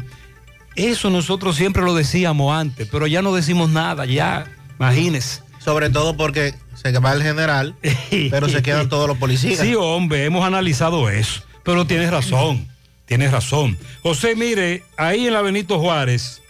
eso 0.77 1.11
nosotros 1.11 1.57
siempre 1.57 1.83
lo 1.83 1.95
decíamos 1.95 2.55
antes, 2.55 2.89
pero 2.91 3.07
ya 3.07 3.23
no 3.23 3.35
decimos 3.35 3.71
nada, 3.71 4.07
ya, 4.07 4.47
imagínese. 4.79 5.43
Sobre 5.59 5.91
todo 5.91 6.17
porque 6.17 6.55
se 6.75 6.97
va 6.99 7.13
el 7.13 7.23
general, 7.23 7.75
pero 8.31 8.49
se 8.49 8.63
quedan 8.63 8.89
todos 8.89 9.09
los 9.09 9.19
policías. 9.19 9.59
Sí, 9.59 9.75
hombre, 9.75 10.25
hemos 10.25 10.45
analizado 10.45 11.11
eso, 11.11 11.43
pero 11.65 11.87
tienes 11.87 12.11
razón, 12.11 12.69
tienes 13.05 13.33
razón. 13.33 13.77
José, 14.03 14.37
mire, 14.37 14.85
ahí 14.97 15.27
en 15.27 15.35
la 15.35 15.43
Benito 15.43 15.79
Juárez, 15.81 16.41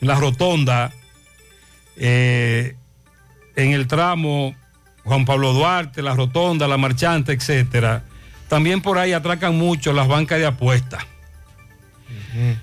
en 0.00 0.08
la 0.08 0.14
rotonda, 0.14 0.92
eh, 1.96 2.76
en 3.56 3.72
el 3.72 3.86
tramo 3.88 4.54
Juan 5.10 5.24
Pablo 5.24 5.52
Duarte, 5.52 6.02
la 6.02 6.14
rotonda, 6.14 6.68
la 6.68 6.76
marchante, 6.76 7.32
etcétera, 7.32 8.04
también 8.48 8.80
por 8.80 8.96
ahí 8.96 9.12
atracan 9.12 9.58
mucho 9.58 9.92
las 9.92 10.06
bancas 10.06 10.38
de 10.38 10.46
apuestas. 10.46 11.04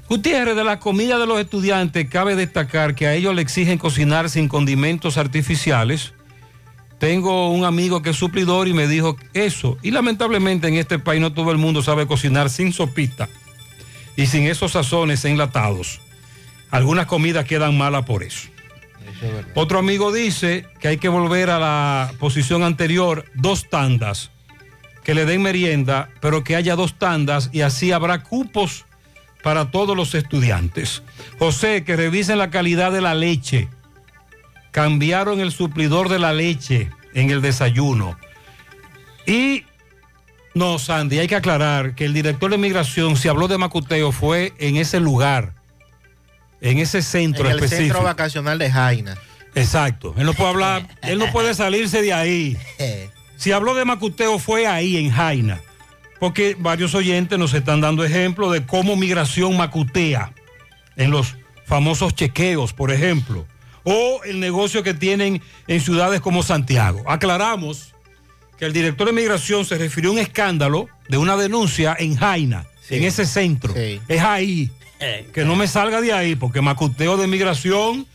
Gutiérrez, 0.08 0.56
de 0.56 0.64
la 0.64 0.80
comida 0.80 1.18
de 1.18 1.28
los 1.28 1.42
estudiantes, 1.42 2.08
cabe 2.10 2.38
destacar 2.38 2.96
que 2.96 3.06
a 3.06 3.16
ellos 3.16 3.36
le 3.36 3.42
exigen 3.42 3.78
cocinar 3.78 4.30
sin 4.30 4.48
condimentos 4.48 5.18
artificiales. 5.18 6.14
Tengo 7.00 7.52
un 7.52 7.66
amigo 7.66 8.02
que 8.02 8.12
es 8.12 8.16
suplidor 8.16 8.70
y 8.70 8.74
me 8.74 8.88
dijo 8.88 9.18
eso. 9.34 9.78
Y 9.84 9.92
lamentablemente 9.92 10.70
en 10.70 10.76
este 10.76 11.00
país 11.00 11.20
no 11.20 11.34
todo 11.34 11.52
el 11.52 11.58
mundo 11.58 11.82
sabe 11.82 12.08
cocinar 12.08 12.50
sin 12.50 12.72
sopita 12.72 13.28
y 14.16 14.28
sin 14.28 14.44
esos 14.44 14.72
sazones 14.72 15.26
enlatados. 15.26 16.00
Algunas 16.72 17.08
comidas 17.08 17.44
quedan 17.44 17.78
malas 17.78 18.06
por 18.06 18.24
eso. 18.24 18.48
Otro 19.56 19.80
amigo 19.80 20.12
dice 20.12 20.66
que 20.80 20.90
hay 20.90 20.98
que 20.98 21.10
volver 21.10 21.50
a 21.50 21.60
la 21.60 22.12
posición 22.20 22.64
anterior, 22.64 23.26
dos 23.34 23.70
tandas, 23.70 24.32
que 25.04 25.14
le 25.14 25.26
den 25.26 25.42
merienda, 25.42 26.10
pero 26.22 26.44
que 26.44 26.56
haya 26.56 26.76
dos 26.76 27.00
tandas 27.00 27.50
y 27.54 27.62
así 27.62 27.92
habrá 27.92 28.24
cupos 28.24 28.86
para 29.44 29.72
todos 29.72 29.96
los 29.96 30.14
estudiantes. 30.16 31.04
José, 31.40 31.84
que 31.84 31.96
revisen 31.96 32.38
la 32.38 32.50
calidad 32.50 32.92
de 32.92 33.02
la 33.02 33.16
leche. 33.16 33.70
Cambiaron 34.72 35.40
el 35.40 35.52
suplidor 35.52 36.10
de 36.10 36.20
la 36.20 36.34
leche 36.34 36.90
en 37.14 37.32
el 37.32 37.42
desayuno. 37.42 38.18
Y 39.26 39.64
no, 40.54 40.80
Sandy, 40.80 41.20
hay 41.20 41.28
que 41.28 41.36
aclarar 41.36 41.96
que 41.96 42.06
el 42.06 42.14
director 42.14 42.50
de 42.50 42.58
migración, 42.58 43.16
si 43.16 43.28
habló 43.28 43.48
de 43.48 43.58
macuteo, 43.58 44.12
fue 44.12 44.54
en 44.58 44.78
ese 44.78 45.00
lugar, 45.00 45.54
en 46.62 46.80
ese 46.80 47.02
centro 47.02 47.46
en 47.46 47.52
el 47.52 47.58
específico. 47.58 47.96
centro 47.96 48.04
vacacional 48.04 48.58
de 48.58 48.72
Jaina. 48.72 49.18
Exacto. 49.56 50.14
Él 50.18 50.26
no 50.26 50.34
puede 50.34 50.50
hablar, 50.50 50.88
él 51.02 51.20
no 51.20 51.32
puede 51.32 51.54
salirse 51.54 52.02
de 52.02 52.14
ahí. 52.14 52.58
Si 53.38 53.52
habló 53.52 53.76
de 53.76 53.86
macuteo 53.86 54.40
fue 54.40 54.66
ahí, 54.66 54.98
en 54.98 55.12
Jaina. 55.12 55.62
Porque 56.20 56.56
varios 56.58 56.96
oyentes 56.96 57.38
nos 57.38 57.54
están 57.54 57.82
dando 57.82 58.04
ejemplo 58.04 58.50
de 58.50 58.66
cómo 58.66 58.96
migración 58.96 59.56
macutea 59.56 60.34
en 60.96 61.12
los 61.12 61.36
famosos 61.68 62.16
chequeos, 62.16 62.74
por 62.74 62.92
ejemplo. 62.92 63.46
O 63.84 64.22
el 64.26 64.40
negocio 64.40 64.82
que 64.82 64.96
tienen 64.96 65.40
en 65.68 65.82
ciudades 65.82 66.20
como 66.20 66.42
Santiago. 66.42 67.04
Aclaramos 67.06 67.94
que 68.58 68.66
el 68.66 68.74
director 68.74 69.06
de 69.06 69.14
migración 69.14 69.66
se 69.66 69.78
refirió 69.78 70.10
a 70.10 70.14
un 70.14 70.20
escándalo 70.20 70.90
de 71.08 71.18
una 71.18 71.38
denuncia 71.38 71.96
en 72.00 72.16
Jaina, 72.16 72.66
en 72.90 73.04
ese 73.04 73.28
centro. 73.28 73.76
Es 73.76 74.22
ahí. 74.22 74.72
Que 75.34 75.46
no 75.46 75.56
me 75.56 75.68
salga 75.68 76.02
de 76.02 76.14
ahí, 76.14 76.36
porque 76.36 76.62
macuteo 76.62 77.18
de 77.18 77.28
migración 77.28 78.08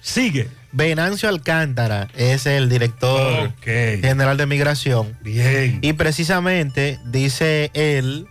sigue. 0.00 0.48
Venancio 0.72 1.28
Alcántara 1.28 2.08
es 2.16 2.46
el 2.46 2.68
director 2.68 3.52
general 3.62 4.36
de 4.36 4.46
migración. 4.46 5.16
Bien. 5.22 5.78
Y 5.82 5.92
precisamente 5.92 6.98
dice 7.04 7.70
él 7.74 8.26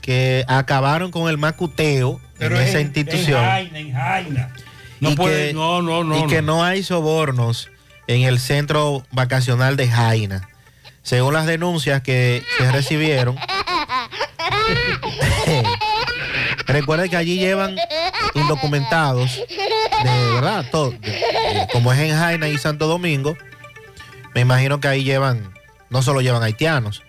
que 0.00 0.44
acabaron 0.48 1.10
con 1.10 1.28
el 1.28 1.36
macuteo 1.38 2.20
Pero 2.38 2.56
en 2.56 2.62
es 2.62 2.70
esa 2.70 2.80
institución. 2.80 3.42
En 3.42 3.50
Jaina, 3.50 3.78
en 3.78 3.92
Jaina. 3.92 4.52
No 5.00 5.10
y 5.10 5.16
puede, 5.16 5.48
que, 5.48 5.54
no, 5.54 5.82
no, 5.82 6.04
no. 6.04 6.24
y 6.24 6.26
que 6.26 6.40
no. 6.40 6.56
no 6.56 6.64
hay 6.64 6.82
sobornos 6.82 7.70
en 8.06 8.22
el 8.22 8.38
centro 8.38 9.04
vacacional 9.12 9.76
de 9.76 9.88
Jaina. 9.88 10.48
Según 11.02 11.34
las 11.34 11.44
denuncias 11.44 12.00
que 12.02 12.42
se 12.56 12.72
recibieron, 12.72 13.36
recuerden 16.66 17.10
que 17.10 17.16
allí 17.16 17.38
llevan 17.38 17.76
indocumentados, 18.34 19.36
de 19.38 20.34
verdad, 20.34 20.64
todo, 20.70 20.94
como 21.72 21.92
es 21.92 21.98
en 22.00 22.16
Jaina 22.16 22.48
y 22.48 22.58
Santo 22.58 22.86
Domingo, 22.86 23.36
me 24.34 24.40
imagino 24.40 24.80
que 24.80 24.88
ahí 24.88 25.04
llevan, 25.04 25.52
no 25.90 26.02
solo 26.02 26.20
llevan 26.20 26.42
haitianos, 26.42 27.02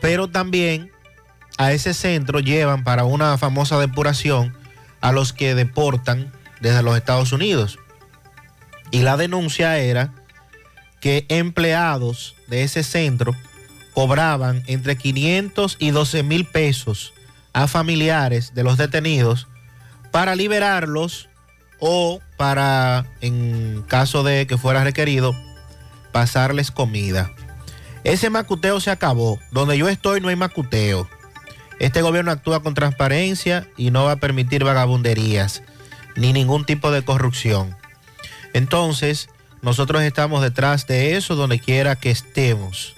pero 0.00 0.28
también 0.28 0.90
a 1.56 1.72
ese 1.72 1.94
centro 1.94 2.40
llevan 2.40 2.84
para 2.84 3.04
una 3.04 3.36
famosa 3.38 3.78
depuración 3.78 4.56
a 5.00 5.12
los 5.12 5.32
que 5.32 5.54
deportan 5.54 6.32
desde 6.60 6.82
los 6.82 6.96
Estados 6.96 7.32
Unidos. 7.32 7.78
Y 8.90 9.00
la 9.00 9.16
denuncia 9.16 9.78
era 9.78 10.14
que 11.00 11.26
empleados 11.28 12.34
de 12.46 12.62
ese 12.62 12.82
centro 12.82 13.36
cobraban 13.92 14.62
entre 14.66 14.96
500 14.96 15.76
y 15.78 15.90
12 15.90 16.22
mil 16.22 16.46
pesos 16.46 17.12
a 17.58 17.66
familiares 17.66 18.54
de 18.54 18.62
los 18.62 18.78
detenidos 18.78 19.48
para 20.12 20.36
liberarlos 20.36 21.28
o 21.80 22.20
para, 22.36 23.04
en 23.20 23.82
caso 23.88 24.22
de 24.22 24.46
que 24.46 24.56
fuera 24.56 24.84
requerido, 24.84 25.34
pasarles 26.12 26.70
comida. 26.70 27.32
Ese 28.04 28.30
macuteo 28.30 28.78
se 28.78 28.92
acabó. 28.92 29.40
Donde 29.50 29.76
yo 29.76 29.88
estoy 29.88 30.20
no 30.20 30.28
hay 30.28 30.36
macuteo. 30.36 31.08
Este 31.80 32.00
gobierno 32.00 32.30
actúa 32.30 32.62
con 32.62 32.74
transparencia 32.74 33.66
y 33.76 33.90
no 33.90 34.04
va 34.04 34.12
a 34.12 34.16
permitir 34.16 34.62
vagabunderías 34.62 35.62
ni 36.14 36.32
ningún 36.32 36.64
tipo 36.64 36.92
de 36.92 37.02
corrupción. 37.02 37.76
Entonces, 38.52 39.30
nosotros 39.62 40.02
estamos 40.02 40.42
detrás 40.42 40.86
de 40.86 41.16
eso 41.16 41.34
donde 41.34 41.58
quiera 41.58 41.96
que 41.96 42.12
estemos. 42.12 42.94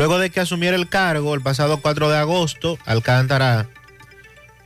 Luego 0.00 0.18
de 0.18 0.30
que 0.30 0.40
asumiera 0.40 0.76
el 0.76 0.88
cargo 0.88 1.34
el 1.34 1.42
pasado 1.42 1.82
4 1.82 2.08
de 2.08 2.16
agosto, 2.16 2.78
Alcántara 2.86 3.68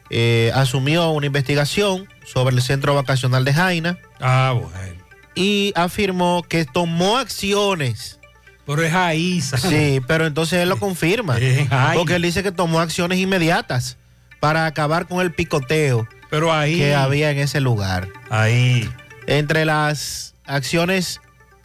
eh, 0.09 0.53
asumió 0.55 1.11
una 1.11 1.27
investigación 1.27 2.09
sobre 2.25 2.55
el 2.55 2.63
centro 2.63 2.95
vacacional 2.95 3.45
de 3.45 3.53
Jaina. 3.53 3.99
Ah, 4.21 4.55
bueno. 4.55 4.95
Y 5.35 5.73
afirmó 5.75 6.45
que 6.49 6.65
tomó 6.65 7.19
acciones. 7.19 8.21
Pero 8.65 8.81
es 8.81 8.95
ahí, 8.95 9.41
Sí, 9.41 10.01
pero 10.07 10.25
entonces 10.25 10.61
él 10.61 10.69
lo 10.69 10.79
confirma. 10.79 11.37
Porque 11.95 12.15
él 12.15 12.23
dice 12.23 12.45
que 12.45 12.53
tomó 12.53 12.79
acciones 12.79 13.19
inmediatas 13.19 13.97
para 14.39 14.67
acabar 14.67 15.09
con 15.09 15.21
el 15.21 15.33
picoteo 15.33 16.07
pero 16.31 16.53
ahí, 16.53 16.77
que 16.77 16.95
había 16.95 17.33
en 17.33 17.41
ese 17.41 17.61
lugar. 17.61 18.09
Ahí. 18.31 18.89
Entre 19.27 19.65
las 19.65 20.37
acciones 20.47 21.21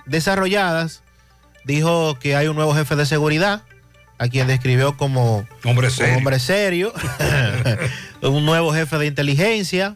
desarrolladas, 0.07 1.03
dijo 1.69 2.17
que 2.19 2.35
hay 2.35 2.47
un 2.47 2.55
nuevo 2.55 2.73
jefe 2.73 2.95
de 2.95 3.05
seguridad, 3.05 3.61
a 4.17 4.27
quien 4.27 4.47
describió 4.47 4.97
como 4.97 5.47
hombre 5.63 5.89
serio, 5.91 6.17
hombre 6.17 6.39
serio 6.39 6.93
un 8.21 8.43
nuevo 8.43 8.73
jefe 8.73 8.97
de 8.97 9.05
inteligencia. 9.05 9.95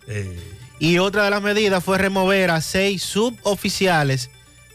Y 0.80 1.00
otra 1.00 1.24
de 1.24 1.32
las 1.32 1.42
medidas 1.42 1.84
fue 1.84 1.98
remover 1.98 2.52
a 2.52 2.62
seis 2.62 3.02
suboficiales 3.04 4.30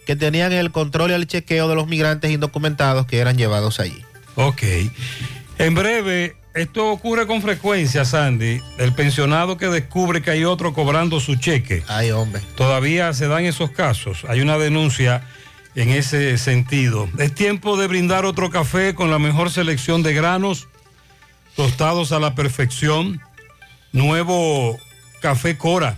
que 0.07 0.17
tenían 0.17 0.53
el 0.53 0.73
control 0.73 1.11
y 1.11 1.15
el 1.15 1.27
chequeo 1.27 1.69
de 1.69 1.75
los 1.77 1.87
migrantes 1.87 2.31
indocumentados 2.31 3.07
que 3.07 3.19
eran 3.19 3.37
llevados 3.37 3.79
allí. 3.79 4.03
Ok. 4.35 4.63
En 5.59 5.75
breve, 5.75 6.37
esto 6.55 6.91
ocurre 6.91 7.27
con 7.27 7.41
frecuencia, 7.43 8.05
Sandy. 8.05 8.61
El 8.79 8.93
pensionado 8.93 9.57
que 9.57 9.69
descubre 9.69 10.23
que 10.23 10.31
hay 10.31 10.45
otro 10.45 10.73
cobrando 10.73 11.21
su 11.21 11.37
cheque. 11.37 11.85
Ay, 11.89 12.11
hombre. 12.11 12.43
Todavía 12.57 13.13
se 13.13 13.29
dan 13.29 13.45
esos 13.45 13.71
casos. 13.71 14.25
Hay 14.29 14.41
una 14.41 14.59
denuncia 14.59 15.23
en 15.79 15.91
ese 15.91 16.37
sentido. 16.39 17.09
Es 17.19 17.33
tiempo 17.33 17.77
de 17.77 17.87
brindar 17.87 18.25
otro 18.25 18.51
café 18.51 18.97
con 18.97 19.13
la 19.13 19.21
mejor 19.21 19.49
selección 19.49 20.03
de 20.03 20.13
granos, 20.13 20.67
tostados 21.55 22.11
a 22.11 22.19
la 22.19 22.35
perfección. 22.35 23.21
Nuevo 23.93 24.77
café 25.23 25.57
Cora. 25.57 25.97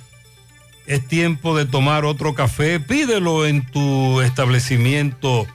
Es 0.86 1.08
tiempo 1.08 1.56
de 1.56 1.64
tomar 1.64 2.04
otro 2.04 2.34
café. 2.34 2.78
Pídelo 2.78 3.46
en 3.46 3.64
tu 3.64 4.20
establecimiento 4.20 5.46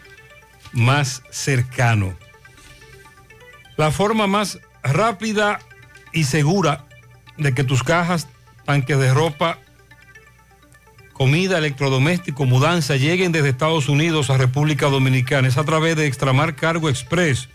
más 0.73 1.22
cercano. 1.30 2.18
La 3.77 3.91
forma 3.91 4.26
más 4.26 4.57
rápida 4.81 5.60
y 6.14 6.23
segura 6.23 6.85
de 7.38 7.53
que 7.53 7.64
tus 7.64 7.84
cajas, 7.84 8.27
tanques 8.65 8.97
de 8.97 9.14
ropa, 9.14 9.60
comida, 11.15 11.57
electrodoméstico, 11.57 12.45
mudanza 12.45 12.97
lleguen 12.97 13.31
desde 13.31 13.49
Estados 13.49 13.87
Unidos 13.87 14.29
a 14.29 14.37
República 14.37 14.87
Dominicana 14.87 15.47
es 15.47 15.57
a 15.57 15.63
través 15.63 15.95
de 15.95 16.07
Extramar 16.07 16.55
Cargo 16.55 16.89
Express. 16.89 17.47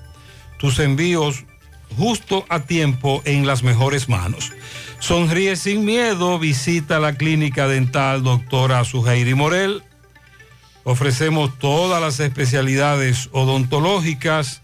Tus 0.57 0.79
envíos 0.79 1.45
justo 1.97 2.45
a 2.49 2.61
tiempo 2.61 3.21
en 3.25 3.45
las 3.45 3.61
mejores 3.61 4.09
manos. 4.09 4.53
Sonríe 4.99 5.55
sin 5.55 5.85
miedo, 5.85 6.39
visita 6.39 6.99
la 6.99 7.13
clínica 7.15 7.67
dental 7.67 8.23
doctora 8.23 8.83
Suheiri 8.85 9.35
Morel. 9.35 9.83
Ofrecemos 10.83 11.59
todas 11.59 12.01
las 12.01 12.19
especialidades 12.19 13.29
odontológicas 13.31 14.63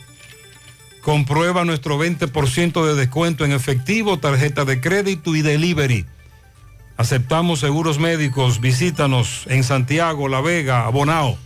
Comprueba 1.02 1.64
nuestro 1.64 1.98
20% 1.98 2.86
de 2.86 2.94
descuento 2.94 3.44
en 3.44 3.52
efectivo, 3.52 4.18
tarjeta 4.18 4.64
de 4.64 4.80
crédito 4.80 5.34
y 5.34 5.42
delivery. 5.42 6.06
Aceptamos 6.96 7.60
seguros 7.60 7.98
médicos. 7.98 8.60
Visítanos 8.60 9.44
en 9.48 9.64
Santiago, 9.64 10.28
La 10.28 10.40
Vega, 10.40 10.86
Abonao. 10.86 11.36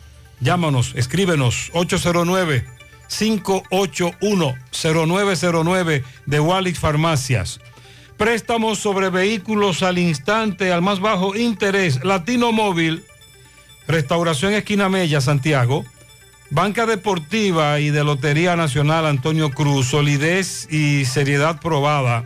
Llámanos, 0.41 0.93
escríbenos 0.95 1.71
809 1.73 2.77
581-0909 3.09 6.05
de 6.27 6.41
Wallis 6.41 6.79
Farmacias. 6.79 7.61
Préstamos 8.17 8.79
sobre 8.79 9.11
vehículos 9.11 9.83
al 9.83 9.99
instante, 9.99 10.73
al 10.73 10.83
más 10.83 11.01
bajo 11.01 11.37
interés. 11.37 12.03
Latino 12.03 12.53
Móvil, 12.53 13.05
Restauración 13.87 14.55
Esquina 14.55 14.89
Mella, 14.89 15.21
Santiago. 15.21 15.85
Banca 16.49 16.87
Deportiva 16.87 17.81
y 17.81 17.91
de 17.91 18.05
Lotería 18.05 18.55
Nacional 18.55 19.05
Antonio 19.05 19.51
Cruz, 19.51 19.89
solidez 19.89 20.69
y 20.71 21.05
seriedad 21.05 21.61
probada. 21.61 22.25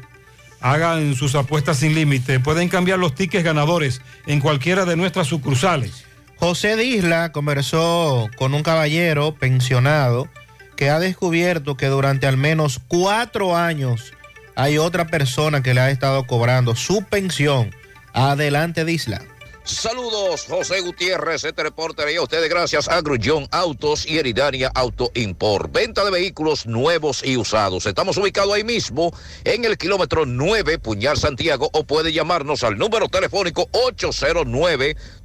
Hagan 0.60 1.14
sus 1.14 1.34
apuestas 1.34 1.78
sin 1.78 1.94
límite. 1.94 2.38
Pueden 2.38 2.68
cambiar 2.68 2.98
los 2.98 3.14
tickets 3.14 3.42
ganadores 3.42 4.02
en 4.26 4.40
cualquiera 4.40 4.84
de 4.84 4.96
nuestras 4.96 5.26
sucursales. 5.26 6.04
José 6.36 6.76
Disla 6.76 7.32
conversó 7.32 8.28
con 8.36 8.52
un 8.52 8.62
caballero 8.62 9.34
pensionado 9.34 10.28
que 10.76 10.90
ha 10.90 10.98
descubierto 10.98 11.76
que 11.76 11.86
durante 11.86 12.26
al 12.26 12.36
menos 12.36 12.80
cuatro 12.88 13.56
años 13.56 14.12
hay 14.60 14.76
otra 14.76 15.06
persona 15.06 15.62
que 15.62 15.72
le 15.72 15.80
ha 15.80 15.90
estado 15.90 16.26
cobrando 16.26 16.76
su 16.76 17.02
pensión. 17.04 17.74
Adelante, 18.12 18.84
Disla. 18.84 19.22
Saludos, 19.64 20.46
José 20.48 20.80
Gutiérrez, 20.80 21.44
este 21.44 21.62
reporter 21.62 22.10
y 22.10 22.16
a 22.16 22.22
ustedes 22.22 22.50
gracias 22.50 22.88
a 22.88 23.00
Grullón 23.00 23.46
Autos 23.52 24.06
y 24.06 24.18
Heridania 24.18 24.70
Auto 24.74 25.12
Import. 25.14 25.72
Venta 25.72 26.04
de 26.04 26.10
vehículos 26.10 26.66
nuevos 26.66 27.22
y 27.24 27.36
usados. 27.36 27.86
Estamos 27.86 28.16
ubicados 28.16 28.52
ahí 28.52 28.64
mismo 28.64 29.14
en 29.44 29.64
el 29.64 29.78
kilómetro 29.78 30.26
9, 30.26 30.78
Puñal 30.78 31.16
Santiago, 31.16 31.70
o 31.72 31.84
puede 31.84 32.12
llamarnos 32.12 32.64
al 32.64 32.78
número 32.78 33.08
telefónico 33.08 33.68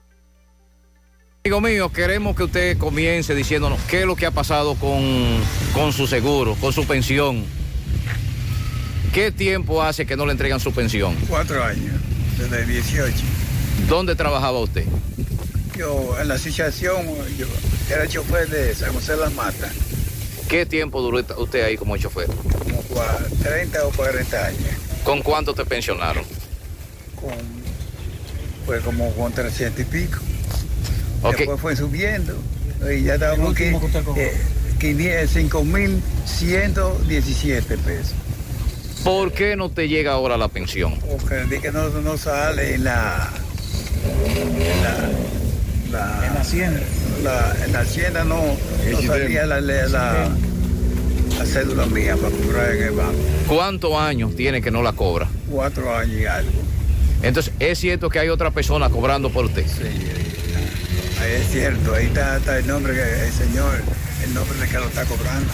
Amigo 1.44 1.60
mío, 1.60 1.92
queremos 1.92 2.34
que 2.34 2.44
usted 2.44 2.78
comience 2.78 3.34
diciéndonos 3.34 3.78
qué 3.82 4.00
es 4.00 4.06
lo 4.06 4.16
que 4.16 4.24
ha 4.24 4.30
pasado 4.30 4.74
con, 4.76 5.38
con 5.74 5.92
su 5.92 6.06
seguro, 6.06 6.56
con 6.62 6.72
su 6.72 6.86
pensión. 6.86 7.44
¿Qué 9.12 9.30
tiempo 9.32 9.82
hace 9.82 10.06
que 10.06 10.16
no 10.16 10.24
le 10.24 10.32
entregan 10.32 10.60
su 10.60 10.72
pensión? 10.72 11.14
Cuatro 11.28 11.62
años, 11.62 12.00
desde 12.38 12.64
18. 12.64 13.14
¿Dónde 13.86 14.16
trabajaba 14.16 14.58
usted? 14.60 14.86
Yo 15.76 16.16
en 16.20 16.28
la 16.28 16.34
asociación, 16.34 17.04
yo 17.36 17.46
era 17.90 18.06
chofer 18.06 18.48
de 18.48 18.72
San 18.74 18.92
José 18.92 19.12
de 19.12 19.18
Las 19.18 19.32
Matas. 19.32 19.72
¿Qué 20.48 20.66
tiempo 20.66 21.00
duró 21.02 21.24
usted 21.38 21.64
ahí 21.64 21.76
como 21.76 21.96
chofer? 21.96 22.26
Como 22.26 22.82
30 23.42 23.86
o 23.86 23.90
40 23.90 24.46
años. 24.46 24.60
¿Con 25.02 25.22
cuánto 25.22 25.54
te 25.54 25.64
pensionaron? 25.64 26.24
Con, 27.20 27.32
pues 28.66 28.82
como 28.82 29.10
con 29.14 29.32
300 29.32 29.80
y 29.80 29.84
pico. 29.84 30.18
Okay. 31.22 31.38
Después 31.38 31.60
fue 31.60 31.74
subiendo. 31.76 32.36
Y 32.90 33.02
ya 33.02 33.14
estábamos 33.14 33.52
aquí, 33.52 33.72
eh, 34.16 34.36
5.117 34.80 37.78
pesos. 37.78 38.14
¿Por 39.02 39.32
qué 39.32 39.56
no 39.56 39.70
te 39.70 39.88
llega 39.88 40.12
ahora 40.12 40.36
la 40.36 40.46
pensión? 40.48 41.00
Porque 41.00 41.72
no, 41.72 41.88
no 41.88 42.16
sale 42.16 42.74
en 42.74 42.84
la, 42.84 43.28
en 44.04 44.82
la, 44.82 45.10
la, 45.94 46.26
En 46.26 46.34
la 46.34 46.40
hacienda. 46.40 46.80
la- 47.22 47.56
en 47.64 47.72
la 47.72 47.80
hacienda 47.80 48.24
no, 48.24 48.42
no 48.90 49.02
salía 49.02 49.46
la, 49.46 49.60
la, 49.60 49.86
la- 49.88 50.28
la 51.38 51.46
cédula 51.46 51.86
mía 51.86 52.16
para 52.16 52.30
cobrar 52.36 52.74
en 52.76 52.82
el 52.84 52.90
banco. 52.92 53.18
¿Cuántos 53.48 53.92
años 53.94 54.36
tiene 54.36 54.60
que 54.62 54.70
no 54.70 54.82
la 54.82 54.92
cobra? 54.92 55.28
Cuatro 55.50 55.94
años 55.94 56.20
y 56.20 56.26
algo. 56.26 56.50
Entonces, 57.22 57.52
¿es 57.58 57.78
cierto 57.78 58.10
que 58.10 58.18
hay 58.18 58.28
otra 58.28 58.50
persona 58.50 58.88
cobrando 58.90 59.30
por 59.30 59.46
usted? 59.46 59.64
Sí, 59.66 59.88
es 61.26 61.50
cierto, 61.50 61.94
ahí 61.94 62.06
está, 62.06 62.36
está 62.36 62.58
el 62.58 62.66
nombre, 62.66 62.92
que 62.94 63.26
el 63.26 63.32
señor, 63.32 63.72
el 64.24 64.34
nombre 64.34 64.58
de 64.58 64.68
que 64.68 64.74
lo 64.74 64.84
está 64.86 65.04
cobrando. 65.06 65.50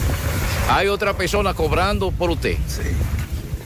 ¿Hay 0.68 0.88
otra 0.88 1.16
persona 1.16 1.54
cobrando 1.54 2.10
por 2.10 2.30
usted? 2.30 2.56
Sí. 2.66 2.82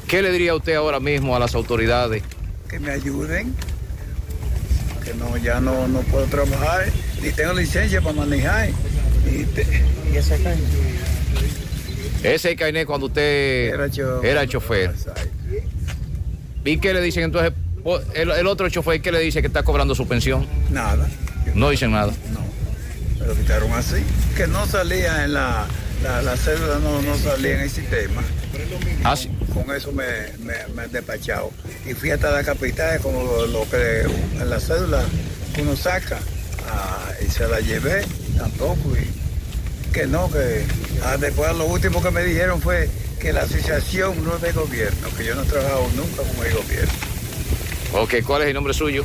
¿Qué 0.07 0.21
le 0.23 0.31
diría 0.31 0.55
usted 0.55 0.75
ahora 0.75 1.01
mismo 1.01 1.35
a 1.35 1.39
las 1.39 1.55
autoridades? 1.55 2.23
Que 2.69 2.79
me 2.79 2.91
ayuden, 2.93 3.55
que 5.05 5.15
no, 5.15 5.37
ya 5.37 5.61
no, 5.61 5.87
no 5.89 6.01
puedo 6.01 6.25
trabajar, 6.27 6.87
ni 7.23 7.31
tengo 7.31 7.53
licencia 7.53 8.01
para 8.01 8.15
manejar. 8.15 8.69
Y, 9.31 9.45
te- 9.45 9.67
¿Y 10.13 10.17
ese 10.17 10.41
caño? 10.43 10.63
Ese 12.23 12.53
es 12.53 12.57
Cainé 12.59 12.87
cuando 12.87 13.07
usted 13.07 13.75
Era 13.75 13.91
chofer. 13.91 14.31
era 14.31 14.47
chofer. 14.47 14.95
¿Y 16.65 16.79
qué 16.79 16.95
le 16.95 17.01
dicen 17.03 17.25
entonces? 17.25 17.53
El, 18.15 18.31
el 18.31 18.47
otro 18.47 18.69
chofer, 18.71 19.03
¿qué 19.03 19.13
le 19.13 19.21
dice 19.21 19.43
que 19.43 19.49
está 19.49 19.63
cobrando 19.63 19.95
su 19.95 20.09
pensión? 20.09 20.47
Nada, 20.71 21.07
No 21.55 21.69
dicen 21.69 21.91
nada. 21.93 22.13
me 23.21 23.27
lo 23.27 23.35
quitaron 23.37 23.71
así, 23.75 23.97
que 24.37 24.47
no 24.47 24.67
salía 24.67 25.25
en 25.25 25.35
la, 25.35 25.67
la, 26.03 26.23
la 26.23 26.37
cédula, 26.37 26.79
no, 26.79 27.03
no 27.03 27.17
salía 27.19 27.55
en 27.57 27.61
el 27.61 27.71
sistema. 27.71 28.23
Ah, 29.03 29.17
sí. 29.17 29.29
Con 29.55 29.75
eso 29.75 29.93
me, 29.93 30.05
me, 30.41 30.55
me 30.75 30.83
han 30.83 30.93
despachado. 30.93 31.51
Y 31.89 31.95
fui 31.95 32.11
hasta 32.11 32.31
la 32.31 32.43
capital, 32.43 33.01
como 33.01 33.23
lo, 33.23 33.47
lo 33.47 33.71
que 33.71 34.03
en 34.03 34.51
la 34.51 34.61
cédula 34.61 35.03
uno 35.61 35.77
saca, 35.77 36.19
ah, 36.69 37.13
y 37.25 37.31
se 37.31 37.47
la 37.47 37.61
llevé 37.61 38.05
tampoco. 38.37 38.91
Y 38.97 39.93
que 39.93 40.07
no, 40.07 40.31
que 40.31 40.65
ah, 41.05 41.17
después 41.17 41.55
lo 41.57 41.67
último 41.67 42.03
que 42.03 42.11
me 42.11 42.25
dijeron 42.25 42.61
fue 42.61 42.89
que 43.21 43.33
la 43.33 43.43
asociación 43.43 44.25
no 44.25 44.37
es 44.37 44.43
de 44.43 44.53
gobierno, 44.53 45.09
que 45.17 45.25
yo 45.25 45.35
no 45.35 45.43
he 45.43 45.47
trabajado 45.47 45.89
nunca 45.97 46.23
como 46.23 46.45
el 46.45 46.55
gobierno. 46.55 46.93
Ok, 47.93 48.15
¿cuál 48.27 48.43
es 48.43 48.49
el 48.49 48.55
nombre 48.55 48.75
suyo? 48.75 49.05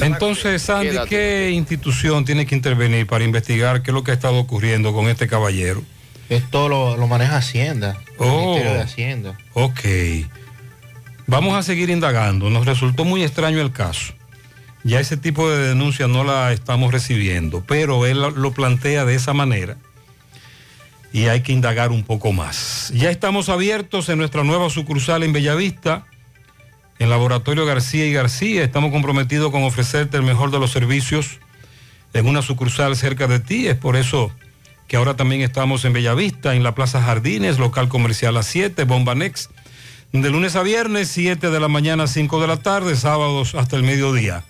Entonces, 0.00 0.62
Sandy, 0.62 0.88
¿Qué 0.88 0.94
edad 0.94 1.08
¿qué 1.08 1.50
institución 1.50 2.24
tiene 2.24 2.46
que 2.46 2.54
intervenir 2.54 3.06
para 3.06 3.24
investigar 3.24 3.82
qué 3.82 3.90
es 3.90 3.94
lo 3.94 4.04
que 4.04 4.12
ha 4.12 4.14
estado 4.14 4.36
ocurriendo 4.36 4.92
con 4.92 5.08
este 5.08 5.26
caballero? 5.26 5.82
Esto 6.28 6.68
lo, 6.68 6.96
lo 6.96 7.06
maneja 7.06 7.36
Hacienda, 7.36 7.96
el 8.12 8.16
Oh. 8.18 8.46
Ministerio 8.50 8.72
de 8.74 8.80
Hacienda. 8.82 9.38
Ok. 9.54 9.80
Vamos 11.26 11.56
a 11.56 11.62
seguir 11.62 11.90
indagando. 11.90 12.50
Nos 12.50 12.66
resultó 12.66 13.04
muy 13.04 13.22
extraño 13.22 13.60
el 13.60 13.72
caso. 13.72 14.12
Ya 14.84 15.00
ese 15.00 15.16
tipo 15.16 15.50
de 15.50 15.68
denuncia 15.68 16.06
no 16.06 16.22
la 16.22 16.52
estamos 16.52 16.92
recibiendo, 16.92 17.64
pero 17.66 18.06
él 18.06 18.20
lo 18.20 18.52
plantea 18.52 19.04
de 19.04 19.16
esa 19.16 19.32
manera 19.32 19.76
y 21.12 21.26
hay 21.26 21.40
que 21.40 21.52
indagar 21.52 21.90
un 21.90 22.04
poco 22.04 22.32
más. 22.32 22.92
Ya 22.94 23.10
estamos 23.10 23.48
abiertos 23.48 24.08
en 24.08 24.18
nuestra 24.18 24.44
nueva 24.44 24.70
sucursal 24.70 25.24
en 25.24 25.32
Bellavista, 25.32 26.04
en 27.00 27.10
Laboratorio 27.10 27.66
García 27.66 28.06
y 28.06 28.12
García. 28.12 28.62
Estamos 28.62 28.92
comprometidos 28.92 29.50
con 29.50 29.64
ofrecerte 29.64 30.18
el 30.18 30.22
mejor 30.22 30.52
de 30.52 30.60
los 30.60 30.70
servicios 30.70 31.40
en 32.12 32.28
una 32.28 32.42
sucursal 32.42 32.94
cerca 32.94 33.26
de 33.26 33.40
ti. 33.40 33.66
Es 33.66 33.76
por 33.76 33.96
eso 33.96 34.30
que 34.88 34.96
ahora 34.96 35.16
también 35.16 35.42
estamos 35.42 35.84
en 35.84 35.92
Bellavista, 35.92 36.54
en 36.54 36.62
la 36.62 36.74
Plaza 36.74 37.02
Jardines, 37.02 37.58
local 37.58 37.88
comercial 37.88 38.36
a 38.36 38.42
7, 38.42 38.84
Bomba 38.84 39.14
Next, 39.14 39.50
de 40.12 40.30
lunes 40.30 40.56
a 40.56 40.62
viernes, 40.62 41.08
7 41.08 41.50
de 41.50 41.60
la 41.60 41.68
mañana 41.68 42.04
a 42.04 42.06
5 42.06 42.40
de 42.40 42.46
la 42.46 42.58
tarde, 42.58 42.96
sábados 42.96 43.54
hasta 43.54 43.76
el 43.76 43.82
mediodía. 43.82 44.44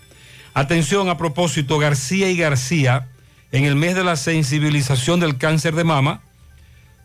Atención 0.55 1.09
a 1.09 1.17
propósito, 1.17 1.79
García 1.79 2.31
y 2.31 2.37
García, 2.37 3.09
en 3.53 3.65
el 3.65 3.77
mes 3.77 3.95
de 3.95 4.05
la 4.05 4.17
sensibilización 4.17 5.21
del 5.21 5.39
cáncer 5.39 5.75
de 5.75 5.85
mama, 5.85 6.23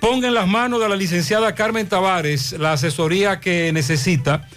Ponga 0.00 0.28
en 0.28 0.34
las 0.34 0.46
manos 0.46 0.80
de 0.80 0.88
la 0.88 0.96
licenciada 0.96 1.54
Carmen 1.54 1.88
Tavares 1.88 2.52
la 2.52 2.72
asesoría 2.72 3.40
que 3.40 3.72
necesita 3.72 4.48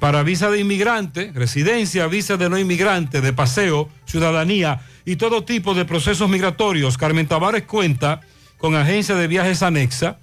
para 0.00 0.22
visa 0.22 0.50
de 0.50 0.60
inmigrante, 0.60 1.32
residencia, 1.34 2.06
visa 2.06 2.36
de 2.36 2.48
no 2.48 2.56
inmigrante, 2.58 3.20
de 3.20 3.32
paseo, 3.32 3.88
ciudadanía 4.06 4.80
y 5.04 5.16
todo 5.16 5.44
tipo 5.44 5.74
de 5.74 5.84
procesos 5.84 6.28
migratorios. 6.28 6.96
Carmen 6.98 7.26
Tavares 7.26 7.64
cuenta 7.64 8.20
con 8.58 8.76
agencia 8.76 9.14
de 9.14 9.26
viajes 9.26 9.62
anexa. 9.62 10.18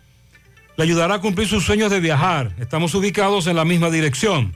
Le 0.78 0.84
ayudará 0.84 1.16
a 1.16 1.22
cumplir 1.22 1.48
sus 1.48 1.66
sueños 1.66 1.90
de 1.90 2.00
viajar. 2.00 2.54
Estamos 2.60 2.94
ubicados 2.96 3.48
en 3.48 3.56
la 3.56 3.66
misma 3.66 3.90
dirección. 3.90 4.56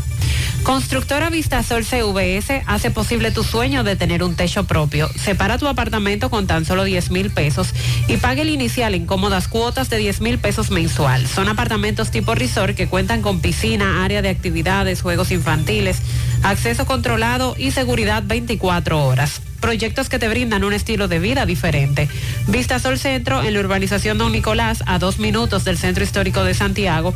Constructora 0.64 1.30
Vistasol 1.30 1.85
CVS 1.85 2.64
hace 2.65 2.91
posible 2.91 3.31
tu 3.31 3.43
sueño 3.43 3.85
de 3.85 3.95
tener 3.95 4.22
un 4.22 4.35
techo 4.35 4.65
propio. 4.65 5.09
Separa 5.15 5.57
tu 5.57 5.68
apartamento 5.68 6.30
con 6.30 6.45
tan 6.45 6.65
solo 6.65 6.84
10 6.84 7.11
mil 7.11 7.26
pesos 7.29 7.69
y 8.07 8.17
pague 8.17 8.41
el 8.41 8.49
inicial 8.49 8.95
en 8.95 9.05
cómodas 9.05 9.47
cuotas 9.47 9.89
de 9.89 9.97
10 9.97 10.21
mil 10.21 10.39
pesos 10.39 10.71
mensual. 10.71 11.27
Son 11.27 11.47
apartamentos 11.47 12.11
tipo 12.11 12.35
resort 12.35 12.75
que 12.75 12.87
cuentan 12.87 13.21
con 13.21 13.39
piscina, 13.39 14.03
área 14.03 14.21
de 14.21 14.29
actividades, 14.29 15.01
juegos 15.01 15.31
infantiles, 15.31 15.97
acceso 16.43 16.85
controlado 16.85 17.55
y 17.57 17.71
seguridad 17.71 18.23
24 18.25 19.05
horas. 19.05 19.41
Proyectos 19.59 20.09
que 20.09 20.19
te 20.19 20.27
brindan 20.27 20.63
un 20.63 20.73
estilo 20.73 21.07
de 21.07 21.19
vida 21.19 21.45
diferente. 21.45 22.09
Vista 22.47 22.79
Sol 22.79 22.99
Centro 22.99 23.43
en 23.43 23.53
la 23.53 23.59
urbanización 23.59 24.17
Don 24.17 24.31
Nicolás 24.31 24.84
a 24.85 24.99
dos 24.99 25.19
minutos 25.19 25.65
del 25.65 25.77
Centro 25.77 26.03
Histórico 26.03 26.43
de 26.43 26.53
Santiago. 26.53 27.13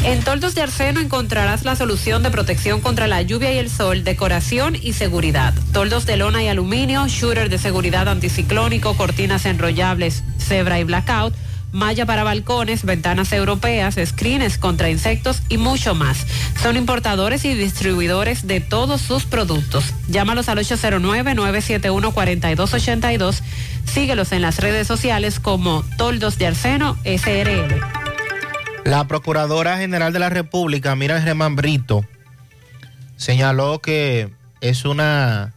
En 0.04 0.24
Toldos 0.24 0.54
de 0.54 0.62
Arseno 0.62 1.00
encontrarás 1.00 1.66
la 1.66 1.76
solución 1.76 2.22
de 2.22 2.30
protección 2.30 2.80
contra 2.80 3.08
la 3.08 3.24
lluvia 3.24 3.52
y 3.54 3.58
el 3.58 3.72
sol, 3.72 4.04
decoración 4.04 4.78
y 4.80 4.94
seguridad. 4.94 5.56
Toldos 5.74 6.06
de 6.06 6.18
lona 6.18 6.44
y 6.44 6.48
aluminio, 6.48 7.08
shooter 7.08 7.50
de 7.50 7.58
seguridad 7.58 8.08
anticiclónico, 8.08 8.96
cortinas 8.96 9.46
enrollables, 9.46 10.24
cebra 10.38 10.80
y 10.80 10.84
blackout, 10.84 11.34
malla 11.72 12.06
para 12.06 12.24
balcones, 12.24 12.86
ventanas 12.86 13.34
europeas, 13.34 13.96
screens 14.04 14.58
contra 14.58 14.90
insectos 14.90 15.42
y 15.50 15.58
mucho 15.58 15.94
más. 15.96 16.26
Son 16.62 16.78
importadores 16.78 17.44
y 17.44 17.54
distribuidores 17.54 18.48
de 18.48 18.62
todos 18.62 19.02
sus 19.02 19.26
productos. 19.26 19.94
Llámalos 20.08 20.48
al 20.50 20.60
809-971-4282. 20.60 23.42
Síguelos 23.92 24.32
en 24.32 24.42
las 24.42 24.60
redes 24.60 24.88
sociales 24.88 25.40
como 25.40 25.84
Toldos 25.98 26.38
de 26.38 26.48
Arseno 26.48 26.98
SRL. 27.04 28.05
La 28.86 29.08
Procuradora 29.08 29.78
General 29.78 30.14
de 30.14 30.20
la 30.20 30.30
República, 30.30 30.96
Mira 30.96 31.20
Germán 31.20 31.56
Brito, 31.56 32.06
señaló 33.18 33.80
que 33.80 34.30
es 34.62 34.86
una 34.86 35.56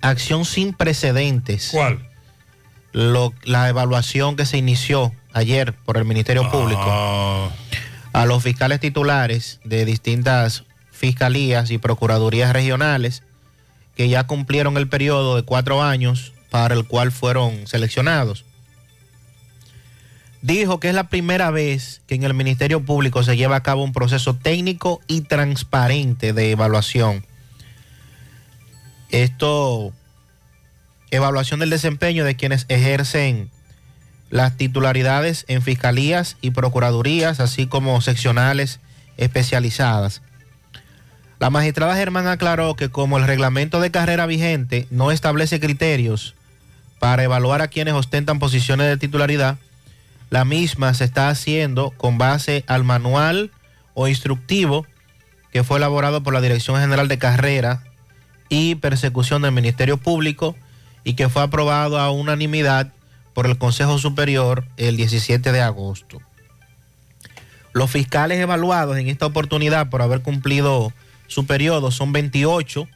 acción 0.00 0.44
sin 0.44 0.72
precedentes. 0.72 1.70
¿Cuál? 1.72 2.08
la 2.92 3.68
evaluación 3.68 4.36
que 4.36 4.46
se 4.46 4.56
inició 4.56 5.12
ayer 5.32 5.72
por 5.72 5.96
el 5.96 6.04
Ministerio 6.04 6.48
Público 6.48 7.50
a 8.12 8.24
los 8.24 8.40
fiscales 8.40 8.78
titulares 8.78 9.58
de 9.64 9.84
distintas 9.84 10.62
fiscalías 10.92 11.72
y 11.72 11.78
procuradurías 11.78 12.52
regionales 12.52 13.24
que 13.96 14.08
ya 14.08 14.28
cumplieron 14.28 14.76
el 14.76 14.88
periodo 14.88 15.34
de 15.34 15.42
cuatro 15.42 15.82
años 15.82 16.34
para 16.50 16.76
el 16.76 16.86
cual 16.86 17.10
fueron 17.10 17.66
seleccionados. 17.66 18.44
Dijo 20.44 20.78
que 20.78 20.90
es 20.90 20.94
la 20.94 21.08
primera 21.08 21.50
vez 21.50 22.02
que 22.06 22.16
en 22.16 22.22
el 22.22 22.34
Ministerio 22.34 22.84
Público 22.84 23.22
se 23.22 23.34
lleva 23.34 23.56
a 23.56 23.62
cabo 23.62 23.82
un 23.82 23.94
proceso 23.94 24.34
técnico 24.34 25.00
y 25.06 25.22
transparente 25.22 26.34
de 26.34 26.50
evaluación. 26.50 27.24
Esto, 29.08 29.94
evaluación 31.10 31.60
del 31.60 31.70
desempeño 31.70 32.26
de 32.26 32.36
quienes 32.36 32.66
ejercen 32.68 33.48
las 34.28 34.54
titularidades 34.58 35.46
en 35.48 35.62
fiscalías 35.62 36.36
y 36.42 36.50
procuradurías, 36.50 37.40
así 37.40 37.66
como 37.66 37.98
seccionales 38.02 38.80
especializadas. 39.16 40.20
La 41.38 41.48
magistrada 41.48 41.96
Germán 41.96 42.26
aclaró 42.26 42.76
que 42.76 42.90
como 42.90 43.16
el 43.16 43.26
reglamento 43.26 43.80
de 43.80 43.90
carrera 43.90 44.26
vigente 44.26 44.88
no 44.90 45.10
establece 45.10 45.58
criterios 45.58 46.34
para 46.98 47.24
evaluar 47.24 47.62
a 47.62 47.68
quienes 47.68 47.94
ostentan 47.94 48.38
posiciones 48.38 48.88
de 48.88 48.98
titularidad, 48.98 49.56
la 50.34 50.44
misma 50.44 50.92
se 50.94 51.04
está 51.04 51.28
haciendo 51.28 51.92
con 51.92 52.18
base 52.18 52.64
al 52.66 52.82
manual 52.82 53.52
o 53.94 54.08
instructivo 54.08 54.84
que 55.52 55.62
fue 55.62 55.78
elaborado 55.78 56.24
por 56.24 56.34
la 56.34 56.40
Dirección 56.40 56.80
General 56.80 57.06
de 57.06 57.18
Carrera 57.18 57.84
y 58.48 58.74
Persecución 58.74 59.42
del 59.42 59.52
Ministerio 59.52 59.96
Público 59.96 60.56
y 61.04 61.14
que 61.14 61.28
fue 61.28 61.40
aprobado 61.40 62.00
a 62.00 62.10
unanimidad 62.10 62.92
por 63.32 63.46
el 63.46 63.58
Consejo 63.58 63.96
Superior 63.98 64.66
el 64.76 64.96
17 64.96 65.52
de 65.52 65.60
agosto. 65.60 66.20
Los 67.72 67.92
fiscales 67.92 68.40
evaluados 68.40 68.98
en 68.98 69.06
esta 69.06 69.26
oportunidad 69.26 69.88
por 69.88 70.02
haber 70.02 70.20
cumplido 70.22 70.92
su 71.28 71.46
periodo 71.46 71.92
son 71.92 72.10
28. 72.10 72.88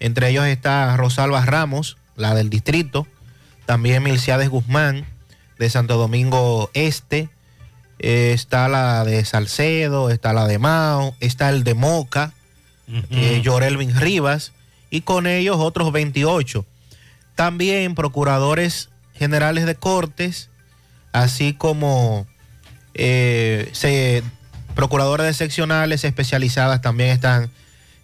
Entre 0.00 0.30
ellos 0.30 0.46
está 0.46 0.96
Rosalba 0.96 1.44
Ramos, 1.44 1.98
la 2.16 2.34
del 2.34 2.48
distrito, 2.48 3.06
también 3.66 4.02
Milciades 4.02 4.48
Guzmán, 4.48 5.04
de 5.58 5.70
Santo 5.70 5.96
Domingo 5.96 6.70
Este, 6.74 7.28
eh, 7.98 8.32
está 8.32 8.68
la 8.68 9.04
de 9.04 9.24
Salcedo, 9.24 10.10
está 10.10 10.32
la 10.32 10.46
de 10.46 10.58
Mao, 10.58 11.14
está 11.20 11.48
el 11.48 11.64
de 11.64 11.74
Moca, 11.74 12.32
eh, 13.10 13.40
Llorelvin 13.42 13.94
Rivas, 13.94 14.52
y 14.90 15.02
con 15.02 15.26
ellos 15.26 15.56
otros 15.58 15.92
28. 15.92 16.64
También 17.34 17.94
procuradores 17.94 18.88
generales 19.14 19.66
de 19.66 19.74
cortes, 19.74 20.48
así 21.12 21.52
como 21.52 22.26
eh, 22.94 23.68
se, 23.72 24.22
procuradores 24.74 25.26
de 25.26 25.34
seccionales 25.34 26.04
especializadas 26.04 26.80
también 26.80 27.10
están 27.10 27.50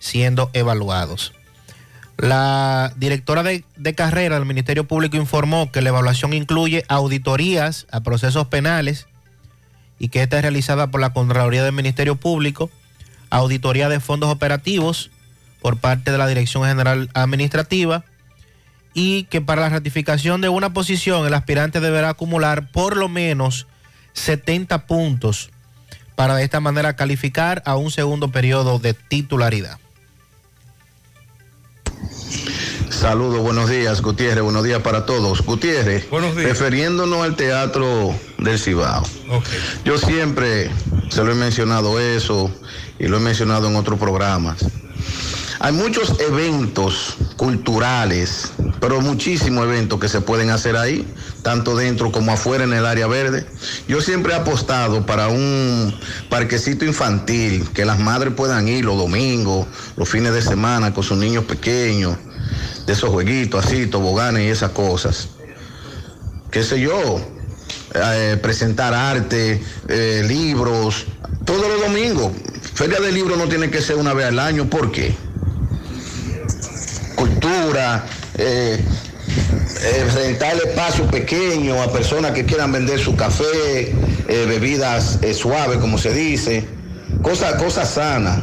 siendo 0.00 0.50
evaluados. 0.52 1.32
La 2.16 2.92
directora 2.96 3.42
de, 3.42 3.64
carrera 3.94 4.36
del 4.36 4.46
Ministerio 4.46 4.84
Público 4.86 5.16
informó 5.16 5.72
que 5.72 5.82
la 5.82 5.88
evaluación 5.88 6.32
incluye 6.32 6.84
auditorías 6.88 7.86
a 7.90 8.00
procesos 8.00 8.46
penales 8.46 9.06
y 9.98 10.08
que 10.08 10.22
esta 10.22 10.36
es 10.36 10.42
realizada 10.42 10.90
por 10.90 11.00
la 11.00 11.12
Contraloría 11.12 11.64
del 11.64 11.72
Ministerio 11.72 12.16
Público, 12.16 12.70
auditoría 13.30 13.88
de 13.88 14.00
fondos 14.00 14.30
operativos 14.30 15.10
por 15.60 15.78
parte 15.78 16.12
de 16.12 16.18
la 16.18 16.26
Dirección 16.26 16.64
General 16.64 17.08
Administrativa, 17.14 18.04
y 18.94 19.24
que 19.24 19.40
para 19.40 19.62
la 19.62 19.68
ratificación 19.68 20.40
de 20.40 20.48
una 20.48 20.72
posición 20.72 21.26
el 21.26 21.34
aspirante 21.34 21.80
deberá 21.80 22.10
acumular 22.10 22.70
por 22.70 22.96
lo 22.96 23.08
menos 23.08 23.66
70 24.12 24.86
puntos 24.86 25.50
para 26.14 26.36
de 26.36 26.44
esta 26.44 26.60
manera 26.60 26.94
calificar 26.94 27.62
a 27.66 27.74
un 27.76 27.90
segundo 27.90 28.30
periodo 28.30 28.78
de 28.78 28.94
titularidad. 28.94 29.78
Saludos, 32.90 33.40
buenos 33.40 33.68
días, 33.68 34.00
Gutiérrez, 34.02 34.42
buenos 34.42 34.64
días 34.64 34.80
para 34.82 35.04
todos. 35.04 35.42
Gutiérrez, 35.42 36.06
refiriéndonos 36.36 37.22
al 37.22 37.36
teatro 37.36 38.14
del 38.38 38.58
Cibao. 38.58 39.02
Yo 39.84 39.98
siempre 39.98 40.70
se 41.10 41.24
lo 41.24 41.32
he 41.32 41.34
mencionado 41.34 42.00
eso 42.00 42.50
y 42.98 43.08
lo 43.08 43.16
he 43.16 43.20
mencionado 43.20 43.68
en 43.68 43.76
otros 43.76 43.98
programas. 43.98 44.64
Hay 45.60 45.72
muchos 45.72 46.20
eventos 46.20 47.16
culturales, 47.36 48.52
pero 48.80 49.00
muchísimos 49.00 49.64
eventos 49.64 49.98
que 49.98 50.08
se 50.08 50.20
pueden 50.20 50.50
hacer 50.50 50.76
ahí, 50.76 51.06
tanto 51.42 51.76
dentro 51.76 52.12
como 52.12 52.32
afuera 52.32 52.64
en 52.64 52.72
el 52.72 52.84
área 52.84 53.06
verde. 53.06 53.46
Yo 53.88 54.00
siempre 54.02 54.32
he 54.32 54.36
apostado 54.36 55.06
para 55.06 55.28
un 55.28 55.94
parquecito 56.28 56.84
infantil, 56.84 57.68
que 57.72 57.84
las 57.84 57.98
madres 57.98 58.34
puedan 58.34 58.68
ir 58.68 58.84
los 58.84 58.98
domingos, 58.98 59.66
los 59.96 60.08
fines 60.08 60.34
de 60.34 60.42
semana 60.42 60.92
con 60.92 61.02
sus 61.02 61.16
niños 61.16 61.44
pequeños, 61.44 62.16
de 62.86 62.92
esos 62.92 63.10
jueguitos 63.10 63.64
así, 63.64 63.86
toboganes 63.86 64.44
y 64.44 64.48
esas 64.48 64.70
cosas. 64.70 65.28
¿Qué 66.50 66.62
sé 66.62 66.80
yo? 66.80 67.20
Eh, 67.94 68.38
presentar 68.42 68.92
arte, 68.94 69.62
eh, 69.88 70.24
libros, 70.26 71.06
todos 71.44 71.68
los 71.68 71.80
domingos. 71.80 72.32
Feria 72.74 73.00
de 73.00 73.12
libros 73.12 73.38
no 73.38 73.48
tiene 73.48 73.70
que 73.70 73.80
ser 73.80 73.96
una 73.96 74.14
vez 74.14 74.26
al 74.26 74.38
año, 74.38 74.68
¿por 74.68 74.90
qué? 74.90 75.14
cultura, 77.14 78.04
eh, 78.36 78.78
eh, 79.82 80.06
rentar 80.14 80.56
espacio 80.56 81.06
pequeño 81.06 81.80
a 81.80 81.92
personas 81.92 82.32
que 82.32 82.44
quieran 82.44 82.72
vender 82.72 82.98
su 82.98 83.14
café, 83.16 83.94
bebidas 84.26 85.20
suaves, 85.34 85.78
como 85.78 85.96
se 85.96 86.12
dice, 86.12 86.64
cosas 87.22 87.54
cosa 87.54 87.86
sanas. 87.86 88.40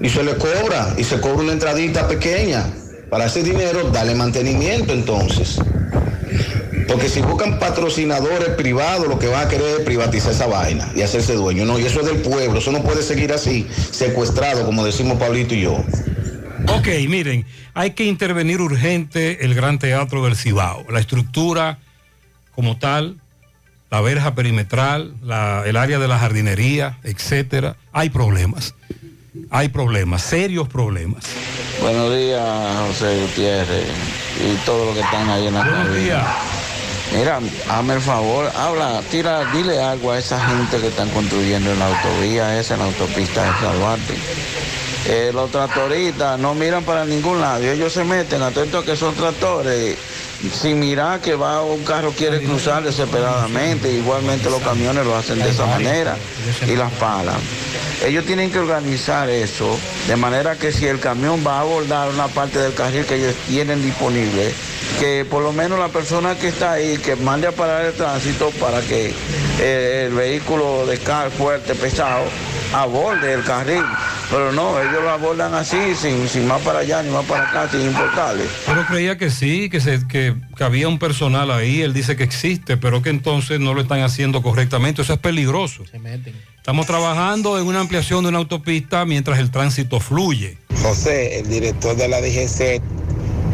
Y 0.00 0.08
se 0.08 0.24
le 0.24 0.36
cobra, 0.36 0.94
y 0.96 1.04
se 1.04 1.20
cobra 1.20 1.42
una 1.42 1.52
entradita 1.52 2.08
pequeña. 2.08 2.64
Para 3.14 3.26
ese 3.26 3.44
dinero, 3.44 3.90
dale 3.90 4.12
mantenimiento 4.16 4.92
entonces. 4.92 5.60
Porque 6.88 7.08
si 7.08 7.20
buscan 7.20 7.60
patrocinadores 7.60 8.48
privados, 8.56 9.06
lo 9.06 9.20
que 9.20 9.28
van 9.28 9.46
a 9.46 9.48
querer 9.48 9.78
es 9.78 9.84
privatizar 9.84 10.32
esa 10.32 10.48
vaina 10.48 10.90
y 10.96 11.02
hacerse 11.02 11.34
dueño. 11.34 11.64
No, 11.64 11.78
y 11.78 11.84
eso 11.84 12.00
es 12.00 12.06
del 12.06 12.16
pueblo, 12.16 12.58
eso 12.58 12.72
no 12.72 12.82
puede 12.82 13.04
seguir 13.04 13.32
así, 13.32 13.68
secuestrado, 13.92 14.66
como 14.66 14.84
decimos 14.84 15.16
Pablito 15.16 15.54
y 15.54 15.60
yo. 15.60 15.74
Ok, 16.66 16.88
miren, 17.08 17.46
hay 17.72 17.92
que 17.92 18.04
intervenir 18.04 18.60
urgente 18.60 19.44
el 19.44 19.54
Gran 19.54 19.78
Teatro 19.78 20.24
del 20.24 20.34
Cibao. 20.34 20.84
La 20.90 20.98
estructura 20.98 21.78
como 22.56 22.78
tal, 22.78 23.20
la 23.92 24.00
verja 24.00 24.34
perimetral, 24.34 25.14
el 25.64 25.76
área 25.76 26.00
de 26.00 26.08
la 26.08 26.18
jardinería, 26.18 26.98
etcétera. 27.04 27.76
Hay 27.92 28.10
problemas. 28.10 28.74
Hay 29.50 29.68
problemas, 29.68 30.22
serios 30.22 30.68
problemas. 30.68 31.24
Buenos 31.80 32.14
días, 32.14 32.42
José 32.88 33.20
Gutiérrez 33.20 33.88
y 34.40 34.56
todos 34.64 34.86
los 34.86 34.94
que 34.94 35.00
están 35.00 35.28
ahí 35.28 35.46
en 35.46 35.54
la 35.54 35.64
Buenos 35.64 35.94
días. 35.96 36.24
Mira, 37.16 37.40
hazme 37.68 37.94
el 37.94 38.00
favor, 38.00 38.50
habla, 38.56 39.02
tira, 39.10 39.44
dile 39.52 39.80
algo 39.80 40.12
a 40.12 40.18
esa 40.18 40.40
gente 40.48 40.78
que 40.78 40.88
están 40.88 41.08
construyendo 41.10 41.72
en 41.72 41.78
la 41.78 41.86
autovía 41.88 42.58
esa, 42.58 42.74
en 42.74 42.80
la 42.80 42.86
autopista 42.86 43.42
de 43.44 43.60
Salvarte 43.60 44.14
eh, 45.06 45.32
los 45.34 45.50
tractoristas 45.50 46.38
no 46.38 46.54
miran 46.54 46.82
para 46.82 47.04
ningún 47.04 47.40
lado. 47.40 47.62
Ellos 47.62 47.92
se 47.92 48.04
meten, 48.04 48.42
atentos 48.42 48.82
a 48.82 48.86
que 48.86 48.96
son 48.96 49.14
tractores, 49.14 49.96
sin 50.50 50.80
mirar 50.80 51.20
que 51.20 51.34
va 51.34 51.62
un 51.62 51.84
carro 51.84 52.12
quiere 52.12 52.40
cruzar 52.42 52.82
desesperadamente. 52.82 53.92
Igualmente 53.92 54.48
los 54.48 54.62
camiones 54.62 55.04
lo 55.04 55.14
hacen 55.14 55.38
de 55.38 55.50
esa 55.50 55.66
manera 55.66 56.16
y 56.66 56.74
las 56.74 56.90
palan. 56.92 57.36
Ellos 58.04 58.24
tienen 58.24 58.50
que 58.50 58.58
organizar 58.58 59.28
eso 59.30 59.78
de 60.06 60.16
manera 60.16 60.56
que 60.56 60.72
si 60.72 60.86
el 60.86 61.00
camión 61.00 61.44
va 61.46 61.58
a 61.58 61.60
abordar 61.60 62.08
una 62.10 62.28
parte 62.28 62.58
del 62.58 62.74
carril 62.74 63.04
que 63.04 63.16
ellos 63.16 63.34
tienen 63.46 63.82
disponible, 63.82 64.52
que 64.98 65.24
por 65.24 65.42
lo 65.42 65.52
menos 65.52 65.78
la 65.78 65.88
persona 65.88 66.34
que 66.36 66.48
está 66.48 66.72
ahí, 66.72 66.98
que 66.98 67.16
mande 67.16 67.46
a 67.46 67.52
parar 67.52 67.84
el 67.84 67.92
tránsito 67.94 68.50
para 68.60 68.80
que 68.80 69.14
eh, 69.60 70.04
el 70.06 70.14
vehículo 70.14 70.86
de 70.86 70.98
carga 70.98 71.30
fuerte, 71.30 71.74
pesado, 71.74 72.24
aborde 72.72 73.32
el 73.32 73.42
carril. 73.44 73.84
Pero 74.30 74.52
no, 74.52 74.80
ellos 74.80 75.02
lo 75.02 75.10
abordan 75.10 75.54
así, 75.54 75.94
sin, 75.94 76.28
sin 76.28 76.48
más 76.48 76.60
para 76.62 76.80
allá 76.80 77.02
ni 77.02 77.10
más 77.10 77.24
para 77.26 77.48
acá, 77.48 77.68
sin 77.68 77.82
importarle. 77.82 78.44
Pero 78.66 78.86
creía 78.86 79.16
que 79.16 79.30
sí, 79.30 79.68
que, 79.68 79.80
se, 79.80 80.06
que, 80.08 80.34
había 80.62 80.86
un 80.86 80.98
personal 81.00 81.50
ahí, 81.50 81.80
él 81.80 81.92
dice 81.92 82.14
que 82.14 82.22
existe, 82.22 82.76
pero 82.76 83.02
que 83.02 83.10
entonces 83.10 83.58
no 83.58 83.74
lo 83.74 83.80
están 83.80 84.00
haciendo 84.02 84.42
correctamente. 84.42 85.02
Eso 85.02 85.14
es 85.14 85.18
peligroso. 85.18 85.84
Se 85.90 85.98
meten. 85.98 86.34
Estamos 86.56 86.86
trabajando 86.86 87.58
en 87.58 87.66
una 87.66 87.80
ampliación 87.80 88.22
de 88.22 88.28
una 88.28 88.38
autopista 88.38 89.04
mientras 89.04 89.38
el 89.38 89.50
tránsito 89.50 90.00
fluye. 90.00 90.58
José, 90.82 91.40
el 91.40 91.48
director 91.48 91.96
de 91.96 92.08
la 92.08 92.20
DGC, 92.20 92.80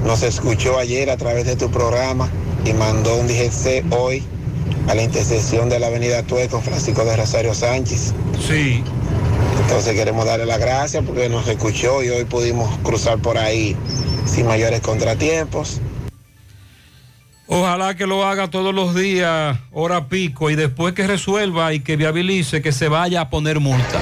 nos 0.05 0.23
escuchó 0.23 0.79
ayer 0.79 1.11
a 1.11 1.17
través 1.17 1.47
de 1.47 1.57
tu 1.57 1.71
programa 1.71 2.29
y 2.65 2.73
mandó 2.73 3.17
un 3.17 3.27
DGC 3.27 3.93
hoy 3.93 4.23
a 4.89 4.95
la 4.95 5.03
intersección 5.03 5.69
de 5.69 5.79
la 5.79 5.89
avenida 5.89 6.23
Tue 6.23 6.49
con 6.49 6.63
Francisco 6.63 7.05
de 7.05 7.17
Rosario 7.17 7.55
Sánchez. 7.55 8.13
Sí 8.47 8.83
Entonces 9.63 9.95
queremos 9.95 10.25
darle 10.27 10.47
las 10.47 10.59
gracias 10.59 11.05
porque 11.05 11.29
nos 11.29 11.47
escuchó 11.49 12.03
y 12.03 12.09
hoy 12.09 12.25
pudimos 12.25 12.79
cruzar 12.79 13.19
por 13.19 13.39
ahí 13.39 13.77
sin 14.27 14.47
mayores 14.47 14.81
contratiempos. 14.81 15.81
Ojalá 17.53 17.97
que 17.97 18.07
lo 18.07 18.25
haga 18.25 18.49
todos 18.49 18.73
los 18.73 18.95
días, 18.95 19.59
hora 19.73 20.07
pico, 20.07 20.51
y 20.51 20.55
después 20.55 20.95
que 20.95 21.05
resuelva 21.09 21.73
y 21.73 21.81
que 21.81 21.97
viabilice, 21.97 22.63
que 22.63 22.71
se 22.71 22.87
vaya 22.87 23.23
a 23.23 23.29
poner 23.29 23.59
multa. 23.59 23.99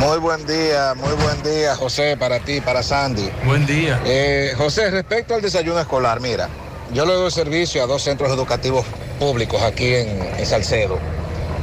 Muy 0.00 0.18
buen 0.18 0.44
día, 0.44 0.92
muy 0.96 1.12
buen 1.22 1.40
día, 1.44 1.76
José, 1.76 2.16
para 2.16 2.40
ti, 2.40 2.60
para 2.60 2.82
Sandy. 2.82 3.30
Buen 3.46 3.64
día. 3.64 4.02
Eh, 4.04 4.54
José, 4.56 4.90
respecto 4.90 5.36
al 5.36 5.40
desayuno 5.40 5.78
escolar, 5.78 6.20
mira, 6.20 6.48
yo 6.92 7.06
le 7.06 7.12
doy 7.12 7.30
servicio 7.30 7.80
a 7.80 7.86
dos 7.86 8.02
centros 8.02 8.28
educativos 8.32 8.84
públicos 9.20 9.62
aquí 9.62 9.94
en, 9.94 10.08
en 10.36 10.44
Salcedo, 10.44 10.98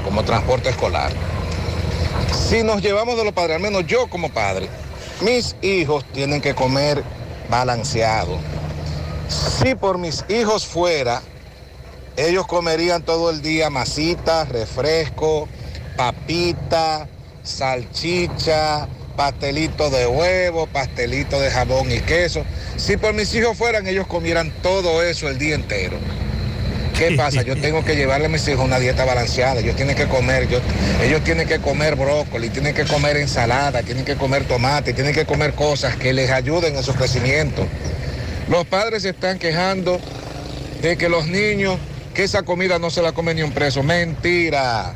como 0.06 0.24
transporte 0.24 0.70
escolar. 0.70 1.12
Si 2.32 2.64
nos 2.64 2.82
llevamos 2.82 3.18
de 3.18 3.26
los 3.26 3.34
padres, 3.34 3.58
al 3.58 3.62
menos 3.62 3.86
yo 3.86 4.08
como 4.08 4.30
padre, 4.30 4.70
mis 5.20 5.58
hijos 5.62 6.06
tienen 6.14 6.40
que 6.40 6.56
comer 6.56 7.04
balanceado. 7.50 8.40
Si 9.32 9.76
por 9.76 9.98
mis 9.98 10.26
hijos 10.30 10.66
fuera, 10.66 11.22
ellos 12.18 12.45
comerían 12.48 13.03
todo 13.03 13.30
el 13.30 13.41
día 13.41 13.70
masita, 13.70 14.44
refresco, 14.45 15.48
papita, 15.95 17.08
salchicha, 17.44 18.88
pastelito 19.16 19.90
de 19.90 20.06
huevo, 20.08 20.68
pastelito 20.68 21.40
de 21.40 21.49
jabón 21.49 21.91
y 21.91 21.99
queso. 21.99 22.44
Si 22.76 22.98
por 22.98 23.14
mis 23.14 23.34
hijos 23.34 23.58
fueran, 23.58 23.88
ellos 23.88 24.08
comieran 24.08 24.52
todo 24.62 25.02
eso 25.02 25.30
el 25.30 25.38
día 25.38 25.56
entero. 25.56 25.98
¿Qué 26.98 27.16
pasa? 27.16 27.41
Yo 27.41 27.56
tengo 27.60 27.84
que 27.86 27.95
llevarle 27.95 28.26
a 28.28 28.30
mis 28.30 28.48
hijos 28.48 28.66
una 28.66 28.78
dieta 28.78 29.06
balanceada. 29.06 29.62
Ellos 29.62 29.76
tienen 29.76 29.95
que 29.95 30.08
comer, 30.08 30.48
yo- 30.49 30.60
ellos 31.02 31.24
tienen 31.24 31.48
que 31.48 31.60
comer 31.60 31.95
brócoli, 31.95 32.49
tienen 32.49 32.76
que 32.76 32.86
comer 32.86 33.18
ensalada, 33.18 33.82
tienen 33.82 34.03
que 34.06 34.18
comer 34.18 34.44
tomate, 34.48 34.94
tienen 34.94 35.14
que 35.14 35.26
comer 35.26 35.53
cosas 35.53 35.95
que 35.95 36.14
les 36.14 36.30
ayuden 36.30 36.76
en 36.76 36.84
su 36.84 36.94
crecimiento. 36.94 37.66
Los 38.52 38.68
padres 38.68 39.03
se 39.03 39.11
están 39.11 39.40
quejando 39.40 40.02
de 40.82 40.98
que 40.98 41.07
los 41.07 41.26
niños, 41.28 41.80
que 42.14 42.26
esa 42.26 42.44
comida 42.44 42.80
no 42.80 42.90
se 42.90 43.02
la 43.02 43.14
come 43.14 43.34
ni 43.34 43.44
un 43.44 43.53
preso. 43.53 43.82
Mentira. 43.82 44.91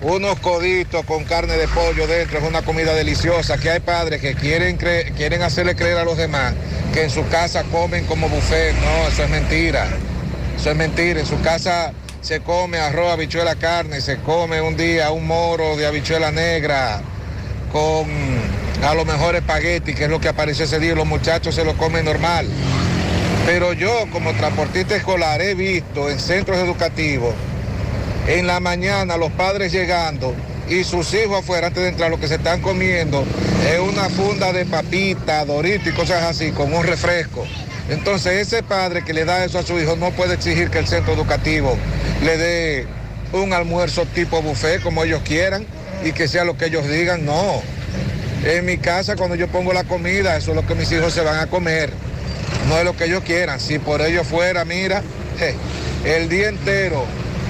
Unos 0.00 0.40
coditos 0.40 1.04
con 1.04 1.24
carne 1.24 1.58
de 1.58 1.68
pollo 1.68 2.06
dentro 2.06 2.38
es 2.38 2.44
una 2.44 2.62
comida 2.62 2.94
deliciosa. 2.94 3.58
Que 3.58 3.68
hay 3.68 3.80
padres 3.80 4.22
que 4.22 4.34
quieren, 4.34 4.78
quieren 4.78 5.42
hacerle 5.42 5.76
creer 5.76 5.98
a 5.98 6.04
los 6.04 6.16
demás 6.16 6.54
que 6.94 7.02
en 7.02 7.10
su 7.10 7.28
casa 7.28 7.64
comen 7.64 8.06
como 8.06 8.30
buffet. 8.30 8.74
No, 8.76 9.08
eso 9.08 9.24
es 9.24 9.28
mentira. 9.28 9.86
Eso 10.56 10.70
es 10.70 10.76
mentira. 10.76 11.20
En 11.20 11.26
su 11.26 11.38
casa 11.42 11.92
se 12.22 12.40
come 12.40 12.78
arroz, 12.78 13.12
habichuela, 13.12 13.56
carne. 13.56 14.00
Se 14.00 14.20
come 14.20 14.62
un 14.62 14.78
día 14.78 15.10
un 15.10 15.26
moro 15.26 15.76
de 15.76 15.86
habichuela 15.86 16.30
negra 16.32 17.02
con 17.70 18.08
a 18.82 18.94
lo 18.94 19.04
mejor 19.04 19.36
espagueti, 19.36 19.94
que 19.94 20.04
es 20.04 20.10
lo 20.10 20.20
que 20.20 20.28
apareció 20.28 20.64
ese 20.64 20.78
día. 20.78 20.94
Los 20.94 21.06
muchachos 21.06 21.54
se 21.54 21.64
lo 21.64 21.76
comen 21.76 22.04
normal. 22.04 22.46
Pero 23.46 23.72
yo 23.72 24.06
como 24.12 24.32
transportista 24.34 24.96
escolar 24.96 25.40
he 25.40 25.54
visto 25.54 26.10
en 26.10 26.18
centros 26.18 26.58
educativos 26.58 27.34
en 28.26 28.46
la 28.46 28.60
mañana 28.60 29.16
los 29.16 29.32
padres 29.32 29.72
llegando 29.72 30.34
y 30.68 30.84
sus 30.84 31.12
hijos 31.14 31.40
afuera 31.40 31.68
antes 31.68 31.82
de 31.82 31.88
entrar 31.88 32.10
lo 32.10 32.20
que 32.20 32.28
se 32.28 32.36
están 32.36 32.60
comiendo 32.60 33.24
es 33.68 33.80
una 33.80 34.08
funda 34.08 34.52
de 34.52 34.66
papita, 34.66 35.44
dorito 35.44 35.88
y 35.88 35.92
cosas 35.92 36.22
así 36.22 36.52
con 36.52 36.72
un 36.72 36.84
refresco. 36.84 37.46
Entonces 37.88 38.46
ese 38.46 38.62
padre 38.62 39.02
que 39.04 39.12
le 39.12 39.24
da 39.24 39.44
eso 39.44 39.58
a 39.58 39.62
su 39.62 39.78
hijo 39.80 39.96
no 39.96 40.12
puede 40.12 40.34
exigir 40.34 40.70
que 40.70 40.78
el 40.78 40.86
centro 40.86 41.12
educativo 41.12 41.76
le 42.22 42.36
dé 42.36 42.86
un 43.32 43.52
almuerzo 43.52 44.06
tipo 44.06 44.42
buffet 44.42 44.80
como 44.82 45.02
ellos 45.02 45.22
quieran 45.24 45.66
y 46.04 46.12
que 46.12 46.28
sea 46.28 46.44
lo 46.44 46.56
que 46.56 46.66
ellos 46.66 46.88
digan, 46.88 47.24
no. 47.24 47.62
En 48.44 48.64
mi 48.64 48.78
casa 48.78 49.16
cuando 49.16 49.34
yo 49.34 49.48
pongo 49.48 49.72
la 49.72 49.84
comida, 49.84 50.36
eso 50.36 50.52
es 50.52 50.56
lo 50.56 50.66
que 50.66 50.74
mis 50.74 50.90
hijos 50.92 51.12
se 51.12 51.20
van 51.20 51.38
a 51.38 51.46
comer, 51.46 51.90
no 52.68 52.78
es 52.78 52.84
lo 52.84 52.96
que 52.96 53.04
ellos 53.04 53.22
quieran. 53.22 53.60
Si 53.60 53.78
por 53.78 54.00
ellos 54.00 54.26
fuera, 54.26 54.64
mira, 54.64 55.02
el 56.04 56.28
día 56.28 56.48
entero 56.48 57.04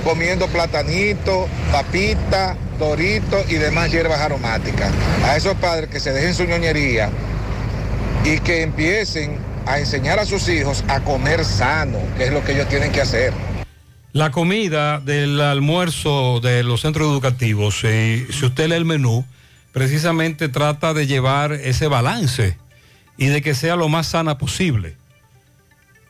comiendo 0.04 0.48
platanito, 0.48 1.48
papita, 1.70 2.56
dorito 2.78 3.44
y 3.48 3.54
demás 3.54 3.92
hierbas 3.92 4.20
aromáticas. 4.20 4.90
A 5.24 5.36
esos 5.36 5.54
padres 5.56 5.90
que 5.90 6.00
se 6.00 6.12
dejen 6.12 6.34
su 6.34 6.44
ñoñería 6.44 7.10
y 8.24 8.38
que 8.40 8.62
empiecen 8.62 9.38
a 9.66 9.78
enseñar 9.78 10.18
a 10.18 10.26
sus 10.26 10.48
hijos 10.48 10.84
a 10.88 11.00
comer 11.00 11.44
sano, 11.44 11.98
que 12.16 12.24
es 12.24 12.32
lo 12.32 12.42
que 12.42 12.52
ellos 12.52 12.68
tienen 12.68 12.90
que 12.90 13.00
hacer. 13.00 13.32
La 14.12 14.32
comida 14.32 14.98
del 14.98 15.40
almuerzo 15.40 16.40
de 16.40 16.64
los 16.64 16.80
centros 16.80 17.08
educativos, 17.08 17.80
eh, 17.84 18.26
si 18.30 18.46
usted 18.46 18.68
lee 18.68 18.74
el 18.74 18.84
menú, 18.84 19.24
precisamente 19.72 20.48
trata 20.48 20.94
de 20.94 21.06
llevar 21.06 21.52
ese 21.52 21.86
balance 21.88 22.56
y 23.16 23.26
de 23.26 23.42
que 23.42 23.54
sea 23.54 23.76
lo 23.76 23.88
más 23.88 24.08
sana 24.08 24.38
posible. 24.38 24.96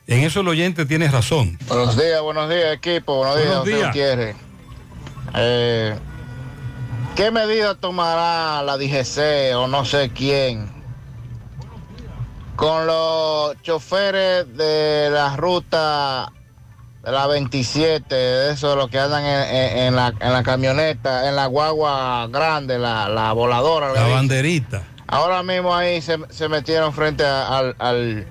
En 0.07 0.23
eso 0.23 0.41
el 0.41 0.47
oyente 0.47 0.85
tiene 0.85 1.07
razón. 1.07 1.57
Buenos 1.67 1.97
días, 1.97 2.21
buenos 2.21 2.49
días 2.49 2.73
equipo, 2.73 3.17
buenos, 3.17 3.63
Buenos 3.63 3.93
días. 3.93 4.35
Eh, 5.35 5.95
¿Qué 7.15 7.31
medida 7.31 7.75
tomará 7.75 8.63
la 8.63 8.77
DGC 8.77 9.55
o 9.55 9.67
no 9.67 9.85
sé 9.85 10.11
quién 10.13 10.81
con 12.61 12.85
los 12.85 13.59
choferes 13.63 14.45
de 14.55 15.09
la 15.11 15.35
ruta 15.35 16.31
de 17.03 17.11
la 17.11 17.25
27, 17.27 18.13
de 18.15 18.53
eso, 18.53 18.75
los 18.75 18.89
que 18.89 18.99
andan 18.99 19.25
en, 19.25 19.55
en- 19.55 19.77
en 19.87 19.95
la, 19.95 20.13
en 20.19 20.33
la 20.33 20.43
camioneta, 20.43 21.27
en 21.29 21.35
la 21.35 21.47
guagua 21.47 22.27
grande, 22.27 22.77
la, 22.77 23.09
la 23.09 23.31
voladora? 23.33 23.91
La 23.93 24.07
banderita. 24.07 24.83
Ahora 25.07 25.43
mismo 25.43 25.75
ahí 25.75 26.01
se, 26.01 26.17
se 26.29 26.47
metieron 26.47 26.93
frente 26.93 27.25
a- 27.25 27.57
al, 27.57 27.75
al, 27.79 28.27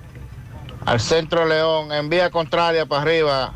al 0.85 0.99
centro 0.99 1.45
León, 1.45 1.91
en 1.91 2.09
vía 2.09 2.29
contraria 2.29 2.85
para 2.85 3.01
arriba, 3.01 3.53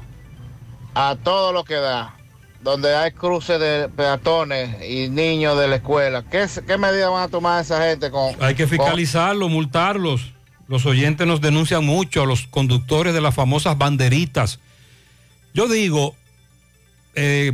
a 0.93 1.15
todo 1.23 1.51
lo 1.53 1.63
que 1.63 1.75
da, 1.75 2.13
donde 2.61 2.95
hay 2.95 3.11
cruces 3.11 3.59
de 3.59 3.89
peatones 3.95 4.83
y 4.89 5.09
niños 5.09 5.57
de 5.57 5.67
la 5.67 5.77
escuela. 5.77 6.23
¿Qué, 6.29 6.45
qué 6.67 6.77
medidas 6.77 7.09
van 7.11 7.23
a 7.23 7.27
tomar 7.29 7.61
esa 7.61 7.81
gente 7.87 8.11
con... 8.11 8.31
Hay 8.41 8.55
que 8.55 8.63
con- 8.63 8.71
fiscalizarlo, 8.77 9.47
multarlos. 9.49 10.33
Los 10.67 10.85
oyentes 10.85 11.25
nos 11.27 11.41
denuncian 11.41 11.85
mucho 11.85 12.23
a 12.23 12.25
los 12.25 12.47
conductores 12.47 13.13
de 13.13 13.21
las 13.21 13.35
famosas 13.35 13.77
banderitas. 13.77 14.59
Yo 15.55 15.69
digo, 15.69 16.13
eh, 17.13 17.53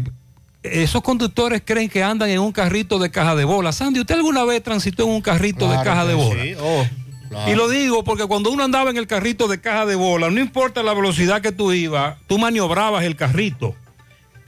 esos 0.63 1.03
conductores 1.03 1.61
creen 1.63 1.87
que 1.87 2.01
andan 2.01 2.31
en 2.31 2.39
un 2.39 2.51
carrito 2.51 2.97
de 2.97 3.11
caja 3.11 3.35
de 3.35 3.45
bola. 3.45 3.71
Sandy, 3.71 3.99
¿usted 3.99 4.15
alguna 4.15 4.43
vez 4.43 4.63
transitó 4.63 5.03
en 5.03 5.11
un 5.11 5.21
carrito 5.21 5.69
de 5.69 5.75
caja 5.83 6.05
de 6.05 6.15
bola? 6.15 6.43
sí. 6.43 6.55
Oh, 6.59 6.83
claro. 7.29 7.51
Y 7.51 7.55
lo 7.55 7.69
digo 7.69 8.03
porque 8.03 8.25
cuando 8.25 8.49
uno 8.49 8.63
andaba 8.63 8.89
en 8.89 8.97
el 8.97 9.05
carrito 9.05 9.47
de 9.47 9.61
caja 9.61 9.85
de 9.85 9.93
bola, 9.93 10.31
no 10.31 10.39
importa 10.39 10.81
la 10.81 10.95
velocidad 10.95 11.41
que 11.41 11.51
tú 11.51 11.73
ibas, 11.73 12.17
tú 12.25 12.39
maniobrabas 12.39 13.03
el 13.03 13.15
carrito, 13.15 13.75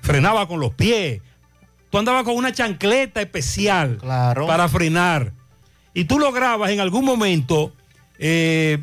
frenaba 0.01 0.47
con 0.47 0.59
los 0.59 0.73
pies, 0.73 1.21
tú 1.91 1.99
andabas 1.99 2.23
con 2.23 2.35
una 2.35 2.53
chancleta 2.53 3.21
especial 3.21 3.99
para 4.01 4.67
frenar. 4.67 5.31
Y 5.93 6.05
tú 6.05 6.17
lograbas 6.17 6.71
en 6.71 6.79
algún 6.79 7.05
momento 7.05 7.71
eh, 8.17 8.79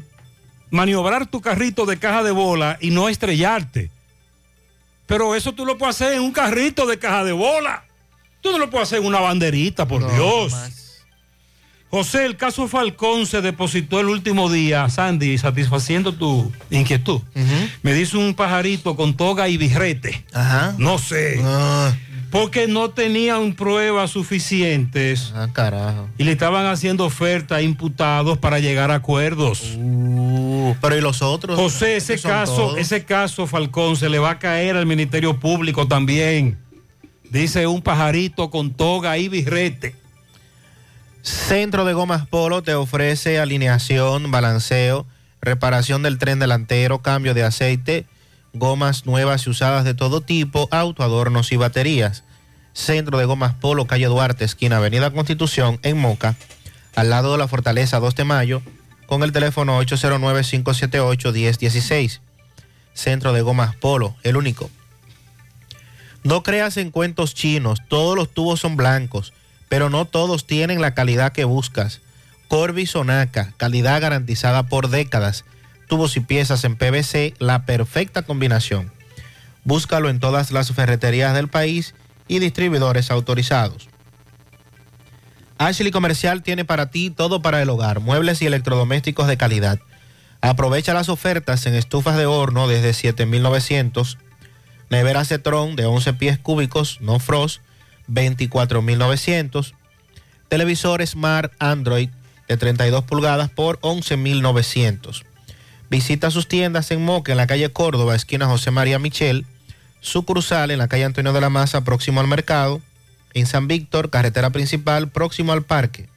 maniobrar 0.70 1.26
tu 1.26 1.40
carrito 1.40 1.86
de 1.86 1.96
caja 1.96 2.22
de 2.22 2.30
bola 2.30 2.78
y 2.80 2.92
no 2.92 3.08
estrellarte. 3.08 3.90
Pero 5.10 5.34
eso 5.34 5.52
tú 5.52 5.66
lo 5.66 5.76
puedes 5.76 5.96
hacer 6.00 6.12
en 6.12 6.22
un 6.22 6.30
carrito 6.30 6.86
de 6.86 6.96
caja 6.96 7.24
de 7.24 7.32
bola. 7.32 7.82
Tú 8.40 8.52
no 8.52 8.58
lo 8.58 8.70
puedes 8.70 8.86
hacer 8.86 9.00
en 9.00 9.06
una 9.06 9.18
banderita, 9.18 9.88
por 9.88 10.08
Dios. 10.14 10.54
José, 11.90 12.26
el 12.26 12.36
caso 12.36 12.68
Falcón 12.68 13.26
se 13.26 13.40
depositó 13.40 13.98
el 13.98 14.06
último 14.06 14.48
día, 14.48 14.88
Sandy, 14.88 15.36
satisfaciendo 15.36 16.14
tu 16.14 16.52
inquietud. 16.70 17.20
Me 17.82 17.92
dice 17.92 18.18
un 18.18 18.34
pajarito 18.34 18.94
con 18.94 19.16
toga 19.16 19.48
y 19.48 19.56
birrete. 19.56 20.24
Ajá. 20.32 20.76
No 20.78 20.96
sé. 20.98 21.42
Porque 22.30 22.68
no 22.68 22.90
tenían 22.90 23.54
pruebas 23.54 24.10
suficientes. 24.10 25.32
Ah, 25.34 25.48
carajo. 25.52 26.08
Y 26.16 26.24
le 26.24 26.32
estaban 26.32 26.66
haciendo 26.66 27.04
ofertas 27.04 27.58
a 27.58 27.62
imputados 27.62 28.38
para 28.38 28.60
llegar 28.60 28.90
a 28.90 28.96
acuerdos. 28.96 29.76
Uh, 29.76 30.74
pero 30.80 30.96
¿y 30.96 31.00
los 31.00 31.22
otros? 31.22 31.58
José, 31.58 31.96
ese 31.96 32.20
caso, 32.20 32.54
todos. 32.54 32.78
ese 32.78 33.04
caso, 33.04 33.46
Falcón, 33.46 33.96
se 33.96 34.08
le 34.08 34.18
va 34.18 34.30
a 34.30 34.38
caer 34.38 34.76
al 34.76 34.86
Ministerio 34.86 35.38
Público 35.40 35.88
también. 35.88 36.58
Dice 37.30 37.66
un 37.66 37.82
pajarito 37.82 38.50
con 38.50 38.72
toga 38.72 39.16
y 39.18 39.28
birrete. 39.28 39.94
Centro 41.22 41.84
de 41.84 41.92
Gomas 41.92 42.26
Polo 42.26 42.62
te 42.62 42.74
ofrece 42.74 43.38
alineación, 43.38 44.30
balanceo, 44.30 45.06
reparación 45.40 46.02
del 46.02 46.18
tren 46.18 46.38
delantero, 46.38 47.00
cambio 47.00 47.34
de 47.34 47.44
aceite, 47.44 48.06
gomas 48.52 49.06
nuevas 49.06 49.46
y 49.46 49.50
usadas 49.50 49.84
de 49.84 49.94
todo 49.94 50.20
tipo, 50.20 50.68
auto, 50.70 51.02
adornos 51.02 51.52
y 51.52 51.56
baterías. 51.56 52.24
Centro 52.72 53.18
de 53.18 53.24
Gomas 53.24 53.54
Polo, 53.54 53.86
calle 53.86 54.06
Duarte, 54.06 54.44
esquina 54.44 54.76
Avenida 54.76 55.10
Constitución, 55.10 55.80
en 55.82 55.98
Moca, 55.98 56.36
al 56.94 57.10
lado 57.10 57.32
de 57.32 57.38
la 57.38 57.48
Fortaleza 57.48 57.98
2 57.98 58.14
de 58.14 58.24
Mayo, 58.24 58.62
con 59.06 59.22
el 59.22 59.32
teléfono 59.32 59.80
809-578-1016. 59.82 62.20
Centro 62.94 63.32
de 63.32 63.42
Gomas 63.42 63.76
Polo, 63.76 64.16
el 64.22 64.36
único. 64.36 64.70
No 66.22 66.42
creas 66.42 66.76
en 66.76 66.90
cuentos 66.90 67.34
chinos, 67.34 67.80
todos 67.88 68.14
los 68.16 68.32
tubos 68.32 68.60
son 68.60 68.76
blancos 68.76 69.32
pero 69.70 69.88
no 69.88 70.04
todos 70.04 70.46
tienen 70.46 70.82
la 70.82 70.94
calidad 70.94 71.32
que 71.32 71.44
buscas. 71.44 72.00
Corby 72.48 72.86
Sonaca, 72.86 73.54
calidad 73.56 74.00
garantizada 74.00 74.64
por 74.64 74.90
décadas. 74.90 75.44
Tubos 75.90 76.16
y 76.16 76.20
piezas 76.20 76.62
en 76.62 76.76
PVC, 76.76 77.34
la 77.40 77.66
perfecta 77.66 78.22
combinación. 78.22 78.92
Búscalo 79.64 80.08
en 80.08 80.20
todas 80.20 80.52
las 80.52 80.70
ferreterías 80.70 81.34
del 81.34 81.48
país 81.48 81.96
y 82.28 82.38
distribuidores 82.38 83.10
autorizados. 83.10 83.88
Ashley 85.58 85.90
Comercial 85.90 86.44
tiene 86.44 86.64
para 86.64 86.92
ti 86.92 87.10
todo 87.10 87.42
para 87.42 87.60
el 87.60 87.68
hogar, 87.68 87.98
muebles 87.98 88.40
y 88.40 88.46
electrodomésticos 88.46 89.26
de 89.26 89.36
calidad. 89.36 89.80
Aprovecha 90.40 90.94
las 90.94 91.08
ofertas 91.08 91.66
en 91.66 91.74
estufas 91.74 92.16
de 92.16 92.26
horno 92.26 92.68
desde 92.68 92.92
7,900, 92.92 94.16
nevera 94.90 95.24
Cetron 95.24 95.74
de 95.74 95.86
11 95.86 96.12
pies 96.12 96.38
cúbicos, 96.38 97.00
no 97.00 97.18
frost, 97.18 97.62
24,900, 98.06 99.74
televisor 100.48 101.04
Smart 101.04 101.52
Android 101.58 102.10
de 102.46 102.56
32 102.56 103.02
pulgadas 103.02 103.50
por 103.50 103.80
11,900. 103.82 105.24
Visita 105.90 106.30
sus 106.30 106.46
tiendas 106.46 106.92
en 106.92 107.04
Moca, 107.04 107.32
en 107.32 107.38
la 107.38 107.48
calle 107.48 107.72
Córdoba, 107.72 108.14
esquina 108.14 108.46
José 108.46 108.70
María 108.70 109.00
Michel, 109.00 109.44
sucursal 110.00 110.70
en 110.70 110.78
la 110.78 110.86
calle 110.86 111.04
Antonio 111.04 111.32
de 111.32 111.40
la 111.40 111.50
Maza, 111.50 111.82
próximo 111.82 112.20
al 112.20 112.28
mercado, 112.28 112.80
en 113.34 113.46
San 113.46 113.66
Víctor, 113.66 114.08
carretera 114.08 114.50
principal, 114.50 115.08
próximo 115.08 115.52
al 115.52 115.62
parque. 115.62 116.08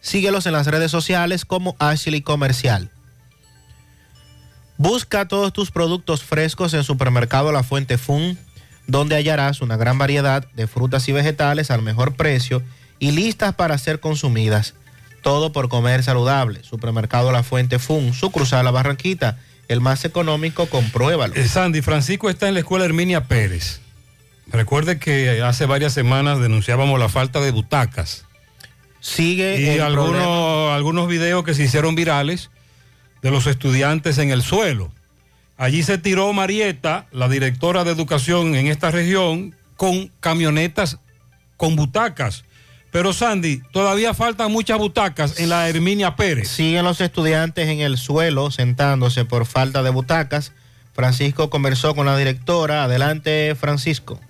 Síguelos 0.00 0.46
en 0.46 0.52
las 0.52 0.68
redes 0.68 0.92
sociales 0.92 1.44
como 1.44 1.74
Ashley 1.80 2.22
Comercial. 2.22 2.90
Busca 4.76 5.26
todos 5.26 5.52
tus 5.52 5.72
productos 5.72 6.22
frescos 6.22 6.72
en 6.74 6.84
Supermercado 6.84 7.50
La 7.50 7.62
Fuente 7.62 7.98
Fun, 7.98 8.38
donde 8.86 9.16
hallarás 9.16 9.60
una 9.60 9.76
gran 9.76 9.98
variedad 9.98 10.46
de 10.52 10.66
frutas 10.66 11.08
y 11.08 11.12
vegetales 11.12 11.70
al 11.70 11.82
mejor 11.82 12.14
precio 12.14 12.62
y 13.00 13.10
listas 13.10 13.54
para 13.54 13.76
ser 13.78 13.98
consumidas. 13.98 14.74
Todo 15.24 15.50
por 15.50 15.68
comer 15.68 16.04
saludable. 16.04 16.62
Supermercado 16.62 17.32
La 17.32 17.42
Fuente 17.42 17.80
Fun, 17.80 18.14
su 18.14 18.30
cruzada 18.30 18.62
La 18.62 18.70
Barranquita, 18.70 19.38
el 19.68 19.80
más 19.80 20.04
económico, 20.04 20.66
compruébalo. 20.66 21.34
Eh, 21.34 21.48
Sandy, 21.48 21.82
Francisco 21.82 22.30
está 22.30 22.46
en 22.46 22.54
la 22.54 22.60
escuela 22.60 22.84
Herminia 22.84 23.24
Pérez. 23.24 23.80
Recuerde 24.46 24.98
que 24.98 25.42
hace 25.42 25.64
varias 25.64 25.94
semanas 25.94 26.38
denunciábamos 26.40 27.00
la 27.00 27.08
falta 27.08 27.40
de 27.40 27.50
butacas. 27.50 28.26
Sigue 29.00 29.60
y 29.60 29.66
el 29.66 29.80
algunos, 29.80 30.72
algunos 30.72 31.08
videos 31.08 31.42
que 31.42 31.54
se 31.54 31.64
hicieron 31.64 31.94
virales 31.94 32.50
de 33.22 33.30
los 33.30 33.46
estudiantes 33.46 34.18
en 34.18 34.30
el 34.30 34.42
suelo. 34.42 34.92
Allí 35.56 35.82
se 35.82 35.98
tiró 35.98 36.32
Marieta, 36.32 37.06
la 37.12 37.28
directora 37.28 37.84
de 37.84 37.92
educación 37.92 38.54
en 38.54 38.66
esta 38.66 38.90
región, 38.90 39.54
con 39.76 40.10
camionetas 40.20 40.98
con 41.56 41.76
butacas. 41.76 42.44
Pero 42.94 43.12
Sandy, 43.12 43.60
todavía 43.72 44.14
faltan 44.14 44.52
muchas 44.52 44.78
butacas 44.78 45.40
en 45.40 45.48
la 45.48 45.68
Herminia 45.68 46.14
Pérez. 46.14 46.46
Siguen 46.46 46.84
los 46.84 47.00
estudiantes 47.00 47.68
en 47.68 47.80
el 47.80 47.98
suelo 47.98 48.52
sentándose 48.52 49.24
por 49.24 49.46
falta 49.46 49.82
de 49.82 49.90
butacas. 49.90 50.52
Francisco 50.92 51.50
conversó 51.50 51.96
con 51.96 52.06
la 52.06 52.16
directora. 52.16 52.84
Adelante, 52.84 53.56
Francisco. 53.56 54.20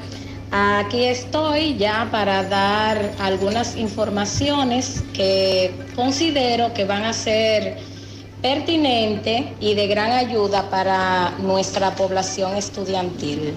Aquí 0.52 1.05
estoy 1.05 1.77
ya 1.77 2.09
para 2.12 2.44
dar 2.44 3.12
algunas 3.18 3.77
informaciones 3.77 5.02
que 5.12 5.73
considero 5.97 6.73
que 6.73 6.85
van 6.85 7.05
a 7.05 7.12
ser 7.12 7.77
pertinentes 8.47 9.44
y 9.59 9.74
de 9.74 9.89
gran 9.89 10.12
ayuda 10.12 10.70
para 10.70 11.31
nuestra 11.40 11.97
población 11.97 12.55
estudiantil. 12.55 13.52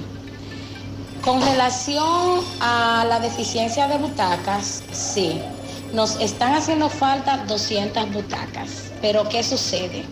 Con 1.23 1.39
relación 1.43 2.39
a 2.59 3.05
la 3.07 3.19
deficiencia 3.19 3.87
de 3.87 3.99
butacas, 3.99 4.81
sí, 4.91 5.39
nos 5.93 6.19
están 6.19 6.55
haciendo 6.55 6.89
falta 6.89 7.45
200 7.47 8.11
butacas, 8.11 8.91
pero 8.99 9.29
¿qué 9.29 9.43
sucede? 9.43 10.05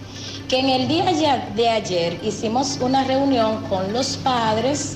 Que 0.48 0.60
en 0.60 0.70
el 0.70 0.88
día 0.88 1.50
de 1.56 1.70
ayer 1.70 2.20
hicimos 2.22 2.78
una 2.80 3.04
reunión 3.04 3.64
con 3.70 3.92
los 3.92 4.16
padres 4.18 4.96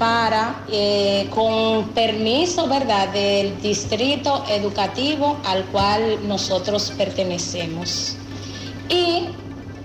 para, 0.00 0.64
eh, 0.68 1.28
con 1.30 1.90
permiso, 1.90 2.66
¿verdad?, 2.66 3.10
del 3.10 3.62
distrito 3.62 4.42
educativo 4.48 5.36
al 5.44 5.64
cual 5.66 6.26
nosotros 6.26 6.92
pertenecemos. 6.98 8.16
Y 8.90 9.28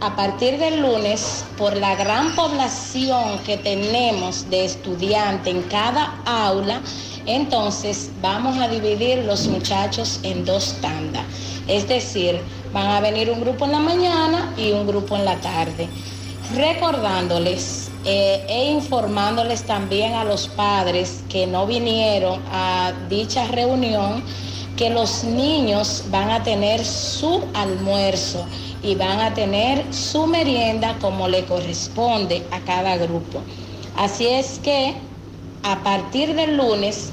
a 0.02 0.15
partir 0.15 0.57
del 0.57 0.82
lunes, 0.82 1.45
por 1.57 1.77
la 1.77 1.95
gran 1.95 2.36
población 2.36 3.38
que 3.45 3.56
tenemos 3.56 4.49
de 4.49 4.65
estudiantes 4.65 5.53
en 5.53 5.61
cada 5.64 6.22
aula, 6.26 6.82
entonces 7.27 8.10
vamos 8.19 8.57
a 8.57 8.68
dividir 8.68 9.19
los 9.19 9.48
muchachos 9.48 10.19
en 10.23 10.44
dos 10.44 10.76
tandas. 10.82 11.23
Es 11.68 11.88
decir, 11.88 12.41
van 12.73 12.88
a 12.88 12.99
venir 12.99 13.30
un 13.30 13.41
grupo 13.41 13.65
en 13.65 13.73
la 13.73 13.80
mañana 13.80 14.53
y 14.57 14.72
un 14.72 14.88
grupo 14.88 15.15
en 15.15 15.26
la 15.26 15.36
tarde. 15.36 15.88
Recordándoles 16.56 17.91
eh, 18.06 18.44
e 18.49 18.72
informándoles 18.72 19.64
también 19.64 20.14
a 20.14 20.23
los 20.23 20.48
padres 20.48 21.23
que 21.30 21.45
no 21.45 21.68
vinieron 21.68 22.41
a 22.52 22.91
dicha 23.07 23.45
reunión 23.48 24.23
que 24.76 24.90
los 24.90 25.23
niños 25.23 26.03
van 26.10 26.32
a 26.32 26.44
tener 26.44 26.84
su 26.84 27.41
almuerzo 27.53 28.45
y 28.85 28.93
van 28.93 29.19
a 29.19 29.33
tener 29.33 29.83
su 29.91 30.27
merienda 30.27 30.95
como 31.01 31.27
le 31.27 31.43
corresponde 31.45 32.43
a 32.51 32.59
cada 32.59 32.97
grupo. 32.97 33.41
Así 33.97 34.27
es 34.27 34.59
que 34.63 34.93
a 35.63 35.83
partir 35.83 36.35
del 36.35 36.55
lunes 36.55 37.09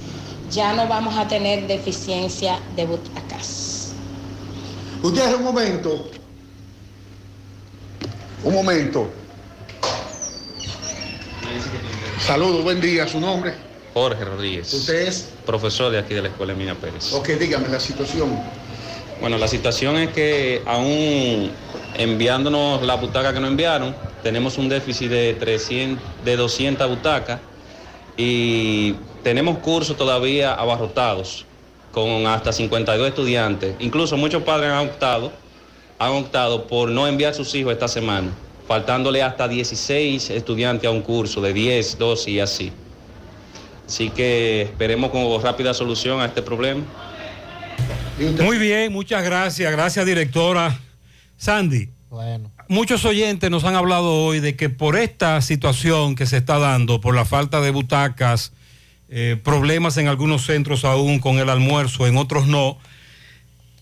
ya 0.50 0.74
no 0.74 0.86
vamos 0.86 1.16
a 1.16 1.26
tener 1.26 1.66
deficiencia 1.66 2.58
de 2.76 2.84
butacas. 2.84 3.94
Usted 5.02 5.34
un 5.34 5.44
momento. 5.44 6.10
Un 8.44 8.54
momento. 8.54 9.08
Saludos, 12.20 12.62
buen 12.62 12.80
día, 12.80 13.08
su 13.08 13.18
nombre. 13.18 13.54
Jorge 13.94 14.24
Rodríguez. 14.24 14.72
¿Usted 14.74 15.08
es? 15.08 15.30
Profesor 15.46 15.90
de 15.90 15.98
aquí 15.98 16.14
de 16.14 16.22
la 16.22 16.28
Escuela 16.28 16.54
Mina 16.54 16.74
Pérez. 16.74 17.12
Ok, 17.14 17.28
dígame 17.30 17.68
la 17.68 17.80
situación. 17.80 18.61
Bueno, 19.22 19.38
la 19.38 19.46
situación 19.46 19.98
es 19.98 20.08
que 20.10 20.62
aún 20.66 21.52
enviándonos 21.96 22.82
la 22.82 22.96
butaca 22.96 23.32
que 23.32 23.38
nos 23.38 23.50
enviaron, 23.50 23.94
tenemos 24.20 24.58
un 24.58 24.68
déficit 24.68 25.10
de, 25.10 25.34
300, 25.34 26.02
de 26.24 26.36
200 26.36 26.88
butacas 26.88 27.38
y 28.16 28.94
tenemos 29.22 29.58
cursos 29.58 29.96
todavía 29.96 30.52
abarrotados. 30.52 31.46
con 31.92 32.26
hasta 32.26 32.52
52 32.52 33.06
estudiantes. 33.06 33.76
Incluso 33.78 34.16
muchos 34.16 34.42
padres 34.42 34.72
han 34.72 34.88
optado, 34.88 35.30
han 36.00 36.12
optado 36.14 36.66
por 36.66 36.88
no 36.88 37.06
enviar 37.06 37.32
sus 37.32 37.54
hijos 37.54 37.74
esta 37.74 37.86
semana, 37.86 38.32
faltándole 38.66 39.22
hasta 39.22 39.46
16 39.46 40.30
estudiantes 40.30 40.88
a 40.88 40.90
un 40.90 41.02
curso 41.02 41.40
de 41.40 41.52
10, 41.52 41.96
12 41.96 42.30
y 42.32 42.40
así. 42.40 42.72
Así 43.86 44.10
que 44.10 44.62
esperemos 44.62 45.12
con 45.12 45.40
rápida 45.40 45.72
solución 45.74 46.20
a 46.20 46.24
este 46.24 46.42
problema. 46.42 46.82
Muy 48.18 48.58
bien, 48.58 48.92
muchas 48.92 49.24
gracias. 49.24 49.70
Gracias, 49.72 50.06
directora. 50.06 50.78
Sandy. 51.36 51.88
Bueno. 52.10 52.50
Muchos 52.68 53.04
oyentes 53.04 53.50
nos 53.50 53.64
han 53.64 53.74
hablado 53.74 54.24
hoy 54.24 54.40
de 54.40 54.54
que 54.54 54.68
por 54.68 54.96
esta 54.96 55.40
situación 55.40 56.14
que 56.14 56.26
se 56.26 56.36
está 56.36 56.58
dando, 56.58 57.00
por 57.00 57.14
la 57.14 57.24
falta 57.24 57.60
de 57.60 57.70
butacas, 57.70 58.52
eh, 59.08 59.38
problemas 59.42 59.96
en 59.96 60.08
algunos 60.08 60.44
centros 60.44 60.84
aún 60.84 61.18
con 61.18 61.38
el 61.38 61.48
almuerzo, 61.48 62.06
en 62.06 62.16
otros 62.16 62.46
no, 62.46 62.78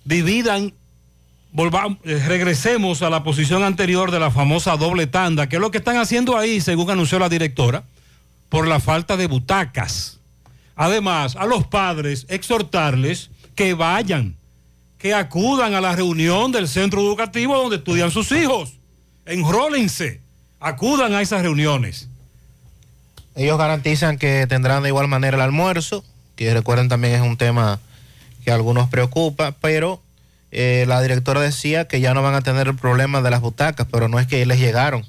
dividan, 0.05 0.75
volvamos, 1.53 1.99
eh, 2.05 2.23
regresemos 2.27 3.03
a 3.03 3.11
la 3.11 3.23
posición 3.23 3.63
anterior 3.63 4.11
de 4.11 4.21
la 4.21 4.31
famosa 4.31 4.77
doble 4.77 5.07
tanda, 5.07 5.49
que 5.49 5.57
es 5.57 5.63
lo 5.63 5.71
que 5.71 5.79
están 5.79 5.99
haciendo 5.99 6.37
ahí, 6.37 6.61
según 6.61 6.91
anunció 6.91 7.19
la 7.19 7.29
directora, 7.29 7.85
por 8.49 8.67
la 8.67 8.81
falta 8.81 9.17
de 9.17 9.27
butacas. 9.27 10.19
Además, 10.75 11.37
a 11.37 11.47
los 11.47 11.67
padres 11.67 12.27
exhortarles 12.29 13.31
que 13.61 13.75
vayan, 13.75 14.37
que 14.97 15.13
acudan 15.13 15.75
a 15.75 15.83
la 15.83 15.95
reunión 15.95 16.51
del 16.51 16.67
centro 16.67 17.03
educativo 17.03 17.59
donde 17.59 17.77
estudian 17.77 18.11
sus 18.11 18.33
hijos. 18.33 18.73
Enrólense, 19.27 20.23
acudan 20.61 21.13
a 21.13 21.21
esas 21.21 21.43
reuniones. 21.43 22.09
Ellos 23.35 23.59
garantizan 23.59 24.17
que 24.17 24.47
tendrán 24.49 24.83
de 24.83 24.89
igual 24.89 25.09
manera 25.09 25.37
el 25.37 25.43
almuerzo, 25.43 26.03
que 26.37 26.55
recuerden 26.55 26.89
también 26.89 27.13
es 27.13 27.21
un 27.21 27.37
tema 27.37 27.81
que 28.43 28.51
a 28.51 28.55
algunos 28.55 28.89
preocupa, 28.89 29.55
pero 29.61 30.01
eh, 30.53 30.87
la 30.89 31.03
directora 31.03 31.43
decía 31.43 31.87
que 31.87 32.01
ya 32.01 32.15
no 32.15 32.23
van 32.23 32.37
a 32.37 32.41
tener 32.41 32.67
el 32.67 32.77
problema 32.77 33.21
de 33.21 33.31
las 33.31 33.43
butacas, 33.43 33.87
pero 33.93 34.09
no 34.09 34.19
es 34.21 34.27
que 34.27 34.47
les 34.47 34.59
llegaron, 34.59 35.05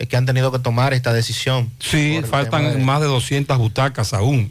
es 0.00 0.08
que 0.08 0.16
han 0.16 0.26
tenido 0.26 0.50
que 0.50 0.58
tomar 0.58 0.94
esta 0.94 1.12
decisión. 1.12 1.70
Sí, 1.78 2.20
faltan 2.28 2.84
más 2.84 3.00
de 3.00 3.06
200 3.06 3.56
butacas 3.56 4.12
aún. 4.14 4.50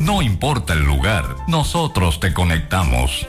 No 0.00 0.20
importa 0.20 0.74
el 0.74 0.80
lugar, 0.80 1.24
nosotros 1.48 2.20
te 2.20 2.34
conectamos. 2.34 3.26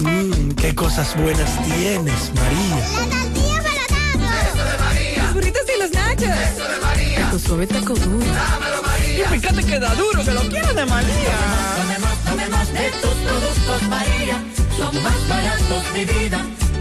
Mmm, 0.00 0.50
qué 0.50 0.74
cosas 0.74 1.16
buenas 1.16 1.50
tienes, 1.64 2.30
María. 2.34 2.76
La 2.76 3.24
tortilla 3.24 3.86
para 3.88 4.42
Eso 4.42 4.64
de 4.64 4.78
María. 4.84 5.22
Los 5.22 5.32
burritos 5.32 5.62
y 5.74 5.80
los 5.80 5.90
nachos. 5.92 6.28
Eso 6.28 6.68
de 6.68 6.78
María. 6.82 7.30
Tu 7.30 7.38
suave 7.38 7.66
taco 7.66 7.94
duro. 7.94 8.26
Dámelo, 8.26 8.82
María. 8.82 9.24
Y 9.24 9.40
fíjate 9.40 9.64
que 9.64 9.78
da 9.80 9.94
duro, 9.94 10.22
que 10.22 10.32
lo 10.32 10.40
quiero 10.42 10.74
de 10.74 10.84
María. 10.84 11.36
Tomemos, 11.78 12.18
tomemos 12.18 12.72
de 12.74 12.90
tus 13.00 13.14
productos, 13.14 13.82
María. 13.88 14.44
Son 14.76 15.02
más 15.02 15.26
baratos, 15.26 15.94
de 15.94 16.04
vida. 16.04 16.44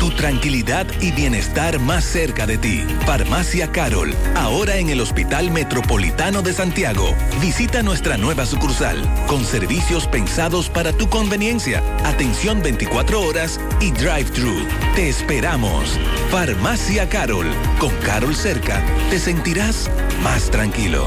Tu 0.00 0.10
tranquilidad 0.12 0.86
y 1.02 1.12
bienestar 1.12 1.78
más 1.78 2.04
cerca 2.04 2.46
de 2.46 2.56
ti. 2.56 2.86
Farmacia 3.04 3.70
Carol, 3.70 4.14
ahora 4.34 4.76
en 4.76 4.88
el 4.88 4.98
Hospital 4.98 5.50
Metropolitano 5.50 6.40
de 6.40 6.54
Santiago. 6.54 7.14
Visita 7.38 7.82
nuestra 7.82 8.16
nueva 8.16 8.46
sucursal, 8.46 8.98
con 9.26 9.44
servicios 9.44 10.06
pensados 10.06 10.70
para 10.70 10.94
tu 10.94 11.10
conveniencia, 11.10 11.82
atención 12.06 12.62
24 12.62 13.20
horas 13.20 13.60
y 13.78 13.90
drive-thru. 13.90 14.66
Te 14.96 15.10
esperamos. 15.10 16.00
Farmacia 16.30 17.06
Carol, 17.10 17.46
con 17.78 17.94
Carol 17.98 18.34
cerca, 18.34 18.82
te 19.10 19.18
sentirás 19.18 19.90
más 20.22 20.50
tranquilo. 20.50 21.06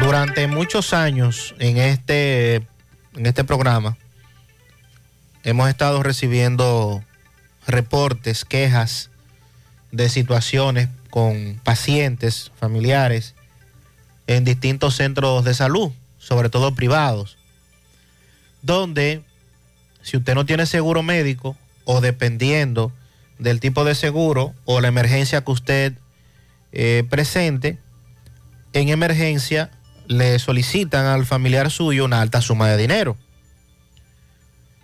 Durante 0.00 0.48
muchos 0.48 0.92
años 0.92 1.54
en 1.60 1.76
este, 1.76 2.56
en 2.56 3.26
este 3.26 3.44
programa 3.44 3.96
hemos 5.44 5.68
estado 5.68 6.02
recibiendo 6.02 7.04
reportes, 7.70 8.44
quejas 8.44 9.10
de 9.92 10.08
situaciones 10.08 10.88
con 11.10 11.60
pacientes, 11.64 12.52
familiares 12.58 13.34
en 14.26 14.44
distintos 14.44 14.96
centros 14.96 15.44
de 15.44 15.54
salud, 15.54 15.90
sobre 16.18 16.50
todo 16.50 16.74
privados, 16.74 17.36
donde 18.62 19.22
si 20.02 20.16
usted 20.16 20.34
no 20.34 20.46
tiene 20.46 20.66
seguro 20.66 21.02
médico 21.02 21.56
o 21.84 22.00
dependiendo 22.00 22.92
del 23.38 23.58
tipo 23.58 23.84
de 23.84 23.94
seguro 23.94 24.54
o 24.64 24.80
la 24.80 24.88
emergencia 24.88 25.42
que 25.42 25.50
usted 25.50 25.94
eh, 26.72 27.04
presente, 27.08 27.78
en 28.72 28.88
emergencia 28.88 29.70
le 30.06 30.38
solicitan 30.38 31.06
al 31.06 31.26
familiar 31.26 31.70
suyo 31.70 32.04
una 32.04 32.20
alta 32.20 32.40
suma 32.40 32.68
de 32.68 32.76
dinero. 32.76 33.16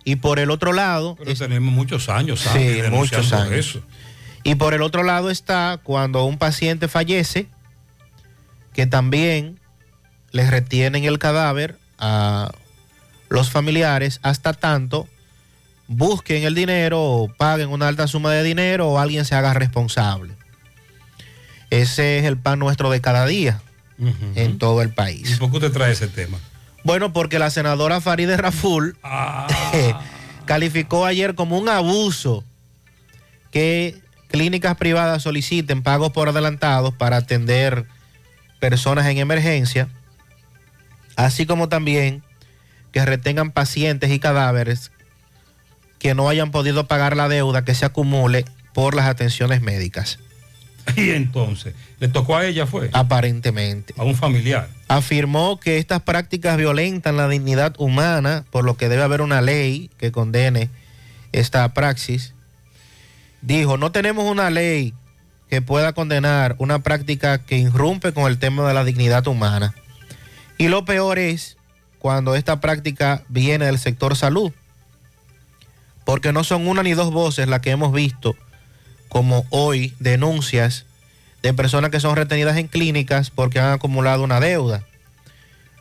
Y 0.07 0.15
por 0.15 0.39
el 0.39 0.51
otro 0.51 0.71
lado... 0.71 1.17
Pero 1.19 1.35
tenemos 1.35 1.73
muchos 1.73 2.07
años, 2.07 2.39
Sí, 2.39 2.47
¿sabes? 2.47 2.89
muchos 2.89 3.29
denunciando 3.29 3.37
años. 3.37 3.65
Eso. 3.67 3.81
Y 4.43 4.55
por 4.55 4.73
el 4.73 4.81
otro 4.81 5.03
lado 5.03 5.29
está 5.29 5.81
cuando 5.83 6.23
un 6.23 6.37
paciente 6.37 6.87
fallece, 6.87 7.47
que 8.71 8.87
también 8.87 9.59
les 10.31 10.49
retienen 10.49 11.03
el 11.03 11.19
cadáver 11.19 11.77
a 11.99 12.53
los 13.27 13.51
familiares 13.51 14.21
hasta 14.23 14.53
tanto 14.53 15.09
busquen 15.87 16.43
el 16.43 16.55
dinero 16.55 17.01
o 17.03 17.27
paguen 17.27 17.67
una 17.67 17.89
alta 17.89 18.07
suma 18.07 18.31
de 18.31 18.43
dinero 18.43 18.87
o 18.87 18.99
alguien 18.99 19.25
se 19.25 19.35
haga 19.35 19.53
responsable. 19.53 20.31
Ese 21.69 22.19
es 22.19 22.23
el 22.23 22.37
pan 22.37 22.59
nuestro 22.59 22.89
de 22.89 23.01
cada 23.01 23.25
día 23.25 23.61
en 24.35 24.57
todo 24.57 24.81
el 24.81 24.93
país. 24.93 25.31
¿Y 25.31 25.35
por 25.35 25.51
qué 25.51 25.57
usted 25.57 25.71
trae 25.73 25.91
ese 25.91 26.07
tema? 26.07 26.37
Bueno, 26.87 27.11
porque 27.11 27.37
la 27.37 27.49
senadora 27.49 27.99
Farideh 27.99 28.37
Raful 28.37 28.97
calificó 30.45 31.05
ayer 31.05 31.35
como 31.35 31.57
un 31.57 31.67
abuso 31.67 32.45
que 33.51 34.01
clínicas 34.29 34.77
privadas 34.77 35.21
soliciten 35.21 35.83
pagos 35.83 36.13
por 36.13 36.29
adelantados 36.29 36.93
para 36.93 37.17
atender 37.17 37.87
personas 38.61 39.05
en 39.07 39.17
emergencia, 39.17 39.89
así 41.17 41.45
como 41.45 41.67
también 41.67 42.23
que 42.93 43.03
retengan 43.03 43.51
pacientes 43.51 44.09
y 44.09 44.19
cadáveres 44.19 44.93
que 45.99 46.15
no 46.15 46.29
hayan 46.29 46.51
podido 46.51 46.87
pagar 46.87 47.17
la 47.17 47.27
deuda 47.27 47.65
que 47.65 47.75
se 47.75 47.83
acumule 47.83 48.45
por 48.73 48.95
las 48.95 49.07
atenciones 49.07 49.61
médicas. 49.61 50.19
Y 50.95 51.11
entonces, 51.11 51.73
¿le 51.99 52.07
tocó 52.07 52.37
a 52.37 52.45
ella 52.45 52.65
fue? 52.65 52.89
Aparentemente. 52.93 53.93
A 53.97 54.03
un 54.03 54.15
familiar. 54.15 54.69
Afirmó 54.87 55.59
que 55.59 55.77
estas 55.77 56.01
prácticas 56.01 56.57
violentan 56.57 57.17
la 57.17 57.27
dignidad 57.27 57.75
humana, 57.77 58.45
por 58.51 58.63
lo 58.63 58.77
que 58.77 58.89
debe 58.89 59.03
haber 59.03 59.21
una 59.21 59.41
ley 59.41 59.89
que 59.97 60.11
condene 60.11 60.69
esta 61.31 61.73
praxis. 61.73 62.33
Dijo, 63.41 63.77
no 63.77 63.91
tenemos 63.91 64.29
una 64.29 64.49
ley 64.49 64.93
que 65.49 65.61
pueda 65.61 65.93
condenar 65.93 66.55
una 66.57 66.79
práctica 66.79 67.39
que 67.39 67.57
irrumpe 67.57 68.13
con 68.13 68.29
el 68.29 68.37
tema 68.37 68.67
de 68.67 68.73
la 68.73 68.83
dignidad 68.83 69.27
humana. 69.27 69.73
Y 70.57 70.67
lo 70.67 70.85
peor 70.85 71.19
es 71.19 71.57
cuando 71.99 72.35
esta 72.35 72.59
práctica 72.59 73.23
viene 73.29 73.65
del 73.65 73.79
sector 73.79 74.15
salud, 74.15 74.51
porque 76.05 76.33
no 76.33 76.43
son 76.43 76.67
una 76.67 76.83
ni 76.83 76.93
dos 76.93 77.11
voces 77.11 77.47
las 77.47 77.61
que 77.61 77.71
hemos 77.71 77.93
visto 77.93 78.35
como 79.09 79.45
hoy 79.49 79.93
denuncias 79.99 80.85
de 81.41 81.53
personas 81.53 81.91
que 81.91 81.99
son 81.99 82.15
retenidas 82.15 82.57
en 82.57 82.67
clínicas 82.67 83.29
porque 83.29 83.59
han 83.59 83.71
acumulado 83.71 84.23
una 84.23 84.39
deuda. 84.39 84.83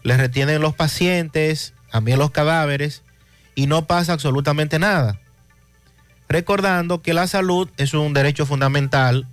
Les 0.03 0.17
retienen 0.19 0.61
los 0.61 0.75
pacientes, 0.75 1.75
también 1.91 2.19
los 2.19 2.31
cadáveres 2.31 3.03
y 3.55 3.67
no 3.67 3.87
pasa 3.87 4.13
absolutamente 4.13 4.79
nada. 4.79 5.19
Recordando 6.29 7.03
que 7.03 7.15
la 7.15 7.27
salud 7.27 7.69
es 7.77 7.95
un 7.95 8.13
derecho 8.13 8.47
fundamental 8.47 9.27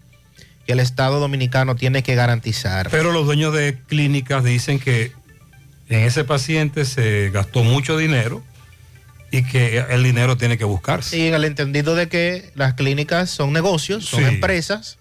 que 0.66 0.74
el 0.74 0.80
Estado 0.80 1.20
dominicano 1.20 1.76
tiene 1.76 2.04
que 2.04 2.16
garantizar. 2.16 2.90
Pero 2.90 3.12
los 3.12 3.26
dueños 3.26 3.54
de 3.54 3.78
clínicas 3.88 4.44
dicen 4.44 4.80
que 4.80 5.12
en 5.90 6.00
ese 6.00 6.24
paciente 6.24 6.86
se 6.86 7.30
gastó 7.32 7.64
mucho 7.64 7.98
dinero 7.98 8.42
y 9.34 9.42
que 9.44 9.80
el 9.90 10.04
dinero 10.04 10.38
tiene 10.38 10.60
que 10.60 10.64
buscarse. 10.64 11.18
Y 11.18 11.28
en 11.28 11.34
el 11.34 11.44
entendido 11.44 11.96
de 11.96 12.08
que 12.08 12.52
las 12.54 12.76
clínicas 12.76 13.32
son 13.32 13.52
negocios, 13.52 14.06
son 14.06 14.20
Sí. 14.20 14.26
empresas 14.28 15.00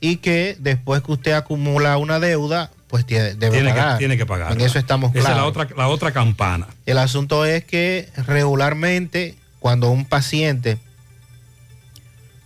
y 0.00 0.16
que 0.16 0.56
después 0.58 1.02
que 1.02 1.12
usted 1.12 1.32
acumula 1.34 1.96
una 1.98 2.18
deuda, 2.18 2.72
pues 2.88 3.06
tiene, 3.06 3.34
debe 3.34 3.60
Tiene 3.60 3.72
que, 3.72 3.80
tiene 3.98 4.16
que 4.16 4.26
pagar. 4.26 4.50
En 4.50 4.60
eso 4.60 4.76
estamos 4.80 5.10
Esa 5.12 5.18
es 5.20 5.24
claros. 5.26 5.42
la 5.42 5.46
otra, 5.62 5.76
la 5.76 5.86
otra 5.86 6.10
campana. 6.12 6.66
El 6.84 6.98
asunto 6.98 7.44
es 7.44 7.64
que 7.64 8.08
regularmente 8.26 9.36
cuando 9.60 9.88
un 9.90 10.04
paciente 10.04 10.78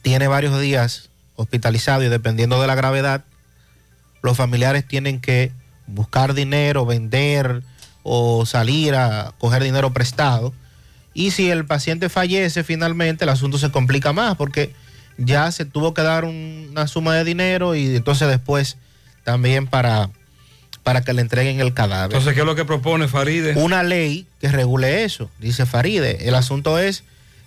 tiene 0.02 0.28
varios 0.28 0.60
días 0.60 1.08
hospitalizado 1.36 2.02
y 2.02 2.08
dependiendo 2.10 2.60
de 2.60 2.66
la 2.66 2.74
gravedad, 2.74 3.24
los 4.22 4.36
familiares 4.36 4.86
tienen 4.86 5.20
que 5.20 5.52
buscar 5.86 6.34
dinero, 6.34 6.84
vender 6.84 7.62
o 8.02 8.44
salir 8.44 8.94
a 8.94 9.32
coger 9.38 9.62
dinero 9.64 9.90
prestado. 9.94 10.52
Y 11.18 11.32
si 11.32 11.50
el 11.50 11.64
paciente 11.64 12.08
fallece 12.08 12.62
finalmente, 12.62 13.24
el 13.24 13.30
asunto 13.30 13.58
se 13.58 13.72
complica 13.72 14.12
más 14.12 14.36
porque 14.36 14.72
ya 15.16 15.50
se 15.50 15.64
tuvo 15.64 15.92
que 15.92 16.02
dar 16.02 16.24
un- 16.24 16.68
una 16.70 16.86
suma 16.86 17.16
de 17.16 17.24
dinero 17.24 17.74
y 17.74 17.96
entonces 17.96 18.28
después 18.28 18.76
también 19.24 19.66
para, 19.66 20.10
para 20.84 21.00
que 21.02 21.12
le 21.12 21.20
entreguen 21.22 21.58
el 21.58 21.74
cadáver 21.74 22.12
Entonces, 22.12 22.34
¿qué 22.34 22.40
es 22.40 22.46
lo 22.46 22.54
que 22.54 22.64
propone 22.64 23.08
Faride? 23.08 23.54
una 23.56 23.82
ley 23.82 24.28
que 24.40 24.46
regule 24.46 25.02
eso, 25.02 25.28
dice 25.40 25.66
Faride. 25.66 26.28
El 26.28 26.36
asunto 26.36 26.78
es 26.78 27.02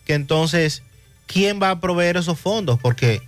que 0.05 0.15
entonces, 0.15 0.83
¿quién 1.25 1.61
va 1.61 1.69
a 1.69 1.79
proveer 1.79 2.17
esos 2.17 2.37
fondos? 2.37 2.77
Porque 2.77 3.21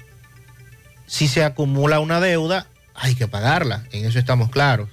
si 1.07 1.29
se 1.29 1.45
acumula 1.45 2.01
una 2.01 2.19
deuda, 2.19 2.67
hay 2.95 3.15
que 3.15 3.29
pagarla, 3.29 3.85
en 3.93 4.05
eso 4.05 4.19
estamos 4.19 4.49
claros. 4.49 4.89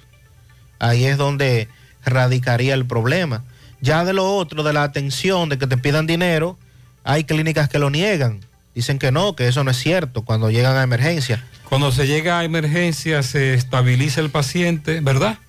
Ahí 0.79 1.03
es 1.03 1.17
donde 1.17 1.67
radicaría 2.05 2.73
el 2.73 2.85
problema. 2.85 3.43
Ya 3.81 4.05
de 4.05 4.13
lo 4.13 4.35
otro, 4.35 4.63
de 4.63 4.73
la 4.73 4.83
atención, 4.83 5.49
de 5.49 5.57
que 5.57 5.67
te 5.67 5.77
pidan 5.77 6.05
dinero, 6.07 6.57
hay 7.03 7.23
clínicas 7.23 7.67
que 7.67 7.79
lo 7.79 7.89
niegan. 7.89 8.39
Dicen 8.75 8.99
que 8.99 9.11
no, 9.11 9.35
que 9.35 9.47
eso 9.47 9.63
no 9.63 9.71
es 9.71 9.77
cierto 9.77 10.23
cuando 10.23 10.49
llegan 10.49 10.77
a 10.77 10.83
emergencia. 10.83 11.43
Cuando 11.67 11.91
se 11.91 12.05
llega 12.07 12.39
a 12.39 12.43
emergencia 12.43 13.23
se 13.23 13.53
estabiliza 13.53 14.21
el 14.21 14.29
paciente, 14.29 15.01
¿verdad? 15.01 15.39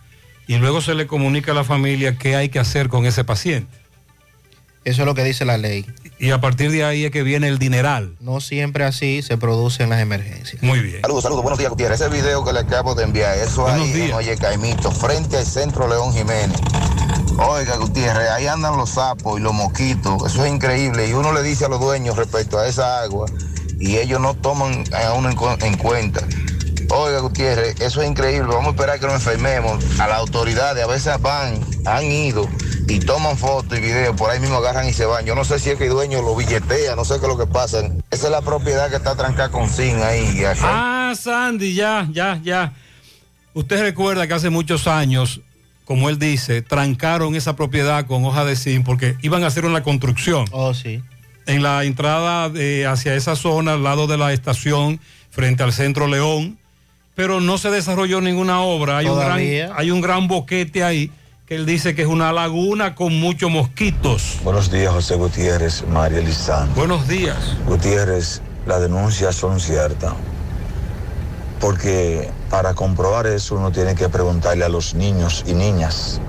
Y 0.46 0.56
luego 0.56 0.80
se 0.80 0.94
le 0.94 1.06
comunica 1.06 1.52
a 1.52 1.54
la 1.54 1.64
familia 1.64 2.16
qué 2.16 2.34
hay 2.36 2.48
que 2.48 2.58
hacer 2.58 2.88
con 2.88 3.06
ese 3.06 3.22
paciente. 3.22 3.76
Eso 4.84 5.02
es 5.02 5.06
lo 5.06 5.14
que 5.14 5.22
dice 5.22 5.44
la 5.44 5.58
ley. 5.58 5.86
y 6.18 6.30
a 6.30 6.40
partir 6.40 6.72
de 6.72 6.84
ahí 6.84 7.04
es 7.04 7.10
que 7.12 7.22
viene 7.22 7.46
el 7.46 7.58
dineral. 7.60 8.16
No 8.18 8.40
siempre 8.40 8.84
así 8.84 9.22
se 9.22 9.36
producen 9.36 9.90
las 9.90 10.00
emergencias. 10.00 10.60
Muy 10.62 10.80
bien. 10.80 11.00
Saludos, 11.02 11.22
saludos, 11.22 11.42
buenos 11.42 11.58
días, 11.58 11.70
Gutiérrez. 11.70 12.00
Ese 12.00 12.10
video 12.10 12.44
que 12.44 12.52
le 12.52 12.60
acabo 12.60 12.94
de 12.96 13.04
enviar, 13.04 13.38
eso 13.38 13.62
Buenos 13.62 13.82
ahí, 13.86 13.92
días. 13.92 14.08
en 14.10 14.14
Oye 14.14 14.36
Caimito, 14.36 14.90
frente 14.90 15.36
al 15.36 15.46
centro 15.46 15.86
León 15.88 16.12
Jiménez. 16.12 16.58
Oiga, 17.38 17.76
Gutiérrez, 17.76 18.30
ahí 18.30 18.46
andan 18.46 18.76
los 18.76 18.90
sapos 18.90 19.38
y 19.38 19.42
los 19.42 19.52
mosquitos, 19.52 20.30
eso 20.32 20.44
es 20.44 20.52
increíble. 20.52 21.08
Y 21.08 21.12
uno 21.12 21.32
le 21.32 21.42
dice 21.42 21.64
a 21.64 21.68
los 21.68 21.80
dueños 21.80 22.16
respecto 22.16 22.58
a 22.58 22.66
esa 22.66 23.02
agua 23.02 23.26
y 23.80 23.96
ellos 23.98 24.20
no 24.20 24.34
toman 24.34 24.84
a 24.94 25.12
uno 25.14 25.30
en, 25.30 25.36
cu- 25.36 25.48
en 25.60 25.76
cuenta. 25.76 26.20
Oiga, 26.90 27.20
Gutiérrez, 27.20 27.80
eso 27.80 28.02
es 28.02 28.08
increíble. 28.10 28.48
Vamos 28.48 28.66
a 28.66 28.70
esperar 28.70 29.00
que 29.00 29.06
nos 29.06 29.14
enfermemos. 29.14 29.82
A 29.98 30.06
las 30.08 30.18
autoridades 30.18 30.84
a 30.84 30.86
veces 30.86 31.20
van, 31.22 31.58
han 31.86 32.04
ido 32.04 32.46
y 32.86 32.98
toman 33.00 33.38
fotos 33.38 33.78
y 33.78 33.80
videos, 33.80 34.14
por 34.16 34.30
ahí 34.30 34.38
mismo 34.40 34.58
agarran 34.58 34.86
y 34.88 34.92
se 34.92 35.06
van. 35.06 35.24
Yo 35.24 35.34
no 35.34 35.44
sé 35.44 35.58
si 35.58 35.70
es 35.70 35.78
que 35.78 35.84
el 35.84 35.90
dueño 35.90 36.20
lo 36.20 36.36
billetea, 36.36 36.94
no 36.94 37.04
sé 37.04 37.14
qué 37.18 37.22
es 37.26 37.28
lo 37.28 37.38
que 37.38 37.46
pasa. 37.46 37.78
Esa 38.10 38.26
es 38.26 38.30
la 38.30 38.42
propiedad 38.42 38.90
que 38.90 38.96
está 38.96 39.14
trancada 39.16 39.48
con 39.50 39.68
zinc 39.70 40.02
ahí. 40.02 40.44
Ah, 40.60 41.14
Sandy, 41.18 41.74
ya, 41.74 42.06
ya, 42.12 42.38
ya. 42.42 42.74
Usted 43.54 43.80
recuerda 43.80 44.26
que 44.26 44.34
hace 44.34 44.50
muchos 44.50 44.86
años, 44.86 45.40
como 45.84 46.08
él 46.08 46.18
dice, 46.18 46.62
trancaron 46.62 47.34
esa 47.34 47.56
propiedad 47.56 48.06
con 48.06 48.24
hoja 48.24 48.44
de 48.44 48.56
zinc 48.56 48.84
porque 48.84 49.16
iban 49.22 49.44
a 49.44 49.48
hacer 49.48 49.64
una 49.64 49.82
construcción. 49.82 50.44
Oh, 50.52 50.74
sí. 50.74 51.02
En 51.46 51.62
la 51.62 51.84
entrada 51.84 52.48
de- 52.48 52.86
hacia 52.86 53.14
esa 53.14 53.34
zona, 53.36 53.72
al 53.74 53.82
lado 53.82 54.06
de 54.06 54.16
la 54.16 54.32
estación, 54.32 55.00
frente 55.30 55.62
al 55.62 55.72
centro 55.72 56.06
León, 56.06 56.58
pero 57.14 57.40
no 57.40 57.58
se 57.58 57.70
desarrolló 57.70 58.20
ninguna 58.20 58.60
obra. 58.62 58.98
Hay, 58.98 59.06
un 59.06 59.16
gran, 59.16 59.26
Todavía. 59.28 59.70
hay 59.76 59.90
un 59.90 60.00
gran 60.00 60.28
boquete 60.28 60.84
ahí 60.84 61.10
que 61.46 61.56
él 61.56 61.66
dice 61.66 61.94
que 61.94 62.02
es 62.02 62.08
una 62.08 62.32
laguna 62.32 62.94
con 62.94 63.18
muchos 63.18 63.50
mosquitos. 63.50 64.38
Buenos 64.44 64.70
días, 64.70 64.92
José 64.92 65.16
Gutiérrez, 65.16 65.84
María 65.88 66.20
Lizán. 66.20 66.72
Buenos 66.74 67.08
días. 67.08 67.56
Gutiérrez, 67.66 68.40
las 68.66 68.80
denuncias 68.80 69.34
son 69.34 69.58
ciertas. 69.60 70.14
Porque 71.60 72.28
para 72.52 72.74
comprobar 72.74 73.26
eso 73.26 73.54
uno 73.54 73.72
tiene 73.72 73.94
que 73.94 74.10
preguntarle 74.10 74.62
a 74.62 74.68
los 74.68 74.92
niños 74.92 75.42
y 75.46 75.54
niñas. 75.54 76.20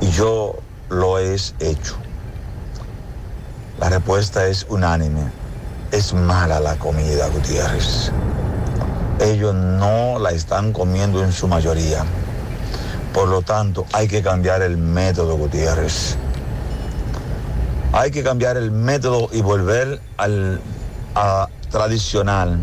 Y 0.00 0.08
yo 0.12 0.54
lo 0.88 1.18
he 1.18 1.34
hecho. 1.34 1.96
La 3.80 3.88
respuesta 3.88 4.46
es 4.46 4.64
unánime. 4.68 5.32
Es 5.90 6.14
mala 6.14 6.60
la 6.60 6.76
comida, 6.76 7.26
Gutiérrez. 7.26 8.12
Ellos 9.18 9.52
no 9.52 10.20
la 10.20 10.30
están 10.30 10.72
comiendo 10.72 11.24
en 11.24 11.32
su 11.32 11.48
mayoría. 11.48 12.04
Por 13.12 13.26
lo 13.26 13.42
tanto, 13.42 13.84
hay 13.92 14.06
que 14.06 14.22
cambiar 14.22 14.62
el 14.62 14.76
método, 14.76 15.36
Gutiérrez. 15.36 16.16
Hay 17.92 18.12
que 18.12 18.22
cambiar 18.22 18.56
el 18.56 18.70
método 18.70 19.28
y 19.32 19.42
volver 19.42 20.00
al 20.18 20.60
tradicional. 21.72 22.60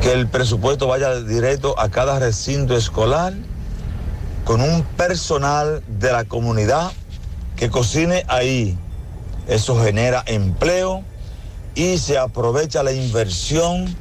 Que 0.00 0.12
el 0.12 0.28
presupuesto 0.28 0.86
vaya 0.86 1.20
directo 1.20 1.78
a 1.78 1.90
cada 1.90 2.18
recinto 2.18 2.76
escolar 2.76 3.34
con 4.44 4.60
un 4.60 4.82
personal 4.82 5.82
de 5.86 6.12
la 6.12 6.24
comunidad 6.24 6.92
que 7.56 7.70
cocine 7.70 8.24
ahí. 8.28 8.78
Eso 9.46 9.82
genera 9.82 10.22
empleo 10.26 11.04
y 11.74 11.98
se 11.98 12.18
aprovecha 12.18 12.82
la 12.82 12.92
inversión 12.92 13.94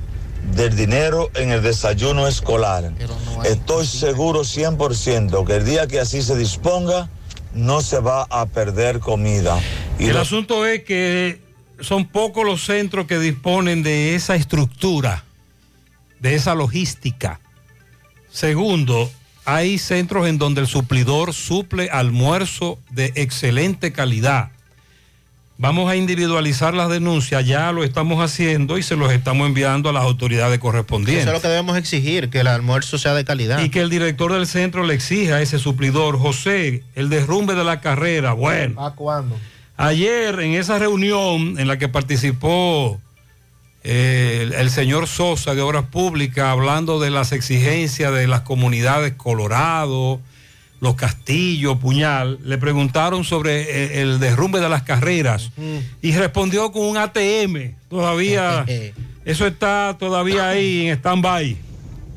del 0.55 0.75
dinero 0.75 1.29
en 1.35 1.51
el 1.51 1.61
desayuno 1.61 2.27
escolar. 2.27 2.91
Estoy 3.43 3.85
seguro 3.85 4.41
100% 4.41 5.45
que 5.45 5.55
el 5.55 5.65
día 5.65 5.87
que 5.87 5.99
así 5.99 6.21
se 6.21 6.35
disponga, 6.35 7.09
no 7.53 7.81
se 7.81 7.99
va 7.99 8.23
a 8.29 8.45
perder 8.45 8.99
comida. 8.99 9.59
Y 9.97 10.07
el 10.07 10.17
asunto 10.17 10.65
es 10.65 10.83
que 10.83 11.41
son 11.81 12.07
pocos 12.07 12.45
los 12.45 12.65
centros 12.65 13.05
que 13.05 13.19
disponen 13.19 13.83
de 13.83 14.15
esa 14.15 14.35
estructura, 14.35 15.23
de 16.19 16.35
esa 16.35 16.55
logística. 16.55 17.39
Segundo, 18.31 19.11
hay 19.45 19.79
centros 19.79 20.27
en 20.27 20.37
donde 20.37 20.61
el 20.61 20.67
suplidor 20.67 21.33
suple 21.33 21.89
almuerzo 21.89 22.77
de 22.91 23.11
excelente 23.15 23.91
calidad. 23.91 24.51
Vamos 25.57 25.91
a 25.91 25.97
individualizar 25.97 26.73
las 26.73 26.89
denuncias, 26.89 27.45
ya 27.45 27.73
lo 27.73 27.83
estamos 27.83 28.23
haciendo 28.23 28.77
y 28.77 28.83
se 28.83 28.95
los 28.95 29.11
estamos 29.11 29.45
enviando 29.45 29.89
a 29.89 29.93
las 29.93 30.03
autoridades 30.03 30.57
correspondientes. 30.59 31.23
Eso 31.25 31.31
es 31.31 31.37
lo 31.37 31.41
que 31.41 31.49
debemos 31.49 31.77
exigir, 31.77 32.29
que 32.29 32.39
el 32.39 32.47
almuerzo 32.47 32.97
sea 32.97 33.13
de 33.13 33.25
calidad. 33.25 33.61
Y 33.61 33.69
que 33.69 33.81
el 33.81 33.89
director 33.89 34.31
del 34.31 34.47
centro 34.47 34.85
le 34.85 34.93
exija 34.93 35.35
a 35.35 35.41
ese 35.41 35.59
suplidor, 35.59 36.17
José, 36.17 36.83
el 36.95 37.09
derrumbe 37.09 37.55
de 37.55 37.65
la 37.65 37.81
carrera. 37.81 38.31
Bueno, 38.31 38.85
¿A 38.85 38.95
cuándo? 38.95 39.35
ayer 39.75 40.39
en 40.39 40.53
esa 40.53 40.79
reunión 40.79 41.59
en 41.59 41.67
la 41.67 41.77
que 41.77 41.89
participó 41.89 43.01
el, 43.83 44.53
el 44.53 44.69
señor 44.69 45.07
Sosa 45.07 45.55
de 45.55 45.61
Obras 45.61 45.85
Públicas, 45.85 46.45
hablando 46.45 46.99
de 46.99 47.09
las 47.09 47.31
exigencias 47.31 48.13
de 48.13 48.27
las 48.27 48.41
comunidades 48.41 49.13
Colorado, 49.13 50.19
Los 50.81 50.95
Castillos, 50.95 51.77
Puñal, 51.77 52.39
le 52.43 52.57
preguntaron 52.57 53.23
sobre 53.23 53.61
eh, 53.61 54.01
el 54.01 54.19
derrumbe 54.19 54.59
de 54.59 54.69
las 54.69 54.83
carreras 54.83 55.51
y 56.01 56.11
respondió 56.11 56.71
con 56.71 56.83
un 56.83 56.97
ATM. 56.97 57.75
Todavía, 57.89 58.65
eso 59.25 59.47
está 59.47 59.95
todavía 59.97 60.49
ahí 60.49 60.87
en 60.87 60.97
stand-by. 60.97 61.69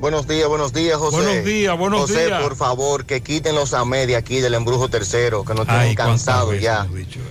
Buenos 0.02 0.26
días, 0.26 0.48
buenos 0.48 0.72
días, 0.72 0.96
José. 0.96 1.16
Buenos 1.16 1.44
días, 1.44 1.78
buenos 1.78 2.00
José, 2.00 2.26
días. 2.26 2.42
por 2.42 2.56
favor, 2.56 3.06
que 3.06 3.20
quiten 3.20 3.54
los 3.54 3.72
AME 3.72 4.08
de 4.08 4.16
aquí 4.16 4.40
del 4.40 4.54
embrujo 4.54 4.88
tercero, 4.88 5.44
que 5.44 5.54
nos 5.54 5.64
tienen 5.64 5.90
Ay, 5.90 5.94
cansados 5.94 6.60
ya. 6.60 6.88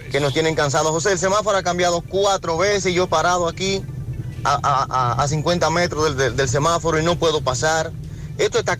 Que 0.10 0.22
nos 0.22 0.32
tienen 0.32 0.56
cansados. 0.56 0.90
José, 0.92 1.11
el 1.11 1.19
semáforo 1.19 1.58
ha 1.58 1.64
cambiado 1.64 2.00
cuatro 2.00 2.58
veces 2.58 2.93
y 2.93 2.95
yo 2.95 3.08
parado 3.08 3.50
aquí 3.50 3.82
a, 4.44 4.60
a- 4.64 4.88
a- 5.14 5.24
a 5.24 5.28
50 5.28 5.70
metros 5.70 6.16
del, 6.18 6.50
semáforo 6.50 7.00
y 7.00 7.03
no 7.03 7.18
puedo 7.18 7.42
pasar. 7.42 7.92
Esto, 8.38 8.60
está, 8.60 8.78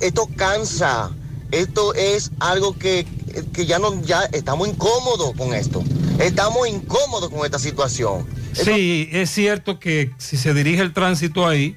esto 0.00 0.28
cansa. 0.36 1.10
Esto 1.50 1.94
es 1.94 2.30
algo 2.40 2.76
que, 2.78 3.06
que 3.54 3.64
ya 3.64 3.78
no, 3.78 4.02
ya 4.02 4.22
estamos 4.32 4.68
incómodos 4.68 5.32
con 5.36 5.54
esto. 5.54 5.82
Estamos 6.18 6.68
incómodos 6.68 7.30
con 7.30 7.44
esta 7.44 7.58
situación. 7.58 8.26
Sí, 8.52 9.08
es 9.12 9.30
cierto 9.30 9.78
que 9.78 10.10
si 10.18 10.36
se 10.36 10.52
dirige 10.52 10.82
el 10.82 10.92
tránsito 10.92 11.46
ahí, 11.46 11.76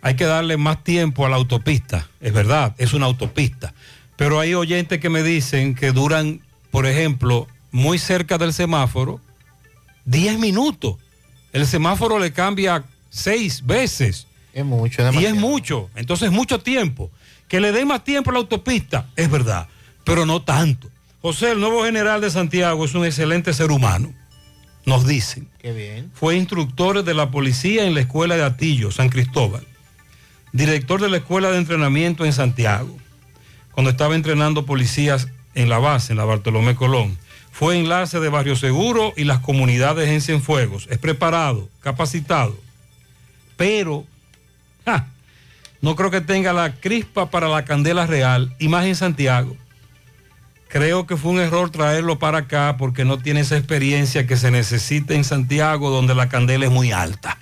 hay 0.00 0.14
que 0.16 0.24
darle 0.24 0.56
más 0.56 0.84
tiempo 0.84 1.26
a 1.26 1.28
la 1.28 1.36
autopista. 1.36 2.08
Es 2.20 2.32
verdad, 2.32 2.74
es 2.78 2.94
una 2.94 3.06
autopista. 3.06 3.74
Pero 4.16 4.40
hay 4.40 4.54
oyentes 4.54 5.00
que 5.00 5.10
me 5.10 5.22
dicen 5.22 5.74
que 5.74 5.92
duran, 5.92 6.40
por 6.70 6.86
ejemplo, 6.86 7.46
muy 7.72 7.98
cerca 7.98 8.38
del 8.38 8.52
semáforo, 8.54 9.20
10 10.06 10.38
minutos. 10.38 10.96
El 11.52 11.66
semáforo 11.66 12.18
le 12.18 12.32
cambia 12.32 12.84
seis 13.10 13.64
veces. 13.64 14.26
Es 14.52 14.64
mucho, 14.64 15.02
Y 15.12 15.24
es 15.24 15.34
mucho. 15.34 15.88
Entonces, 15.94 16.30
mucho 16.30 16.60
tiempo. 16.60 17.10
Que 17.48 17.60
le 17.60 17.72
den 17.72 17.88
más 17.88 18.04
tiempo 18.04 18.30
a 18.30 18.34
la 18.34 18.40
autopista, 18.40 19.06
es 19.16 19.30
verdad, 19.30 19.68
pero 20.04 20.26
no 20.26 20.42
tanto. 20.42 20.90
José, 21.22 21.52
el 21.52 21.60
nuevo 21.60 21.84
general 21.84 22.20
de 22.20 22.30
Santiago, 22.30 22.84
es 22.84 22.94
un 22.94 23.04
excelente 23.04 23.52
ser 23.54 23.70
humano, 23.70 24.12
nos 24.84 25.06
dicen. 25.06 25.48
Qué 25.58 25.72
bien. 25.72 26.10
Fue 26.14 26.36
instructor 26.36 27.02
de 27.02 27.14
la 27.14 27.30
policía 27.30 27.84
en 27.86 27.94
la 27.94 28.00
escuela 28.00 28.36
de 28.36 28.44
Atillo, 28.44 28.90
San 28.90 29.08
Cristóbal. 29.08 29.66
Director 30.52 31.00
de 31.00 31.08
la 31.08 31.18
escuela 31.18 31.50
de 31.50 31.58
entrenamiento 31.58 32.24
en 32.24 32.32
Santiago. 32.32 32.96
Cuando 33.72 33.90
estaba 33.90 34.14
entrenando 34.14 34.66
policías 34.66 35.28
en 35.54 35.68
la 35.68 35.78
base, 35.78 36.12
en 36.12 36.18
la 36.18 36.24
Bartolomé 36.24 36.74
Colón. 36.74 37.18
Fue 37.52 37.78
enlace 37.78 38.20
de 38.20 38.28
Barrio 38.28 38.56
Seguro 38.56 39.12
y 39.16 39.24
las 39.24 39.40
comunidades 39.40 40.08
en 40.08 40.20
Cienfuegos. 40.20 40.86
Es 40.90 40.98
preparado, 40.98 41.68
capacitado. 41.80 42.56
Pero 43.56 44.04
no 45.80 45.96
creo 45.96 46.10
que 46.10 46.20
tenga 46.20 46.52
la 46.52 46.74
crispa 46.74 47.30
para 47.30 47.48
la 47.48 47.64
candela 47.64 48.06
real 48.06 48.54
y 48.58 48.68
más 48.68 48.86
en 48.86 48.96
Santiago. 48.96 49.56
Creo 50.68 51.06
que 51.06 51.16
fue 51.16 51.32
un 51.32 51.40
error 51.40 51.70
traerlo 51.70 52.18
para 52.18 52.38
acá 52.38 52.76
porque 52.78 53.04
no 53.04 53.18
tiene 53.18 53.40
esa 53.40 53.56
experiencia 53.56 54.26
que 54.26 54.36
se 54.36 54.50
necesita 54.50 55.14
en 55.14 55.24
Santiago 55.24 55.90
donde 55.90 56.14
la 56.14 56.28
candela 56.28 56.66
es 56.66 56.70
muy 56.70 56.92
alta. 56.92 57.38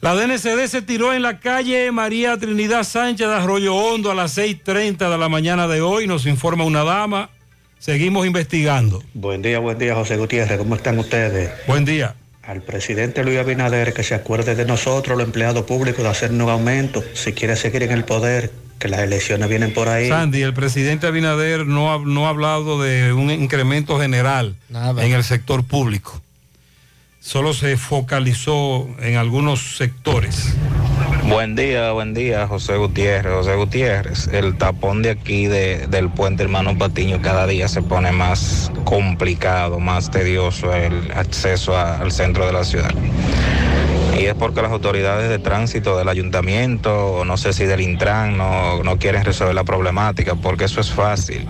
La 0.00 0.14
DNCD 0.14 0.66
se 0.68 0.82
tiró 0.82 1.12
en 1.12 1.22
la 1.22 1.40
calle 1.40 1.90
María 1.90 2.36
Trinidad 2.38 2.84
Sánchez 2.84 3.26
de 3.26 3.34
Arroyo 3.34 3.74
Hondo 3.74 4.10
a 4.10 4.14
las 4.14 4.38
6.30 4.38 5.10
de 5.10 5.18
la 5.18 5.28
mañana 5.28 5.66
de 5.68 5.80
hoy, 5.80 6.06
nos 6.06 6.26
informa 6.26 6.64
una 6.64 6.84
dama. 6.84 7.30
Seguimos 7.78 8.26
investigando. 8.26 9.02
Buen 9.14 9.42
día, 9.42 9.58
buen 9.58 9.78
día, 9.78 9.94
José 9.94 10.16
Gutiérrez. 10.16 10.58
¿Cómo 10.58 10.74
están 10.76 10.98
ustedes? 10.98 11.50
Buen 11.66 11.84
día. 11.84 12.14
Al 12.42 12.62
presidente 12.62 13.24
Luis 13.24 13.38
Abinader 13.38 13.92
que 13.92 14.02
se 14.02 14.14
acuerde 14.14 14.54
de 14.54 14.64
nosotros, 14.64 15.16
los 15.16 15.26
empleados 15.26 15.64
públicos, 15.64 16.02
de 16.02 16.08
hacer 16.08 16.30
un 16.30 16.42
aumento. 16.42 17.02
Si 17.14 17.32
quiere 17.32 17.56
seguir 17.56 17.82
en 17.82 17.92
el 17.92 18.04
poder, 18.04 18.52
que 18.78 18.88
las 18.88 19.00
elecciones 19.00 19.48
vienen 19.48 19.72
por 19.72 19.88
ahí. 19.88 20.08
Sandy, 20.08 20.42
el 20.42 20.54
presidente 20.54 21.06
Abinader 21.06 21.66
no 21.66 21.92
ha, 21.92 21.98
no 21.98 22.26
ha 22.26 22.30
hablado 22.30 22.82
de 22.82 23.12
un 23.12 23.30
incremento 23.30 23.98
general 23.98 24.56
Nada. 24.68 25.04
en 25.04 25.12
el 25.12 25.24
sector 25.24 25.64
público. 25.64 26.20
Solo 27.20 27.54
se 27.54 27.76
focalizó 27.76 28.88
en 29.00 29.16
algunos 29.16 29.76
sectores. 29.76 30.54
Buen 31.28 31.56
día, 31.56 31.90
buen 31.92 32.14
día, 32.14 32.46
José 32.46 32.76
Gutiérrez. 32.76 33.32
José 33.32 33.56
Gutiérrez, 33.56 34.28
el 34.28 34.56
tapón 34.56 35.02
de 35.02 35.10
aquí 35.10 35.46
de- 35.46 35.86
del 35.88 36.08
puente 36.08 36.44
Hermano 36.44 36.78
Patiño 36.78 37.20
cada 37.20 37.46
día 37.46 37.66
se 37.68 37.82
pone 37.82 38.12
más 38.12 38.70
complicado, 38.84 39.80
más 39.80 40.10
tedioso 40.10 40.72
el 40.74 41.10
acceso 41.12 41.76
al 41.76 42.12
centro 42.12 42.46
de 42.46 42.52
la 42.52 42.64
ciudad. 42.64 42.90
Y 44.18 44.26
es 44.26 44.34
porque 44.34 44.62
las 44.62 44.70
autoridades 44.70 45.28
de 45.28 45.38
tránsito 45.38 45.98
del 45.98 46.08
ayuntamiento, 46.08 47.24
no 47.26 47.36
sé 47.36 47.52
si 47.52 47.64
del 47.64 47.80
Intran, 47.80 48.36
no, 48.38 48.82
no 48.84 48.96
quieren 48.98 49.24
resolver 49.24 49.54
la 49.54 49.64
problemática, 49.64 50.36
porque 50.36 50.64
eso 50.64 50.80
es 50.80 50.90
fácil. 50.90 51.46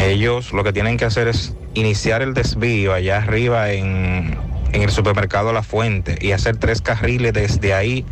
Ellos 0.00 0.52
lo 0.52 0.62
que 0.64 0.72
tienen 0.72 0.96
que 0.96 1.04
hacer 1.04 1.28
es 1.28 1.54
iniciar 1.74 2.22
el 2.22 2.34
desvío 2.34 2.94
allá 2.94 3.18
arriba 3.18 3.72
en, 3.72 4.38
en 4.72 4.82
el 4.82 4.90
supermercado 4.90 5.52
La 5.52 5.62
Fuente 5.62 6.18
y 6.20 6.32
hacer 6.32 6.56
tres 6.56 6.80
carriles 6.80 7.32
desde 7.32 7.74
ahí 7.74 8.04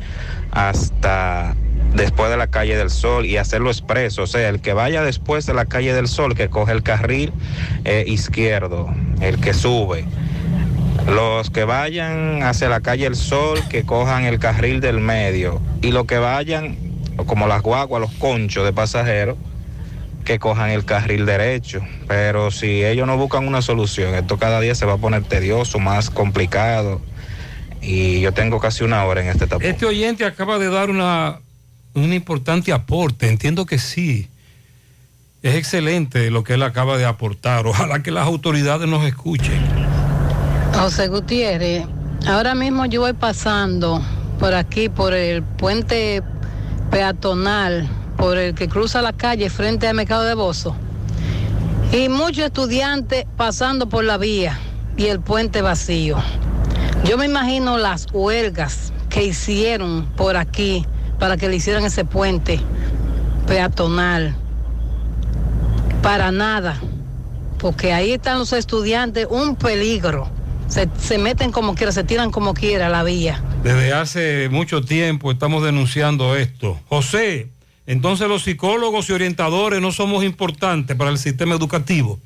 hasta 0.50 1.54
después 1.94 2.30
de 2.30 2.36
la 2.36 2.48
calle 2.48 2.76
del 2.76 2.90
Sol 2.90 3.26
y 3.26 3.36
hacerlo 3.36 3.70
expreso. 3.70 4.22
O 4.22 4.26
sea, 4.26 4.48
el 4.48 4.60
que 4.60 4.72
vaya 4.72 5.02
después 5.02 5.46
de 5.46 5.54
la 5.54 5.66
calle 5.66 5.92
del 5.94 6.08
Sol, 6.08 6.34
que 6.34 6.48
coge 6.48 6.72
el 6.72 6.82
carril 6.82 7.32
eh, 7.84 8.04
izquierdo, 8.06 8.92
el 9.20 9.40
que 9.40 9.54
sube. 9.54 10.04
Los 11.06 11.50
que 11.50 11.64
vayan 11.64 12.42
hacia 12.42 12.68
la 12.68 12.80
calle 12.80 13.04
del 13.04 13.16
Sol, 13.16 13.60
que 13.70 13.84
cojan 13.84 14.24
el 14.24 14.38
carril 14.38 14.80
del 14.80 15.00
medio. 15.00 15.60
Y 15.80 15.92
los 15.92 16.04
que 16.04 16.18
vayan, 16.18 16.76
como 17.26 17.46
las 17.46 17.62
guaguas, 17.62 18.00
los 18.00 18.12
conchos 18.12 18.64
de 18.64 18.72
pasajeros, 18.72 19.36
que 20.28 20.38
cojan 20.38 20.68
el 20.68 20.84
carril 20.84 21.24
derecho. 21.24 21.80
Pero 22.06 22.50
si 22.50 22.84
ellos 22.84 23.06
no 23.06 23.16
buscan 23.16 23.48
una 23.48 23.62
solución, 23.62 24.14
esto 24.14 24.36
cada 24.36 24.60
día 24.60 24.74
se 24.74 24.84
va 24.84 24.92
a 24.92 24.96
poner 24.98 25.24
tedioso, 25.24 25.78
más 25.78 26.10
complicado. 26.10 27.00
Y 27.80 28.20
yo 28.20 28.32
tengo 28.32 28.60
casi 28.60 28.84
una 28.84 29.02
hora 29.06 29.22
en 29.22 29.28
este 29.28 29.46
tapón. 29.46 29.64
Este 29.64 29.86
oyente 29.86 30.26
acaba 30.26 30.58
de 30.58 30.68
dar 30.68 30.90
una, 30.90 31.40
un 31.94 32.12
importante 32.12 32.74
aporte, 32.74 33.26
entiendo 33.26 33.64
que 33.64 33.78
sí. 33.78 34.28
Es 35.42 35.54
excelente 35.54 36.30
lo 36.30 36.44
que 36.44 36.54
él 36.54 36.62
acaba 36.62 36.98
de 36.98 37.06
aportar. 37.06 37.66
Ojalá 37.66 38.02
que 38.02 38.10
las 38.10 38.26
autoridades 38.26 38.86
nos 38.86 39.06
escuchen. 39.06 39.62
José 40.74 41.08
Gutiérrez, 41.08 41.86
ahora 42.26 42.54
mismo 42.54 42.84
yo 42.84 43.00
voy 43.00 43.14
pasando 43.14 44.02
por 44.38 44.52
aquí, 44.52 44.90
por 44.90 45.14
el 45.14 45.42
puente 45.42 46.22
peatonal, 46.90 47.88
por 48.18 48.36
el 48.36 48.54
que 48.54 48.68
cruza 48.68 49.00
la 49.00 49.14
calle 49.14 49.48
frente 49.48 49.88
al 49.88 49.94
mercado 49.94 50.24
de 50.24 50.34
Bozo. 50.34 50.76
Y 51.92 52.10
muchos 52.10 52.44
estudiantes 52.44 53.24
pasando 53.36 53.88
por 53.88 54.04
la 54.04 54.18
vía 54.18 54.58
y 54.96 55.06
el 55.06 55.20
puente 55.20 55.62
vacío. 55.62 56.18
Yo 57.04 57.16
me 57.16 57.24
imagino 57.24 57.78
las 57.78 58.08
huelgas 58.12 58.92
que 59.08 59.22
hicieron 59.22 60.06
por 60.16 60.36
aquí 60.36 60.84
para 61.18 61.36
que 61.36 61.48
le 61.48 61.56
hicieran 61.56 61.84
ese 61.84 62.04
puente 62.04 62.60
peatonal. 63.46 64.34
Para 66.02 66.32
nada, 66.32 66.78
porque 67.58 67.92
ahí 67.92 68.12
están 68.12 68.38
los 68.38 68.52
estudiantes, 68.52 69.26
un 69.30 69.56
peligro. 69.56 70.28
Se, 70.66 70.88
se 70.98 71.18
meten 71.18 71.52
como 71.52 71.74
quiera, 71.74 71.92
se 71.92 72.04
tiran 72.04 72.30
como 72.30 72.52
quiera 72.52 72.88
a 72.88 72.90
la 72.90 73.02
vía. 73.04 73.42
Desde 73.62 73.92
hace 73.92 74.48
mucho 74.50 74.82
tiempo 74.82 75.30
estamos 75.30 75.64
denunciando 75.64 76.36
esto. 76.36 76.78
José, 76.88 77.50
entonces 77.88 78.28
los 78.28 78.44
psicólogos 78.44 79.10
y 79.10 79.14
orientadores 79.14 79.80
no 79.80 79.90
somos 79.90 80.22
importantes 80.22 80.96
para 80.96 81.10
el 81.10 81.18
sistema 81.18 81.56
educativo 81.56 82.20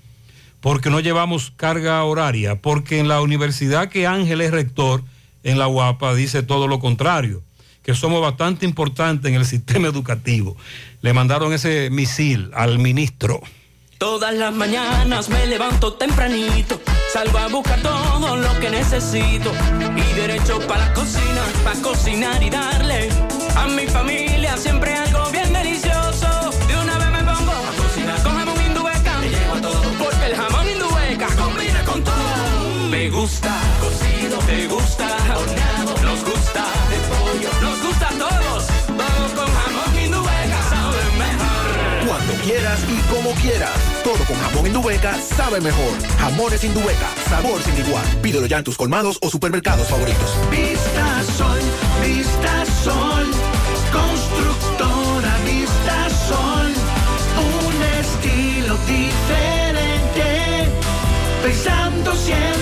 porque 0.63 0.91
no 0.91 1.01
llevamos 1.01 1.53
carga 1.57 2.03
horaria, 2.05 2.55
porque 2.55 3.01
en 3.01 3.09
la 3.09 3.21
universidad 3.21 3.89
que 3.89 4.07
Ángel 4.07 4.41
es 4.41 4.53
rector, 4.53 5.03
en 5.43 5.59
la 5.59 5.67
UAPA, 5.67 6.15
dice 6.15 6.45
todo 6.45 6.69
lo 6.69 6.79
contrario, 6.79 7.43
que 7.83 7.95
somos 7.95 8.23
bastante 8.23 8.65
importantes 8.65 9.29
en 9.29 9.35
el 9.35 9.45
sistema 9.55 9.89
educativo. 9.89 10.57
Le 11.03 11.13
mandaron 11.13 11.53
ese 11.53 11.91
misil 11.91 12.51
al 12.55 12.79
ministro. 12.79 13.41
Todas 13.99 14.35
las 14.35 14.55
mañanas 14.55 15.29
me 15.29 15.47
levanto 15.47 15.95
tempranito, 15.95 16.81
salgo 17.13 17.39
a 17.39 17.49
buscar 17.49 17.81
todo 17.83 18.37
lo 18.37 18.61
que 18.61 18.71
necesito 18.71 19.53
y 19.97 20.15
derecho 20.15 20.61
para 20.67 20.87
la 20.87 20.95
cocina, 20.95 21.43
para 21.65 21.81
cocinar 21.83 22.43
y 22.43 22.51
darle 22.51 23.09
a 23.57 23.67
mi 23.69 23.87
familia 23.87 24.57
siempre 24.57 24.92
gusta 33.23 33.55
cocido, 33.79 34.37
te 34.39 34.67
gusta 34.67 35.07
horneado, 35.37 35.95
nos 36.03 36.25
gusta 36.25 36.65
de 36.91 36.99
pollo, 37.09 37.51
nos 37.61 37.81
gusta 37.81 38.09
a 38.09 38.19
todos, 38.19 38.67
todo 38.89 39.27
con 39.37 39.55
jamón 39.55 40.05
indubeca 40.05 40.61
sabe 40.69 41.03
mejor. 41.23 42.09
Cuando 42.09 42.33
quieras 42.43 42.81
y 42.89 43.15
como 43.15 43.31
quieras. 43.41 43.79
Todo 44.03 44.25
con 44.25 44.37
jamón 44.37 44.67
Indubeca 44.67 45.17
sabe 45.37 45.61
mejor. 45.61 45.93
Jamones 46.19 46.65
Indubeca, 46.65 47.09
sabor 47.29 47.63
sin 47.63 47.79
igual. 47.79 48.05
Pídelo 48.23 48.47
ya 48.47 48.59
en 48.59 48.65
tus 48.65 48.77
colmados 48.77 49.19
o 49.23 49.31
supermercados 49.31 49.87
favoritos. 49.87 50.31
Vista 50.51 51.23
Sol, 51.39 51.61
Vista 52.05 52.67
Sol, 52.83 53.31
constructora 53.93 55.37
Vista 55.47 56.11
Sol, 56.27 56.73
un 57.39 57.83
estilo 58.01 58.77
diferente, 58.89 60.69
pensando 61.45 62.17
siempre 62.17 62.62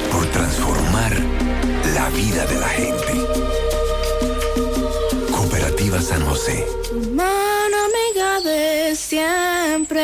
por 0.11 0.25
transformar 0.27 1.17
la 1.95 2.09
vida 2.09 2.45
de 2.45 2.59
la 2.59 2.67
gente. 2.67 3.13
Cooperativa 5.31 6.01
San 6.01 6.25
José. 6.25 6.65
Mano 7.13 7.77
amiga 7.89 8.41
de 8.41 8.95
siempre. 8.95 10.01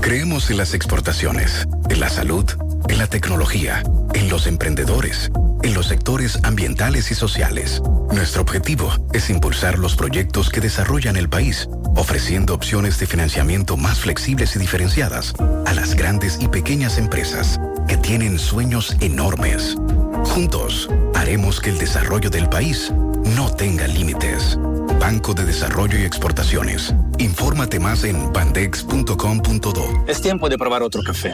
Creemos 0.00 0.50
en 0.50 0.58
las 0.58 0.74
exportaciones, 0.74 1.66
en 1.88 2.00
la 2.00 2.08
salud, 2.08 2.44
en 2.88 2.98
la 2.98 3.06
tecnología, 3.06 3.82
en 4.14 4.28
los 4.28 4.46
emprendedores, 4.46 5.30
en 5.64 5.72
los 5.72 5.86
sectores 5.86 6.38
ambientales 6.42 7.10
y 7.10 7.14
sociales. 7.14 7.82
Nuestro 8.12 8.42
objetivo 8.42 8.92
es 9.14 9.30
impulsar 9.30 9.78
los 9.78 9.96
proyectos 9.96 10.50
que 10.50 10.60
desarrollan 10.60 11.16
el 11.16 11.30
país, 11.30 11.68
ofreciendo 11.96 12.54
opciones 12.54 12.98
de 12.98 13.06
financiamiento 13.06 13.78
más 13.78 14.00
flexibles 14.00 14.54
y 14.56 14.58
diferenciadas 14.58 15.32
a 15.64 15.72
las 15.72 15.94
grandes 15.94 16.38
y 16.40 16.48
pequeñas 16.48 16.98
empresas 16.98 17.58
que 17.88 17.96
tienen 17.96 18.38
sueños 18.38 18.94
enormes. 19.00 19.76
Juntos, 20.24 20.90
haremos 21.14 21.60
que 21.60 21.70
el 21.70 21.78
desarrollo 21.78 22.28
del 22.28 22.48
país 22.50 22.92
no 23.34 23.50
tenga 23.50 23.88
límites. 23.88 24.58
Banco 25.00 25.32
de 25.32 25.46
Desarrollo 25.46 25.98
y 25.98 26.02
Exportaciones. 26.02 26.94
Infórmate 27.18 27.80
más 27.80 28.04
en 28.04 28.32
bandex.com.do. 28.32 30.04
Es 30.06 30.20
tiempo 30.20 30.50
de 30.50 30.58
probar 30.58 30.82
otro 30.82 31.02
café. 31.02 31.32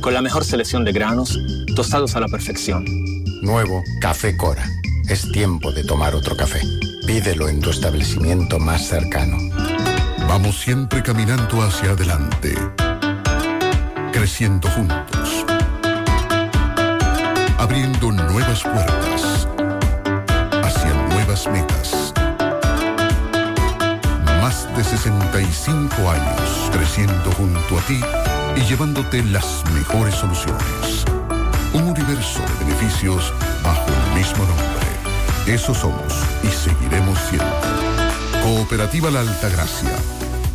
Con 0.00 0.14
la 0.14 0.22
mejor 0.22 0.46
selección 0.46 0.82
de 0.82 0.92
granos, 0.92 1.38
tostados 1.76 2.16
a 2.16 2.20
la 2.20 2.28
perfección. 2.28 3.09
Nuevo 3.42 3.82
Café 4.00 4.36
Cora. 4.36 4.64
Es 5.08 5.30
tiempo 5.32 5.72
de 5.72 5.84
tomar 5.84 6.14
otro 6.14 6.36
café. 6.36 6.60
Pídelo 7.06 7.48
en 7.48 7.60
tu 7.60 7.70
establecimiento 7.70 8.58
más 8.58 8.86
cercano. 8.86 9.36
Vamos 10.28 10.60
siempre 10.60 11.02
caminando 11.02 11.62
hacia 11.62 11.90
adelante, 11.90 12.54
creciendo 14.12 14.68
juntos, 14.70 15.44
abriendo 17.58 18.12
nuevas 18.12 18.62
puertas 18.62 19.48
nuestras 21.30 21.52
metas. 21.52 22.14
Más 24.40 24.66
de 24.76 24.84
65 24.84 26.10
años 26.10 26.70
creciendo 26.72 27.30
junto 27.32 27.78
a 27.78 27.82
ti 27.82 28.00
y 28.56 28.60
llevándote 28.62 29.22
las 29.24 29.64
mejores 29.72 30.14
soluciones. 30.14 31.19
Un 32.10 32.16
universo 32.16 32.42
beneficios 32.58 33.32
bajo 33.62 33.86
el 33.86 34.18
mismo 34.18 34.44
nombre. 34.44 35.54
Eso 35.54 35.72
somos 35.72 36.12
y 36.42 36.48
seguiremos 36.48 37.16
siendo. 37.28 37.46
Cooperativa 38.42 39.12
La 39.12 39.20
Altagracia. 39.20 39.94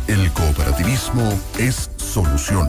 El 0.06 0.30
cooperativismo 0.32 1.32
es 1.58 1.90
solución. 1.96 2.68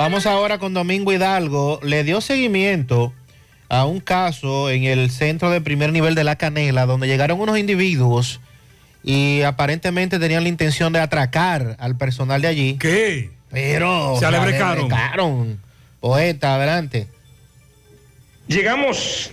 Vamos 0.00 0.24
ahora 0.24 0.56
con 0.56 0.72
Domingo 0.72 1.12
Hidalgo. 1.12 1.78
Le 1.82 2.04
dio 2.04 2.22
seguimiento 2.22 3.12
a 3.68 3.84
un 3.84 4.00
caso 4.00 4.70
en 4.70 4.84
el 4.84 5.10
centro 5.10 5.50
de 5.50 5.60
primer 5.60 5.92
nivel 5.92 6.14
de 6.14 6.24
La 6.24 6.36
Canela, 6.36 6.86
donde 6.86 7.06
llegaron 7.06 7.38
unos 7.38 7.58
individuos 7.58 8.40
y 9.04 9.42
aparentemente 9.42 10.18
tenían 10.18 10.44
la 10.44 10.48
intención 10.48 10.94
de 10.94 11.00
atracar 11.00 11.76
al 11.78 11.98
personal 11.98 12.40
de 12.40 12.48
allí. 12.48 12.78
¿Qué? 12.78 13.30
Pero 13.50 14.16
Se 14.18 14.24
alebrecaron. 14.24 15.60
Poeta, 16.00 16.54
adelante. 16.54 17.06
Llegamos 18.46 19.32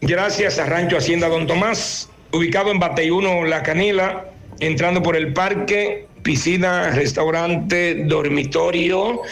gracias 0.00 0.58
a 0.58 0.64
Rancho 0.64 0.96
Hacienda 0.96 1.28
Don 1.28 1.46
Tomás, 1.46 2.08
ubicado 2.32 2.70
en 2.70 2.78
Batey 2.78 3.10
1, 3.10 3.44
La 3.44 3.62
Canela, 3.62 4.30
entrando 4.60 5.02
por 5.02 5.14
el 5.14 5.34
parque, 5.34 6.06
piscina, 6.26 6.90
restaurante, 6.90 8.02
dormitorio. 8.04 9.22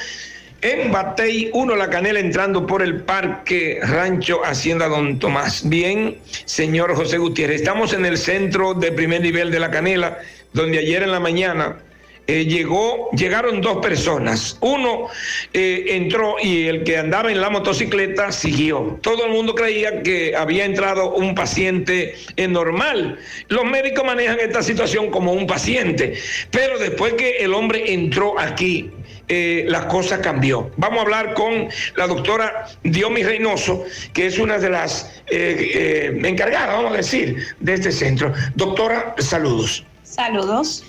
En 0.61 0.91
Batey 0.91 1.49
1 1.51 1.75
La 1.75 1.89
Canela, 1.89 2.19
entrando 2.19 2.67
por 2.67 2.83
el 2.83 3.01
Parque 3.01 3.79
Rancho 3.81 4.45
Hacienda 4.45 4.87
Don 4.87 5.17
Tomás. 5.17 5.67
Bien, 5.67 6.19
señor 6.45 6.93
José 6.95 7.17
Gutiérrez, 7.17 7.61
estamos 7.61 7.93
en 7.93 8.05
el 8.05 8.19
centro 8.19 8.75
de 8.75 8.91
primer 8.91 9.21
nivel 9.21 9.49
de 9.51 9.59
La 9.59 9.71
Canela, 9.71 10.19
donde 10.53 10.77
ayer 10.77 11.01
en 11.01 11.11
la 11.11 11.19
mañana 11.19 11.79
eh, 12.27 12.45
llegó, 12.45 13.09
llegaron 13.11 13.61
dos 13.61 13.77
personas. 13.77 14.57
Uno 14.61 15.07
eh, 15.53 15.85
entró 15.89 16.35
y 16.41 16.67
el 16.67 16.83
que 16.83 16.97
andaba 16.97 17.31
en 17.31 17.41
la 17.41 17.49
motocicleta 17.49 18.31
siguió. 18.31 18.99
Todo 19.01 19.25
el 19.25 19.31
mundo 19.31 19.55
creía 19.55 20.01
que 20.01 20.35
había 20.35 20.65
entrado 20.65 21.13
un 21.13 21.35
paciente 21.35 22.15
normal. 22.49 23.19
Los 23.49 23.65
médicos 23.65 24.05
manejan 24.05 24.39
esta 24.39 24.63
situación 24.63 25.09
como 25.09 25.33
un 25.33 25.47
paciente, 25.47 26.13
pero 26.51 26.77
después 26.77 27.13
que 27.13 27.37
el 27.37 27.53
hombre 27.53 27.93
entró 27.93 28.39
aquí, 28.39 28.91
eh, 29.29 29.65
la 29.67 29.87
cosa 29.87 30.21
cambió. 30.21 30.69
Vamos 30.75 30.99
a 30.99 31.01
hablar 31.01 31.33
con 31.33 31.69
la 31.95 32.07
doctora 32.07 32.67
Diomi 32.83 33.23
Reynoso, 33.23 33.85
que 34.13 34.27
es 34.27 34.37
una 34.37 34.57
de 34.57 34.69
las 34.69 35.23
eh, 35.27 36.11
eh, 36.13 36.19
encargadas, 36.27 36.75
vamos 36.75 36.93
a 36.93 36.97
decir, 36.97 37.37
de 37.59 37.73
este 37.73 37.91
centro. 37.91 38.33
Doctora, 38.55 39.15
saludos. 39.19 39.85
Saludos. 40.03 40.83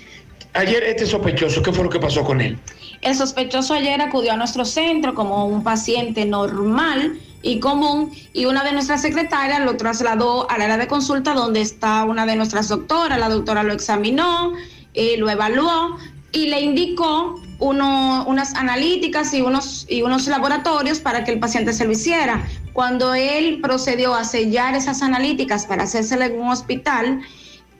Ayer 0.55 0.83
este 0.83 1.05
sospechoso, 1.05 1.61
¿qué 1.61 1.73
fue 1.73 1.83
lo 1.83 1.89
que 1.89 1.99
pasó 1.99 2.23
con 2.23 2.39
él? 2.39 2.57
El 3.01 3.15
sospechoso 3.15 3.73
ayer 3.73 4.01
acudió 4.01 4.31
a 4.31 4.37
nuestro 4.37 4.63
centro 4.63 5.13
como 5.13 5.45
un 5.45 5.63
paciente 5.63 6.25
normal 6.25 7.19
y 7.41 7.59
común 7.59 8.11
y 8.33 8.45
una 8.45 8.63
de 8.63 8.71
nuestras 8.71 9.01
secretarias 9.01 9.59
lo 9.59 9.75
trasladó 9.75 10.49
al 10.49 10.61
área 10.61 10.77
de 10.77 10.87
consulta 10.87 11.33
donde 11.33 11.59
está 11.61 12.05
una 12.05 12.25
de 12.25 12.37
nuestras 12.37 12.69
doctoras. 12.69 13.19
La 13.19 13.27
doctora 13.29 13.63
lo 13.63 13.73
examinó, 13.73 14.53
eh, 14.93 15.17
lo 15.17 15.29
evaluó 15.29 15.97
y 16.31 16.47
le 16.47 16.61
indicó 16.61 17.39
uno- 17.59 18.23
unas 18.25 18.55
analíticas 18.55 19.33
y 19.33 19.41
unos, 19.41 19.85
y 19.89 20.01
unos 20.03 20.27
laboratorios 20.27 20.99
para 20.99 21.25
que 21.25 21.31
el 21.31 21.39
paciente 21.39 21.73
se 21.73 21.85
lo 21.85 21.91
hiciera. 21.91 22.47
Cuando 22.73 23.13
él 23.13 23.59
procedió 23.61 24.15
a 24.15 24.23
sellar 24.23 24.73
esas 24.75 25.01
analíticas 25.01 25.65
para 25.65 25.83
hacérsela 25.83 26.25
en 26.27 26.39
un 26.39 26.49
hospital, 26.49 27.21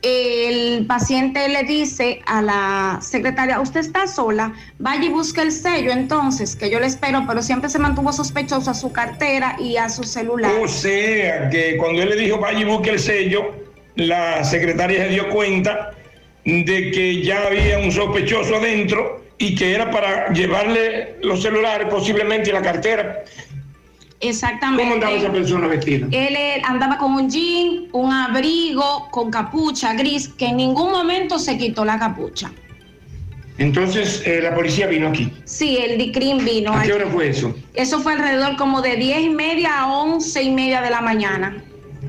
el 0.06 0.86
paciente 0.86 1.48
le 1.48 1.64
dice 1.64 2.20
a 2.26 2.40
la 2.40 2.98
secretaria, 3.02 3.60
usted 3.60 3.80
está 3.80 4.06
sola, 4.06 4.54
vaya 4.78 5.04
y 5.04 5.08
busque 5.08 5.42
el 5.42 5.50
sello 5.50 5.90
entonces, 5.90 6.54
que 6.54 6.70
yo 6.70 6.78
le 6.78 6.86
espero, 6.86 7.24
pero 7.26 7.42
siempre 7.42 7.68
se 7.68 7.78
mantuvo 7.78 8.12
sospechoso 8.12 8.70
a 8.70 8.74
su 8.74 8.92
cartera 8.92 9.56
y 9.58 9.76
a 9.76 9.88
su 9.88 10.04
celular. 10.04 10.52
O 10.62 10.68
sea, 10.68 11.50
que 11.50 11.76
cuando 11.76 12.02
él 12.02 12.10
le 12.10 12.16
dijo 12.16 12.38
vaya 12.38 12.60
y 12.60 12.64
busque 12.64 12.90
el 12.90 13.00
sello, 13.00 13.54
la 13.96 14.44
secretaria 14.44 15.04
se 15.04 15.08
dio 15.08 15.28
cuenta 15.30 15.92
de 16.44 16.90
que 16.92 17.22
ya 17.22 17.46
había 17.46 17.78
un 17.78 17.90
sospechoso 17.90 18.56
adentro 18.56 19.24
y 19.38 19.54
que 19.54 19.74
era 19.74 19.90
para 19.90 20.32
llevarle 20.32 21.16
los 21.22 21.42
celulares 21.42 21.88
posiblemente 21.90 22.50
y 22.50 22.52
la 22.52 22.62
cartera. 22.62 23.24
Exactamente. 24.20 24.82
¿Cómo 24.82 24.94
andaba 24.94 25.16
esa 25.16 25.30
persona 25.30 25.66
vestida? 25.66 26.06
Él 26.10 26.36
andaba 26.64 26.98
con 26.98 27.12
un 27.12 27.28
jean, 27.30 27.88
un 27.92 28.12
abrigo, 28.12 29.08
con 29.10 29.30
capucha 29.30 29.94
gris, 29.94 30.28
que 30.28 30.46
en 30.46 30.56
ningún 30.56 30.90
momento 30.90 31.38
se 31.38 31.58
quitó 31.58 31.84
la 31.84 31.98
capucha. 31.98 32.50
Entonces 33.58 34.22
eh, 34.26 34.40
la 34.42 34.54
policía 34.54 34.86
vino 34.86 35.08
aquí. 35.08 35.32
Sí, 35.44 35.78
el 35.78 35.96
DICRIM 35.98 36.44
vino. 36.44 36.72
¿A 36.72 36.82
qué 36.82 36.92
hora 36.92 37.06
fue 37.06 37.28
eso? 37.30 37.54
Eso 37.74 38.00
fue 38.00 38.12
alrededor 38.12 38.56
como 38.56 38.82
de 38.82 38.96
10 38.96 39.20
y 39.20 39.30
media 39.30 39.80
a 39.80 39.92
11 39.92 40.42
y 40.42 40.50
media 40.50 40.82
de 40.82 40.90
la 40.90 41.00
mañana. 41.00 41.56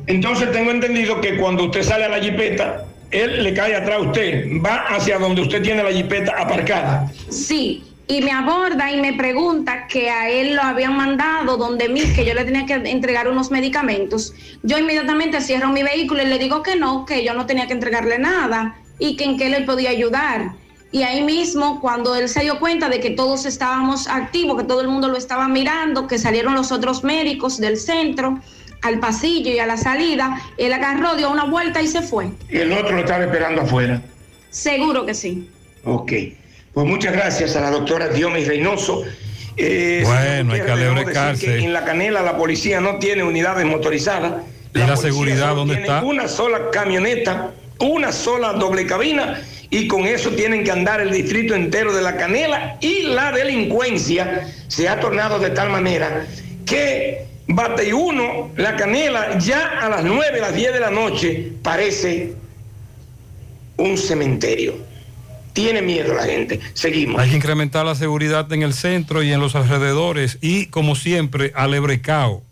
Entonces 0.08 0.52
tengo 0.52 0.72
entendido 0.72 1.22
que 1.22 1.38
cuando 1.38 1.66
usted 1.66 1.84
sale 1.84 2.06
a 2.06 2.10
la 2.10 2.20
jipeta, 2.20 2.86
él 3.12 3.44
le 3.44 3.54
cae 3.54 3.76
atrás 3.76 3.98
a 3.98 4.02
usted, 4.02 4.46
va 4.66 4.86
hacia 4.90 5.18
donde 5.18 5.42
usted 5.42 5.62
tiene 5.62 5.84
la 5.84 5.92
jipeta 5.92 6.34
aparcada. 6.38 7.10
Sí, 7.30 7.84
y 8.08 8.22
me 8.22 8.32
aborda 8.32 8.90
y 8.92 9.02
me 9.02 9.14
pregunta 9.14 9.88
que 9.88 10.10
a 10.10 10.30
él 10.30 10.56
lo 10.56 10.62
habían 10.62 10.96
mandado 10.96 11.58
donde 11.58 11.90
mí, 11.90 12.02
que 12.16 12.26
yo 12.26 12.34
le 12.34 12.46
tenía 12.46 12.66
que 12.66 12.76
entregar 12.76 13.28
unos 13.28 13.52
medicamentos. 13.52 14.34
Yo 14.64 14.78
inmediatamente 14.78 15.42
cierro 15.42 15.70
mi 15.70 15.84
vehículo 15.84 16.24
y 16.24 16.28
le 16.28 16.40
digo 16.40 16.64
que 16.64 16.78
no, 16.78 17.06
que 17.06 17.26
yo 17.26 17.34
no 17.34 17.46
tenía 17.46 17.68
que 17.68 17.74
entregarle 17.74 18.18
nada 18.18 18.78
y 18.98 19.18
que 19.18 19.26
en 19.26 19.38
qué 19.38 19.50
le 19.50 19.62
podía 19.62 19.90
ayudar. 19.90 20.54
Y 20.90 21.04
ahí 21.04 21.22
mismo, 21.22 21.82
cuando 21.82 22.16
él 22.16 22.30
se 22.30 22.42
dio 22.42 22.60
cuenta 22.60 22.88
de 22.88 23.02
que 23.02 23.10
todos 23.10 23.46
estábamos 23.46 24.08
activos, 24.08 24.58
que 24.58 24.64
todo 24.64 24.80
el 24.80 24.88
mundo 24.88 25.10
lo 25.10 25.18
estaba 25.18 25.50
mirando, 25.50 26.08
que 26.08 26.18
salieron 26.18 26.56
los 26.56 26.72
otros 26.72 27.04
médicos 27.04 27.58
del 27.58 27.76
centro 27.76 28.40
al 28.84 29.00
pasillo 29.00 29.52
y 29.52 29.60
a 29.60 29.66
la 29.66 29.76
salida, 29.76 30.42
él 30.58 30.72
agarró, 30.72 31.16
dio 31.16 31.30
una 31.30 31.44
vuelta 31.44 31.82
y 31.82 31.88
se 31.88 32.02
fue. 32.02 32.30
Y 32.50 32.58
el 32.58 32.72
otro 32.72 32.94
lo 32.94 33.02
estaba 33.02 33.26
esperando 33.26 33.64
afuera. 33.64 34.02
Seguro 34.50 35.06
que 35.06 35.14
sí. 35.14 35.50
Ok. 35.84 36.14
Pues 36.78 36.86
muchas 36.86 37.12
gracias 37.12 37.56
a 37.56 37.62
la 37.62 37.72
doctora 37.72 38.08
Diomis 38.08 38.48
Reynoso. 38.48 39.04
Eh, 39.58 40.04
Bueno, 40.06 40.54
hay 40.54 40.62
que 40.62 41.40
que 41.40 41.58
En 41.58 41.74
la 41.74 41.84
canela 41.84 42.22
la 42.22 42.38
policía 42.38 42.80
no 42.80 43.00
tiene 43.00 43.24
unidades 43.24 43.66
motorizadas. 43.66 44.44
¿Y 44.76 44.78
la 44.78 44.96
seguridad 44.96 45.56
dónde 45.56 45.74
tiene 45.74 45.88
está? 45.88 46.04
Una 46.04 46.28
sola 46.28 46.70
camioneta, 46.72 47.50
una 47.80 48.12
sola 48.12 48.54
doble 48.54 48.86
cabina 48.86 49.42
y 49.72 49.88
con 49.88 50.06
eso 50.06 50.30
tienen 50.34 50.64
que 50.64 50.70
andar 50.70 51.02
el 51.02 51.12
distrito 51.12 51.56
entero 51.56 51.96
de 51.96 52.04
la 52.04 52.16
canela 52.16 52.78
y 52.80 53.08
la 53.08 53.32
delincuencia 53.32 54.48
se 54.68 54.88
ha 54.88 55.00
tornado 55.00 55.40
de 55.40 55.50
tal 55.50 55.72
manera 55.72 56.28
que 56.64 57.26
Bate 57.48 57.92
1, 57.92 58.52
la 58.56 58.76
canela, 58.76 59.40
ya 59.40 59.80
a 59.82 59.90
las 59.90 60.04
9, 60.04 60.40
las 60.40 60.54
10 60.54 60.74
de 60.74 60.80
la 60.80 60.92
noche 60.92 61.54
parece 61.64 62.36
un 63.78 63.98
cementerio. 63.98 64.87
Tiene 65.58 65.82
miedo 65.82 66.14
la 66.14 66.24
gente. 66.24 66.60
Seguimos. 66.76 67.20
Hay 67.20 67.32
que 67.32 67.38
incrementar 67.38 67.84
la 67.84 67.96
seguridad 67.96 68.54
en 68.54 68.62
el 68.62 68.76
centro 68.76 69.24
y 69.24 69.34
en 69.34 69.40
los 69.40 69.56
alrededores 69.56 70.38
y, 70.40 70.68
como 70.68 70.96
siempre, 70.96 71.52
alebrecao. 71.56 72.44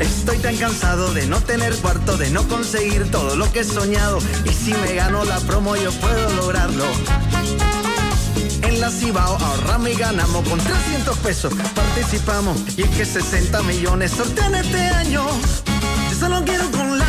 Estoy 0.00 0.38
tan 0.38 0.56
cansado 0.56 1.14
de 1.14 1.28
no 1.28 1.40
tener 1.40 1.72
cuarto, 1.76 2.16
de 2.16 2.30
no 2.30 2.42
conseguir 2.48 3.12
todo 3.12 3.36
lo 3.36 3.52
que 3.52 3.60
he 3.60 3.64
soñado. 3.64 4.18
Y 4.44 4.48
si 4.48 4.74
me 4.74 4.94
gano 4.94 5.22
la 5.22 5.38
promo, 5.38 5.76
yo 5.76 5.92
puedo 5.92 6.34
lograrlo. 6.34 6.84
En 8.62 8.80
la 8.80 8.90
Cibao 8.90 9.36
ahorramos 9.36 9.90
y 9.90 9.94
ganamos 9.94 10.48
con 10.48 10.58
300 10.58 11.16
pesos. 11.18 11.54
Participamos 11.76 12.76
y 12.76 12.82
es 12.82 12.90
que 12.90 13.04
60 13.04 13.62
millones 13.62 14.10
sortean 14.10 14.56
este 14.56 14.80
año. 14.80 15.24
Yo 16.10 16.16
solo 16.18 16.42
quiero 16.44 16.68
con 16.72 16.98
la 16.98 17.07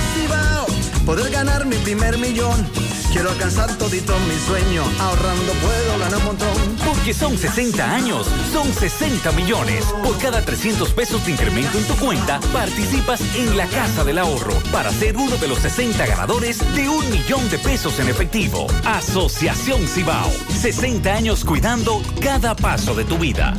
poder 1.06 1.32
ganar 1.32 1.66
mi 1.66 1.76
primer 1.78 2.18
millón. 2.18 2.68
Quiero 3.12 3.32
alcanzar 3.32 3.76
todito 3.78 4.14
mi 4.28 4.36
sueño. 4.46 4.84
Ahorrando 5.00 5.54
puedo 5.54 6.00
ganar 6.00 6.20
un 6.20 6.26
montón. 6.26 6.56
Porque 6.86 7.14
son 7.14 7.38
60 7.38 7.94
años, 7.94 8.28
son 8.54 8.72
60 8.72 9.32
millones. 9.32 9.86
Por 10.04 10.18
cada 10.20 10.44
300 10.44 10.92
pesos 10.92 11.26
de 11.26 11.32
incremento 11.32 11.78
en 11.78 11.86
tu 11.86 11.96
cuenta, 11.96 12.40
participas 12.54 13.22
en 13.36 13.58
la 13.58 13.66
Casa 13.68 14.04
del 14.04 14.20
Ahorro 14.20 14.54
para 14.72 14.92
ser 14.92 15.18
uno 15.18 15.38
de 15.38 15.48
los 15.48 15.60
60 15.60 16.06
ganadores 16.06 16.60
de 16.76 16.88
un 16.88 17.10
millón 17.10 17.50
de 17.50 17.58
pesos 17.58 18.00
en 18.00 18.10
efectivo. 18.10 18.68
Asociación 18.86 19.88
Cibao. 19.88 20.32
60 20.50 21.12
años 21.12 21.44
cuidando 21.44 22.02
cada 22.22 22.56
paso 22.56 22.94
de 22.94 23.06
tu 23.06 23.18
vida. 23.18 23.54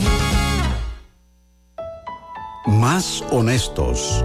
Más 2.67 3.25
honestos. 3.31 4.25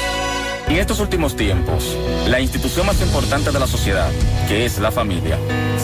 En 0.67 0.77
estos 0.77 0.99
últimos 0.99 1.35
tiempos, 1.35 1.97
la 2.27 2.39
institución 2.39 2.85
más 2.85 3.01
importante 3.01 3.51
de 3.51 3.59
la 3.59 3.67
sociedad, 3.67 4.09
que 4.47 4.65
es 4.65 4.79
la 4.79 4.91
familia, 4.91 5.37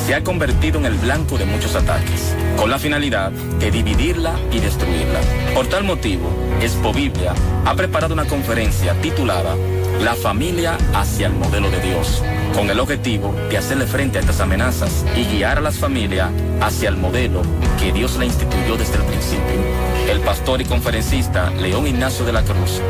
se 0.06 0.16
ha 0.16 0.24
convertido 0.24 0.80
en 0.80 0.86
el 0.86 0.94
blanco 0.94 1.38
de 1.38 1.46
muchos 1.46 1.76
ataques, 1.76 2.34
con 2.56 2.70
la 2.70 2.80
finalidad 2.80 3.32
de 3.32 3.70
dividirla 3.70 4.36
y 4.52 4.60
destruirla. 4.60 5.20
Por 5.54 5.68
tal 5.68 5.84
motivo, 5.84 6.30
Expo 6.62 6.94
Biblia 6.94 7.34
ha 7.66 7.76
preparado 7.76 8.14
una 8.14 8.26
conferencia 8.26 8.94
titulada 9.02 9.56
La 10.02 10.16
familia 10.16 10.78
hacia 10.94 11.28
el 11.28 11.34
modelo 11.34 11.70
de 11.70 11.82
Dios, 11.82 12.24
con 12.56 12.70
el 12.70 12.80
objetivo 12.80 13.36
de 13.50 13.58
hacerle 13.58 13.88
frente 13.88 14.18
a 14.18 14.22
estas 14.22 14.40
amenazas 14.40 15.04
y 15.16 15.26
guiar 15.26 15.58
a 15.58 15.62
las 15.62 15.76
familias 15.76 16.32
hacia 16.62 16.88
el 16.90 16.96
modelo 16.96 17.42
que 17.78 17.92
Dios 17.92 18.16
le 18.18 18.26
instituyó 18.28 18.78
desde 18.78 18.96
el 18.96 19.04
principio. 19.04 19.88
El 20.10 20.22
pastor 20.22 20.62
y 20.62 20.66
conferencista 20.66 21.50
León 21.52 21.88
Ignacio 21.88 22.24
de 22.26 22.32
la 22.32 22.44
Cruz 22.44 22.82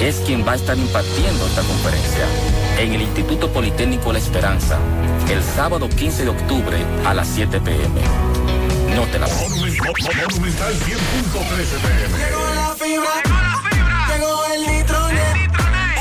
es 0.00 0.16
quien 0.26 0.46
va 0.46 0.52
a 0.52 0.56
estar 0.56 0.76
impartiendo 0.76 1.46
esta 1.46 1.62
conferencia 1.62 2.26
en 2.78 2.92
el 2.92 3.02
Instituto 3.02 3.50
Politécnico 3.52 4.12
La 4.12 4.18
Esperanza 4.18 4.78
el 5.30 5.42
sábado 5.42 5.88
15 5.88 6.24
de 6.24 6.30
octubre 6.30 6.76
a 7.04 7.12
las 7.12 7.26
7 7.28 7.60
pm. 7.60 8.00
No 8.94 9.02
te 9.06 9.18
la 9.18 9.26
pierdas. 9.26 10.34
Monumental 10.34 10.74
100.13 10.74 10.96
pm. 11.82 12.18
Llegó 12.18 12.54
la 12.54 12.76
fibra. 12.78 13.22
Llegó 14.08 14.44
el 14.54 14.60
nitronet. 14.72 15.36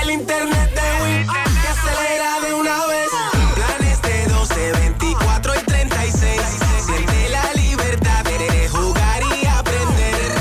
El 0.04 0.12
internet 0.12 0.72
de 0.74 1.04
Win. 1.04 1.28
Que 1.28 1.68
acelera 1.68 2.40
de 2.42 2.54
una 2.54 2.86
vez. 2.86 3.10
Planes 3.56 4.02
de 4.04 4.26
12, 4.28 4.72
24 4.74 5.56
y 5.56 5.64
36. 5.64 6.42
Siente 6.86 7.30
la 7.30 7.54
libertad 7.54 8.24
de 8.24 8.70
jugar 8.70 9.24
y 9.24 9.46
aprender. 9.48 10.32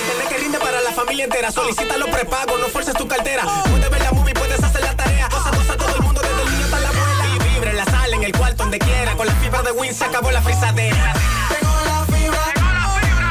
Internet 0.00 0.28
que 0.30 0.36
rinde 0.38 0.58
para 0.58 0.80
la 0.80 0.92
familia 0.92 1.24
entera. 1.24 1.52
Solicita 1.52 1.81
los 2.22 2.30
prepagos, 2.30 2.60
no 2.60 2.68
fuerces 2.68 2.94
tu 2.94 3.06
cartera. 3.08 3.42
Puedes 3.68 3.90
ver 3.90 4.02
la 4.02 4.12
movie, 4.12 4.34
puedes 4.34 4.62
hacer 4.62 4.80
la 4.80 4.94
tarea. 4.94 5.28
Cosa, 5.28 5.50
cosa, 5.50 5.76
todo 5.76 5.96
el 5.96 6.02
mundo, 6.02 6.20
desde 6.20 6.42
el 6.42 6.50
niño 6.50 6.64
hasta 6.64 6.80
la 6.80 6.88
abuela. 6.88 7.26
Y 7.34 7.54
vibra 7.54 7.70
en 7.70 7.76
la 7.76 7.84
sala, 7.84 8.16
en 8.16 8.22
el 8.22 8.32
cuarto, 8.32 8.62
donde 8.62 8.78
quiera. 8.78 9.16
Con 9.16 9.26
la 9.26 9.34
fibra 9.34 9.62
de 9.62 9.72
Win 9.72 9.94
se 9.94 10.04
acabó 10.04 10.30
la 10.30 10.42
frisadera. 10.42 11.14
Llegó 11.50 11.74
la 11.84 12.04
fibra. 12.06 12.44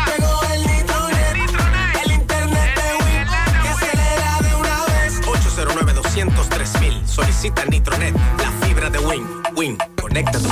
Llegó 0.07 0.41
el 0.53 0.61
nitronet. 0.67 2.03
El 2.03 2.11
internet 2.11 2.75
de 2.75 2.93
Win. 3.03 3.27
Que 3.61 3.69
acelera 3.69 4.39
de 4.41 4.55
una 4.55 4.85
vez. 4.85 5.21
809 5.27 5.93
203 5.93 6.81
mil. 6.81 7.07
Solicita 7.07 7.65
Nitronet. 7.65 8.15
La 8.37 8.51
fibra 8.65 8.89
de 8.89 8.99
Win. 8.99 9.27
Win. 9.55 9.77
Conéctate. 9.99 10.49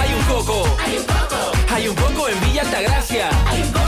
Hay 0.00 0.14
un 0.14 0.22
coco. 0.24 0.76
Hay 0.84 0.98
un 0.98 1.04
coco. 1.04 1.52
Hay 1.74 1.88
un 1.88 1.96
coco 1.96 2.28
en 2.28 2.40
Villa 2.40 2.62
Altagracia. 2.62 3.30
Hay 3.46 3.62
un 3.62 3.72
coco 3.72 3.82
en 3.82 3.82
Villa 3.82 3.86
Altagracia. 3.86 3.87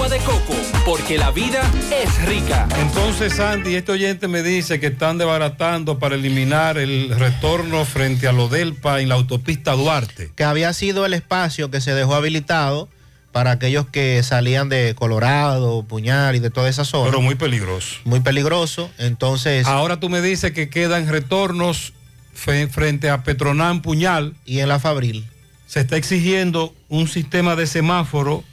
agua 0.00 0.16
de 0.16 0.24
coco, 0.24 0.54
porque 0.86 1.18
la 1.18 1.30
vida 1.30 1.60
es 1.92 2.24
rica. 2.24 2.66
Entonces, 2.80 3.34
Sandy, 3.34 3.74
este 3.74 3.92
oyente 3.92 4.28
me 4.28 4.42
dice 4.42 4.80
que 4.80 4.86
están 4.86 5.18
desbaratando 5.18 5.98
para 5.98 6.14
eliminar 6.14 6.78
el 6.78 7.10
retorno 7.10 7.84
frente 7.84 8.26
a 8.26 8.32
Lodelpa 8.32 9.02
en 9.02 9.10
la 9.10 9.16
autopista 9.16 9.72
Duarte. 9.72 10.32
que 10.34 10.44
había 10.44 10.72
sido 10.72 11.04
el 11.04 11.12
espacio 11.12 11.70
que 11.70 11.82
se 11.82 11.92
dejó 11.92 12.14
habilitado 12.14 12.88
para 13.30 13.50
aquellos 13.50 13.88
que 13.88 14.22
salían 14.22 14.70
de 14.70 14.94
Colorado, 14.94 15.82
Puñal 15.82 16.34
y 16.34 16.38
de 16.38 16.48
toda 16.48 16.70
esa 16.70 16.86
zona. 16.86 17.10
Pero 17.10 17.20
muy 17.20 17.34
peligroso. 17.34 17.96
Muy 18.04 18.20
peligroso. 18.20 18.90
Entonces. 18.96 19.66
Ahora 19.66 20.00
tú 20.00 20.08
me 20.08 20.22
dices 20.22 20.52
que 20.52 20.70
quedan 20.70 21.08
retornos 21.08 21.92
frente 22.32 23.10
a 23.10 23.22
Petronán 23.22 23.82
Puñal. 23.82 24.34
Y 24.46 24.60
en 24.60 24.68
la 24.68 24.78
Fabril. 24.78 25.26
Se 25.66 25.80
está 25.80 25.96
exigiendo 25.96 26.74
un 26.88 27.06
sistema 27.06 27.54
de 27.54 27.66
semáforo 27.66 28.44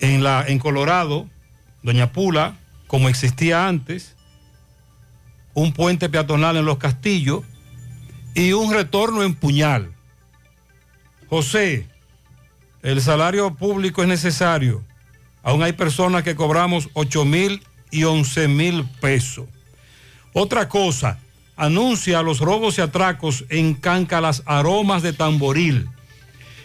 en, 0.00 0.22
la, 0.22 0.44
en 0.46 0.58
Colorado, 0.58 1.28
Doña 1.82 2.12
Pula, 2.12 2.56
como 2.86 3.08
existía 3.08 3.66
antes, 3.66 4.14
un 5.54 5.72
puente 5.72 6.08
peatonal 6.08 6.56
en 6.56 6.64
Los 6.64 6.78
Castillos 6.78 7.42
y 8.34 8.52
un 8.52 8.72
retorno 8.72 9.22
en 9.22 9.34
Puñal. 9.34 9.92
José, 11.28 11.86
el 12.82 13.00
salario 13.00 13.54
público 13.54 14.02
es 14.02 14.08
necesario. 14.08 14.84
Aún 15.42 15.62
hay 15.62 15.72
personas 15.72 16.22
que 16.22 16.34
cobramos 16.34 16.88
8 16.94 17.24
mil 17.24 17.62
y 17.90 18.04
11 18.04 18.48
mil 18.48 18.84
pesos. 19.00 19.46
Otra 20.32 20.68
cosa, 20.68 21.18
anuncia 21.56 22.22
los 22.22 22.40
robos 22.40 22.78
y 22.78 22.80
atracos 22.80 23.44
en 23.48 23.74
Canca 23.74 24.20
las 24.20 24.42
aromas 24.46 25.02
de 25.02 25.12
tamboril. 25.12 25.88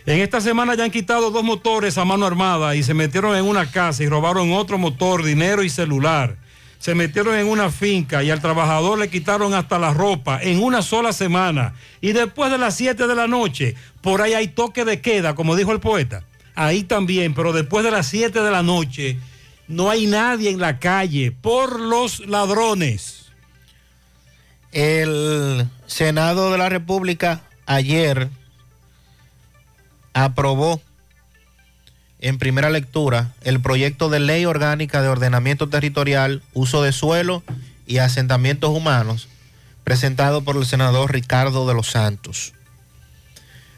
En 0.10 0.22
esta 0.22 0.42
semana 0.42 0.74
ya 0.74 0.86
han 0.86 0.90
quitado 0.90 1.30
dos 1.30 1.44
motores 1.44 2.00
a 2.00 2.04
mano 2.04 2.26
armada 2.26 2.76
y 2.76 2.82
se 2.82 2.96
metieron 2.96 3.36
en 3.36 3.46
una 3.46 3.70
casa 3.70 4.02
y 4.02 4.10
robaron 4.10 4.52
otro 4.54 4.80
motor, 4.80 5.24
dinero 5.24 5.62
y 5.62 5.70
celular. 5.70 6.36
Se 6.80 6.96
metieron 6.96 7.36
en 7.36 7.46
una 7.46 7.70
finca 7.70 8.24
y 8.24 8.32
al 8.32 8.42
trabajador 8.42 8.98
le 8.98 9.12
quitaron 9.12 9.54
hasta 9.54 9.78
la 9.78 9.94
ropa 9.94 10.42
en 10.42 10.64
una 10.64 10.82
sola 10.82 11.14
semana. 11.14 11.76
Y 12.02 12.14
después 12.14 12.50
de 12.50 12.58
las 12.58 12.76
7 12.76 13.06
de 13.06 13.14
la 13.14 13.28
noche, 13.28 13.76
por 14.02 14.24
ahí 14.24 14.34
hay 14.34 14.48
toque 14.48 14.84
de 14.84 15.00
queda, 15.00 15.36
como 15.36 15.56
dijo 15.56 15.74
el 15.74 15.80
poeta. 15.80 16.24
Ahí 16.56 16.82
también, 16.82 17.36
pero 17.36 17.54
después 17.54 17.86
de 17.86 17.92
las 17.92 18.08
7 18.08 18.42
de 18.42 18.50
la 18.50 18.64
noche 18.64 19.20
no 19.68 19.92
hay 19.92 20.08
nadie 20.08 20.50
en 20.50 20.60
la 20.60 20.80
calle 20.80 21.32
por 21.32 21.80
los 21.80 22.26
ladrones. 22.26 23.28
El 24.72 25.68
Senado 25.86 26.52
de 26.52 26.58
la 26.58 26.70
República 26.70 27.44
ayer 27.68 28.32
aprobó 30.14 30.82
en 32.20 32.38
primera 32.38 32.70
lectura 32.70 33.34
el 33.42 33.62
proyecto 33.62 34.10
de 34.10 34.20
ley 34.20 34.46
orgánica 34.46 35.02
de 35.02 35.08
ordenamiento 35.08 35.70
territorial, 35.70 36.44
uso 36.54 36.84
de 36.84 36.92
suelo 36.92 37.44
y 37.88 37.98
asentamientos 38.00 38.72
humanos, 38.72 39.30
presentado 39.84 40.44
por 40.44 40.58
el 40.58 40.66
senador 40.66 41.12
Ricardo 41.12 41.68
de 41.68 41.74
los 41.74 41.88
Santos. 41.88 42.54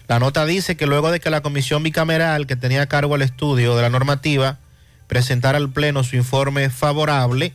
La 0.07 0.19
nota 0.19 0.45
dice 0.45 0.75
que 0.75 0.87
luego 0.87 1.11
de 1.11 1.19
que 1.19 1.29
la 1.29 1.41
comisión 1.41 1.83
bicameral 1.83 2.47
que 2.47 2.57
tenía 2.57 2.81
a 2.81 2.87
cargo 2.87 3.15
el 3.15 3.21
estudio 3.21 3.75
de 3.75 3.83
la 3.83 3.89
normativa 3.89 4.57
presentara 5.07 5.57
al 5.57 5.69
Pleno 5.69 6.03
su 6.03 6.15
informe 6.15 6.69
favorable, 6.69 7.53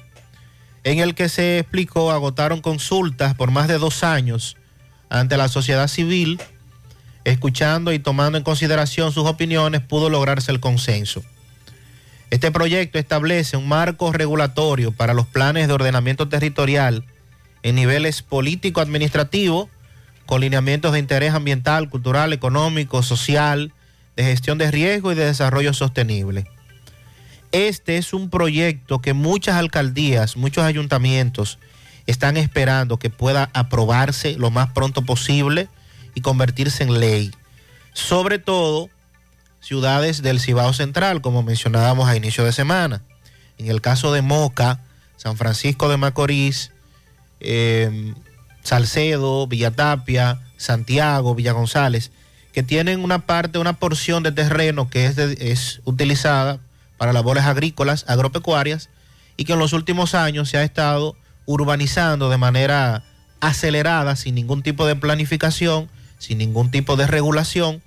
en 0.84 1.00
el 1.00 1.14
que 1.14 1.28
se 1.28 1.58
explicó 1.58 2.12
agotaron 2.12 2.60
consultas 2.60 3.34
por 3.34 3.50
más 3.50 3.66
de 3.66 3.78
dos 3.78 4.04
años 4.04 4.56
ante 5.10 5.36
la 5.36 5.48
sociedad 5.48 5.88
civil, 5.88 6.40
escuchando 7.26 7.92
y 7.92 7.98
tomando 7.98 8.38
en 8.38 8.44
consideración 8.44 9.12
sus 9.12 9.26
opiniones, 9.26 9.80
pudo 9.80 10.08
lograrse 10.08 10.52
el 10.52 10.60
consenso. 10.60 11.24
Este 12.30 12.52
proyecto 12.52 12.98
establece 12.98 13.56
un 13.56 13.68
marco 13.68 14.12
regulatorio 14.12 14.92
para 14.92 15.12
los 15.12 15.26
planes 15.26 15.66
de 15.66 15.74
ordenamiento 15.74 16.28
territorial 16.28 17.04
en 17.64 17.74
niveles 17.74 18.22
político-administrativo, 18.22 19.68
con 20.24 20.40
lineamientos 20.40 20.92
de 20.92 21.00
interés 21.00 21.34
ambiental, 21.34 21.88
cultural, 21.88 22.32
económico, 22.32 23.02
social, 23.02 23.72
de 24.14 24.24
gestión 24.24 24.56
de 24.58 24.70
riesgo 24.70 25.10
y 25.10 25.16
de 25.16 25.26
desarrollo 25.26 25.74
sostenible. 25.74 26.46
Este 27.50 27.96
es 27.96 28.12
un 28.12 28.30
proyecto 28.30 29.00
que 29.00 29.14
muchas 29.14 29.56
alcaldías, 29.56 30.36
muchos 30.36 30.62
ayuntamientos 30.62 31.58
están 32.06 32.36
esperando 32.36 32.98
que 32.98 33.10
pueda 33.10 33.50
aprobarse 33.52 34.36
lo 34.38 34.52
más 34.52 34.70
pronto 34.70 35.02
posible 35.02 35.68
y 36.16 36.22
convertirse 36.22 36.82
en 36.82 36.98
ley. 36.98 37.30
Sobre 37.92 38.40
todo 38.40 38.90
ciudades 39.60 40.22
del 40.22 40.40
Cibao 40.40 40.72
Central, 40.72 41.20
como 41.20 41.44
mencionábamos 41.44 42.08
a 42.08 42.16
inicio 42.16 42.44
de 42.44 42.52
semana. 42.52 43.02
En 43.58 43.68
el 43.68 43.80
caso 43.80 44.12
de 44.12 44.22
Moca, 44.22 44.80
San 45.16 45.36
Francisco 45.36 45.88
de 45.88 45.98
Macorís, 45.98 46.72
eh, 47.40 48.14
Salcedo, 48.62 49.46
Villatapia, 49.46 50.40
Santiago, 50.56 51.34
Villa 51.34 51.52
González, 51.52 52.10
que 52.52 52.62
tienen 52.62 53.04
una 53.04 53.26
parte, 53.26 53.58
una 53.58 53.74
porción 53.74 54.22
de 54.22 54.32
terreno 54.32 54.88
que 54.88 55.06
es, 55.06 55.80
utilizada 55.84 56.58
para 56.96 57.12
labores 57.12 57.44
agrícolas, 57.44 58.06
agropecuarias, 58.08 58.88
y 59.36 59.44
que 59.44 59.52
en 59.52 59.58
los 59.58 59.74
últimos 59.74 60.14
años 60.14 60.48
se 60.48 60.56
ha 60.56 60.62
estado 60.62 61.14
urbanizando 61.44 62.30
de 62.30 62.38
manera 62.38 63.04
acelerada, 63.40 64.16
sin 64.16 64.34
ningún 64.34 64.62
tipo 64.62 64.86
de 64.86 64.96
planificación, 64.96 65.90
sin 66.18 66.38
ningún 66.38 66.70
tipo 66.70 66.96
de 66.96 67.06
regulación, 67.06 67.82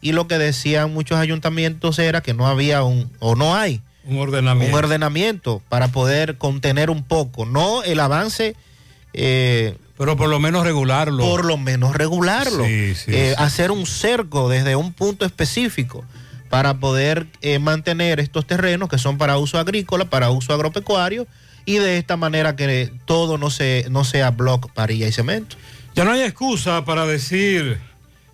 y 0.00 0.12
lo 0.12 0.26
que 0.26 0.38
decían 0.38 0.92
muchos 0.94 1.18
ayuntamientos 1.18 1.98
era 1.98 2.20
que 2.22 2.34
no 2.34 2.46
había 2.46 2.82
un, 2.82 3.10
o 3.18 3.34
no 3.36 3.54
hay, 3.56 3.80
Un 4.04 4.18
ordenamiento. 4.18 4.76
un 4.76 4.84
ordenamiento 4.84 5.62
para 5.68 5.88
poder 5.88 6.38
contener 6.38 6.88
un 6.90 7.04
poco, 7.04 7.44
no 7.46 7.82
el 7.82 8.00
avance. 8.00 8.56
eh, 9.12 9.76
Pero 9.98 10.16
por 10.16 10.28
lo 10.30 10.38
menos 10.40 10.64
regularlo. 10.64 11.22
Por 11.22 11.44
lo 11.44 11.58
menos 11.58 11.94
regularlo. 11.94 12.64
Sí, 12.64 12.94
sí, 12.94 13.10
Eh, 13.14 13.34
sí. 13.36 13.42
Hacer 13.42 13.70
un 13.70 13.84
cerco 13.86 14.48
desde 14.48 14.74
un 14.76 14.92
punto 14.94 15.26
específico 15.26 16.04
para 16.48 16.78
poder 16.80 17.26
eh, 17.42 17.58
mantener 17.58 18.18
estos 18.20 18.46
terrenos 18.46 18.88
que 18.88 18.98
son 18.98 19.18
para 19.18 19.36
uso 19.38 19.58
agrícola, 19.58 20.06
para 20.06 20.30
uso 20.30 20.52
agropecuario 20.54 21.26
y 21.66 21.74
de 21.76 21.98
esta 21.98 22.16
manera 22.16 22.56
que 22.56 22.90
todo 23.04 23.36
no, 23.38 23.50
se, 23.50 23.84
no 23.90 24.04
sea 24.04 24.30
block, 24.30 24.70
parilla 24.72 25.06
y 25.06 25.12
cemento. 25.12 25.56
Ya 25.94 26.04
no 26.04 26.12
hay 26.12 26.22
excusa 26.22 26.84
para 26.84 27.04
decir 27.06 27.78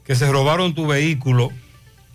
que 0.04 0.14
se 0.14 0.30
robaron 0.30 0.74
tu 0.74 0.86
vehículo. 0.86 1.50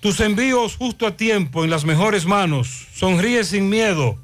Tus 0.00 0.18
envíos 0.20 0.76
justo 0.76 1.06
a 1.06 1.14
tiempo, 1.14 1.62
en 1.62 1.68
las 1.68 1.84
mejores 1.84 2.24
manos. 2.24 2.86
Sonríe 2.94 3.44
sin 3.44 3.68
miedo. 3.68 4.16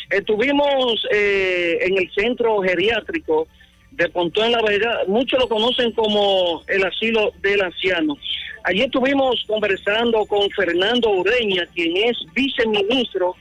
Estuvimos 0.09 1.07
eh, 1.11 1.79
en 1.81 1.97
el 1.97 2.11
centro 2.13 2.61
geriátrico 2.61 3.47
de 3.91 4.09
Pontón 4.09 4.51
La 4.51 4.61
Vega, 4.61 5.03
muchos 5.07 5.39
lo 5.39 5.47
conocen 5.47 5.91
como 5.93 6.63
el 6.67 6.83
asilo 6.83 7.31
del 7.41 7.61
anciano. 7.61 8.17
Ayer 8.65 8.85
estuvimos 8.85 9.43
conversando 9.47 10.25
con 10.25 10.49
Fernando 10.51 11.09
Ureña, 11.09 11.65
quien 11.73 11.95
es 11.97 12.17
viceministro 12.33 13.35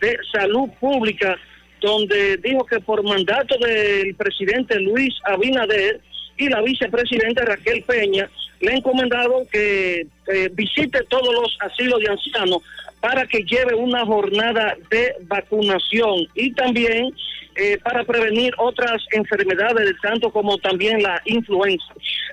de 0.00 0.18
Salud 0.32 0.68
Pública, 0.78 1.36
donde 1.80 2.36
dijo 2.38 2.64
que 2.66 2.80
por 2.80 3.02
mandato 3.02 3.56
del 3.58 4.14
presidente 4.14 4.78
Luis 4.80 5.14
Abinader 5.24 6.00
y 6.36 6.48
la 6.48 6.60
vicepresidenta 6.62 7.44
Raquel 7.44 7.82
Peña, 7.82 8.28
le 8.60 8.72
ha 8.72 8.76
encomendado 8.76 9.46
que 9.50 10.06
eh, 10.32 10.50
visite 10.52 11.02
todos 11.08 11.34
los 11.34 11.56
asilos 11.60 12.00
de 12.00 12.10
ancianos 12.10 12.62
para 13.00 13.26
que 13.26 13.44
lleve 13.44 13.74
una 13.74 14.04
jornada 14.06 14.76
de 14.90 15.14
vacunación 15.26 16.26
y 16.34 16.52
también 16.52 17.14
eh, 17.56 17.78
para 17.84 18.02
prevenir 18.02 18.52
otras 18.58 19.02
enfermedades, 19.12 19.94
tanto 20.02 20.30
como 20.30 20.58
también 20.58 21.02
la 21.02 21.20
influenza. 21.24 21.86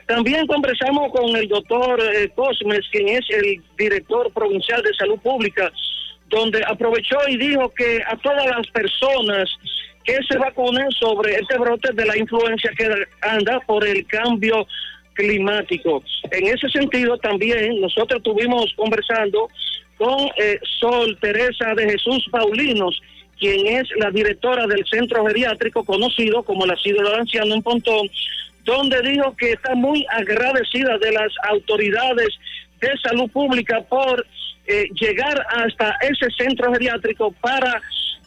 También 0.08 0.48
conversamos 0.48 1.12
con 1.12 1.36
el 1.36 1.48
doctor 1.48 2.02
eh, 2.02 2.30
Cosmes, 2.36 2.88
quien 2.92 3.10
es 3.10 3.30
el 3.30 3.62
director 3.78 4.32
provincial 4.34 4.82
de 4.82 4.94
salud 4.96 5.20
pública, 5.20 5.72
donde 6.30 6.64
aprovechó 6.66 7.18
y 7.28 7.38
dijo 7.38 7.70
que 7.74 8.02
a 8.08 8.16
todas 8.18 8.46
las 8.48 8.66
personas 8.68 9.50
que 10.04 10.18
se 10.28 10.38
vacunen 10.38 10.90
sobre 10.92 11.36
este 11.36 11.58
brote 11.58 11.94
de 11.94 12.06
la 12.06 12.18
influencia 12.18 12.72
que 12.78 12.90
anda 13.22 13.60
por 13.62 13.86
el 13.86 14.06
cambio 14.08 14.68
climático. 15.14 16.04
En 16.32 16.48
ese 16.48 16.70
sentido, 16.70 17.18
también 17.18 17.80
nosotros 17.82 18.18
estuvimos 18.18 18.74
conversando 18.76 19.50
con 19.98 20.30
eh, 20.38 20.60
Sol 20.80 21.18
Teresa 21.22 21.76
de 21.76 21.92
Jesús 21.92 22.26
Paulinos, 22.32 23.00
quien 23.40 23.68
es 23.68 23.88
la 23.98 24.10
directora 24.12 24.66
del 24.68 24.86
centro 24.86 25.26
geriátrico 25.26 25.84
conocido 25.84 26.44
como 26.44 26.66
la 26.66 26.74
Asilo 26.74 27.08
del 27.08 27.20
Anciano 27.20 27.54
en 27.54 27.62
Pontón, 27.62 28.08
donde 28.64 29.02
dijo 29.02 29.36
que 29.36 29.54
está 29.54 29.76
muy 29.76 30.06
agradecida 30.10 30.98
de 30.98 31.12
las 31.12 31.32
autoridades 31.50 32.30
de 32.80 32.90
salud 33.04 33.30
pública 33.32 33.82
por 33.82 34.26
eh, 34.68 34.88
llegar 35.00 35.46
hasta 35.50 35.96
ese 36.02 36.30
centro 36.38 36.72
geriátrico 36.72 37.32
para 37.42 37.82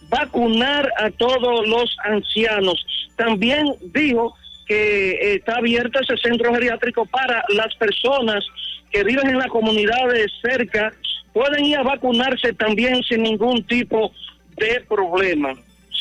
vacunar 0.08 0.91
a 0.99 1.10
todos 1.10 1.66
los 1.66 1.97
ancianos. 2.05 2.84
También 3.16 3.74
dijo 3.92 4.34
que 4.66 5.10
eh, 5.10 5.34
está 5.36 5.57
abierto 5.57 6.00
ese 6.00 6.16
centro 6.16 6.52
geriátrico 6.55 7.07
para 7.07 7.44
las 7.49 7.74
personas 7.74 8.44
que 8.91 9.05
viven 9.05 9.28
en 9.28 9.39
las 9.39 9.49
comunidades 9.49 10.31
cerca, 10.41 10.92
pueden 11.33 11.65
ir 11.65 11.76
a 11.76 11.83
vacunarse 11.83 12.52
también 12.52 13.02
sin 13.02 13.24
ningún 13.24 13.65
tipo 13.65 14.12
de 14.57 14.81
problema. 14.89 15.52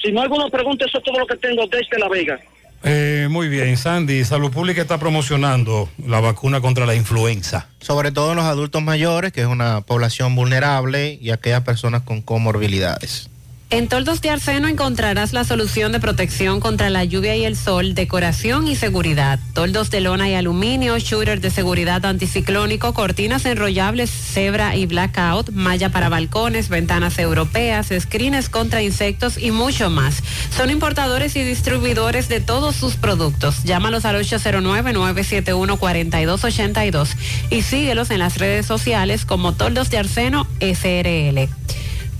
Si 0.01 0.11
no 0.11 0.19
hay 0.19 0.25
alguna 0.25 0.49
pregunta, 0.49 0.85
eso 0.85 0.99
es 0.99 1.03
todo 1.03 1.19
lo 1.19 1.25
que 1.25 1.38
tengo 1.38 1.65
desde 1.67 1.98
La 1.98 2.07
Vega. 2.07 2.40
Eh, 2.85 3.27
muy 3.32 3.48
bien, 3.48 3.77
Sandy, 3.77 4.25
Salud 4.25 4.51
Pública 4.51 4.82
está 4.82 4.98
promocionando 4.98 5.90
la 6.06 6.19
vacuna 6.19 6.59
contra 6.59 6.85
la 6.85 6.93
influenza. 6.93 7.69
Sobre 7.80 8.11
todo 8.11 8.32
en 8.32 8.35
los 8.35 8.45
adultos 8.45 8.83
mayores, 8.83 9.32
que 9.32 9.41
es 9.41 9.48
una 9.48 9.82
población 9.82 10.35
vulnerable, 10.35 11.17
y 11.19 11.32
aquellas 11.32 11.61
personas 11.61 12.01
con 12.01 12.22
comorbilidades. 12.22 13.30
En 13.74 13.88
Toldos 13.88 14.22
de 14.22 14.30
Arseno 14.30 14.68
encontrarás 14.68 15.34
la 15.34 15.43
solución 15.43 15.92
de 15.92 16.00
protección 16.00 16.60
contra 16.60 16.92
la 16.92 17.03
lluvia 17.06 17.35
y 17.35 17.43
el 17.43 17.58
sol, 17.58 17.95
decoración 17.95 18.68
y 18.68 18.76
seguridad. 18.76 19.40
Toldos 19.56 19.90
de 19.90 20.00
lona 20.00 20.30
y 20.30 20.35
aluminio, 20.35 21.00
shooter 21.00 21.42
de 21.42 21.50
seguridad 21.50 22.06
anticiclónico, 22.06 22.93
cortinas 22.93 23.48
enrollables, 23.48 24.11
cebra 24.11 24.76
y 24.76 24.85
blackout, 24.85 25.50
malla 25.53 25.90
para 25.90 26.08
balcones, 26.08 26.69
ventanas 26.69 27.18
europeas, 27.18 27.90
screens 28.00 28.48
contra 28.48 28.84
insectos 28.84 29.40
y 29.40 29.50
mucho 29.50 29.90
más. 29.90 30.22
Son 30.56 30.69
importadores 30.69 31.35
y 31.35 31.42
distribuidores 31.42 32.30
de 32.30 32.42
todos 32.42 32.76
sus 32.76 32.95
productos. 32.95 33.64
Llámalos 33.64 34.06
al 34.06 34.24
809-971-4282 34.24 37.10
y 37.50 37.64
síguelos 37.64 38.11
en 38.11 38.19
las 38.19 38.38
redes 38.38 38.68
sociales 38.68 39.26
como 39.26 39.53
Toldos 39.53 39.90
de 39.90 39.98
Arseno 39.98 40.45
SRL. 40.60 41.50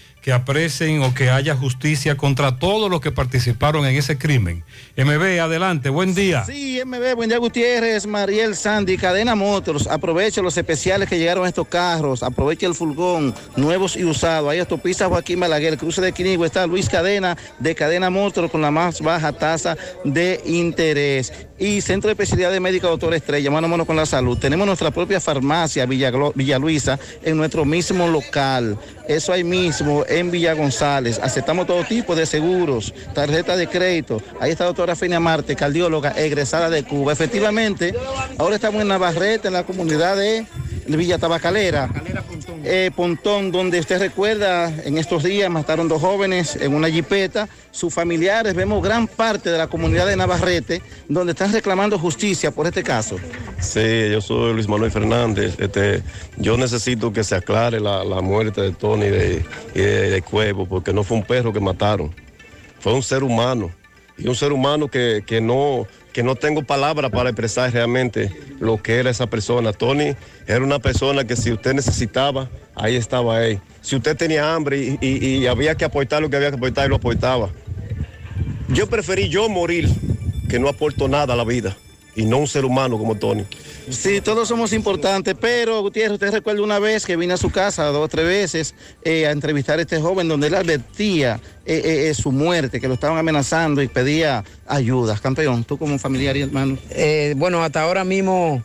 que 0.21 0.31
aprecien 0.31 1.01
o 1.01 1.13
que 1.13 1.29
haya 1.29 1.55
justicia 1.55 2.15
contra 2.15 2.57
todos 2.57 2.89
los 2.89 3.01
que 3.01 3.11
participaron 3.11 3.85
en 3.85 3.95
ese 3.95 4.17
crimen. 4.17 4.63
MB, 4.95 5.41
adelante, 5.41 5.89
buen 5.89 6.13
día. 6.13 6.45
Sí, 6.45 6.79
MB, 6.85 7.15
buen 7.15 7.29
día 7.29 7.39
Gutiérrez, 7.39 8.05
Mariel 8.05 8.55
Sandy, 8.55 8.97
Cadena 8.97 9.35
Motors, 9.35 9.87
aproveche 9.87 10.41
los 10.41 10.57
especiales 10.57 11.09
que 11.09 11.17
llegaron 11.17 11.45
a 11.45 11.47
estos 11.47 11.67
carros, 11.67 12.21
aproveche 12.21 12.67
el 12.67 12.75
furgón, 12.75 13.33
nuevos 13.55 13.97
y 13.97 14.03
usados, 14.03 14.51
ahí 14.51 14.59
autopista 14.59 15.07
Joaquín 15.07 15.39
Balaguer, 15.39 15.77
cruce 15.77 16.01
de 16.01 16.11
Quinigua, 16.11 16.45
está 16.45 16.67
Luis 16.67 16.87
Cadena 16.87 17.35
de 17.59 17.73
Cadena 17.73 18.09
Motors 18.09 18.51
con 18.51 18.61
la 18.61 18.69
más 18.69 19.01
baja 19.01 19.33
tasa 19.33 19.75
de 20.03 20.39
interés. 20.45 21.33
Y 21.57 21.81
Centro 21.81 22.07
de 22.07 22.13
Especialidad 22.13 22.51
de 22.51 22.59
Médica 22.59 22.87
Doctor 22.87 23.13
Estrella, 23.13 23.51
mano 23.51 23.67
a 23.67 23.69
mano 23.69 23.85
con 23.85 23.95
la 23.95 24.07
salud. 24.07 24.37
Tenemos 24.37 24.65
nuestra 24.65 24.89
propia 24.89 25.19
farmacia 25.19 25.85
Villa, 25.85 26.11
Villa 26.33 26.57
Luisa 26.57 26.99
en 27.21 27.37
nuestro 27.37 27.65
mismo 27.65 28.07
local. 28.07 28.79
Eso 29.07 29.31
ahí 29.31 29.43
mismo 29.43 30.03
en 30.11 30.31
Villa 30.31 30.53
González. 30.53 31.19
Aceptamos 31.21 31.67
todo 31.67 31.83
tipo 31.83 32.15
de 32.15 32.25
seguros, 32.25 32.93
tarjeta 33.13 33.55
de 33.55 33.67
crédito. 33.67 34.21
Ahí 34.39 34.51
está 34.51 34.65
la 34.65 34.69
doctora 34.69 34.95
Fenia 34.95 35.19
Marte, 35.19 35.55
cardióloga 35.55 36.11
egresada 36.11 36.69
de 36.69 36.83
Cuba. 36.83 37.13
Efectivamente, 37.13 37.93
ahora 38.37 38.55
estamos 38.55 38.81
en 38.81 38.89
Navarrete, 38.89 39.47
en 39.47 39.53
la 39.53 39.63
comunidad 39.63 40.17
de 40.17 40.45
Villa 40.87 41.17
Tabacalera. 41.17 41.89
Eh, 42.63 42.91
Pontón, 42.95 43.51
donde 43.51 43.79
usted 43.79 43.99
recuerda, 43.99 44.71
en 44.83 44.97
estos 44.97 45.23
días 45.23 45.49
mataron 45.49 45.87
dos 45.87 46.01
jóvenes 46.01 46.55
en 46.55 46.73
una 46.73 46.89
jipeta. 46.89 47.47
Sus 47.71 47.93
familiares, 47.93 48.53
vemos 48.53 48.83
gran 48.83 49.07
parte 49.07 49.49
de 49.49 49.57
la 49.57 49.67
comunidad 49.67 50.05
de 50.05 50.17
Navarrete, 50.17 50.81
donde 51.07 51.31
están 51.31 51.53
reclamando 51.53 51.97
justicia 51.97 52.51
por 52.51 52.67
este 52.67 52.83
caso. 52.83 53.15
Sí, 53.59 54.09
yo 54.11 54.19
soy 54.19 54.53
Luis 54.53 54.67
Manuel 54.67 54.91
Fernández. 54.91 55.55
Este, 55.57 56.03
yo 56.37 56.57
necesito 56.57 57.13
que 57.13 57.23
se 57.23 57.35
aclare 57.35 57.79
la, 57.79 58.03
la 58.03 58.21
muerte 58.21 58.61
de 58.61 58.71
Tony 58.71 59.05
de, 59.07 59.45
de, 59.73 60.21
Cuevo, 60.21 60.65
porque 60.67 60.91
no 60.91 61.03
fue 61.03 61.17
un 61.17 61.23
perro 61.23 61.53
que 61.53 61.61
mataron, 61.61 62.13
fue 62.79 62.93
un 62.93 63.03
ser 63.03 63.23
humano. 63.23 63.71
Y 64.17 64.27
un 64.27 64.35
ser 64.35 64.51
humano 64.51 64.87
que, 64.87 65.23
que 65.25 65.41
no, 65.41 65.87
que 66.13 66.21
no 66.21 66.35
tengo 66.35 66.61
palabras 66.63 67.09
para 67.09 67.29
expresar 67.29 67.71
realmente 67.73 68.29
lo 68.59 68.79
que 68.83 68.97
era 68.99 69.09
esa 69.09 69.25
persona. 69.27 69.73
Tony 69.73 70.13
era 70.45 70.63
una 70.63 70.77
persona 70.77 71.23
que 71.25 71.35
si 71.35 71.51
usted 71.51 71.73
necesitaba, 71.73 72.47
ahí 72.75 72.95
estaba 72.97 73.43
él. 73.45 73.59
Si 73.81 73.95
usted 73.95 74.15
tenía 74.15 74.53
hambre 74.53 74.77
y, 74.77 74.97
y- 75.01 75.25
y 75.37 75.47
había 75.47 75.73
que 75.73 75.85
aportar 75.85 76.21
lo 76.21 76.29
que 76.29 76.35
había 76.35 76.49
que 76.51 76.57
aportar, 76.57 76.87
lo 76.89 76.97
aportaba. 76.97 77.49
Yo 78.73 78.87
preferí 78.87 79.27
yo 79.27 79.49
morir 79.49 79.89
que 80.49 80.57
no 80.57 80.69
aporto 80.69 81.09
nada 81.09 81.33
a 81.33 81.37
la 81.37 81.43
vida 81.43 81.75
y 82.15 82.23
no 82.23 82.37
un 82.37 82.47
ser 82.47 82.63
humano 82.63 82.97
como 82.97 83.15
Tony. 83.15 83.45
Sí, 83.89 84.21
todos 84.21 84.47
somos 84.47 84.71
importantes, 84.71 85.35
pero 85.39 85.81
Gutiérrez, 85.81 86.13
usted 86.13 86.31
recuerda 86.31 86.61
una 86.61 86.79
vez 86.79 87.05
que 87.05 87.17
vine 87.17 87.33
a 87.33 87.37
su 87.37 87.49
casa 87.49 87.85
dos 87.85 88.05
o 88.05 88.07
tres 88.07 88.25
veces 88.25 88.75
eh, 89.03 89.27
a 89.27 89.31
entrevistar 89.31 89.79
a 89.79 89.81
este 89.81 89.99
joven 89.99 90.27
donde 90.27 90.47
él 90.47 90.55
advertía 90.55 91.41
eh, 91.65 92.09
eh, 92.09 92.13
su 92.13 92.31
muerte, 92.31 92.79
que 92.79 92.87
lo 92.87 92.93
estaban 92.93 93.17
amenazando 93.17 93.81
y 93.81 93.87
pedía 93.87 94.43
ayuda. 94.67 95.17
Campeón, 95.21 95.65
tú 95.65 95.77
como 95.77 95.99
familiar 95.99 96.37
y 96.37 96.41
hermano. 96.41 96.77
Eh, 96.91 97.33
bueno, 97.37 97.63
hasta 97.63 97.81
ahora 97.81 98.05
mismo 98.05 98.63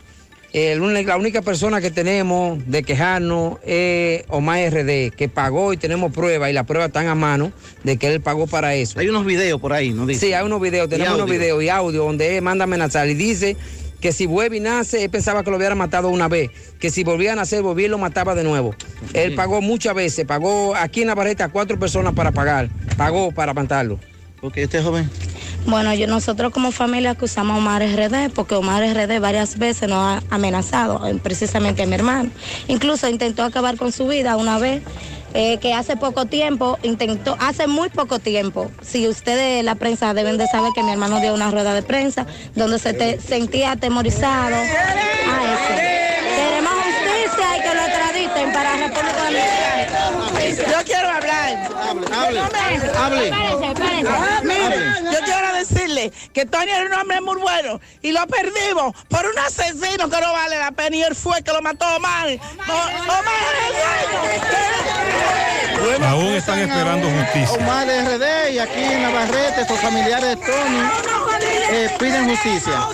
el 0.57 1.05
la 1.05 1.17
única 1.17 1.41
persona 1.41 1.81
que 1.81 1.91
tenemos 1.91 2.59
de 2.65 2.83
quejarnos 2.83 3.57
es 3.65 4.23
Omar 4.29 4.59
RD, 4.71 5.11
que 5.15 5.29
pagó 5.29 5.73
y 5.73 5.77
tenemos 5.77 6.11
pruebas 6.11 6.49
y 6.49 6.53
las 6.53 6.65
pruebas 6.65 6.87
están 6.87 7.07
a 7.07 7.15
mano 7.15 7.51
de 7.83 7.97
que 7.97 8.07
él 8.07 8.21
pagó 8.21 8.47
para 8.47 8.73
eso. 8.75 8.99
Hay 8.99 9.07
unos 9.07 9.25
videos 9.25 9.59
por 9.59 9.73
ahí, 9.73 9.91
¿no 9.91 10.05
dice? 10.05 10.27
Sí, 10.27 10.33
hay 10.33 10.45
unos 10.45 10.61
videos, 10.61 10.89
tenemos 10.89 11.15
unos 11.15 11.29
videos 11.29 11.61
y 11.61 11.69
audio 11.69 12.05
donde 12.05 12.37
él 12.37 12.41
manda 12.41 12.63
amenazar 12.63 13.07
y 13.09 13.13
dice 13.13 13.55
que 13.99 14.11
si 14.11 14.25
vuelve 14.25 14.57
y 14.57 14.59
nace, 14.59 15.03
él 15.03 15.09
pensaba 15.09 15.43
que 15.43 15.51
lo 15.51 15.57
hubiera 15.57 15.75
matado 15.75 16.09
una 16.09 16.27
vez, 16.27 16.51
que 16.79 16.89
si 16.89 17.03
volvía 17.03 17.33
a 17.33 17.35
nacer, 17.35 17.61
volvía 17.61 17.87
y 17.87 17.89
lo 17.89 17.97
mataba 17.97 18.35
de 18.35 18.43
nuevo. 18.43 18.75
Él 19.13 19.35
pagó 19.35 19.61
muchas 19.61 19.95
veces, 19.95 20.25
pagó 20.25 20.75
aquí 20.75 21.01
en 21.01 21.07
Navarrete 21.07 21.43
a 21.43 21.49
cuatro 21.49 21.79
personas 21.79 22.13
para 22.13 22.31
pagar, 22.31 22.69
pagó 22.95 23.31
para 23.31 23.53
matarlo. 23.53 23.99
Ok, 24.41 24.57
este 24.57 24.81
joven. 24.81 25.09
Bueno, 25.67 25.93
yo, 25.93 26.07
nosotros 26.07 26.53
como 26.53 26.71
familia 26.71 27.11
acusamos 27.11 27.55
a 27.55 27.57
Omar 27.57 27.81
RD 27.83 28.29
porque 28.33 28.55
Omar 28.55 28.81
RD 28.83 29.19
varias 29.19 29.57
veces 29.57 29.89
nos 29.89 29.99
ha 29.99 30.23
amenazado, 30.29 31.01
precisamente 31.21 31.83
a 31.83 31.85
mi 31.85 31.95
hermano. 31.95 32.29
Incluso 32.69 33.09
intentó 33.09 33.43
acabar 33.43 33.75
con 33.75 33.91
su 33.91 34.07
vida 34.07 34.37
una 34.37 34.59
vez, 34.59 34.81
eh, 35.33 35.57
que 35.57 35.73
hace 35.73 35.97
poco 35.97 36.25
tiempo, 36.25 36.79
intentó, 36.83 37.35
hace 37.39 37.67
muy 37.67 37.89
poco 37.89 38.17
tiempo, 38.19 38.71
si 38.81 39.09
ustedes, 39.09 39.61
la 39.65 39.75
prensa, 39.75 40.13
deben 40.13 40.37
de 40.37 40.47
saber 40.47 40.71
que 40.73 40.83
mi 40.83 40.91
hermano 40.91 41.19
dio 41.19 41.33
una 41.33 41.51
rueda 41.51 41.73
de 41.73 41.83
prensa 41.83 42.25
donde 42.55 42.79
se 42.79 42.93
te- 42.93 43.19
sentía 43.19 43.71
atemorizado. 43.73 44.55
a 44.55 45.43
eso. 45.53 45.73
Queremos 46.37 46.73
justicia 47.27 47.57
y 47.57 47.61
que 47.61 47.75
lo 47.75 47.81
extraditen 47.81 48.53
para 48.53 48.77
República 48.77 49.23
Dominicana. 49.23 50.71
Yo 50.71 50.83
quiero 50.85 51.09
hablar. 51.09 51.69
Hable, 51.87 52.39
hable. 52.97 53.27
Espérense, 53.27 53.67
espérense. 53.67 54.11
Mire, 54.43 54.77
yo 55.11 55.19
quiero 55.23 55.53
decirle 55.53 56.11
que 56.33 56.45
Tony 56.45 56.71
era 56.71 56.85
un 56.85 56.93
hombre 56.93 57.21
muy 57.21 57.39
bueno 57.39 57.79
y 58.01 58.11
lo 58.11 58.25
perdimos 58.27 58.93
por 59.09 59.25
un 59.25 59.37
asesino 59.39 60.09
que 60.09 60.21
no 60.21 60.33
vale 60.33 60.57
la 60.57 60.71
pena 60.71 60.95
y 60.95 61.03
él 61.03 61.15
fue 61.15 61.41
que 61.43 61.51
lo 61.51 61.61
mató 61.61 61.85
a 61.85 61.97
Omar. 61.97 62.27
No, 62.67 62.73
Omar 62.73 63.33
es. 63.69 64.67
Aún 66.07 66.33
están 66.33 66.59
esperando 66.59 67.09
justicia. 67.09 67.57
Omar 67.57 67.87
RD 67.87 68.51
y 68.53 68.59
aquí 68.59 68.83
en 68.83 69.01
Navarrete, 69.01 69.61
estos 69.61 69.79
familiares 69.79 70.29
de 70.29 70.35
Tony 70.37 70.81
eh, 71.71 71.95
piden 71.99 72.29
justicia. 72.29 72.87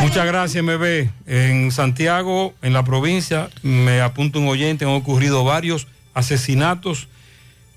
Muchas 0.00 0.26
gracias, 0.26 0.62
MB. 0.62 1.08
En 1.26 1.72
Santiago, 1.72 2.54
en 2.62 2.72
la 2.72 2.84
provincia, 2.84 3.50
me 3.62 4.00
apunta 4.00 4.38
un 4.38 4.48
oyente, 4.48 4.84
han 4.84 4.92
ocurrido 4.92 5.44
varios 5.44 5.86
asesinatos 6.14 7.08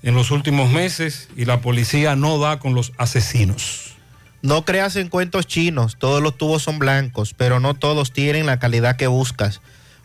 en 0.02 0.14
los 0.14 0.30
últimos 0.30 0.70
meses 0.70 1.28
y 1.36 1.44
la 1.44 1.60
policía 1.60 2.16
no 2.16 2.38
da 2.38 2.58
con 2.58 2.74
los 2.74 2.92
asesinos. 2.98 3.96
No 4.42 4.64
creas 4.64 4.96
en 4.96 5.08
cuentos 5.08 5.46
chinos, 5.46 5.96
todos 5.98 6.22
los 6.22 6.38
tubos 6.38 6.62
son 6.62 6.78
blancos, 6.78 7.34
pero 7.34 7.60
no 7.60 7.74
todos 7.74 8.12
tienen 8.12 8.46
la 8.46 8.58
calidad 8.58 8.96
que 8.96 9.06
buscas. 9.06 9.60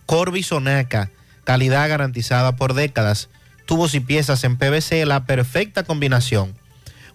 Corby 0.05 0.43
Sonaca, 0.43 1.09
calidad 1.45 1.87
garantizada 1.87 2.55
por 2.57 2.73
décadas. 2.73 3.29
Tubos 3.65 3.95
y 3.95 4.01
piezas 4.01 4.43
en 4.43 4.57
PVC, 4.57 5.05
la 5.05 5.25
perfecta 5.25 5.83
combinación. 5.83 6.53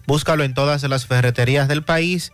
Búscalo 0.07 0.43
en 0.43 0.53
todas 0.53 0.81
las 0.83 1.05
ferreterías 1.05 1.67
del 1.67 1.83
país 1.83 2.33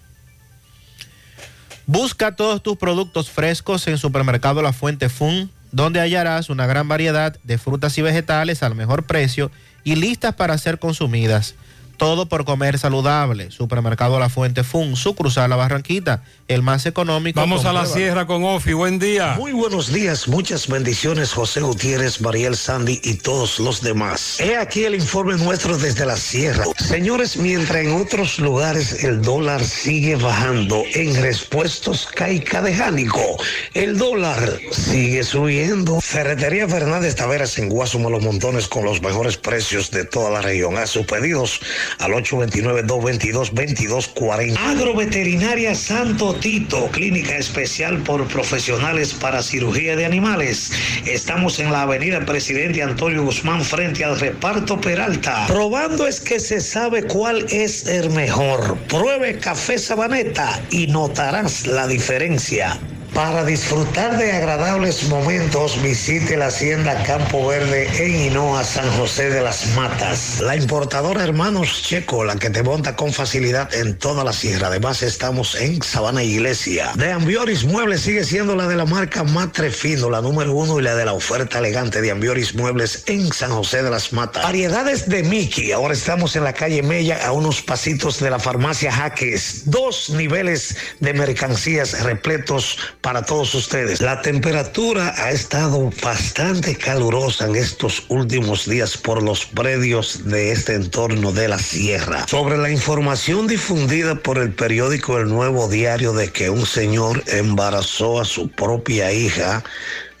Busca 1.87 2.35
todos 2.35 2.61
tus 2.61 2.77
productos 2.77 3.29
frescos 3.29 3.87
en 3.87 3.97
Supermercado 3.97 4.61
La 4.61 4.73
Fuente 4.73 5.09
Fun, 5.09 5.49
donde 5.71 5.99
hallarás 5.99 6.49
una 6.49 6.67
gran 6.67 6.87
variedad 6.87 7.37
de 7.43 7.57
frutas 7.57 7.97
y 7.97 8.01
vegetales 8.01 8.63
al 8.63 8.75
mejor 8.75 9.03
precio 9.03 9.51
y 9.83 9.95
listas 9.95 10.35
para 10.35 10.57
ser 10.57 10.79
consumidas. 10.79 11.55
Todo 12.01 12.25
por 12.25 12.45
comer 12.45 12.79
saludable. 12.79 13.51
Supermercado 13.51 14.19
La 14.19 14.27
Fuente 14.27 14.63
Fun, 14.63 14.95
sucursal 14.95 15.51
La 15.51 15.55
Barranquita, 15.55 16.23
el 16.47 16.63
más 16.63 16.87
económico. 16.87 17.39
Vamos 17.39 17.63
a 17.65 17.73
la 17.73 17.85
sierra 17.85 18.25
con 18.25 18.43
Ofi. 18.43 18.73
Buen 18.73 18.97
día. 18.97 19.35
Muy 19.37 19.51
buenos 19.51 19.93
días, 19.93 20.27
muchas 20.27 20.67
bendiciones 20.67 21.31
José 21.31 21.61
Gutiérrez, 21.61 22.19
Mariel 22.19 22.57
Sandy 22.57 22.99
y 23.03 23.13
todos 23.17 23.59
los 23.59 23.83
demás. 23.83 24.39
He 24.39 24.57
aquí 24.57 24.83
el 24.83 24.95
informe 24.95 25.35
nuestro 25.35 25.77
desde 25.77 26.07
la 26.07 26.17
sierra. 26.17 26.65
Señores, 26.79 27.37
mientras 27.37 27.85
en 27.85 27.91
otros 27.91 28.39
lugares 28.39 29.03
el 29.03 29.21
dólar 29.21 29.63
sigue 29.63 30.15
bajando, 30.15 30.81
en 30.95 31.21
respuestos 31.21 32.07
caica 32.15 32.63
de 32.63 32.73
Jánico, 32.73 33.37
el 33.75 33.99
dólar 33.99 34.59
sigue 34.71 35.23
subiendo. 35.23 36.01
Ferretería 36.01 36.67
Fernández 36.67 37.15
Taveras 37.15 37.59
en 37.59 37.69
Guasuma 37.69 38.09
Los 38.09 38.23
Montones 38.23 38.67
con 38.67 38.85
los 38.85 39.03
mejores 39.03 39.37
precios 39.37 39.91
de 39.91 40.03
toda 40.03 40.31
la 40.31 40.41
región. 40.41 40.79
A 40.79 40.87
sus 40.87 41.05
pedidos 41.05 41.61
al 41.99 42.13
829-222-2240. 42.13 44.57
Agroveterinaria 44.57 45.75
Santo 45.75 46.33
Tito, 46.35 46.89
clínica 46.91 47.37
especial 47.37 47.99
por 47.99 48.27
profesionales 48.27 49.13
para 49.13 49.43
cirugía 49.43 49.95
de 49.95 50.05
animales. 50.05 50.71
Estamos 51.05 51.59
en 51.59 51.71
la 51.71 51.83
avenida 51.83 52.25
Presidente 52.25 52.81
Antonio 52.81 53.23
Guzmán 53.23 53.63
frente 53.63 54.03
al 54.03 54.19
reparto 54.19 54.79
Peralta. 54.79 55.45
Probando 55.47 56.07
es 56.07 56.19
que 56.19 56.39
se 56.39 56.61
sabe 56.61 57.03
cuál 57.03 57.45
es 57.49 57.87
el 57.87 58.09
mejor. 58.11 58.77
Pruebe 58.87 59.37
café 59.39 59.77
sabaneta 59.77 60.61
y 60.69 60.87
notarás 60.87 61.67
la 61.67 61.87
diferencia. 61.87 62.79
Para 63.13 63.43
disfrutar 63.43 64.17
de 64.17 64.31
agradables 64.31 65.09
momentos, 65.09 65.81
visite 65.81 66.37
la 66.37 66.47
hacienda 66.47 67.03
Campo 67.03 67.45
Verde 67.45 67.89
en 67.97 68.15
Hinoa, 68.15 68.63
San 68.63 68.89
José 68.93 69.29
de 69.29 69.41
las 69.41 69.75
Matas. 69.75 70.39
La 70.39 70.55
importadora 70.55 71.21
Hermanos 71.21 71.83
Checo, 71.83 72.23
la 72.23 72.37
que 72.37 72.49
te 72.49 72.63
monta 72.63 72.95
con 72.95 73.11
facilidad 73.11 73.73
en 73.73 73.97
toda 73.97 74.23
la 74.23 74.31
sierra. 74.31 74.67
Además, 74.67 75.03
estamos 75.03 75.55
en 75.55 75.81
Sabana 75.83 76.23
Iglesia. 76.23 76.93
De 76.95 77.11
Ambioris 77.11 77.65
Muebles 77.65 77.99
sigue 77.99 78.23
siendo 78.23 78.55
la 78.55 78.65
de 78.69 78.77
la 78.77 78.85
marca 78.85 79.25
Matre 79.25 79.71
Fino, 79.71 80.09
la 80.09 80.21
número 80.21 80.53
uno 80.53 80.79
y 80.79 80.83
la 80.83 80.95
de 80.95 81.03
la 81.03 81.11
oferta 81.11 81.59
elegante 81.59 82.01
de 82.01 82.11
Ambioris 82.11 82.55
Muebles 82.55 83.03
en 83.07 83.33
San 83.33 83.51
José 83.51 83.83
de 83.83 83.89
las 83.89 84.13
Matas. 84.13 84.41
Variedades 84.41 85.09
de 85.09 85.23
Mickey. 85.23 85.73
Ahora 85.73 85.93
estamos 85.93 86.37
en 86.37 86.45
la 86.45 86.53
calle 86.53 86.81
Mella, 86.81 87.27
a 87.27 87.33
unos 87.33 87.61
pasitos 87.61 88.21
de 88.21 88.29
la 88.29 88.39
farmacia 88.39 88.89
Jaques. 88.89 89.63
Dos 89.65 90.11
niveles 90.11 90.77
de 91.01 91.13
mercancías 91.13 92.01
repletos 92.03 92.77
para 93.01 93.23
todos 93.23 93.53
ustedes. 93.55 94.01
La 94.01 94.21
temperatura 94.21 95.13
ha 95.17 95.31
estado 95.31 95.91
bastante 96.03 96.75
calurosa 96.75 97.47
en 97.47 97.55
estos 97.55 98.05
últimos 98.09 98.69
días 98.69 98.95
por 98.97 99.21
los 99.23 99.45
predios 99.45 100.25
de 100.25 100.51
este 100.51 100.75
entorno 100.75 101.31
de 101.31 101.47
la 101.47 101.59
sierra. 101.59 102.27
Sobre 102.27 102.57
la 102.57 102.69
información 102.69 103.47
difundida 103.47 104.15
por 104.15 104.37
el 104.37 104.53
periódico 104.53 105.17
El 105.17 105.29
Nuevo 105.29 105.67
Diario 105.67 106.13
de 106.13 106.31
que 106.31 106.49
un 106.49 106.65
señor 106.65 107.23
embarazó 107.27 108.21
a 108.21 108.25
su 108.25 108.49
propia 108.49 109.11
hija, 109.11 109.63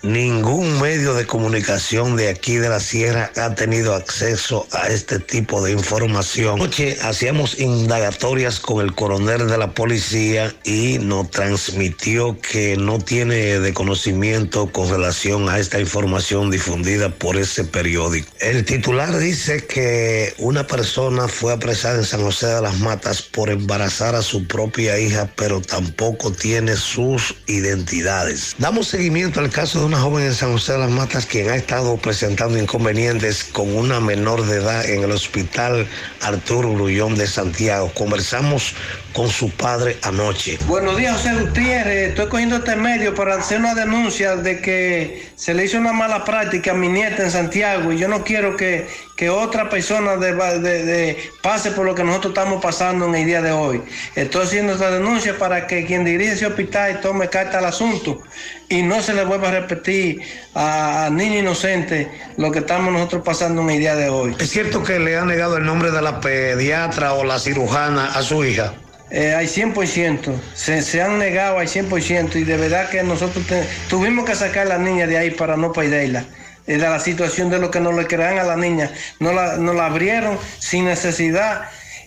Ningún 0.03 0.81
medio 0.81 1.13
de 1.13 1.27
comunicación 1.27 2.15
de 2.15 2.29
aquí 2.29 2.55
de 2.55 2.69
la 2.69 2.79
sierra 2.79 3.31
ha 3.35 3.53
tenido 3.53 3.93
acceso 3.93 4.65
a 4.71 4.87
este 4.87 5.19
tipo 5.19 5.63
de 5.63 5.73
información. 5.73 6.55
Anoche 6.55 6.97
hacíamos 7.03 7.59
indagatorias 7.59 8.59
con 8.59 8.83
el 8.83 8.95
coronel 8.95 9.47
de 9.47 9.59
la 9.59 9.75
policía 9.75 10.55
y 10.63 10.97
nos 10.97 11.29
transmitió 11.29 12.39
que 12.41 12.77
no 12.77 12.97
tiene 12.97 13.59
de 13.59 13.73
conocimiento 13.75 14.71
con 14.71 14.89
relación 14.89 15.49
a 15.49 15.59
esta 15.59 15.79
información 15.79 16.49
difundida 16.49 17.09
por 17.09 17.37
ese 17.37 17.63
periódico. 17.63 18.27
El 18.39 18.65
titular 18.65 19.15
dice 19.19 19.67
que 19.67 20.33
una 20.39 20.65
persona 20.65 21.27
fue 21.27 21.53
apresada 21.53 21.99
en 21.99 22.05
San 22.05 22.23
José 22.23 22.47
de 22.47 22.61
las 22.61 22.79
Matas 22.79 23.21
por 23.21 23.51
embarazar 23.51 24.15
a 24.15 24.23
su 24.23 24.47
propia 24.47 24.97
hija, 24.97 25.29
pero 25.35 25.61
tampoco 25.61 26.31
tiene 26.31 26.75
sus 26.75 27.35
identidades. 27.45 28.55
Damos 28.57 28.87
seguimiento 28.87 29.39
al 29.39 29.51
caso 29.51 29.81
de 29.81 29.90
una 29.91 29.99
joven 29.99 30.23
en 30.23 30.33
San 30.33 30.53
José 30.53 30.71
de 30.71 30.77
las 30.77 30.89
Matas 30.89 31.25
quien 31.25 31.49
ha 31.49 31.55
estado 31.57 31.97
presentando 31.97 32.57
inconvenientes 32.57 33.43
con 33.43 33.75
una 33.75 33.99
menor 33.99 34.45
de 34.45 34.55
edad 34.59 34.85
en 34.89 35.03
el 35.03 35.11
hospital 35.11 35.85
Arturo 36.21 36.71
Grullón 36.71 37.15
de 37.15 37.27
Santiago. 37.27 37.91
Conversamos 37.93 38.73
con 39.11 39.27
su 39.27 39.49
padre 39.49 39.97
anoche. 40.03 40.57
Buenos 40.65 40.95
días, 40.95 41.17
José 41.17 41.33
Gutiérrez. 41.33 42.09
Estoy 42.11 42.27
cogiendo 42.29 42.55
este 42.55 42.77
medio 42.77 43.13
para 43.13 43.35
hacer 43.35 43.59
una 43.59 43.75
denuncia 43.75 44.37
de 44.37 44.61
que 44.61 45.27
se 45.35 45.53
le 45.53 45.65
hizo 45.65 45.77
una 45.77 45.91
mala 45.91 46.23
práctica 46.23 46.71
a 46.71 46.73
mi 46.73 46.87
nieta 46.87 47.23
en 47.23 47.31
Santiago 47.31 47.91
y 47.91 47.97
yo 47.97 48.07
no 48.07 48.23
quiero 48.23 48.55
que, 48.55 48.87
que 49.17 49.29
otra 49.29 49.69
persona 49.69 50.15
de- 50.15 50.59
de- 50.59 51.17
pase 51.41 51.71
por 51.71 51.85
lo 51.85 51.93
que 51.95 52.05
nosotros 52.05 52.31
estamos 52.31 52.63
pasando 52.63 53.07
en 53.07 53.15
el 53.15 53.25
día 53.25 53.41
de 53.41 53.51
hoy. 53.51 53.81
Estoy 54.15 54.45
haciendo 54.45 54.71
esta 54.71 54.89
denuncia 54.89 55.37
para 55.37 55.67
que 55.67 55.85
quien 55.85 56.05
dirige 56.05 56.31
ese 56.31 56.45
hospital 56.45 57.01
tome 57.01 57.27
carta 57.27 57.57
al 57.57 57.65
asunto 57.65 58.23
y 58.71 58.81
no 58.83 59.01
se 59.01 59.13
le 59.13 59.25
vuelva 59.25 59.49
a 59.49 59.51
repetir 59.51 60.21
a, 60.55 61.09
niños 61.11 61.37
inocentes 61.39 62.07
lo 62.37 62.51
que 62.51 62.59
estamos 62.59 62.91
nosotros 62.91 63.21
pasando 63.23 63.61
en 63.61 63.69
el 63.71 63.79
día 63.79 63.95
de 63.95 64.09
hoy. 64.09 64.35
¿Es 64.39 64.49
cierto 64.49 64.81
que 64.83 64.97
le 64.99 65.17
ha 65.17 65.25
negado 65.25 65.57
el 65.57 65.65
nombre 65.65 65.91
de 65.91 66.01
la 66.01 66.19
pediatra 66.21 67.13
o 67.13 67.23
la 67.23 67.37
cirujana 67.37 68.13
a 68.13 68.21
su 68.23 68.43
hija? 68.45 68.73
Eh, 69.09 69.33
al 69.33 69.45
100%, 69.45 70.33
se, 70.53 70.81
se 70.81 71.01
han 71.01 71.19
negado 71.19 71.59
al 71.59 71.67
100% 71.67 72.35
y 72.37 72.43
de 72.45 72.55
verdad 72.57 72.89
que 72.89 73.03
nosotros 73.03 73.45
te- 73.45 73.67
tuvimos 73.89 74.23
que 74.25 74.35
sacar 74.35 74.67
a 74.67 74.69
la 74.69 74.77
niña 74.77 75.05
de 75.05 75.17
ahí 75.17 75.31
para 75.31 75.57
no 75.57 75.73
perderla. 75.73 76.23
Era 76.65 76.91
la 76.91 76.99
situación 76.99 77.49
de 77.49 77.59
lo 77.59 77.69
que 77.71 77.81
nos 77.81 77.93
le 77.95 78.07
crean 78.07 78.37
a 78.39 78.43
la 78.43 78.55
niña. 78.55 78.89
No 79.19 79.33
la, 79.33 79.57
nos 79.57 79.75
la 79.75 79.87
abrieron 79.87 80.37
sin 80.59 80.85
necesidad 80.85 81.63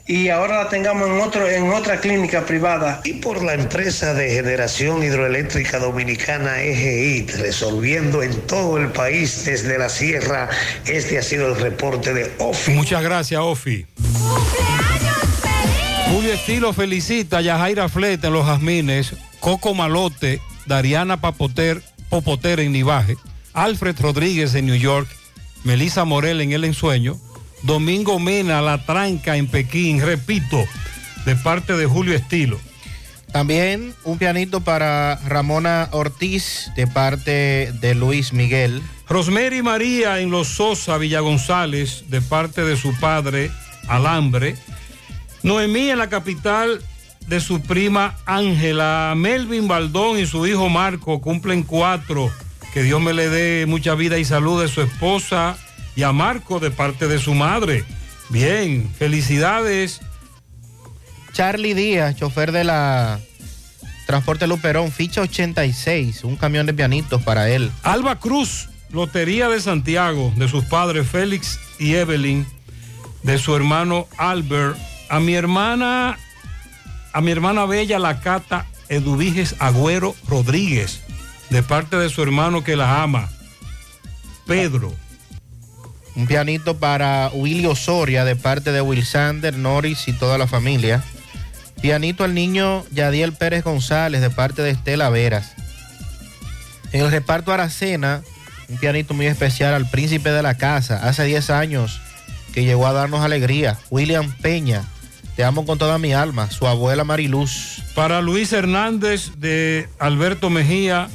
y 0.07 0.29
ahora 0.29 0.65
la 0.65 0.69
tengamos 0.69 1.09
en, 1.09 1.21
otro, 1.21 1.49
en 1.49 1.71
otra 1.71 2.01
clínica 2.01 2.45
privada. 2.45 3.01
Y 3.05 3.15
por 3.15 3.43
la 3.43 3.55
empresa 3.55 4.13
de 4.13 4.31
generación 4.31 5.03
hidroeléctrica 5.03 5.79
dominicana 5.79 6.63
EGIT, 6.63 7.37
resolviendo 7.37 8.23
en 8.23 8.39
todo 8.43 8.77
el 8.77 8.89
país 8.93 9.45
desde 9.47 9.79
la 9.79 9.89
sierra, 9.89 10.51
este 10.87 11.19
ha 11.19 11.23
sido 11.23 11.55
el 11.55 11.61
reporte 11.61 12.13
de 12.13 12.31
OFI. 12.39 12.73
Muchas 12.73 13.03
gracias, 13.03 13.41
Ofi. 13.41 13.87
Julio 16.13 16.35
Estilo 16.35 16.73
felicita 16.75 17.39
a 17.39 17.41
Yajaira 17.41 17.89
Fleta 17.89 18.29
en 18.29 18.35
Los 18.35 18.47
Jazmines, 18.47 19.15
Coco 19.41 19.75
Malote, 19.75 20.41
Dariana 20.67 21.21
Papoter, 21.21 21.83
Popoter 22.11 22.61
en 22.61 22.73
Nivaje, 22.73 23.17
Alfred 23.55 23.99
Rodríguez 23.99 24.55
en 24.55 24.67
New 24.67 24.77
York, 24.77 25.09
Melissa 25.65 26.05
Morel 26.05 26.43
en 26.43 26.53
El 26.53 26.65
Ensueño, 26.65 27.19
Domingo 27.65 28.19
Mena, 28.19 28.61
La 28.61 28.85
Tranca 28.85 29.39
en 29.39 29.47
Pekín, 29.47 30.03
repito, 30.03 30.63
de 31.25 31.35
parte 31.35 31.73
de 31.75 31.87
Julio 31.87 32.15
Estilo. 32.15 32.61
También 33.33 33.95
un 34.05 34.19
pianito 34.19 34.61
para 34.61 35.17
Ramona 35.27 35.89
Ortiz 35.93 36.71
de 36.77 36.87
parte 36.87 37.73
de 37.81 37.95
Luis 37.95 38.35
Miguel. 38.35 38.83
Rosemary 39.09 39.63
María 39.63 40.21
en 40.21 40.31
Los 40.31 40.49
Sosa, 40.49 40.99
Villa 40.99 41.21
González, 41.21 42.05
de 42.09 42.21
parte 42.21 42.65
de 42.65 42.77
su 42.77 42.95
padre, 43.01 43.51
Alambre. 43.89 44.57
Noemí 45.43 45.89
en 45.89 45.99
la 45.99 46.11
capital 46.11 46.83
de 47.27 47.41
su 47.41 47.63
prima 47.63 48.15
Ángela. 48.27 49.15
Melvin 49.17 49.69
Baldón 49.69 50.19
y 50.19 50.27
su 50.27 50.47
hijo 50.47 50.69
Marco 50.69 51.23
cumplen 51.23 51.63
cuatro. 51.63 52.31
Que 52.75 52.83
Dios 52.83 53.01
me 53.01 53.15
le 53.15 53.31
dé 53.31 53.65
mucha 53.67 53.95
vida 53.95 54.19
y 54.19 54.25
salud 54.27 54.61
de 54.61 54.69
su 54.69 54.83
esposa 54.83 55.57
y 55.97 56.03
a 56.03 56.13
Marco 56.13 56.61
de 56.61 56.71
parte 56.71 57.09
de 57.09 57.19
su 57.19 57.35
madre. 57.35 57.85
Bien, 58.29 58.91
felicidades. 58.99 60.01
Charlie 61.33 61.75
Díaz, 61.75 62.17
chofer 62.17 62.53
de 62.53 62.65
la 62.65 63.21
Transporte 64.07 64.47
Luperón, 64.47 64.93
ficha 64.93 65.23
86, 65.23 66.25
un 66.25 66.37
camión 66.37 66.67
de 66.67 66.75
pianitos 66.75 67.23
para 67.23 67.49
él. 67.49 67.71
Alba 67.83 68.19
Cruz, 68.19 68.69
Lotería 68.91 69.49
de 69.49 69.61
Santiago, 69.61 70.33
de 70.37 70.49
sus 70.49 70.65
padres 70.65 71.09
Félix 71.09 71.59
y 71.79 71.95
Evelyn, 71.95 72.47
de 73.23 73.39
su 73.39 73.57
hermano 73.57 74.07
Albert, 74.19 74.77
a 75.09 75.21
mi 75.21 75.35
hermana, 75.35 76.19
a 77.13 77.21
mi 77.21 77.31
hermana 77.31 77.67
Bella 77.67 77.99
La 77.99 78.21
Cata 78.21 78.67
Eduviges 78.89 79.57
Agüero 79.59 80.15
Rodríguez, 80.29 81.01
de 81.51 81.63
parte 81.63 81.97
de 81.97 82.11
su 82.11 82.23
hermano 82.23 82.63
que 82.63 82.77
la 82.77 83.03
ama, 83.03 83.31
Pedro. 84.47 84.95
Un 86.17 86.27
pianito 86.27 86.79
para 86.79 87.31
Willy 87.33 87.67
Osoria 87.67 88.25
de 88.25 88.37
parte 88.37 88.73
de 88.73 88.81
Wilsander, 88.81 89.57
Norris 89.57 90.07
y 90.07 90.13
toda 90.13 90.39
la 90.39 90.47
familia. 90.47 91.03
Pianito 91.81 92.25
al 92.25 92.35
niño 92.35 92.85
Yadiel 92.93 93.33
Pérez 93.33 93.65
González 93.65 94.21
de 94.21 94.31
parte 94.31 94.63
de 94.63 94.71
Estela 94.71 95.11
Veras. 95.11 95.53
En 96.93 97.05
el 97.05 97.11
reparto 97.11 97.53
Aracena, 97.53 98.23
un 98.69 98.79
pianito 98.79 99.15
muy 99.15 99.27
especial 99.27 99.75
al 99.75 99.91
príncipe 99.91 100.31
de 100.31 100.43
la 100.43 100.57
casa, 100.57 101.07
hace 101.07 101.25
10 101.25 101.51
años 101.51 102.01
que 102.53 102.65
llegó 102.65 102.87
a 102.87 102.93
darnos 102.93 103.21
alegría. 103.21 103.77
William 103.91 104.33
Peña, 104.41 104.85
te 105.37 105.43
amo 105.43 105.67
con 105.67 105.79
toda 105.79 105.99
mi 105.99 106.13
alma. 106.13 106.51
Su 106.51 106.69
abuela 106.69 107.03
Mariluz. 107.03 107.83
Para 107.95 108.23
Luis 108.23 108.53
Hernández 108.53 109.33
de 109.39 109.89
Alberto 109.99 110.51
Mejía, 110.51 111.09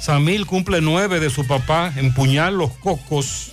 Samil 0.00 0.46
cumple 0.46 0.82
nueve 0.82 1.20
de 1.20 1.30
su 1.30 1.46
papá, 1.46 1.92
empuñar 1.96 2.52
los 2.52 2.70
cocos. 2.72 3.52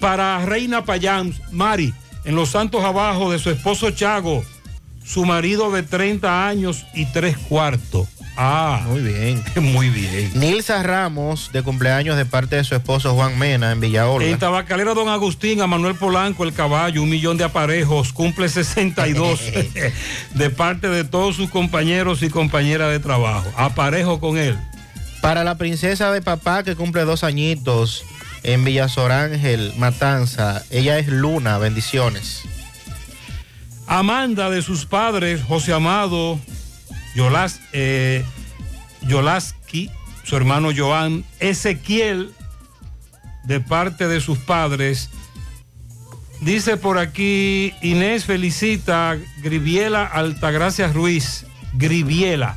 Para 0.00 0.44
Reina 0.46 0.84
Payán, 0.84 1.34
Mari, 1.52 1.92
en 2.24 2.34
Los 2.34 2.50
Santos 2.50 2.82
Abajo 2.82 3.30
de 3.30 3.38
su 3.38 3.50
esposo 3.50 3.90
Chago, 3.90 4.42
su 5.04 5.26
marido 5.26 5.70
de 5.70 5.82
30 5.82 6.48
años 6.48 6.86
y 6.94 7.04
tres 7.06 7.36
cuartos. 7.36 8.08
Ah, 8.36 8.82
muy 8.86 9.02
bien. 9.02 9.44
Muy 9.56 9.90
bien. 9.90 10.30
Nilsa 10.34 10.82
Ramos, 10.82 11.50
de 11.52 11.62
cumpleaños 11.62 12.16
de 12.16 12.24
parte 12.24 12.56
de 12.56 12.64
su 12.64 12.74
esposo 12.74 13.14
Juan 13.14 13.38
Mena 13.38 13.70
en 13.72 13.80
Villaorla. 13.80 14.26
En 14.28 14.38
Tabacalera 14.38 14.94
Don 14.94 15.08
Agustín, 15.10 15.60
a 15.60 15.66
Manuel 15.66 15.94
Polanco, 15.94 16.44
el 16.44 16.54
caballo, 16.54 17.02
un 17.02 17.10
millón 17.10 17.36
de 17.36 17.44
aparejos, 17.44 18.14
cumple 18.14 18.48
62 18.48 19.40
de 20.34 20.50
parte 20.50 20.88
de 20.88 21.04
todos 21.04 21.36
sus 21.36 21.50
compañeros 21.50 22.22
y 22.22 22.30
compañeras 22.30 22.90
de 22.90 23.00
trabajo. 23.00 23.52
Aparejo 23.56 24.20
con 24.20 24.38
él. 24.38 24.56
Para 25.20 25.44
la 25.44 25.58
princesa 25.58 26.10
de 26.10 26.22
papá 26.22 26.62
que 26.62 26.76
cumple 26.76 27.02
dos 27.02 27.24
añitos 27.24 28.04
en 28.42 28.64
Villasorángel, 28.64 29.72
Matanza, 29.76 30.62
ella 30.70 30.98
es 30.98 31.08
Luna, 31.08 31.58
bendiciones. 31.58 32.42
Amanda 33.86 34.50
de 34.50 34.62
sus 34.62 34.86
padres, 34.86 35.42
José 35.42 35.72
Amado, 35.72 36.38
Yolas, 37.14 37.60
eh, 37.72 38.24
Yolaski, 39.02 39.90
su 40.22 40.36
hermano 40.36 40.70
Joan, 40.76 41.24
Ezequiel, 41.40 42.32
de 43.44 43.60
parte 43.60 44.06
de 44.06 44.20
sus 44.20 44.38
padres. 44.38 45.10
Dice 46.40 46.76
por 46.76 46.98
aquí, 46.98 47.74
Inés 47.82 48.24
felicita 48.24 49.10
a 49.10 49.18
Griviela 49.42 50.06
Altagracia 50.06 50.92
Ruiz, 50.92 51.44
Griviela. 51.74 52.56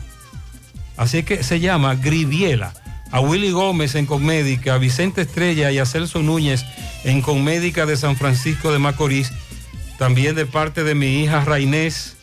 Así 0.98 1.24
que 1.24 1.44
se 1.44 1.60
llama 1.60 1.96
Griviela. 1.96 2.74
A 3.14 3.20
Willy 3.20 3.52
Gómez 3.52 3.94
en 3.94 4.08
Conmédica, 4.08 4.74
a 4.74 4.80
Vicente 4.80 5.22
Estrella 5.22 5.70
y 5.70 5.78
a 5.78 5.86
Celso 5.86 6.24
Núñez 6.24 6.66
en 7.04 7.22
Conmédica 7.22 7.86
de 7.86 7.96
San 7.96 8.18
Francisco 8.18 8.72
de 8.72 8.80
Macorís. 8.80 9.32
También 10.00 10.34
de 10.34 10.48
parte 10.48 10.84
de 10.84 10.96
mi 10.96 11.22
hija 11.22 11.46
Rainés, 11.46 12.18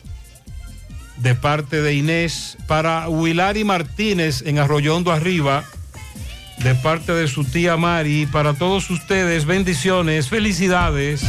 de 1.15 1.33
parte 1.33 1.81
de 1.81 1.93
Inés, 1.93 2.57
para 2.67 3.07
Wilari 3.07 3.63
Martínez 3.63 4.43
en 4.45 4.59
Arroyondo 4.59 5.13
Arriba, 5.13 5.63
de 6.57 6.75
parte 6.75 7.13
de 7.13 7.29
su 7.29 7.45
tía 7.45 7.77
Mari, 7.77 8.25
para 8.25 8.53
todos 8.53 8.89
ustedes, 8.89 9.45
bendiciones, 9.45 10.27
felicidades. 10.27 11.23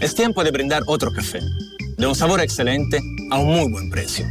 Es 0.00 0.14
tiempo 0.14 0.44
de 0.44 0.50
brindar 0.50 0.82
otro 0.86 1.10
café, 1.12 1.40
de 1.96 2.06
un 2.06 2.14
sabor 2.14 2.40
excelente 2.40 3.00
a 3.30 3.38
un 3.38 3.46
muy 3.46 3.70
buen 3.70 3.88
precio. 3.88 4.26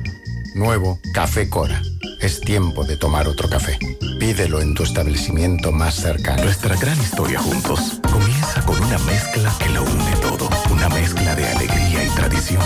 Nuevo 0.54 1.00
Café 1.14 1.50
Cora. 1.50 1.82
Es 2.22 2.40
tiempo 2.40 2.86
de 2.86 2.98
tomar 2.98 3.28
otro 3.28 3.50
café. 3.50 3.78
Pídelo 4.20 4.62
en 4.62 4.74
tu 4.74 4.84
establecimiento 4.84 5.72
más 5.72 5.96
cercano. 5.96 6.44
Nuestra 6.44 6.76
gran 6.78 7.00
historia 7.00 7.40
juntos 7.40 8.00
comienza 8.12 8.64
con 8.64 8.80
una 8.82 8.98
mezcla 9.00 9.54
que 9.60 9.70
lo 9.70 9.84
une 9.84 10.16
todo. 10.22 10.50
Una 10.72 10.88
mezcla 10.90 11.36
de 11.36 11.46
alegría 11.46 12.06
y 12.06 12.10
tradición, 12.10 12.64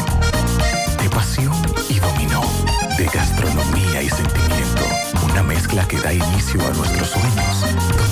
de 1.01 1.09
pasión 1.09 1.55
y 1.89 1.99
dominó, 1.99 2.43
de 2.97 3.05
gastronomía 3.05 4.03
y 4.03 4.09
sentimiento. 4.09 4.83
Una 5.23 5.41
mezcla 5.43 5.87
que 5.87 5.99
da 5.99 6.13
inicio 6.13 6.61
a 6.65 6.73
nuestros 6.73 7.09
sueños, 7.09 7.48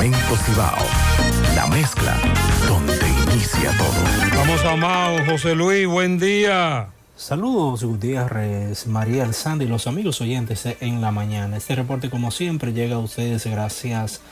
Cemento 0.00 0.34
Cibao. 0.46 0.78
La 1.54 1.66
mezcla 1.66 2.18
donde 2.66 3.06
inicia 3.30 3.70
todo. 3.76 4.34
Vamos 4.34 4.64
a 4.64 4.74
Mao, 4.74 5.18
José 5.26 5.54
Luis, 5.54 5.86
buen 5.86 6.18
día. 6.18 6.88
Saludos 7.14 7.84
Gutiérrez, 7.84 8.86
María 8.86 9.24
El 9.24 9.34
Sandy 9.34 9.66
y 9.66 9.68
los 9.68 9.86
amigos 9.86 10.22
oyentes 10.22 10.64
en 10.80 11.02
la 11.02 11.10
mañana. 11.10 11.58
Este 11.58 11.74
reporte 11.74 12.08
como 12.08 12.30
siempre 12.30 12.72
llega 12.72 12.96
a 12.96 12.98
ustedes 12.98 13.44
gracias 13.44 14.22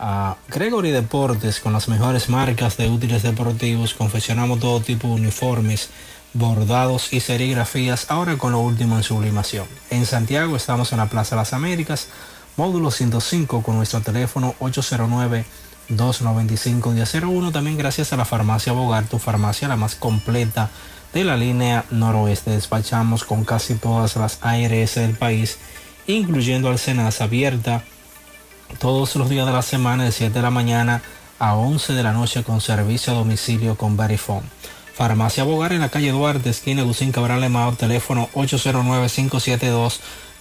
a 0.00 0.34
Gregory 0.48 0.90
Deportes 0.90 1.60
con 1.60 1.72
las 1.72 1.86
mejores 1.86 2.28
marcas 2.28 2.76
de 2.76 2.88
útiles 2.88 3.22
deportivos. 3.22 3.94
Confeccionamos 3.94 4.58
todo 4.58 4.80
tipo 4.80 5.06
de 5.06 5.14
uniformes, 5.14 5.90
bordados 6.32 7.12
y 7.12 7.20
serigrafías, 7.20 8.10
ahora 8.10 8.36
con 8.38 8.50
lo 8.50 8.58
último 8.58 8.96
en 8.96 9.04
sublimación. 9.04 9.66
En 9.88 10.04
Santiago 10.04 10.56
estamos 10.56 10.90
en 10.90 10.98
la 10.98 11.06
Plaza 11.06 11.36
de 11.36 11.42
las 11.42 11.52
Américas, 11.52 12.08
módulo 12.56 12.90
105 12.90 13.62
con 13.62 13.76
nuestro 13.76 14.00
teléfono 14.00 14.54
809 14.58 15.44
295 15.88 16.90
1001 16.90 17.52
También 17.52 17.76
gracias 17.76 18.12
a 18.12 18.16
la 18.16 18.24
farmacia 18.24 18.72
Bogar, 18.72 19.04
tu 19.04 19.18
farmacia 19.18 19.68
la 19.68 19.76
más 19.76 19.94
completa 19.94 20.70
de 21.12 21.24
la 21.24 21.36
línea 21.36 21.84
noroeste. 21.90 22.50
Despachamos 22.52 23.24
con 23.24 23.44
casi 23.44 23.74
todas 23.74 24.16
las 24.16 24.38
ARS 24.42 24.94
del 24.94 25.16
país, 25.16 25.58
incluyendo 26.06 26.68
al 26.68 26.78
Senasa 26.78 27.24
abierta 27.24 27.84
todos 28.78 29.16
los 29.16 29.28
días 29.28 29.46
de 29.46 29.52
la 29.52 29.62
semana 29.62 30.04
de 30.04 30.12
7 30.12 30.32
de 30.32 30.42
la 30.42 30.50
mañana 30.50 31.02
a 31.38 31.54
11 31.56 31.92
de 31.92 32.02
la 32.02 32.12
noche 32.12 32.42
con 32.42 32.60
servicio 32.60 33.12
a 33.12 33.16
domicilio 33.16 33.76
con 33.76 33.96
Verifone. 33.96 34.46
Farmacia 34.94 35.44
Bogar 35.44 35.72
en 35.72 35.80
la 35.80 35.88
calle 35.88 36.12
Duarte, 36.12 36.50
esquina 36.50 36.82
Gusín 36.82 37.12
Cabral 37.12 37.42
Emao, 37.42 37.72
teléfono 37.72 38.28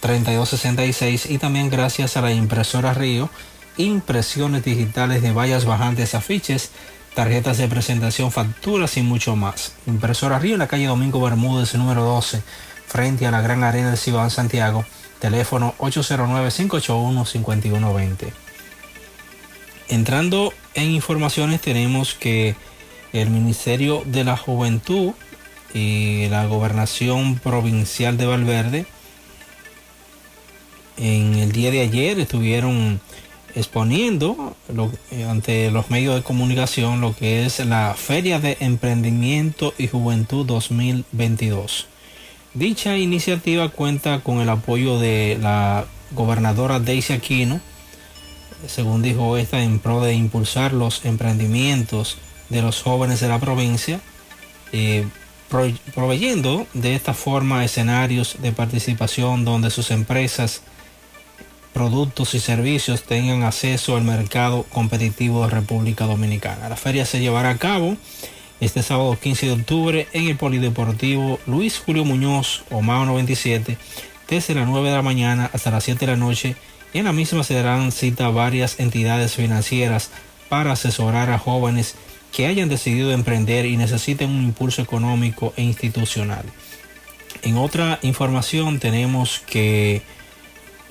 809-572-3266 0.02 1.30
y 1.30 1.38
también 1.38 1.70
gracias 1.70 2.18
a 2.18 2.22
la 2.22 2.32
impresora 2.32 2.94
Río, 2.94 3.30
impresiones 3.78 4.64
digitales 4.64 5.22
de 5.22 5.32
vallas 5.32 5.66
bajantes, 5.66 6.16
afiches, 6.16 6.72
tarjetas 7.14 7.58
de 7.58 7.68
presentación, 7.68 8.32
facturas 8.32 8.96
y 8.98 9.04
mucho 9.04 9.36
más. 9.36 9.74
Impresora 9.88 10.40
Río 10.40 10.54
en 10.54 10.60
la 10.60 10.68
calle 10.68 10.86
Domingo 10.88 11.20
Bermúdez, 11.22 11.76
número 11.76 12.04
12, 12.04 12.42
frente 12.88 13.28
a 13.28 13.32
la 13.32 13.42
Gran 13.42 13.64
Arena 13.64 13.90
del 13.90 13.98
Cibao 13.98 14.30
Santiago, 14.30 14.86
teléfono 15.20 15.76
809-581-5120. 15.80 18.32
Entrando 19.88 20.54
en 20.74 20.92
informaciones 20.92 21.62
tenemos 21.62 22.14
que 22.14 22.56
el 23.14 23.30
Ministerio 23.30 24.04
de 24.06 24.24
la 24.24 24.38
Juventud 24.38 25.12
y 25.74 26.28
la 26.30 26.46
Gobernación 26.46 27.40
Provincial 27.40 28.16
de 28.18 28.26
Valverde 28.26 28.86
en 30.98 31.36
el 31.36 31.52
día 31.52 31.72
de 31.72 31.82
ayer 31.82 32.20
estuvieron 32.20 33.00
exponiendo 33.56 34.56
eh, 35.12 35.26
ante 35.26 35.72
los 35.72 35.90
medios 35.90 36.16
de 36.16 36.24
comunicación 36.24 37.02
lo 37.02 37.16
que 37.16 37.46
es 37.46 37.60
la 37.66 37.94
Feria 37.98 38.40
de 38.40 38.58
Emprendimiento 38.60 39.74
y 39.78 39.88
Juventud 39.88 40.46
2022. 40.46 41.88
Dicha 42.54 42.98
iniciativa 42.98 43.70
cuenta 43.70 44.20
con 44.22 44.40
el 44.40 44.50
apoyo 44.50 45.00
de 45.00 45.38
la 45.42 45.86
gobernadora 46.12 46.80
Daisy 46.80 47.14
Aquino, 47.14 47.62
según 48.68 49.02
dijo 49.02 49.38
esta, 49.38 49.62
en 49.64 49.80
pro 49.80 50.02
de 50.02 50.14
impulsar 50.14 50.74
los 50.74 51.04
emprendimientos 51.06 52.18
de 52.50 52.62
los 52.62 52.82
jóvenes 52.82 53.20
de 53.22 53.28
la 53.30 53.40
provincia, 53.40 54.02
eh, 54.72 55.06
pro- 55.50 55.72
proveyendo 55.96 56.68
de 56.74 56.96
esta 56.96 57.14
forma 57.14 57.64
escenarios 57.66 58.36
de 58.42 58.52
participación 58.52 59.46
donde 59.46 59.70
sus 59.72 59.90
empresas 59.92 60.62
productos 61.74 62.34
y 62.34 62.40
servicios 62.40 63.04
tengan 63.04 63.44
acceso 63.44 63.96
al 63.96 64.04
mercado 64.04 64.64
competitivo 64.64 65.44
de 65.44 65.52
República 65.52 66.06
Dominicana. 66.06 66.70
La 66.70 66.76
feria 66.76 67.06
se 67.06 67.20
llevará 67.20 67.52
a 67.52 67.58
cabo 67.58 67.98
este 68.60 68.84
sábado 68.84 69.18
15 69.20 69.46
de 69.48 69.52
octubre 69.54 70.08
en 70.14 70.28
el 70.28 70.38
Polideportivo 70.38 71.40
Luis 71.48 71.80
Julio 71.80 72.06
Muñoz, 72.06 72.64
Omao 72.70 73.06
97, 73.06 73.78
desde 74.28 74.56
las 74.56 74.68
9 74.68 74.90
de 74.90 74.96
la 74.96 75.02
mañana 75.02 75.50
hasta 75.54 75.72
las 75.72 75.84
7 75.84 76.06
de 76.06 76.12
la 76.12 76.18
noche. 76.18 76.56
Y 76.94 77.00
en 77.00 77.06
la 77.06 77.14
misma 77.14 77.44
se 77.44 77.54
darán 77.54 77.92
cita 77.92 78.30
varias 78.30 78.80
entidades 78.80 79.36
financieras 79.36 80.12
para 80.50 80.74
asesorar 80.74 81.30
a 81.30 81.40
jóvenes 81.40 81.96
que 82.32 82.46
hayan 82.46 82.70
decidido 82.70 83.12
emprender 83.12 83.66
y 83.66 83.78
necesiten 83.78 84.30
un 84.30 84.44
impulso 84.44 84.82
económico 84.82 85.54
e 85.56 85.64
institucional. 85.64 86.46
En 87.42 87.58
otra 87.58 88.00
información 88.04 88.80
tenemos 88.80 89.42
que 89.48 90.02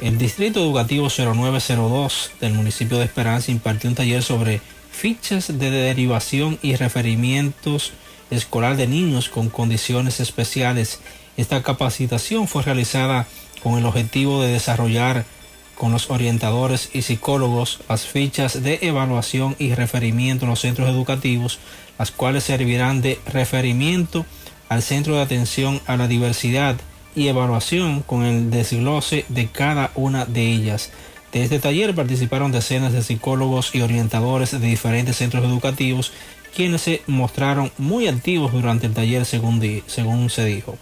el 0.03 0.17
Distrito 0.17 0.61
Educativo 0.61 1.09
0902 1.09 2.33
del 2.41 2.55
municipio 2.55 2.99
de 2.99 3.05
Esperanza 3.05 3.51
impartió 3.51 3.91
un 3.91 3.97
taller 3.97 4.23
sobre 4.23 4.61
fichas 4.91 5.59
de 5.59 5.71
derivación 5.71 6.59
y 6.63 6.77
referimientos 6.77 7.93
escolar 8.31 8.77
de 8.77 8.87
niños 8.87 9.29
con 9.29 9.51
condiciones 9.51 10.21
especiales. 10.21 11.01
Esta 11.37 11.63
capacitación 11.63 12.49
fue 12.49 12.63
realizada 12.63 13.27
con 13.63 13.79
el 13.79 13.85
objetivo 13.85 14.43
de 14.43 14.53
desarrollar 14.53 15.27
con 15.75 15.93
los 15.93 16.11
orientadores 16.11 16.91
y 16.93 17.03
psicólogos 17.03 17.81
las 17.89 18.07
fichas 18.07 18.63
de 18.63 18.79
evaluación 18.83 19.55
y 19.59 19.75
referimiento 19.75 20.45
en 20.45 20.51
los 20.51 20.61
centros 20.61 20.89
educativos, 20.89 21.59
las 21.99 22.11
cuales 22.11 22.45
servirán 22.45 23.03
de 23.03 23.19
referimiento 23.27 24.25
al 24.69 24.83
centro 24.83 25.17
de 25.17 25.23
atención 25.23 25.81
a 25.87 25.97
la 25.97 26.09
diversidad 26.09 26.77
y 27.15 27.29
evaluación 27.29 28.03
con 28.03 28.25
el 28.25 28.51
desglose 28.51 29.25
de 29.29 29.47
cada 29.49 29.91
una 29.95 30.25
de 30.25 30.53
ellas. 30.53 30.91
De 31.33 31.43
este 31.43 31.59
taller 31.61 31.95
participaron 31.95 32.51
decenas 32.51 32.93
de 32.93 33.03
psicólogos 33.03 33.75
y 33.75 33.83
orientadores 33.83 34.51
de 34.51 34.59
diferentes 34.59 35.17
centros 35.17 35.45
educativos, 35.45 36.13
quienes 36.55 36.83
se 36.83 37.03
mostraron 37.07 37.71
muy 37.79 38.09
activos 38.09 38.53
durante 38.53 38.87
el 38.87 38.95
taller 38.95 39.25
según, 39.25 39.61
según 39.87 40.31
se 40.31 40.45
dijo. 40.45 40.77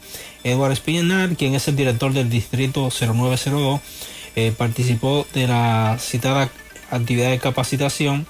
Eduardo 0.44 0.72
Espinar, 0.72 1.36
quien 1.36 1.54
es 1.54 1.68
el 1.68 1.76
director 1.76 2.12
del 2.12 2.30
distrito 2.30 2.88
0902, 2.90 3.80
eh, 4.36 4.52
participó 4.56 5.26
de 5.34 5.46
la 5.46 5.98
citada 6.00 6.50
actividad 6.90 7.30
de 7.30 7.38
capacitación 7.38 8.26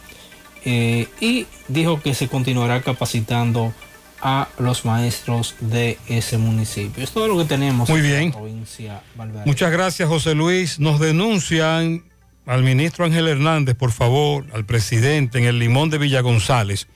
eh, 0.65 1.07
y 1.21 1.47
dijo 1.69 2.01
que 2.01 2.15
se 2.15 2.29
continuará 2.29 2.83
capacitando 2.83 3.73
a 4.21 4.49
los 4.59 4.85
maestros 4.85 5.55
de 5.61 5.99
ese 6.09 6.39
municipio. 6.39 7.03
Es 7.03 7.11
todo 7.13 7.29
lo 7.29 7.39
que 7.39 7.45
tenemos 7.45 7.89
Muy 7.89 8.01
en 8.01 8.31
la 8.31 8.37
provincia 8.37 9.03
Valverde. 9.15 9.47
Muchas 9.47 9.71
gracias, 9.71 10.09
José 10.09 10.35
Luis. 10.35 10.81
Nos 10.81 10.99
denuncian 11.01 12.05
al 12.47 12.63
ministro 12.63 13.05
Ángel 13.05 13.29
Hernández, 13.29 13.77
por 13.77 13.93
favor, 13.93 14.47
al 14.55 14.65
presidente 14.65 15.39
en 15.39 15.45
el 15.45 15.59
Limón 15.59 15.91
de 15.91 15.99
Villa 15.99 16.21
González. 16.21 16.89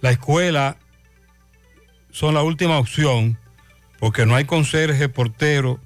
La 0.00 0.10
escuela 0.10 0.78
son 2.10 2.34
la 2.34 2.42
última 2.42 2.78
opción 2.78 3.38
porque 4.00 4.26
no 4.26 4.34
hay 4.34 4.46
conserje, 4.46 5.08
portero, 5.08 5.78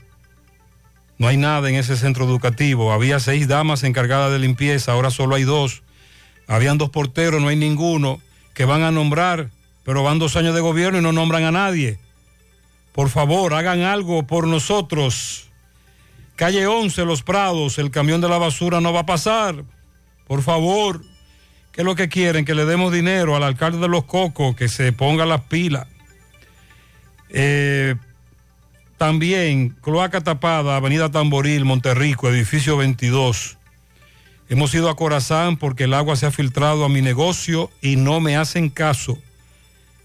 no 1.18 1.28
hay 1.28 1.36
nada 1.36 1.68
en 1.68 1.74
ese 1.74 1.96
centro 1.96 2.24
educativo. 2.24 2.92
Había 2.92 3.20
seis 3.20 3.48
damas 3.48 3.82
encargadas 3.82 4.32
de 4.32 4.38
limpieza, 4.38 4.92
ahora 4.92 5.10
solo 5.10 5.34
hay 5.34 5.44
dos. 5.44 5.82
Habían 6.46 6.78
dos 6.78 6.90
porteros, 6.90 7.42
no 7.42 7.48
hay 7.48 7.56
ninguno 7.56 8.20
que 8.54 8.64
van 8.64 8.82
a 8.82 8.90
nombrar, 8.90 9.50
pero 9.86 10.02
van 10.02 10.18
dos 10.18 10.34
años 10.34 10.52
de 10.52 10.60
gobierno 10.60 10.98
y 10.98 11.02
no 11.02 11.12
nombran 11.12 11.44
a 11.44 11.52
nadie. 11.52 12.00
Por 12.92 13.08
favor, 13.08 13.54
hagan 13.54 13.82
algo 13.82 14.26
por 14.26 14.48
nosotros. 14.48 15.48
Calle 16.34 16.66
11, 16.66 17.04
Los 17.04 17.22
Prados, 17.22 17.78
el 17.78 17.92
camión 17.92 18.20
de 18.20 18.28
la 18.28 18.36
basura 18.36 18.80
no 18.80 18.92
va 18.92 19.00
a 19.00 19.06
pasar. 19.06 19.62
Por 20.26 20.42
favor, 20.42 21.02
¿qué 21.70 21.82
es 21.82 21.84
lo 21.84 21.94
que 21.94 22.08
quieren? 22.08 22.44
Que 22.44 22.56
le 22.56 22.64
demos 22.64 22.92
dinero 22.92 23.36
al 23.36 23.44
alcalde 23.44 23.78
de 23.78 23.86
Los 23.86 24.06
Cocos, 24.06 24.56
que 24.56 24.66
se 24.66 24.92
ponga 24.92 25.24
las 25.24 25.42
pilas. 25.42 25.86
Eh, 27.28 27.94
también, 28.98 29.76
Cloaca 29.82 30.20
Tapada, 30.20 30.74
Avenida 30.74 31.12
Tamboril, 31.12 31.64
Monterrico, 31.64 32.28
edificio 32.28 32.76
22. 32.76 33.56
Hemos 34.48 34.74
ido 34.74 34.90
a 34.90 34.96
Corazán 34.96 35.56
porque 35.56 35.84
el 35.84 35.94
agua 35.94 36.16
se 36.16 36.26
ha 36.26 36.32
filtrado 36.32 36.84
a 36.84 36.88
mi 36.88 37.02
negocio 37.02 37.70
y 37.80 37.94
no 37.94 38.18
me 38.18 38.36
hacen 38.36 38.68
caso. 38.68 39.16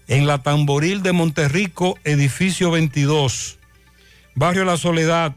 En 0.08 0.26
la 0.26 0.42
Tamboril 0.42 1.02
de 1.02 1.12
Monterrico, 1.12 1.96
edificio 2.02 2.72
22. 2.72 3.58
Barrio 4.34 4.64
La 4.64 4.76
Soledad, 4.76 5.36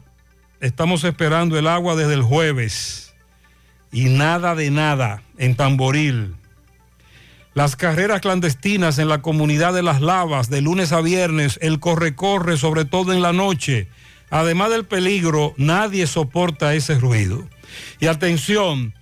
estamos 0.60 1.04
esperando 1.04 1.56
el 1.56 1.68
agua 1.68 1.94
desde 1.94 2.14
el 2.14 2.22
jueves. 2.22 3.14
Y 3.92 4.06
nada 4.06 4.56
de 4.56 4.70
nada 4.70 5.22
en 5.38 5.54
Tamboril. 5.54 6.34
Las 7.54 7.76
carreras 7.76 8.20
clandestinas 8.20 8.98
en 8.98 9.08
la 9.08 9.22
comunidad 9.22 9.72
de 9.72 9.84
Las 9.84 10.00
Lavas, 10.00 10.50
de 10.50 10.60
lunes 10.60 10.92
a 10.92 11.00
viernes, 11.00 11.58
el 11.62 11.78
corre-corre, 11.78 12.56
sobre 12.56 12.84
todo 12.84 13.12
en 13.12 13.22
la 13.22 13.32
noche. 13.32 13.88
Además 14.30 14.70
del 14.70 14.84
peligro, 14.84 15.54
nadie 15.56 16.08
soporta 16.08 16.74
ese 16.74 16.96
ruido. 16.96 17.48
Y 18.00 18.08
atención, 18.08 18.94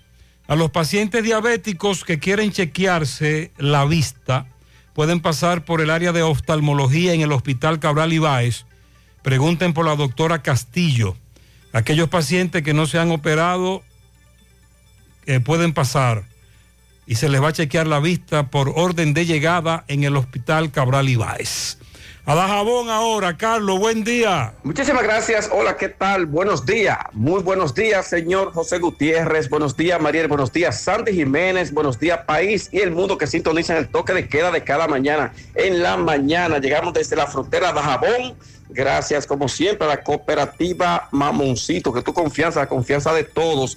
a 0.46 0.56
los 0.56 0.70
pacientes 0.70 1.24
diabéticos 1.24 2.04
que 2.04 2.18
quieren 2.18 2.52
chequearse 2.52 3.50
la 3.56 3.86
vista, 3.86 4.46
pueden 4.94 5.20
pasar 5.20 5.64
por 5.64 5.80
el 5.80 5.90
área 5.90 6.12
de 6.12 6.22
oftalmología 6.22 7.12
en 7.12 7.20
el 7.20 7.32
Hospital 7.32 7.80
Cabral 7.80 8.12
Ibáez. 8.12 8.64
Pregunten 9.22 9.74
por 9.74 9.84
la 9.84 9.96
doctora 9.96 10.42
Castillo. 10.42 11.16
Aquellos 11.72 12.08
pacientes 12.08 12.62
que 12.62 12.72
no 12.74 12.86
se 12.86 12.98
han 12.98 13.10
operado 13.10 13.82
eh, 15.26 15.40
pueden 15.40 15.72
pasar 15.72 16.24
y 17.06 17.16
se 17.16 17.28
les 17.28 17.42
va 17.42 17.48
a 17.48 17.52
chequear 17.52 17.86
la 17.86 18.00
vista 18.00 18.50
por 18.50 18.72
orden 18.76 19.12
de 19.12 19.26
llegada 19.26 19.84
en 19.88 20.04
el 20.04 20.16
Hospital 20.16 20.70
Cabral 20.70 21.08
Ibáez. 21.08 21.78
A 22.26 22.34
la 22.34 22.48
jabón 22.48 22.88
ahora, 22.88 23.36
Carlos, 23.36 23.78
buen 23.78 24.02
día. 24.02 24.54
Muchísimas 24.62 25.02
gracias. 25.02 25.50
Hola, 25.52 25.76
¿qué 25.76 25.90
tal? 25.90 26.24
Buenos 26.24 26.64
días. 26.64 26.96
Muy 27.12 27.42
buenos 27.42 27.74
días, 27.74 28.06
señor 28.06 28.50
José 28.54 28.78
Gutiérrez. 28.78 29.50
Buenos 29.50 29.76
días, 29.76 30.00
Mariel. 30.00 30.26
Buenos 30.26 30.50
días, 30.50 30.80
Sandy 30.80 31.12
Jiménez. 31.12 31.70
Buenos 31.70 31.98
días, 32.00 32.20
país 32.26 32.70
y 32.72 32.78
el 32.78 32.92
mundo 32.92 33.18
que 33.18 33.26
sintonizan 33.26 33.76
el 33.76 33.88
toque 33.88 34.14
de 34.14 34.26
queda 34.26 34.50
de 34.50 34.64
cada 34.64 34.88
mañana. 34.88 35.34
En 35.54 35.82
la 35.82 35.98
mañana 35.98 36.60
llegamos 36.60 36.94
desde 36.94 37.14
la 37.14 37.26
frontera 37.26 37.74
de 37.74 37.80
Jabón. 37.80 38.34
Gracias, 38.70 39.26
como 39.26 39.46
siempre, 39.46 39.86
a 39.86 39.90
la 39.90 40.02
cooperativa 40.02 41.08
Mamoncito, 41.12 41.92
que 41.92 42.00
tu 42.00 42.14
confianza, 42.14 42.60
la 42.60 42.68
confianza 42.68 43.12
de 43.12 43.24
todos. 43.24 43.76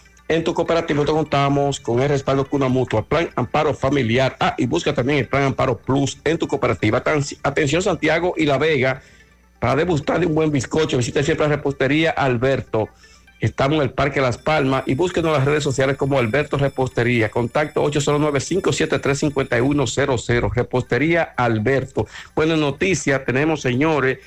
En 0.31 0.43
tu 0.45 0.53
cooperativa 0.53 1.03
te 1.03 1.11
contamos 1.11 1.81
con 1.81 2.01
el 2.01 2.07
respaldo 2.07 2.45
Cuna 2.45 2.69
Mutua, 2.69 3.03
Plan 3.03 3.29
Amparo 3.35 3.73
Familiar. 3.73 4.37
Ah, 4.39 4.55
y 4.57 4.65
busca 4.65 4.93
también 4.93 5.19
el 5.19 5.27
Plan 5.27 5.43
Amparo 5.43 5.77
Plus 5.77 6.19
en 6.23 6.37
tu 6.37 6.47
cooperativa. 6.47 7.03
Atención 7.43 7.81
Santiago 7.81 8.33
y 8.37 8.45
La 8.45 8.57
Vega. 8.57 9.01
Para 9.59 9.75
degustar 9.75 10.21
de 10.21 10.27
un 10.27 10.33
buen 10.33 10.49
bizcocho, 10.49 10.95
visita 10.95 11.21
siempre 11.21 11.47
la 11.47 11.57
repostería 11.57 12.11
Alberto. 12.11 12.87
Estamos 13.41 13.79
en 13.79 13.81
el 13.81 13.89
Parque 13.89 14.21
Las 14.21 14.37
Palmas 14.37 14.83
y 14.85 14.93
búsquenos 14.93 15.33
en 15.33 15.39
las 15.39 15.45
redes 15.45 15.65
sociales 15.65 15.97
como 15.97 16.17
Alberto 16.17 16.57
Repostería. 16.57 17.27
Contacto 17.27 17.83
809-573-5100. 17.91 20.53
Repostería 20.53 21.23
Alberto. 21.35 22.07
Buena 22.35 22.55
noticia, 22.55 23.25
tenemos 23.25 23.59
señores 23.59 24.19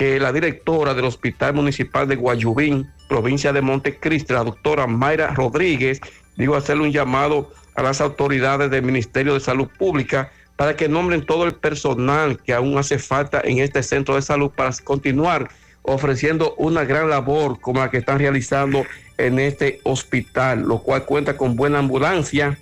que 0.00 0.18
la 0.18 0.32
directora 0.32 0.94
del 0.94 1.04
Hospital 1.04 1.52
Municipal 1.52 2.08
de 2.08 2.16
Guayubín, 2.16 2.90
provincia 3.06 3.52
de 3.52 3.60
Montecristi, 3.60 4.32
la 4.32 4.44
doctora 4.44 4.86
Mayra 4.86 5.34
Rodríguez, 5.34 6.00
digo 6.38 6.56
hacerle 6.56 6.84
un 6.84 6.90
llamado 6.90 7.50
a 7.74 7.82
las 7.82 8.00
autoridades 8.00 8.70
del 8.70 8.82
Ministerio 8.82 9.34
de 9.34 9.40
Salud 9.40 9.68
Pública 9.78 10.32
para 10.56 10.74
que 10.74 10.88
nombren 10.88 11.26
todo 11.26 11.44
el 11.44 11.52
personal 11.52 12.38
que 12.42 12.54
aún 12.54 12.78
hace 12.78 12.98
falta 12.98 13.42
en 13.44 13.58
este 13.58 13.82
centro 13.82 14.14
de 14.14 14.22
salud 14.22 14.50
para 14.56 14.70
continuar 14.82 15.50
ofreciendo 15.82 16.54
una 16.56 16.84
gran 16.84 17.10
labor 17.10 17.60
como 17.60 17.80
la 17.80 17.90
que 17.90 17.98
están 17.98 18.20
realizando 18.20 18.86
en 19.18 19.38
este 19.38 19.80
hospital, 19.82 20.62
lo 20.62 20.78
cual 20.78 21.04
cuenta 21.04 21.36
con 21.36 21.56
buena 21.56 21.78
ambulancia, 21.78 22.58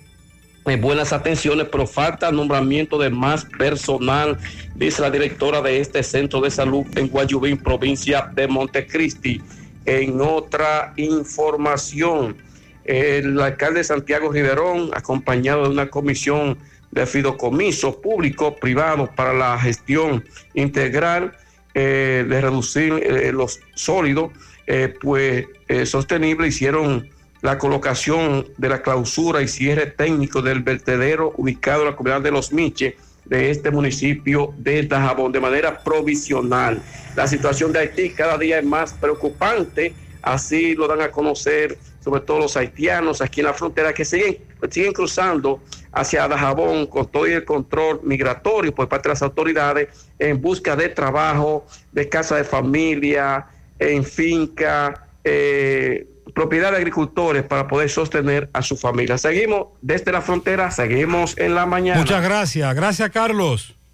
buenas 0.75 1.13
atenciones, 1.13 1.67
pero 1.71 1.87
falta 1.87 2.31
nombramiento 2.31 2.97
de 2.97 3.09
más 3.09 3.45
personal, 3.45 4.37
dice 4.75 5.01
la 5.01 5.09
directora 5.09 5.61
de 5.61 5.79
este 5.79 6.03
centro 6.03 6.41
de 6.41 6.51
salud 6.51 6.85
en 6.95 7.07
Guayubín, 7.07 7.57
provincia 7.57 8.29
de 8.33 8.47
Montecristi. 8.47 9.41
En 9.85 10.21
otra 10.21 10.93
información, 10.97 12.37
el 12.85 13.39
alcalde 13.39 13.83
Santiago 13.83 14.31
Riverón, 14.31 14.91
acompañado 14.93 15.63
de 15.63 15.69
una 15.69 15.89
comisión 15.89 16.57
de 16.91 17.05
fideicomisos 17.05 17.95
públicos, 17.97 18.55
privados 18.59 19.09
para 19.09 19.33
la 19.33 19.57
gestión 19.59 20.23
integral 20.53 21.33
eh, 21.73 22.25
de 22.27 22.41
reducir 22.41 22.93
eh, 22.93 23.31
los 23.31 23.59
sólidos, 23.75 24.31
eh, 24.67 24.93
pues 25.01 25.45
eh, 25.67 25.85
sostenible, 25.85 26.47
hicieron 26.47 27.09
la 27.41 27.57
colocación 27.57 28.47
de 28.57 28.69
la 28.69 28.81
clausura 28.81 29.41
y 29.41 29.47
cierre 29.47 29.87
técnico 29.87 30.41
del 30.41 30.61
vertedero 30.61 31.33
ubicado 31.37 31.81
en 31.81 31.89
la 31.89 31.95
comunidad 31.95 32.21
de 32.21 32.31
Los 32.31 32.51
Miches 32.51 32.95
de 33.25 33.51
este 33.51 33.71
municipio 33.71 34.53
de 34.57 34.83
Dajabón 34.83 35.31
de 35.31 35.39
manera 35.39 35.83
provisional. 35.83 36.81
La 37.15 37.27
situación 37.27 37.71
de 37.71 37.79
Haití 37.79 38.09
cada 38.09 38.37
día 38.37 38.59
es 38.59 38.65
más 38.65 38.93
preocupante, 38.93 39.93
así 40.21 40.75
lo 40.75 40.87
dan 40.87 41.01
a 41.01 41.11
conocer 41.11 41.77
sobre 42.03 42.21
todo 42.21 42.39
los 42.39 42.55
haitianos 42.55 43.21
aquí 43.21 43.41
en 43.41 43.47
la 43.47 43.53
frontera 43.53 43.93
que 43.93 44.05
siguen, 44.05 44.37
siguen 44.69 44.93
cruzando 44.93 45.61
hacia 45.91 46.27
Dajabón 46.27 46.87
con 46.87 47.05
todo 47.07 47.25
el 47.25 47.43
control 47.45 47.99
migratorio 48.03 48.73
por 48.73 48.87
parte 48.87 49.09
de 49.09 49.13
las 49.13 49.21
autoridades 49.21 49.89
en 50.17 50.41
busca 50.41 50.75
de 50.75 50.89
trabajo, 50.89 51.65
de 51.91 52.07
casa 52.07 52.37
de 52.37 52.43
familia, 52.43 53.47
en 53.77 54.03
finca, 54.03 55.07
eh, 55.23 56.07
propiedad 56.33 56.71
de 56.71 56.77
agricultores 56.77 57.43
para 57.43 57.67
poder 57.67 57.89
sostener 57.89 58.49
a 58.53 58.61
su 58.61 58.77
familia. 58.77 59.17
Seguimos 59.17 59.67
desde 59.81 60.11
la 60.11 60.21
frontera, 60.21 60.71
seguimos 60.71 61.37
en 61.37 61.55
la 61.55 61.65
mañana. 61.65 61.99
Muchas 61.99 62.23
gracias. 62.23 62.75
Gracias, 62.75 63.09
Carlos. 63.09 63.78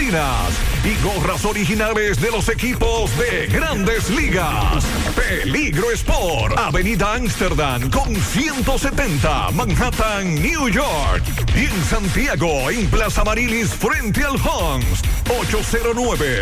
y 0.00 0.08
gorras 1.04 1.44
originales 1.44 2.18
de 2.22 2.30
los 2.30 2.48
equipos 2.48 3.10
de 3.18 3.48
grandes 3.48 4.08
ligas. 4.08 4.82
Peligro 5.14 5.90
Sport, 5.90 6.56
Avenida 6.56 7.16
Amsterdam 7.16 7.90
con 7.90 8.16
170, 8.16 9.50
Manhattan, 9.50 10.36
New 10.36 10.70
York. 10.70 11.22
Y 11.54 11.66
en 11.66 11.84
Santiago, 11.84 12.70
en 12.70 12.88
Plaza 12.88 13.24
Marilis, 13.24 13.68
frente 13.68 14.22
al 14.22 14.36
Hans, 14.36 15.02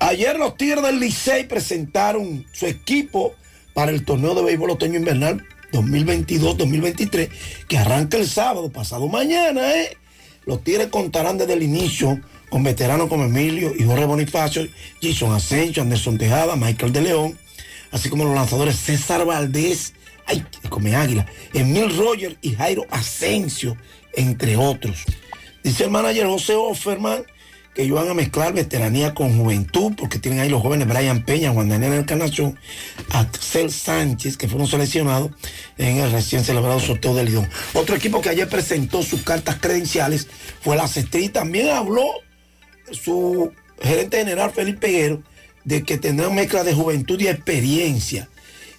Ayer 0.00 0.36
los 0.36 0.56
Tigres 0.56 0.82
del 0.82 0.98
Licey 0.98 1.44
presentaron 1.46 2.44
su 2.52 2.66
equipo 2.66 3.32
para 3.74 3.92
el 3.92 4.04
torneo 4.04 4.34
de 4.34 4.42
béisbol 4.42 4.70
otoño 4.70 4.98
invernal 4.98 5.46
2022-2023 5.70 7.30
que 7.68 7.78
arranca 7.78 8.16
el 8.16 8.28
sábado, 8.28 8.72
pasado 8.72 9.06
mañana, 9.06 9.72
¿eh? 9.72 9.96
Los 10.46 10.64
Tigres 10.64 10.88
contarán 10.88 11.38
desde 11.38 11.52
el 11.52 11.62
inicio 11.62 12.20
con 12.48 12.64
veteranos 12.64 13.08
como 13.08 13.22
Emilio 13.22 13.72
y 13.78 13.84
Jorge 13.84 14.04
Bonifacio, 14.04 14.66
Jason 15.00 15.32
Asensio, 15.32 15.84
Anderson 15.84 16.18
Tejada, 16.18 16.56
Michael 16.56 16.92
de 16.92 17.02
León, 17.02 17.38
así 17.92 18.08
como 18.08 18.24
los 18.24 18.34
lanzadores 18.34 18.74
César 18.74 19.24
Valdés, 19.24 19.94
ay, 20.26 20.44
come 20.68 20.96
águila, 20.96 21.24
Emil 21.52 21.96
Roger 21.96 22.36
y 22.42 22.56
Jairo 22.56 22.84
Asensio, 22.90 23.76
entre 24.12 24.56
otros. 24.56 25.04
Dice 25.62 25.84
el 25.84 25.90
manager 25.90 26.26
José 26.26 26.56
Offerman 26.56 27.24
que 27.74 27.82
ellos 27.82 27.96
van 27.96 28.08
a 28.08 28.14
mezclar 28.14 28.52
veteranía 28.52 29.14
con 29.14 29.36
juventud, 29.36 29.92
porque 29.96 30.18
tienen 30.18 30.40
ahí 30.40 30.48
los 30.48 30.62
jóvenes 30.62 30.86
Brian 30.86 31.24
Peña, 31.24 31.52
Juan 31.52 31.68
Daniel 31.68 31.94
Encarnación, 31.94 32.58
Axel 33.10 33.70
Sánchez, 33.70 34.36
que 34.36 34.48
fueron 34.48 34.68
seleccionados 34.68 35.32
en 35.76 35.98
el 35.98 36.12
recién 36.12 36.44
celebrado 36.44 36.78
sorteo 36.78 37.14
del 37.14 37.26
Lidón. 37.26 37.48
Otro 37.72 37.96
equipo 37.96 38.20
que 38.20 38.28
ayer 38.28 38.48
presentó 38.48 39.02
sus 39.02 39.22
cartas 39.22 39.56
credenciales 39.60 40.28
fue 40.60 40.76
la 40.76 40.86
Cestri, 40.86 41.28
también 41.28 41.70
habló 41.70 42.04
su 42.92 43.52
gerente 43.82 44.18
general 44.18 44.52
Felipe 44.52 44.78
Peguero 44.78 45.22
de 45.64 45.82
que 45.82 45.98
tendrán 45.98 46.34
mezcla 46.34 46.62
de 46.62 46.74
juventud 46.74 47.20
y 47.20 47.28
experiencia. 47.28 48.28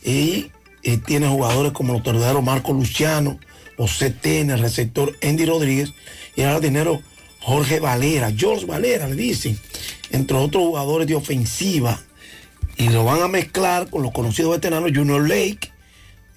Y 0.04 0.52
eh, 0.84 0.98
tiene 0.98 1.28
jugadores 1.28 1.74
como 1.74 1.96
el 1.96 2.04
tornero 2.04 2.42
Marco 2.42 2.72
Luciano, 2.72 3.40
José 3.76 4.12
Tena, 4.12 4.54
el 4.54 4.62
receptor 4.62 5.18
Andy 5.22 5.46
Rodríguez 5.46 5.92
y 6.36 6.42
el 6.42 6.50
jardinero 6.50 7.02
Jorge 7.46 7.80
Valera, 7.80 8.34
George 8.36 8.66
Valera, 8.66 9.08
le 9.08 9.16
dicen, 9.16 9.56
entre 10.10 10.36
otros 10.36 10.64
jugadores 10.64 11.08
de 11.08 11.14
ofensiva. 11.14 12.02
Y 12.76 12.90
lo 12.90 13.06
van 13.06 13.22
a 13.22 13.28
mezclar 13.28 13.88
con 13.88 14.02
los 14.02 14.12
conocidos 14.14 14.54
veteranos 14.54 14.92
Junior 14.96 15.22
Lake, 15.30 15.72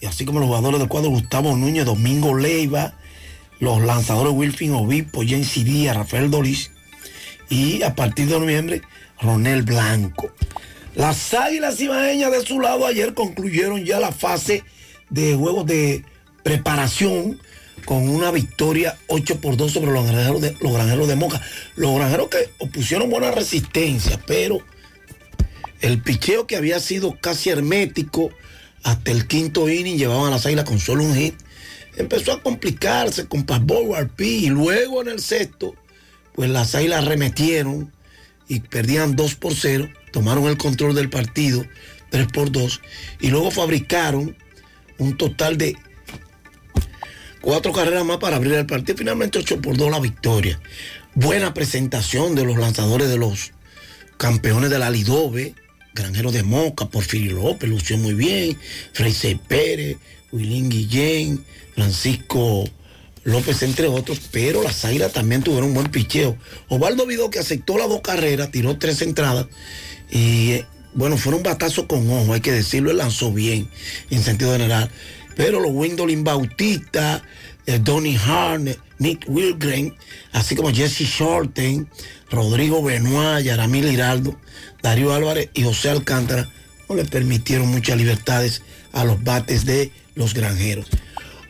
y 0.02 0.06
así 0.06 0.26
como 0.26 0.38
los 0.38 0.48
jugadores 0.48 0.78
del 0.78 0.88
cuadro 0.88 1.08
Gustavo 1.08 1.56
Núñez, 1.56 1.86
Domingo 1.86 2.36
Leiva, 2.36 2.92
los 3.58 3.80
lanzadores 3.80 4.34
Wilfin 4.34 4.74
Obispo, 4.74 5.22
Jensi 5.22 5.64
Díaz, 5.64 5.96
Rafael 5.96 6.30
Doris, 6.30 6.72
y 7.48 7.82
a 7.84 7.94
partir 7.94 8.28
de 8.28 8.38
noviembre, 8.38 8.82
Ronel 9.18 9.62
Blanco. 9.62 10.30
Las 10.94 11.32
águilas 11.32 11.80
ibaeñas 11.80 12.32
de 12.32 12.44
su 12.44 12.60
lado 12.60 12.86
ayer 12.86 13.14
concluyeron 13.14 13.82
ya 13.82 13.98
la 13.98 14.12
fase 14.12 14.62
de 15.08 15.34
juegos 15.34 15.64
de 15.64 16.04
preparación 16.42 17.40
con 17.88 18.06
una 18.06 18.30
victoria 18.30 18.98
8 19.06 19.40
por 19.40 19.56
2 19.56 19.72
sobre 19.72 19.92
los 19.92 20.06
granjeros 20.06 20.42
de, 20.42 20.54
los 20.60 21.08
de 21.08 21.16
Moca. 21.16 21.40
Los 21.74 21.96
granjeros 21.96 22.28
que 22.28 22.50
opusieron 22.58 23.08
buena 23.08 23.30
resistencia, 23.30 24.20
pero 24.26 24.58
el 25.80 26.02
picheo 26.02 26.46
que 26.46 26.56
había 26.56 26.80
sido 26.80 27.18
casi 27.18 27.48
hermético 27.48 28.28
hasta 28.82 29.10
el 29.10 29.26
quinto 29.26 29.70
inning 29.70 29.96
llevaban 29.96 30.26
a 30.26 30.32
las 30.32 30.44
águilas 30.44 30.66
con 30.66 30.78
solo 30.78 31.02
un 31.02 31.16
hit. 31.16 31.34
Empezó 31.96 32.34
a 32.34 32.42
complicarse 32.42 33.26
con 33.26 33.44
Pasbol 33.44 33.96
RP 33.96 34.20
y 34.20 34.48
luego 34.50 35.00
en 35.00 35.08
el 35.08 35.20
sexto, 35.20 35.74
pues 36.34 36.50
las 36.50 36.74
águilas 36.74 37.06
remetieron 37.06 37.90
y 38.48 38.60
perdían 38.60 39.16
2 39.16 39.34
por 39.36 39.54
0, 39.54 39.88
tomaron 40.12 40.44
el 40.44 40.58
control 40.58 40.94
del 40.94 41.08
partido 41.08 41.64
3 42.10 42.26
por 42.34 42.52
2 42.52 42.82
y 43.20 43.28
luego 43.28 43.50
fabricaron 43.50 44.36
un 44.98 45.16
total 45.16 45.56
de 45.56 45.74
cuatro 47.40 47.72
carreras 47.72 48.04
más 48.04 48.18
para 48.18 48.36
abrir 48.36 48.54
el 48.54 48.66
partido. 48.66 48.98
Finalmente 48.98 49.38
8 49.38 49.60
por 49.60 49.76
2 49.76 49.90
la 49.90 50.00
victoria. 50.00 50.60
Buena 51.14 51.54
presentación 51.54 52.34
de 52.34 52.44
los 52.44 52.56
lanzadores 52.58 53.08
de 53.08 53.18
los 53.18 53.52
campeones 54.16 54.70
de 54.70 54.78
la 54.78 54.90
Lidove, 54.90 55.54
Granjero 55.94 56.30
de 56.30 56.42
Moca, 56.42 56.86
Porfirio 56.86 57.34
López, 57.34 57.68
lució 57.68 57.96
muy 57.98 58.14
bien, 58.14 58.58
Freisey 58.92 59.36
Pérez, 59.36 59.96
Wilín 60.32 60.68
Guillén, 60.68 61.44
Francisco 61.74 62.64
López, 63.24 63.62
entre 63.62 63.88
otros, 63.88 64.20
pero 64.30 64.62
las 64.62 64.84
águilas 64.84 65.12
también 65.12 65.42
tuvieron 65.42 65.68
un 65.68 65.74
buen 65.74 65.90
picheo. 65.90 66.36
Osvaldo 66.68 67.06
Vidó, 67.06 67.30
que 67.30 67.38
aceptó 67.38 67.78
las 67.78 67.88
dos 67.88 68.00
carreras, 68.00 68.50
tiró 68.50 68.76
tres 68.78 69.02
entradas 69.02 69.46
y 70.10 70.52
eh, 70.52 70.66
bueno, 70.94 71.16
fueron 71.16 71.42
batazos 71.42 71.86
con 71.86 72.10
ojo, 72.10 72.32
hay 72.32 72.40
que 72.40 72.52
decirlo, 72.52 72.90
él 72.90 72.96
lanzó 72.96 73.32
bien 73.32 73.68
en 74.10 74.22
sentido 74.22 74.52
general. 74.52 74.90
Pero 75.38 75.60
los 75.60 75.70
Wendolin 75.70 76.24
Bautista, 76.24 77.22
eh, 77.64 77.78
Donny 77.78 78.16
Harn, 78.16 78.74
Nick 78.98 79.24
Wilgren, 79.28 79.96
así 80.32 80.56
como 80.56 80.74
Jesse 80.74 81.04
Shorten, 81.04 81.88
Rodrigo 82.28 82.82
Benoit, 82.82 83.44
Yaramil 83.44 83.86
Hiraldo, 83.86 84.36
Darío 84.82 85.14
Álvarez 85.14 85.48
y 85.54 85.62
José 85.62 85.90
Alcántara, 85.90 86.50
no 86.88 86.96
le 86.96 87.04
permitieron 87.04 87.68
muchas 87.68 87.96
libertades 87.96 88.62
a 88.90 89.04
los 89.04 89.22
bates 89.22 89.64
de 89.64 89.92
los 90.16 90.34
granjeros. 90.34 90.88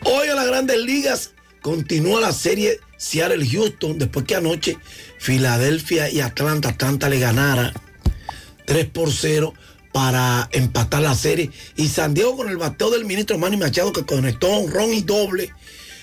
Hoy 0.05 0.29
a 0.29 0.35
las 0.35 0.47
grandes 0.47 0.77
ligas 0.77 1.33
continúa 1.63 2.21
la 2.21 2.33
serie 2.33 2.81
Seattle-Houston, 2.99 3.99
después 3.99 4.27
que 4.27 4.35
anoche 4.35 4.77
Filadelfia 5.19 6.11
y 6.11 6.21
Atlanta, 6.21 6.69
Atlanta 6.69 7.09
le 7.09 7.21
ganara 7.21 7.73
3 8.67 8.85
por 8.91 9.11
0 9.11 9.55
para 9.93 10.49
empatar 10.53 11.03
la 11.03 11.15
serie. 11.15 11.51
Y 11.77 11.89
San 11.89 12.15
Diego 12.15 12.37
con 12.37 12.49
el 12.49 12.57
bateo 12.57 12.91
del 12.91 13.05
ministro 13.05 13.39
Manny 13.39 13.57
Machado 13.57 13.93
que 13.93 14.05
conectó 14.05 14.49
un 14.59 14.71
ron 14.71 14.93
y 14.93 15.03
doble. 15.03 15.53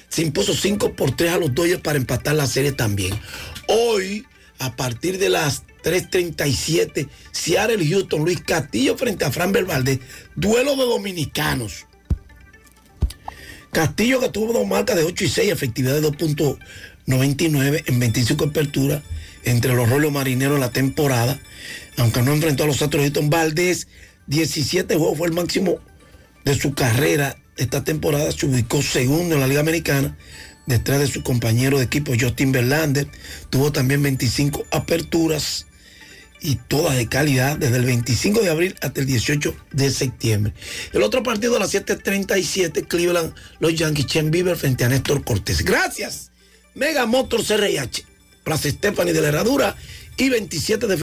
Se 0.10 0.22
impuso 0.22 0.54
5 0.54 0.94
por 0.94 1.16
3 1.16 1.34
a 1.34 1.38
los 1.38 1.54
Dodgers 1.54 1.82
para 1.82 1.98
empatar 1.98 2.36
la 2.36 2.48
serie 2.48 2.72
también. 2.72 3.20
Hoy, 3.68 4.26
a 4.60 4.76
partir 4.76 5.18
de 5.18 5.30
las 5.30 5.64
3.37, 5.84 7.10
Seattle 7.32 7.86
Houston, 7.88 8.24
Luis 8.24 8.42
Castillo 8.42 8.98
frente 8.98 9.26
a 9.26 9.32
Fran 9.32 9.52
Valdez. 9.52 10.00
Duelo 10.36 10.76
de 10.76 10.84
dominicanos. 10.84 11.86
Castillo 13.72 14.22
que 14.22 14.30
tuvo 14.30 14.54
dos 14.54 14.66
marcas 14.66 14.96
de 14.96 15.04
8 15.04 15.26
y 15.26 15.28
6, 15.28 15.52
efectividad 15.52 16.00
de 16.00 16.08
2.99 16.08 17.84
en 17.86 18.00
25 18.00 18.46
aperturas 18.46 19.04
entre 19.46 19.74
los 19.76 19.90
rolos 19.90 20.12
marineros 20.12 20.60
la 20.60 20.72
temporada, 20.72 21.40
aunque 21.98 22.22
no 22.22 22.34
enfrentó 22.34 22.64
a 22.64 22.68
los 22.68 22.82
Astros 22.82 23.04
Houston. 23.04 23.30
Valdés, 23.30 23.88
17 24.28 24.96
juegos 24.96 25.18
fue 25.18 25.28
el 25.28 25.34
máximo 25.34 25.80
de 26.44 26.56
su 26.56 26.74
carrera 26.74 27.38
esta 27.58 27.84
temporada, 27.84 28.32
se 28.32 28.46
ubicó 28.46 28.82
segundo 28.82 29.36
en 29.36 29.42
la 29.42 29.48
Liga 29.48 29.62
Americana, 29.62 30.18
detrás 30.66 31.00
de 31.00 31.08
su 31.08 31.24
compañero 31.24 31.78
de 31.78 31.86
equipo 31.86 32.14
Justin 32.20 32.52
Verlander, 32.52 33.08
tuvo 33.50 33.72
también 33.72 34.02
25 34.02 34.66
aperturas 34.72 35.66
y 36.42 36.56
todas 36.56 36.98
de 36.98 37.08
calidad 37.08 37.58
desde 37.58 37.78
el 37.78 37.86
25 37.86 38.42
de 38.42 38.50
abril 38.50 38.76
hasta 38.82 39.00
el 39.00 39.08
18 39.08 39.56
de 39.72 39.90
septiembre. 39.90 40.54
El 40.92 41.02
otro 41.02 41.24
partido 41.24 41.56
a 41.56 41.60
las 41.60 41.74
7:37, 41.74 42.88
Cleveland, 42.88 43.34
los 43.60 43.74
Yankees, 43.74 44.06
Chen 44.06 44.32
Bieber 44.32 44.58
frente 44.58 44.84
a 44.84 44.90
Néstor 44.90 45.24
Cortés. 45.24 45.64
Gracias. 45.64 46.32
Mega 46.76 47.06
Motors 47.06 47.48
CRH, 47.48 48.04
Plaza 48.44 48.70
Stephanie 48.70 49.14
de 49.14 49.22
la 49.22 49.30
Herradura 49.30 49.76
y 50.18 50.30
27 50.30 50.88
de 50.88 50.94